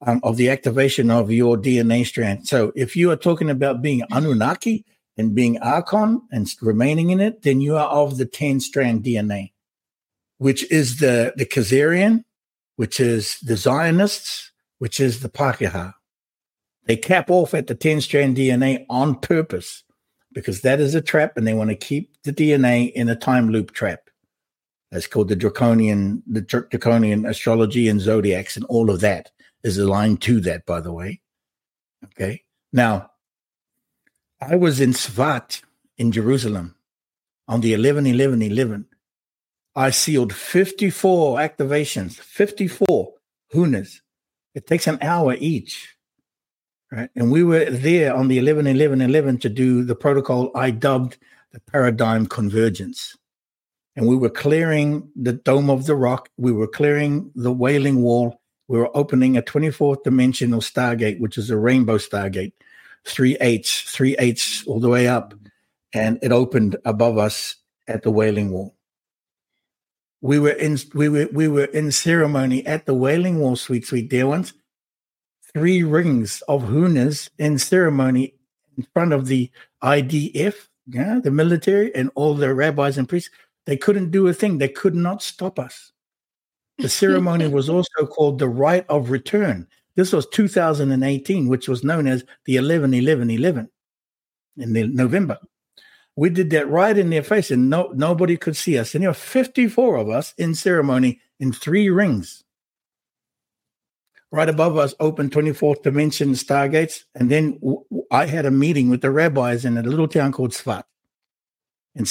um, 0.06 0.20
of 0.24 0.38
the 0.38 0.50
activation 0.50 1.10
of 1.10 1.32
your 1.32 1.58
dna 1.58 2.06
strand. 2.06 2.48
So 2.48 2.72
if 2.76 2.96
you 2.96 3.12
are 3.12 3.16
talking 3.18 3.50
about 3.50 3.82
being 3.82 4.04
anunnaki 4.12 4.86
and 5.18 5.36
being 5.36 5.58
archon 5.60 6.22
and 6.32 6.48
remaining 6.62 7.10
in 7.10 7.20
it 7.20 7.42
then 7.42 7.62
you 7.62 7.76
are 7.76 7.90
of 7.90 8.18
the 8.18 8.26
10 8.26 8.60
strand 8.60 9.04
dna 9.04 9.52
which 10.38 10.70
is 10.72 11.00
the 11.00 11.34
the 11.36 11.46
khazarian 11.46 12.24
which 12.76 13.00
is 13.00 13.38
the 13.40 13.58
zionists 13.58 14.52
which 14.78 15.00
is 15.00 15.22
the 15.22 15.30
pakeha 15.30 15.94
they 16.90 16.98
cap 16.98 17.30
off 17.30 17.54
at 17.54 17.68
the 17.68 17.76
10 17.76 18.02
strand 18.02 18.36
DNA 18.36 18.84
on 18.90 19.14
purpose 19.14 19.84
because 20.34 20.62
that 20.62 20.80
is 20.80 20.96
a 20.96 21.02
trap 21.02 21.38
and 21.38 21.46
they 21.46 21.54
want 21.54 21.70
to 21.70 21.76
keep 21.76 22.12
the 22.24 22.34
DNA 22.34 22.92
in 22.94 23.08
a 23.08 23.16
time 23.16 23.52
loop 23.52 23.74
trap. 23.74 24.10
That's 24.90 25.06
called 25.06 25.28
the 25.28 25.36
draconian, 25.36 26.24
the 26.26 26.42
draconian 26.42 27.28
astrology 27.28 27.88
and 27.88 28.02
zodiacs 28.02 28.56
and 28.56 28.66
all 28.66 28.90
of 28.90 29.02
that 29.02 29.30
is 29.64 29.78
aligned 29.78 30.24
to 30.24 30.40
that, 30.42 30.66
by 30.66 30.82
the 30.82 30.92
way. 30.92 31.22
Okay. 32.06 32.42
Now, 32.74 33.12
I 34.42 34.56
was 34.56 34.82
in 34.82 34.94
Svat 34.94 35.62
in 36.00 36.12
Jerusalem 36.12 36.74
on 37.48 37.62
the 37.62 37.76
11 37.76 38.08
11 38.08 38.42
11. 38.42 38.88
I 39.76 39.92
sealed 39.92 40.34
54 40.34 41.38
activations, 41.38 42.16
54 42.16 43.14
hunas. 43.54 44.00
It 44.56 44.66
takes 44.66 44.88
an 44.88 44.98
hour 45.04 45.36
each 45.38 45.99
right? 46.92 47.10
And 47.16 47.32
we 47.32 47.44
were 47.44 47.66
there 47.66 48.16
on 48.16 48.28
the 48.28 48.38
11 48.38 48.68
11 48.68 49.02
11 49.02 49.38
to 49.40 49.50
do 49.50 49.84
the 49.84 49.96
protocol 49.96 50.52
I 50.56 50.72
dubbed 50.72 51.18
the 51.52 51.60
paradigm 51.60 52.26
convergence. 52.26 53.16
And 53.96 54.08
we 54.08 54.16
were 54.16 54.30
clearing 54.30 55.10
the 55.16 55.34
dome 55.34 55.70
of 55.70 55.86
the 55.86 55.96
rock, 55.96 56.30
we 56.38 56.52
were 56.52 56.68
clearing 56.68 57.32
the 57.36 57.52
wailing 57.52 58.02
wall, 58.02 58.40
we 58.68 58.78
were 58.78 58.96
opening 58.96 59.36
a 59.36 59.42
24th 59.42 60.04
dimensional 60.04 60.62
stargate, 60.62 61.20
which 61.20 61.38
is 61.38 61.50
a 61.50 61.58
rainbow 61.58 61.98
stargate, 61.98 62.54
three 63.06 63.36
eights, 63.42 63.82
three 63.82 64.16
eights 64.20 64.66
all 64.68 64.80
the 64.80 64.90
way 64.90 65.08
up. 65.08 65.34
And 65.92 66.20
it 66.22 66.32
opened 66.32 66.78
above 66.86 67.18
us 67.18 67.56
at 67.88 68.04
the 68.04 68.12
wailing 68.12 68.52
wall. 68.52 68.76
We 70.22 70.38
were 70.38 70.52
in 70.52 70.78
we 70.94 71.10
were 71.10 71.28
we 71.32 71.48
were 71.48 71.66
in 71.66 71.92
ceremony 71.92 72.66
at 72.68 72.86
the 72.86 72.94
wailing 72.94 73.40
wall, 73.40 73.56
sweet, 73.56 73.88
sweet 73.88 74.10
dear 74.10 74.28
ones 74.28 74.54
three 75.54 75.84
rings 75.84 76.42
of 76.48 76.64
hunas 76.64 77.30
in 77.38 77.58
ceremony 77.58 78.36
in 78.78 78.86
front 78.94 79.14
of 79.14 79.28
the 79.28 79.52
IDF, 79.84 80.68
yeah, 80.88 81.20
the 81.22 81.32
military, 81.32 81.94
and 81.96 82.12
all 82.16 82.34
the 82.34 82.54
rabbis 82.54 82.98
and 82.98 83.08
priests. 83.08 83.30
They 83.66 83.78
couldn't 83.78 84.12
do 84.12 84.28
a 84.28 84.34
thing. 84.34 84.58
They 84.58 84.70
could 84.70 84.96
not 84.96 85.22
stop 85.22 85.60
us. 85.60 85.92
The 86.78 86.90
ceremony 87.02 87.48
was 87.48 87.70
also 87.70 88.06
called 88.08 88.40
the 88.40 88.50
Rite 88.50 88.86
of 88.90 89.12
Return. 89.12 89.68
This 89.96 90.14
was 90.14 90.28
2018, 90.28 91.48
which 91.48 91.68
was 91.68 91.84
known 91.84 92.08
as 92.08 92.24
the 92.46 92.56
11 92.56 92.94
11 92.94 93.30
11 93.30 93.70
in 94.58 94.74
the 94.74 94.88
November. 94.88 95.38
We 96.16 96.30
did 96.30 96.50
that 96.52 96.70
right 96.70 96.98
in 96.98 97.10
their 97.10 97.24
face, 97.24 97.52
and 97.52 97.70
no 97.70 97.92
nobody 97.96 98.38
could 98.38 98.56
see 98.56 98.78
us. 98.78 98.94
And 98.94 99.04
there 99.04 99.10
were 99.10 99.14
54 99.14 99.98
of 99.98 100.10
us 100.10 100.34
in 100.38 100.56
ceremony 100.56 101.20
in 101.40 101.54
three 101.54 101.90
rings 101.90 102.44
right 104.32 104.50
above 104.50 104.78
us 104.78 104.94
open 105.00 105.30
24th 105.30 105.82
dimension 105.84 106.32
stargates 106.32 107.04
and 107.16 107.30
then 107.32 107.54
w- 107.60 107.84
i 108.12 108.26
had 108.26 108.46
a 108.46 108.52
meeting 108.52 108.90
with 108.90 109.02
the 109.02 109.12
rabbis 109.12 109.66
in 109.66 109.78
a 109.78 109.84
little 109.84 110.08
town 110.08 110.32
called 110.32 110.52
svat 110.52 110.84
and 111.96 112.08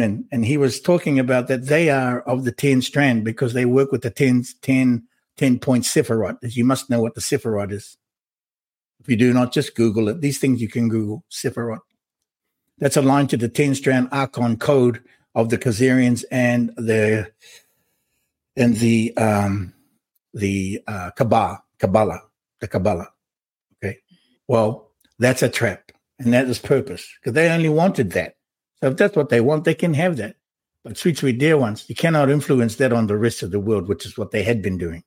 in 0.00 0.24
and 0.32 0.44
he 0.44 0.56
was 0.56 0.80
talking 0.80 1.18
about 1.18 1.48
that 1.48 1.66
they 1.66 1.88
are 1.88 2.20
of 2.22 2.44
the 2.44 2.52
10 2.52 2.82
strand 2.82 3.24
because 3.24 3.52
they 3.52 3.64
work 3.64 3.92
with 3.92 4.02
the 4.02 4.10
10 4.10 4.44
10 4.62 5.04
10 5.36 5.58
point 5.58 5.84
Sephiroth. 5.84 6.38
as 6.42 6.56
you 6.56 6.64
must 6.64 6.90
know 6.90 7.00
what 7.00 7.14
the 7.14 7.20
Sephiroth 7.20 7.72
is 7.72 7.96
if 9.00 9.08
you 9.08 9.16
do 9.16 9.32
not 9.32 9.52
just 9.52 9.74
google 9.74 10.08
it 10.08 10.20
these 10.20 10.38
things 10.38 10.60
you 10.60 10.68
can 10.68 10.88
google 10.88 11.24
Sephiroth. 11.30 11.80
that's 12.78 12.96
aligned 12.96 13.30
to 13.30 13.36
the 13.36 13.48
10 13.48 13.74
strand 13.76 14.08
archon 14.12 14.56
code 14.56 15.02
of 15.34 15.48
the 15.48 15.58
khazarians 15.58 16.24
and 16.30 16.70
the 16.76 17.30
and 18.56 18.76
the 18.76 19.16
um 19.16 19.72
the 20.32 20.80
uh, 20.86 21.10
Kabbalah, 21.16 21.62
Kabbalah, 21.78 22.22
the 22.60 22.68
Kabbalah. 22.68 23.08
Okay. 23.82 23.98
Well, 24.48 24.90
that's 25.18 25.42
a 25.42 25.48
trap. 25.48 25.92
And 26.18 26.32
that 26.34 26.48
is 26.48 26.58
purpose 26.58 27.08
because 27.20 27.34
they 27.34 27.48
only 27.50 27.70
wanted 27.70 28.12
that. 28.12 28.36
So 28.80 28.88
if 28.88 28.96
that's 28.96 29.16
what 29.16 29.30
they 29.30 29.40
want, 29.40 29.64
they 29.64 29.74
can 29.74 29.94
have 29.94 30.16
that. 30.18 30.36
But 30.84 30.96
sweet, 30.96 31.18
sweet 31.18 31.38
dear 31.38 31.58
ones, 31.58 31.84
you 31.88 31.94
cannot 31.94 32.30
influence 32.30 32.76
that 32.76 32.92
on 32.92 33.06
the 33.06 33.16
rest 33.16 33.42
of 33.42 33.50
the 33.50 33.60
world, 33.60 33.88
which 33.88 34.06
is 34.06 34.16
what 34.16 34.30
they 34.30 34.42
had 34.42 34.62
been 34.62 34.78
doing. 34.78 35.04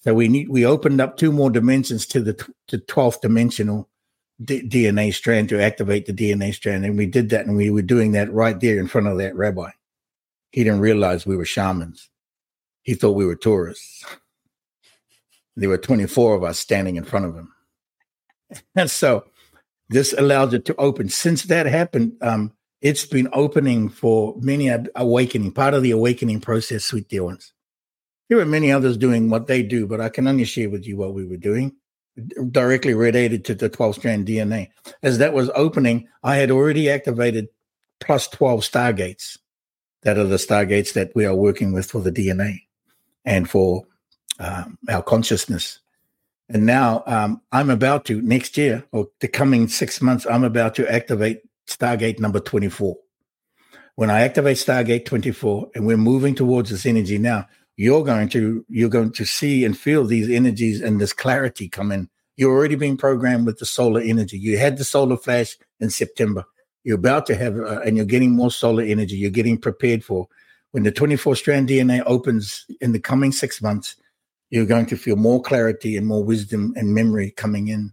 So 0.00 0.14
we 0.14 0.28
need 0.28 0.48
we 0.48 0.64
opened 0.64 1.00
up 1.00 1.16
two 1.16 1.32
more 1.32 1.50
dimensions 1.50 2.06
to 2.06 2.20
the 2.20 2.46
to 2.68 2.78
twelfth 2.78 3.20
dimensional 3.20 3.88
D- 4.42 4.68
DNA 4.68 5.12
strand 5.12 5.48
to 5.48 5.60
activate 5.60 6.06
the 6.06 6.12
DNA 6.12 6.54
strand, 6.54 6.84
and 6.84 6.96
we 6.96 7.06
did 7.06 7.30
that, 7.30 7.46
and 7.46 7.56
we 7.56 7.70
were 7.70 7.82
doing 7.82 8.12
that 8.12 8.32
right 8.32 8.58
there 8.58 8.78
in 8.78 8.86
front 8.86 9.08
of 9.08 9.18
that 9.18 9.34
rabbi. 9.34 9.70
He 10.52 10.64
didn't 10.64 10.80
realize 10.80 11.26
we 11.26 11.36
were 11.36 11.44
shamans. 11.44 12.08
He 12.82 12.94
thought 12.94 13.16
we 13.16 13.26
were 13.26 13.36
tourists. 13.36 14.04
There 15.58 15.68
were 15.68 15.78
24 15.78 16.36
of 16.36 16.44
us 16.44 16.58
standing 16.58 16.96
in 16.96 17.04
front 17.04 17.26
of 17.26 17.34
him. 17.34 17.52
And 18.76 18.90
so 18.90 19.24
this 19.88 20.14
allowed 20.16 20.54
it 20.54 20.64
to 20.66 20.76
open. 20.76 21.08
Since 21.08 21.44
that 21.44 21.66
happened, 21.66 22.12
um, 22.22 22.52
it's 22.80 23.04
been 23.04 23.28
opening 23.32 23.88
for 23.88 24.36
many 24.38 24.70
awakening, 24.94 25.52
part 25.52 25.74
of 25.74 25.82
the 25.82 25.90
awakening 25.90 26.40
process, 26.40 26.84
sweet 26.84 27.08
dear 27.08 27.24
ones. 27.24 27.52
There 28.28 28.38
were 28.38 28.46
many 28.46 28.70
others 28.70 28.96
doing 28.96 29.30
what 29.30 29.48
they 29.48 29.62
do, 29.62 29.86
but 29.86 30.00
I 30.00 30.10
can 30.10 30.28
only 30.28 30.44
share 30.44 30.70
with 30.70 30.86
you 30.86 30.96
what 30.96 31.12
we 31.12 31.26
were 31.26 31.36
doing 31.36 31.74
directly 32.50 32.94
related 32.94 33.44
to 33.46 33.54
the 33.54 33.68
12 33.68 33.96
strand 33.96 34.26
DNA. 34.26 34.68
As 35.02 35.18
that 35.18 35.32
was 35.32 35.50
opening, 35.54 36.08
I 36.22 36.36
had 36.36 36.50
already 36.50 36.90
activated 36.90 37.48
plus 38.00 38.28
12 38.28 38.60
stargates 38.60 39.38
that 40.02 40.18
are 40.18 40.24
the 40.24 40.36
stargates 40.36 40.92
that 40.92 41.12
we 41.14 41.24
are 41.24 41.34
working 41.34 41.72
with 41.72 41.90
for 41.90 42.00
the 42.00 42.12
DNA 42.12 42.60
and 43.24 43.50
for 43.50 43.84
um, 44.38 44.78
our 44.88 45.02
consciousness. 45.02 45.80
And 46.48 46.64
now 46.64 47.02
um, 47.06 47.42
I'm 47.52 47.70
about 47.70 48.04
to, 48.06 48.22
next 48.22 48.56
year 48.56 48.84
or 48.92 49.08
the 49.20 49.28
coming 49.28 49.68
six 49.68 50.00
months, 50.00 50.26
I'm 50.26 50.44
about 50.44 50.74
to 50.76 50.90
activate 50.90 51.42
Stargate 51.66 52.18
number 52.18 52.40
24. 52.40 52.96
When 53.96 54.10
I 54.10 54.20
activate 54.20 54.56
Stargate 54.56 55.04
24 55.04 55.70
and 55.74 55.86
we're 55.86 55.96
moving 55.96 56.34
towards 56.34 56.70
this 56.70 56.86
energy 56.86 57.18
now, 57.18 57.46
you're 57.76 58.04
going 58.04 58.28
to 58.30 58.64
you're 58.68 58.88
going 58.88 59.12
to 59.12 59.24
see 59.24 59.64
and 59.64 59.78
feel 59.78 60.04
these 60.04 60.28
energies 60.28 60.80
and 60.80 61.00
this 61.00 61.12
clarity 61.12 61.68
come 61.68 61.92
in 61.92 62.08
You're 62.36 62.52
already 62.52 62.74
being 62.74 62.96
programmed 62.96 63.46
with 63.46 63.58
the 63.58 63.66
solar 63.66 64.00
energy. 64.00 64.36
You 64.38 64.58
had 64.58 64.78
the 64.78 64.84
solar 64.84 65.16
flash 65.16 65.56
in 65.80 65.90
September. 65.90 66.44
You're 66.84 66.96
about 66.96 67.26
to 67.26 67.34
have, 67.36 67.56
uh, 67.56 67.80
and 67.80 67.96
you're 67.96 68.06
getting 68.06 68.32
more 68.32 68.50
solar 68.50 68.82
energy. 68.82 69.16
You're 69.16 69.30
getting 69.30 69.58
prepared 69.58 70.04
for 70.04 70.28
when 70.72 70.82
the 70.82 70.92
24 70.92 71.36
strand 71.36 71.68
DNA 71.68 72.02
opens 72.06 72.66
in 72.80 72.92
the 72.92 73.00
coming 73.00 73.32
six 73.32 73.62
months. 73.62 73.96
You're 74.50 74.66
going 74.66 74.86
to 74.86 74.96
feel 74.96 75.16
more 75.16 75.42
clarity 75.42 75.96
and 75.96 76.06
more 76.06 76.24
wisdom 76.24 76.72
and 76.76 76.94
memory 76.94 77.30
coming 77.30 77.68
in 77.68 77.92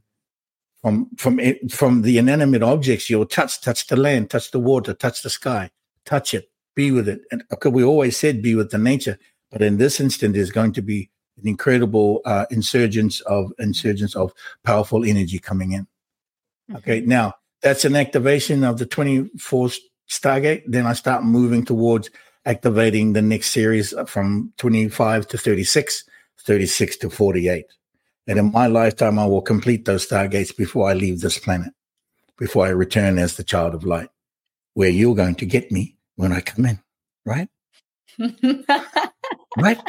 from 0.81 1.09
from 1.17 1.39
it, 1.39 1.71
from 1.71 2.03
the 2.03 2.17
inanimate 2.17 2.63
objects. 2.63 3.09
You'll 3.09 3.25
touch, 3.25 3.61
touch 3.61 3.87
the 3.87 3.95
land, 3.95 4.29
touch 4.29 4.51
the 4.51 4.59
water, 4.59 4.93
touch 4.93 5.21
the 5.21 5.29
sky, 5.29 5.71
touch 6.05 6.33
it, 6.33 6.49
be 6.75 6.91
with 6.91 7.09
it. 7.09 7.21
And 7.31 7.43
okay, 7.53 7.69
we 7.69 7.83
always 7.83 8.17
said 8.17 8.41
be 8.41 8.55
with 8.55 8.71
the 8.71 8.77
nature, 8.77 9.17
but 9.51 9.61
in 9.61 9.77
this 9.77 9.99
instant, 9.99 10.35
there's 10.35 10.51
going 10.51 10.73
to 10.73 10.81
be 10.81 11.09
an 11.41 11.47
incredible 11.47 12.21
uh, 12.25 12.45
insurgence 12.51 13.19
of 13.21 13.51
insurgence 13.59 14.15
of 14.15 14.31
powerful 14.63 15.03
energy 15.03 15.39
coming 15.39 15.73
in. 15.73 15.81
Mm-hmm. 15.81 16.75
Okay, 16.77 17.01
now 17.01 17.33
that's 17.61 17.83
an 17.83 17.95
activation 17.95 18.63
of 18.63 18.77
the 18.77 18.85
24th 18.85 19.77
Stargate. 20.09 20.63
Then 20.67 20.85
I 20.85 20.93
start 20.93 21.23
moving 21.23 21.65
towards 21.65 22.09
activating 22.45 23.13
the 23.13 23.21
next 23.21 23.51
series 23.51 23.93
from 24.05 24.53
25 24.57 25.27
to 25.29 25.37
36, 25.37 26.03
36 26.41 26.97
to 26.97 27.09
48. 27.09 27.65
And 28.27 28.39
in 28.39 28.45
mm-hmm. 28.45 28.53
my 28.53 28.67
lifetime, 28.67 29.19
I 29.19 29.25
will 29.25 29.41
complete 29.41 29.85
those 29.85 30.07
stargates 30.07 30.55
before 30.55 30.89
I 30.89 30.93
leave 30.93 31.21
this 31.21 31.37
planet, 31.37 31.73
before 32.37 32.65
I 32.65 32.69
return 32.69 33.19
as 33.19 33.35
the 33.35 33.43
child 33.43 33.75
of 33.75 33.83
light, 33.83 34.09
where 34.73 34.89
you're 34.89 35.15
going 35.15 35.35
to 35.35 35.45
get 35.45 35.71
me 35.71 35.97
when 36.15 36.31
I 36.31 36.41
come 36.41 36.65
in, 36.65 36.79
right? 37.25 37.49
right? 39.57 39.79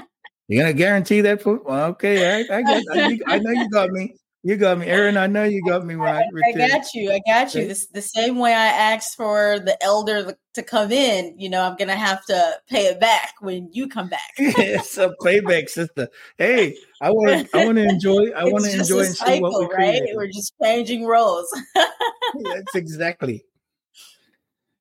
You're 0.49 0.63
gonna 0.63 0.75
guarantee 0.75 1.23
that 1.23 1.43
for 1.43 1.61
well, 1.65 1.91
okay? 1.91 2.47
I, 2.49 2.57
I, 2.59 2.63
got, 2.63 2.83
I, 2.93 3.19
I 3.27 3.39
know 3.39 3.51
you 3.51 3.69
got 3.69 3.91
me. 3.91 4.15
You 4.47 4.57
got 4.57 4.79
me, 4.79 4.87
Erin. 4.87 5.17
I 5.17 5.27
know 5.27 5.43
you 5.43 5.61
got 5.67 5.85
me 5.85 5.97
when 5.97 6.09
I, 6.09 6.21
I 6.21 6.53
got 6.53 6.95
you. 6.95 7.11
I 7.11 7.21
got 7.27 7.53
you. 7.57 7.67
This, 7.67 7.89
the 7.89 8.01
same 8.01 8.39
way 8.39 8.55
I 8.55 8.67
asked 8.67 9.17
for 9.17 9.59
the 9.59 9.77
elder 9.83 10.39
to 10.55 10.63
come 10.63 10.93
in. 10.93 11.37
You 11.37 11.51
know, 11.51 11.63
I'm 11.63 11.75
gonna 11.75 11.97
have 11.97 12.25
to 12.27 12.53
pay 12.71 12.87
it 12.87 13.01
back 13.01 13.35
when 13.41 13.71
you 13.73 13.89
come 13.89 14.09
back. 14.09 14.31
it's 14.39 14.99
a 14.99 15.13
payback, 15.21 15.69
sister. 15.69 16.11
Hey, 16.39 16.77
I 17.01 17.11
want 17.11 17.51
to. 17.51 17.59
I 17.59 17.65
want 17.65 17.79
to 17.79 17.89
enjoy. 17.89 18.31
I 18.37 18.45
want 18.49 18.65
to 18.67 18.79
enjoy 18.79 19.01
and 19.01 19.17
cycle, 19.17 19.35
see 19.35 19.41
what 19.41 19.59
we 19.59 19.67
right? 19.67 19.99
Create. 19.99 20.15
We're 20.15 20.29
just 20.29 20.55
changing 20.63 21.07
roles. 21.07 21.49
That's 21.75 22.77
exactly. 22.77 23.45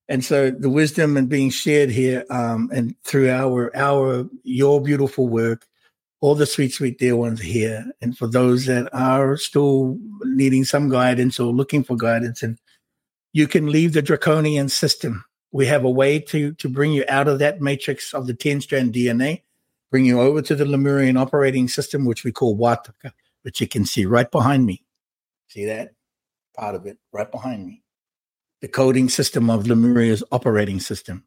And 0.07 0.23
so 0.23 0.51
the 0.51 0.69
wisdom 0.69 1.17
and 1.17 1.27
being 1.27 1.49
shared 1.49 1.89
here, 1.89 2.23
um, 2.29 2.69
and 2.71 2.93
through 3.03 3.31
our 3.31 3.75
our 3.75 4.29
your 4.43 4.79
beautiful 4.79 5.27
work 5.27 5.65
all 6.21 6.35
the 6.35 6.45
sweet, 6.45 6.73
sweet 6.73 6.97
dear 6.97 7.15
ones 7.15 7.41
here. 7.41 7.85
And 8.01 8.17
for 8.17 8.27
those 8.27 8.65
that 8.65 8.89
are 8.93 9.37
still 9.37 9.97
needing 10.23 10.63
some 10.63 10.89
guidance 10.89 11.39
or 11.39 11.53
looking 11.53 11.83
for 11.83 11.95
guidance, 11.95 12.41
and 12.41 12.57
you 13.33 13.47
can 13.47 13.67
leave 13.67 13.93
the 13.93 14.01
draconian 14.01 14.69
system. 14.69 15.25
We 15.51 15.65
have 15.67 15.83
a 15.83 15.89
way 15.89 16.19
to 16.19 16.53
to 16.53 16.69
bring 16.69 16.93
you 16.93 17.05
out 17.09 17.27
of 17.27 17.39
that 17.39 17.61
matrix 17.61 18.13
of 18.13 18.27
the 18.27 18.33
10 18.33 18.61
strand 18.61 18.93
DNA, 18.93 19.43
bring 19.91 20.05
you 20.05 20.21
over 20.21 20.41
to 20.41 20.55
the 20.55 20.65
Lemurian 20.65 21.17
operating 21.17 21.67
system, 21.67 22.05
which 22.05 22.23
we 22.23 22.31
call 22.31 22.57
Wataka, 22.57 23.11
which 23.43 23.61
you 23.61 23.67
can 23.67 23.85
see 23.85 24.05
right 24.05 24.29
behind 24.31 24.65
me. 24.65 24.83
See 25.47 25.65
that? 25.65 25.91
Part 26.57 26.75
of 26.75 26.85
it 26.85 26.97
right 27.11 27.29
behind 27.29 27.65
me. 27.65 27.83
The 28.61 28.67
coding 28.67 29.09
system 29.09 29.49
of 29.49 29.67
Lemuria's 29.67 30.23
operating 30.31 30.79
system, 30.79 31.25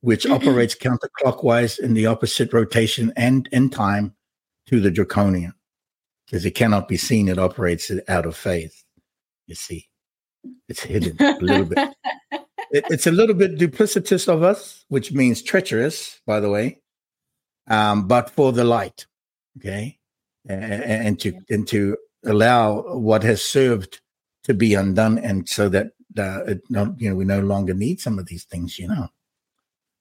which 0.00 0.26
operates 0.26 0.74
counterclockwise 0.76 1.78
in 1.78 1.94
the 1.94 2.06
opposite 2.06 2.52
rotation 2.52 3.12
and 3.16 3.48
in 3.50 3.68
time 3.68 4.14
to 4.68 4.80
the 4.80 4.90
draconian 4.90 5.54
because 6.26 6.44
it 6.44 6.52
cannot 6.52 6.88
be 6.88 6.96
seen. 6.96 7.28
It 7.28 7.38
operates 7.38 7.90
out 8.08 8.26
of 8.26 8.36
faith. 8.36 8.84
You 9.46 9.54
see, 9.54 9.88
it's 10.68 10.82
hidden 10.82 11.16
a 11.20 11.38
little 11.40 11.66
bit. 11.66 11.78
It, 12.70 12.84
it's 12.90 13.06
a 13.06 13.10
little 13.10 13.34
bit 13.34 13.56
duplicitous 13.56 14.28
of 14.28 14.42
us, 14.42 14.84
which 14.88 15.10
means 15.10 15.40
treacherous, 15.40 16.20
by 16.26 16.38
the 16.38 16.50
way, 16.50 16.82
um, 17.66 18.06
but 18.06 18.28
for 18.28 18.52
the 18.52 18.64
light. 18.64 19.06
Okay, 19.56 19.98
and, 20.46 20.62
and 20.62 21.20
to 21.20 21.32
and 21.48 21.66
to 21.68 21.96
allow 22.26 22.82
what 22.94 23.22
has 23.22 23.42
served 23.42 24.02
to 24.44 24.52
be 24.52 24.74
undone, 24.74 25.16
and 25.16 25.48
so 25.48 25.70
that 25.70 25.92
uh, 26.18 26.44
it, 26.44 26.60
you 26.68 27.08
know 27.08 27.14
we 27.14 27.24
no 27.24 27.40
longer 27.40 27.72
need 27.72 28.02
some 28.02 28.18
of 28.18 28.26
these 28.26 28.44
things. 28.44 28.78
You 28.78 28.88
know. 28.88 29.08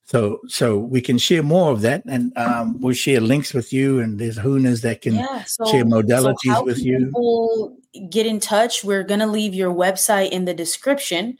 So, 0.08 0.40
so 0.48 0.78
we 0.78 1.02
can 1.02 1.18
share 1.18 1.44
more 1.44 1.70
of 1.70 1.82
that, 1.82 2.04
and 2.06 2.36
um, 2.38 2.80
we'll 2.80 2.94
share 2.94 3.20
links 3.20 3.54
with 3.54 3.74
you. 3.74 4.00
And 4.00 4.18
there's 4.18 4.38
Hunas 4.38 4.82
that 4.84 5.02
can 5.02 5.16
yeah, 5.16 5.44
so, 5.44 5.66
share 5.66 5.84
modalities 5.84 6.36
so 6.46 6.64
with 6.64 6.80
you. 6.80 7.78
Get 8.10 8.26
in 8.26 8.40
touch. 8.40 8.86
We're 8.86 9.04
going 9.04 9.20
to 9.20 9.28
leave 9.28 9.54
your 9.54 9.74
website 9.74 10.30
in 10.30 10.46
the 10.46 10.54
description. 10.54 11.38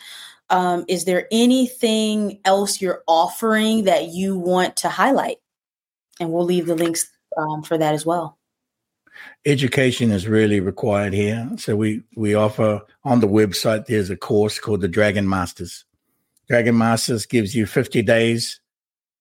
Um, 0.50 0.84
is 0.90 1.06
there 1.06 1.30
anything 1.32 2.42
else 2.44 2.82
you're 2.82 3.04
offering 3.08 3.86
that 3.86 4.10
you 4.10 4.38
want 4.38 4.76
to 4.78 4.90
highlight? 4.90 5.38
And 6.20 6.34
we'll 6.34 6.44
leave 6.44 6.66
the 6.66 6.76
links 6.76 7.10
um, 7.38 7.64
for 7.64 7.78
that 7.78 7.94
as 7.94 8.06
well. 8.06 8.38
Education 9.46 10.12
is 10.12 10.28
really 10.28 10.60
required 10.60 11.14
here. 11.14 11.50
So 11.58 11.78
we 11.78 12.04
we 12.18 12.36
offer 12.36 12.82
on 13.06 13.22
the 13.22 13.28
website. 13.28 13.86
There's 13.86 14.10
a 14.10 14.18
course 14.18 14.60
called 14.60 14.82
the 14.82 14.90
Dragon 14.90 15.28
Masters 15.30 15.86
Dragon 16.48 16.78
Masters 16.78 17.26
gives 17.26 17.56
you 17.56 17.66
50 17.66 18.02
days, 18.04 18.60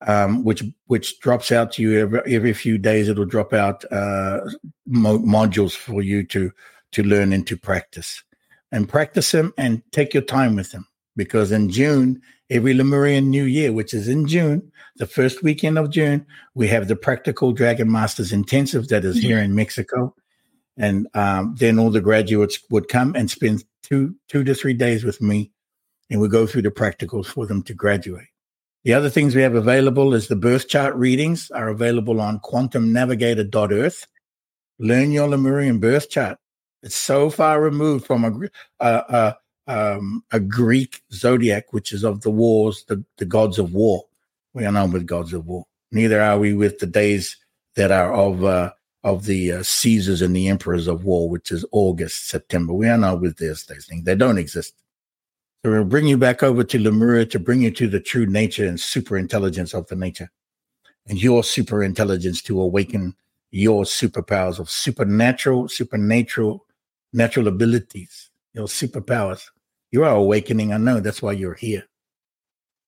um, 0.07 0.45
which 0.45 0.63
which 0.87 1.19
drops 1.21 1.51
out 1.51 1.73
to 1.73 1.83
you 1.83 1.99
every, 1.99 2.35
every 2.35 2.53
few 2.53 2.79
days. 2.79 3.09
It'll 3.09 3.25
drop 3.25 3.53
out 3.53 3.85
uh, 3.91 4.41
mo- 4.87 5.19
modules 5.19 5.75
for 5.75 6.03
you 6.03 6.25
to 6.27 6.53
to 6.93 7.03
learn 7.03 7.33
and 7.33 7.47
to 7.49 7.57
practice, 7.57 8.23
and 8.71 8.89
practice 8.89 9.33
them 9.33 9.53
and 9.59 9.83
take 9.93 10.15
your 10.15 10.23
time 10.23 10.55
with 10.55 10.71
them. 10.71 10.87
Because 11.17 11.51
in 11.51 11.71
June, 11.71 12.21
every 12.51 12.75
Lemurian 12.75 13.31
New 13.31 13.45
Year, 13.45 13.73
which 13.73 13.95
is 13.95 14.07
in 14.07 14.29
June, 14.29 14.71
the 14.97 15.07
first 15.07 15.43
weekend 15.43 15.79
of 15.79 15.91
June, 15.91 16.27
we 16.55 16.69
have 16.69 16.87
the 16.87 16.97
Practical 16.97 17.53
Dragon 17.53 17.91
Masters 17.91 18.33
Intensive 18.33 18.89
that 18.89 19.05
is 19.05 19.17
here 19.19 19.39
in 19.39 19.55
Mexico, 19.55 20.15
and 20.77 21.09
um, 21.15 21.55
then 21.59 21.79
all 21.79 21.91
the 21.91 22.03
graduates 22.03 22.61
would 22.71 22.89
come 22.89 23.17
and 23.17 23.31
spend 23.31 23.65
two 23.83 24.15
two 24.29 24.45
to 24.45 24.55
three 24.55 24.75
days 24.75 25.03
with 25.03 25.21
me 25.21 25.51
and 26.11 26.21
we 26.21 26.29
go 26.29 26.47
through 26.47 26.63
the 26.63 26.71
practicals 26.71 27.27
for 27.27 27.47
them 27.47 27.63
to 27.65 27.75
graduate. 27.75 28.29
The 28.85 28.95
other 28.95 29.11
things 29.11 29.35
we 29.35 29.43
have 29.43 29.55
available 29.57 30.15
is 30.15 30.29
the 30.29 30.37
birth 30.37 30.69
chart 30.69 30.95
readings 30.95 31.51
are 31.51 31.69
available 31.69 32.21
on 32.21 32.39
quantumnavigator.earth. 32.41 34.07
Learn 34.79 35.11
your 35.11 35.29
Lemurian 35.29 35.79
birth 35.79 36.09
chart. 36.09 36.39
It's 36.83 36.95
so 36.95 37.31
far 37.31 37.61
removed 37.61 38.07
from 38.07 38.51
a, 38.81 38.87
a, 38.87 39.37
um, 39.67 40.23
a 40.31 40.39
Greek 40.39 41.03
zodiac, 41.13 41.73
which 41.73 41.93
is 41.93 42.05
of 42.05 42.21
the 42.21 42.31
wars, 42.31 42.85
the, 42.87 43.05
the 43.19 43.25
gods 43.25 43.59
of 43.59 43.73
war. 43.73 44.05
We 44.55 44.65
are 44.65 44.73
not 44.73 44.93
with 44.93 45.07
gods 45.07 45.33
of 45.33 45.47
war. 45.47 45.65
Neither 45.91 46.23
are 46.23 46.39
we 46.39 46.55
with 46.55 46.79
the 46.79 46.87
days 46.87 47.37
that 47.75 47.91
are 47.91 48.13
of 48.13 48.45
uh, 48.45 48.71
of 49.05 49.25
the 49.25 49.53
uh, 49.53 49.63
Caesars 49.63 50.21
and 50.21 50.35
the 50.35 50.49
emperors 50.49 50.89
of 50.89 51.05
war, 51.05 51.29
which 51.29 51.53
is 51.53 51.65
August, 51.71 52.29
September. 52.29 52.73
We 52.73 52.89
are 52.89 52.99
not 52.99 53.21
with 53.21 53.37
these 53.37 53.63
things. 53.63 53.87
They 54.03 54.17
don't 54.17 54.39
exist. 54.39 54.75
We'll 55.67 55.85
bring 55.85 56.07
you 56.07 56.17
back 56.17 56.45
over 56.45 56.63
to 56.63 56.79
Lemuria 56.79 57.27
to 57.27 57.41
bring 57.41 57.63
you 57.63 57.73
to 57.73 57.89
the 57.89 57.99
true 57.99 58.25
nature 58.25 58.67
and 58.67 58.79
super 58.79 59.19
intelligence 59.19 59.75
of 59.75 59.87
the 59.89 59.97
nature 59.97 60.31
and 61.09 61.21
your 61.21 61.43
super 61.43 61.83
intelligence 61.83 62.41
to 62.43 62.61
awaken 62.61 63.17
your 63.51 63.83
superpowers 63.83 64.59
of 64.59 64.71
supernatural, 64.71 65.69
supernatural, 65.69 66.65
natural 67.13 67.49
abilities, 67.49 68.31
your 68.53 68.67
superpowers. 68.67 69.45
You 69.91 70.05
are 70.05 70.15
awakening. 70.15 70.73
I 70.73 70.79
know 70.79 71.01
that's 71.01 71.23
why 71.23 71.33
you're 71.33 71.55
here. 71.55 71.85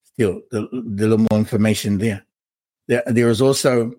Still, 0.03 0.41
the, 0.51 0.67
the 0.71 1.07
little 1.07 1.25
more 1.31 1.39
information 1.39 1.97
there. 1.97 2.25
There, 2.87 3.03
there 3.07 3.29
is 3.29 3.41
also 3.41 3.93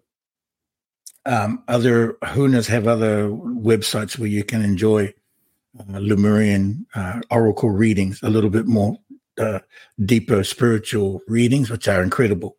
um, 1.26 1.62
other 1.68 2.14
Hunas 2.22 2.66
have 2.68 2.86
other 2.86 3.28
websites 3.28 4.18
where 4.18 4.28
you 4.28 4.44
can 4.44 4.62
enjoy 4.62 5.12
uh, 5.78 5.98
Lemurian 5.98 6.86
uh, 6.94 7.20
oracle 7.30 7.70
readings, 7.70 8.20
a 8.22 8.30
little 8.30 8.50
bit 8.50 8.66
more 8.66 8.98
uh, 9.38 9.60
deeper 10.04 10.42
spiritual 10.44 11.20
readings, 11.28 11.70
which 11.70 11.88
are 11.88 12.02
incredible. 12.02 12.56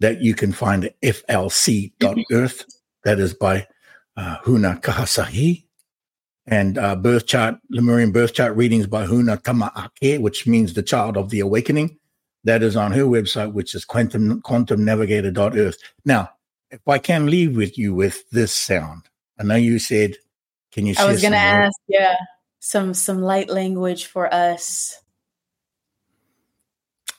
That 0.00 0.22
you 0.22 0.34
can 0.34 0.52
find 0.52 0.86
at 0.86 1.00
flc.earth. 1.02 2.64
that 3.04 3.20
is 3.20 3.34
by 3.34 3.66
uh, 4.16 4.38
Huna 4.38 4.80
Kahasahi. 4.80 5.64
And 6.46 6.78
uh, 6.78 6.96
birth 6.96 7.26
chart, 7.26 7.56
Lemurian 7.70 8.10
birth 8.10 8.32
chart 8.32 8.56
readings 8.56 8.86
by 8.86 9.06
Huna 9.06 9.42
Tama'ake, 9.42 10.20
which 10.20 10.46
means 10.46 10.72
the 10.72 10.82
child 10.82 11.16
of 11.16 11.30
the 11.30 11.40
awakening. 11.40 11.98
That 12.44 12.62
is 12.62 12.74
on 12.74 12.92
her 12.92 13.02
website, 13.02 13.52
which 13.52 13.74
is 13.74 13.84
quantum 13.84 14.40
quantumnavigator.earth. 14.40 15.76
Now, 16.06 16.30
if 16.70 16.80
I 16.88 16.96
can 16.96 17.26
leave 17.26 17.54
with 17.54 17.76
you 17.76 17.94
with 17.94 18.28
this 18.30 18.52
sound, 18.52 19.02
I 19.38 19.42
know 19.42 19.56
you 19.56 19.78
said, 19.78 20.16
can 20.72 20.86
you? 20.86 20.94
I 20.98 21.04
was 21.04 21.20
going 21.20 21.32
to 21.32 21.38
ask, 21.38 21.76
yeah 21.86 22.16
some 22.60 22.94
some 22.94 23.20
light 23.22 23.50
language 23.50 24.06
for 24.06 24.32
us. 24.32 25.00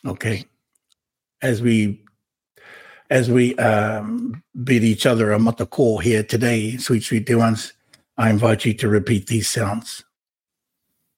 Okay. 0.05 0.45
As 1.41 1.61
we 1.61 2.03
as 3.09 3.29
we 3.29 3.55
um, 3.57 4.41
bid 4.63 4.83
each 4.83 5.05
other 5.05 5.33
a 5.33 5.37
matako 5.37 6.01
here 6.01 6.23
today, 6.23 6.77
sweet 6.77 7.03
sweet 7.03 7.25
dear 7.25 7.39
ones, 7.39 7.73
I 8.17 8.29
invite 8.29 8.65
you 8.65 8.73
to 8.75 8.87
repeat 8.87 9.27
these 9.27 9.49
sounds 9.49 10.03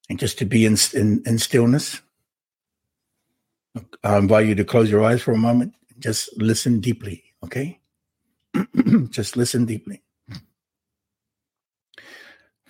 and 0.09 0.19
just 0.19 0.37
to 0.39 0.45
be 0.45 0.65
in, 0.65 0.77
in, 0.93 1.23
in 1.25 1.39
stillness. 1.39 2.01
I 4.03 4.17
invite 4.17 4.47
you 4.47 4.55
to 4.55 4.65
close 4.65 4.91
your 4.91 5.03
eyes 5.03 5.21
for 5.21 5.31
a 5.31 5.37
moment. 5.37 5.73
Just 5.99 6.29
listen 6.37 6.79
deeply, 6.79 7.23
okay? 7.43 7.79
just 9.09 9.35
listen 9.35 9.65
deeply. 9.65 10.02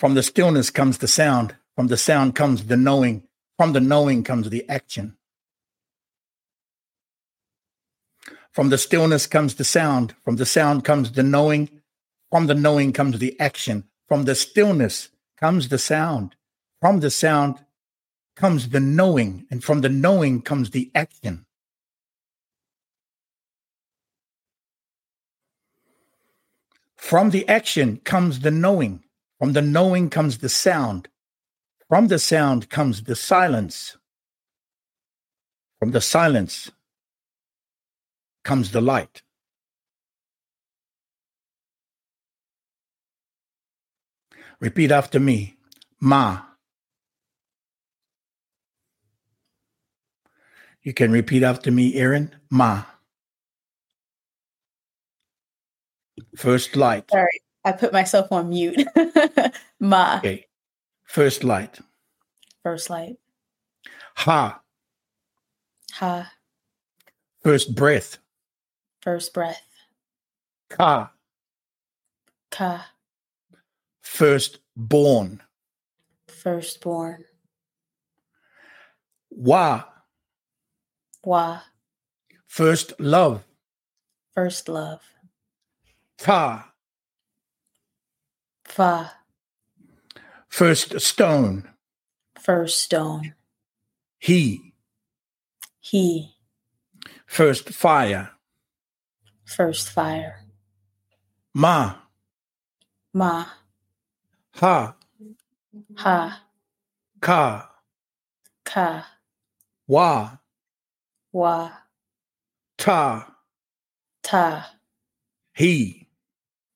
From 0.03 0.15
the 0.15 0.21
stillness 0.21 0.69
comes 0.69 0.97
the 0.97 1.07
sound. 1.07 1.55
From 1.77 1.87
the 1.87 1.95
sound 1.95 2.35
comes 2.35 2.65
the 2.65 2.75
knowing. 2.75 3.23
From 3.57 3.71
the 3.71 3.79
knowing 3.79 4.25
comes 4.25 4.49
the 4.49 4.67
action. 4.67 5.15
From 8.51 8.67
the 8.67 8.77
stillness 8.77 9.27
comes 9.27 9.55
the 9.55 9.63
sound. 9.63 10.13
From 10.25 10.35
the 10.35 10.45
sound 10.45 10.83
comes 10.83 11.13
the 11.13 11.23
knowing. 11.23 11.69
From 12.29 12.47
the 12.47 12.53
knowing 12.53 12.91
comes 12.91 13.19
the 13.19 13.39
action. 13.39 13.85
From 14.09 14.25
the 14.25 14.35
stillness 14.35 15.07
comes 15.39 15.69
the 15.69 15.77
sound. 15.77 16.35
From 16.81 16.99
the 16.99 17.09
sound 17.09 17.59
comes 18.35 18.67
the 18.71 18.81
knowing. 18.81 19.45
And 19.49 19.63
from 19.63 19.79
the 19.79 19.87
knowing 19.87 20.41
comes 20.41 20.71
the 20.71 20.91
action. 20.93 21.45
From 26.97 27.29
the 27.29 27.47
action 27.47 28.01
comes 28.03 28.41
the 28.41 28.51
knowing. 28.51 29.01
From 29.43 29.51
the 29.51 29.61
knowing 29.61 30.09
comes 30.09 30.37
the 30.37 30.47
sound. 30.47 31.09
From 31.89 32.07
the 32.07 32.17
sound 32.17 32.69
comes 32.69 33.03
the 33.03 33.13
silence. 33.13 33.97
From 35.79 35.91
the 35.91 35.99
silence 35.99 36.71
comes 38.45 38.71
the 38.71 38.79
light. 38.79 39.21
Repeat 44.61 44.91
after 44.93 45.19
me 45.19 45.57
Ma. 45.99 46.43
You 50.83 50.93
can 50.93 51.11
repeat 51.11 51.43
after 51.43 51.69
me, 51.69 51.95
Erin. 51.95 52.33
Ma. 52.49 52.85
First 56.37 56.77
light. 56.77 57.11
Sorry, 57.11 57.42
I 57.65 57.71
put 57.71 57.93
myself 57.93 58.31
on 58.31 58.49
mute. 58.49 58.87
Ma. 59.79 60.17
Okay. 60.17 60.45
First 61.05 61.43
light. 61.43 61.79
First 62.63 62.89
light. 62.89 63.17
Ha. 64.15 64.59
Ha. 65.93 66.31
First 67.43 67.75
breath. 67.75 68.17
First 69.01 69.33
breath. 69.33 69.61
Ka. 70.69 71.11
Ka. 72.51 72.87
First 74.01 74.59
born. 74.75 75.41
First 76.27 76.81
born. 76.81 77.23
Wa. 79.29 79.83
Wa. 81.23 81.59
First 82.47 82.93
love. 82.99 83.43
First 84.35 84.67
love. 84.67 85.01
Ta. 86.17 86.72
Fa. 88.73 89.11
First 90.49 90.99
stone. 90.99 91.69
First 92.39 92.81
stone. 92.81 93.35
He. 94.17 94.73
He. 95.79 96.31
First 97.27 97.69
fire. 97.69 98.31
First 99.45 99.91
fire. 99.91 100.39
Ma. 101.53 101.97
Ma. 103.13 103.45
Ha. 104.55 104.95
Ha. 105.97 106.43
Ka. 107.21 107.69
Ka. 108.65 109.05
Wa. 109.85 110.37
Wa. 111.31 111.71
Ta. 112.79 113.35
Ta. 114.23 114.71
He. 115.53 116.07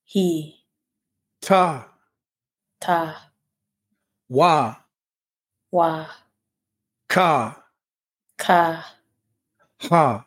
He. 0.04 0.57
Ta. 1.48 1.88
Ta. 2.78 3.32
Wa. 4.28 4.76
Wa. 5.70 6.06
Ka. 7.08 7.64
Ka. 8.36 8.84
Ha. 9.88 10.26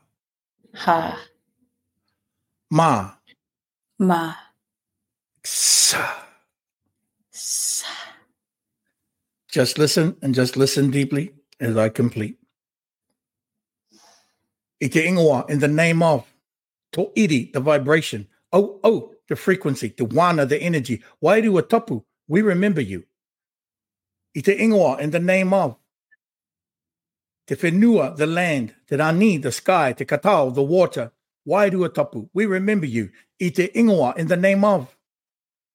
Ha. 0.73 1.27
Ma. 2.71 3.11
Ma. 3.99 4.33
Sa. 5.43 6.25
Sa. 7.29 7.85
Just 9.47 9.77
listen 9.77 10.17
and 10.23 10.33
just 10.33 10.57
listen 10.57 10.89
deeply 10.89 11.35
as 11.59 11.77
I 11.77 11.89
complete. 11.89 12.39
Ite 14.81 15.05
ingoa, 15.05 15.47
in 15.51 15.59
the 15.59 15.67
name 15.67 16.01
of 16.01 16.25
to 16.93 17.11
iri, 17.15 17.51
the 17.53 17.59
vibration. 17.59 18.27
Oh, 18.51 18.79
oh, 18.83 19.10
the 19.31 19.35
frequency, 19.37 19.93
the 19.97 20.05
wana, 20.05 20.45
the 20.47 20.61
energy. 20.61 21.01
Why 21.21 21.39
do 21.39 21.57
a 21.57 21.61
tapu? 21.63 22.03
We 22.27 22.41
remember 22.41 22.81
you. 22.81 23.05
Ite 24.35 24.59
ingoa, 24.59 24.99
in 24.99 25.11
the 25.11 25.19
name 25.19 25.53
of 25.53 25.77
te 27.47 27.55
whenua, 27.55 28.17
the 28.17 28.27
land, 28.27 28.75
te 28.89 28.97
rani, 28.97 29.37
the 29.37 29.53
sky, 29.53 29.93
te 29.93 30.03
katao, 30.03 30.53
the 30.53 30.61
water. 30.61 31.13
Why 31.45 31.69
do 31.69 31.85
a 31.85 31.89
tapu? 31.89 32.29
We 32.33 32.45
remember 32.45 32.85
you. 32.85 33.09
Ite 33.39 33.73
ingoa, 33.73 34.17
in 34.17 34.27
the 34.27 34.35
name 34.35 34.65
of 34.65 34.97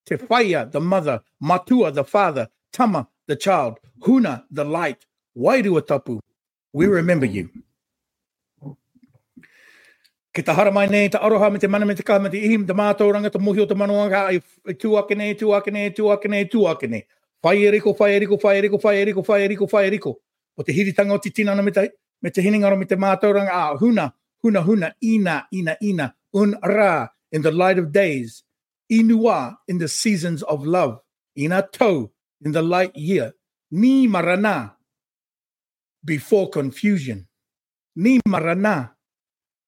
te 0.04 0.16
whaia, 0.16 0.70
the 0.70 0.80
mother, 0.80 1.22
matua, 1.40 1.90
the 1.92 2.04
father, 2.04 2.50
tama, 2.74 3.08
the 3.26 3.36
child, 3.36 3.78
huna, 4.00 4.44
the 4.50 4.66
light. 4.66 5.06
Why 5.32 5.62
do 5.62 5.78
a 5.78 5.82
tapu? 5.82 6.20
We 6.74 6.88
remember 6.88 7.24
you. 7.24 7.48
Ke 10.36 10.42
ta 10.44 10.52
hara 10.52 10.70
mai 10.70 10.84
nei, 10.86 11.08
ta 11.08 11.18
aroha 11.24 11.48
me 11.50 11.58
te 11.58 11.66
mana 11.66 11.86
me 11.88 11.94
te 11.96 12.02
kaha 12.04 12.20
me 12.20 12.28
te 12.28 12.36
ihim, 12.36 12.66
te 12.68 12.74
mātauranga, 12.76 13.30
te 13.32 13.38
muhi 13.40 13.62
o 13.62 13.64
te 13.66 13.74
manuanga, 13.74 14.26
i 14.36 14.74
tuake 14.76 15.16
nei, 15.16 15.32
tuake 15.32 15.72
nei, 15.72 15.88
tuake 15.96 16.28
nei, 16.28 16.44
tuake 16.44 16.88
nei. 16.92 17.06
Whai 17.42 17.62
e 17.64 17.70
riko, 17.72 17.94
whai 17.96 18.10
e 18.12 18.18
riko, 18.20 18.36
whai 18.42 18.58
e 18.58 18.64
riko, 18.66 18.80
whai 18.82 18.98
e 19.00 19.06
riko, 19.08 19.22
whai 19.24 19.38
e 19.44 19.48
riko, 19.48 19.68
whai 19.72 19.86
e 19.86 19.90
riko. 19.94 20.12
O 20.58 20.62
te 20.62 20.74
hiritanga 20.76 21.14
o 21.14 21.18
te 21.18 21.30
tinana 21.30 21.64
me 21.64 21.72
te, 21.72 21.88
me 22.20 22.30
te 22.30 22.42
hiningaro 22.44 22.76
me 22.76 22.84
te 22.84 22.96
mātauranga, 22.96 23.48
a 23.48 23.78
huna, 23.80 24.10
huna, 24.44 24.60
huna, 24.66 24.92
ina, 25.02 25.38
ina, 25.54 25.76
ina, 25.80 26.10
un 26.34 26.52
ra, 26.62 27.08
in 27.32 27.40
the 27.40 27.50
light 27.50 27.78
of 27.78 27.90
days, 27.90 28.42
inua, 28.92 29.56
in 29.68 29.78
the 29.78 29.88
seasons 29.88 30.42
of 30.42 30.66
love, 30.66 30.98
ina 31.38 31.62
tau, 31.72 32.10
in 32.44 32.52
the 32.52 32.60
light 32.60 32.94
year, 32.94 33.32
ni 33.70 34.06
marana, 34.06 34.74
before 36.04 36.50
confusion, 36.50 37.26
ni 37.94 38.20
marana, 38.28 38.95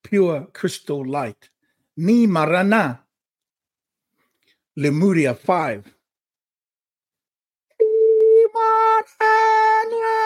pure 0.03 0.49
crystal 0.53 1.05
light. 1.07 1.51
Ni 1.97 2.27
marana. 2.27 3.05
Lemuria 4.77 5.35
5. 5.35 5.83
Ni 7.81 8.45
marana. 8.55 10.18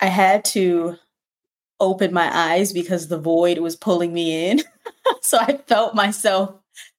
I 0.00 0.06
had 0.06 0.44
to 0.46 0.96
open 1.78 2.12
my 2.12 2.30
eyes 2.36 2.72
because 2.72 3.08
the 3.08 3.18
void 3.18 3.58
was 3.58 3.76
pulling 3.76 4.12
me 4.12 4.50
in. 4.50 4.60
so 5.22 5.38
I 5.38 5.56
felt 5.66 5.94
myself 5.94 6.54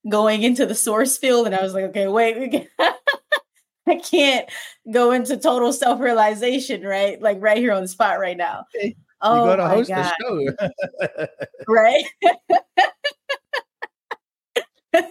going 0.09 0.43
into 0.43 0.65
the 0.65 0.75
source 0.75 1.17
field 1.17 1.45
and 1.45 1.55
I 1.55 1.61
was 1.61 1.73
like, 1.73 1.85
okay, 1.85 2.07
wait, 2.07 2.69
I 3.87 3.95
can't 3.95 4.49
go 4.91 5.11
into 5.11 5.37
total 5.37 5.73
self-realization, 5.73 6.83
right? 6.83 7.21
Like 7.21 7.37
right 7.39 7.57
here 7.57 7.73
on 7.73 7.81
the 7.81 7.87
spot 7.87 8.19
right 8.19 8.37
now. 8.37 8.65
Hey, 8.73 8.95
Oh 9.21 9.35
you 9.35 9.43
got 9.43 9.57
to 9.57 9.67
host 9.67 9.89
God. 9.89 10.13
the 10.19 10.55
show. 10.57 11.27
Right? 11.67 12.03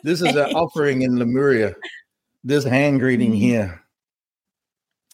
this 0.03 0.21
is 0.21 0.35
an 0.35 0.51
offering 0.55 1.03
in 1.03 1.19
Lemuria. 1.19 1.75
This 2.43 2.65
hand 2.65 3.01
greeting 3.01 3.33
Mhm. 3.33 3.37
here. 3.39 3.83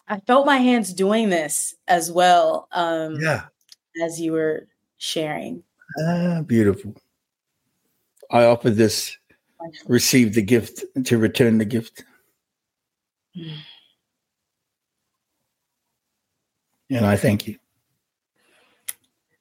I 0.07 0.19
felt 0.21 0.45
my 0.45 0.57
hands 0.57 0.93
doing 0.93 1.29
this 1.29 1.75
as 1.87 2.11
well 2.11 2.67
um, 2.71 3.19
Yeah. 3.19 3.45
as 4.03 4.19
you 4.19 4.31
were 4.31 4.67
sharing. 4.97 5.63
Ah, 6.01 6.41
beautiful. 6.45 6.95
I 8.31 8.43
offer 8.45 8.69
this, 8.69 9.17
receive 9.87 10.33
the 10.33 10.41
gift, 10.41 10.83
to 11.05 11.17
return 11.17 11.57
the 11.57 11.65
gift. 11.65 12.03
And 16.89 17.05
I 17.05 17.17
thank 17.17 17.47
you. 17.47 17.57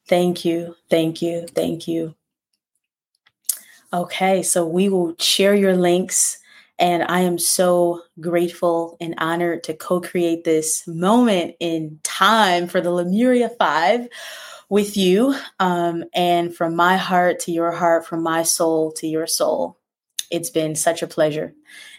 Thank 0.09 0.45
you. 0.45 0.77
Thank 0.91 1.23
you. 1.23 1.47
Thank 1.49 1.89
you. 1.89 2.15
Okay, 3.93 4.43
so 4.43 4.67
we 4.67 4.89
will 4.89 5.15
share 5.19 5.55
your 5.55 5.77
links. 5.77 6.39
And 6.79 7.05
I 7.05 7.21
am 7.21 7.39
so 7.39 8.03
grateful 8.21 8.97
and 9.01 9.15
honored 9.19 9.65
to 9.65 9.75
co 9.75 10.01
create 10.01 10.45
this 10.45 10.87
moment 10.87 11.55
in 11.59 12.01
time 12.03 12.69
for 12.69 12.81
the 12.81 12.91
Lemuria 12.91 13.51
Five 13.59 14.09
with 14.69 14.97
you. 14.97 15.35
Um, 15.59 16.05
and 16.15 16.55
from 16.55 16.77
my 16.77 16.97
heart 16.97 17.41
to 17.41 17.53
your 17.53 17.73
heart, 17.73 18.07
from 18.07 18.23
my 18.23 18.43
soul 18.43 18.93
to 18.93 19.07
your 19.07 19.27
soul. 19.27 19.79
It's 20.31 20.51
been 20.51 20.75
such 20.75 21.03
a 21.03 21.07
pleasure. 21.07 21.55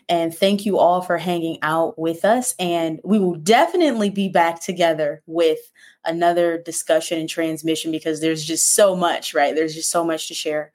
And 0.09 0.35
thank 0.35 0.65
you 0.65 0.77
all 0.77 1.01
for 1.01 1.17
hanging 1.17 1.59
out 1.61 1.97
with 1.99 2.23
us. 2.23 2.55
And 2.59 2.99
we 3.03 3.19
will 3.19 3.35
definitely 3.35 4.09
be 4.09 4.29
back 4.29 4.61
together 4.61 5.21
with 5.25 5.59
another 6.05 6.57
discussion 6.57 7.19
and 7.19 7.29
transmission 7.29 7.91
because 7.91 8.21
there's 8.21 8.45
just 8.45 8.73
so 8.73 8.95
much, 8.95 9.33
right? 9.33 9.53
There's 9.53 9.75
just 9.75 9.89
so 9.89 10.05
much 10.05 10.27
to 10.27 10.33
share. 10.33 10.71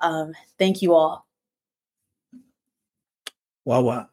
Um, 0.00 0.32
thank 0.58 0.82
you 0.82 0.94
all. 0.94 1.26
Wow, 3.64 3.82
wow. 3.82 4.11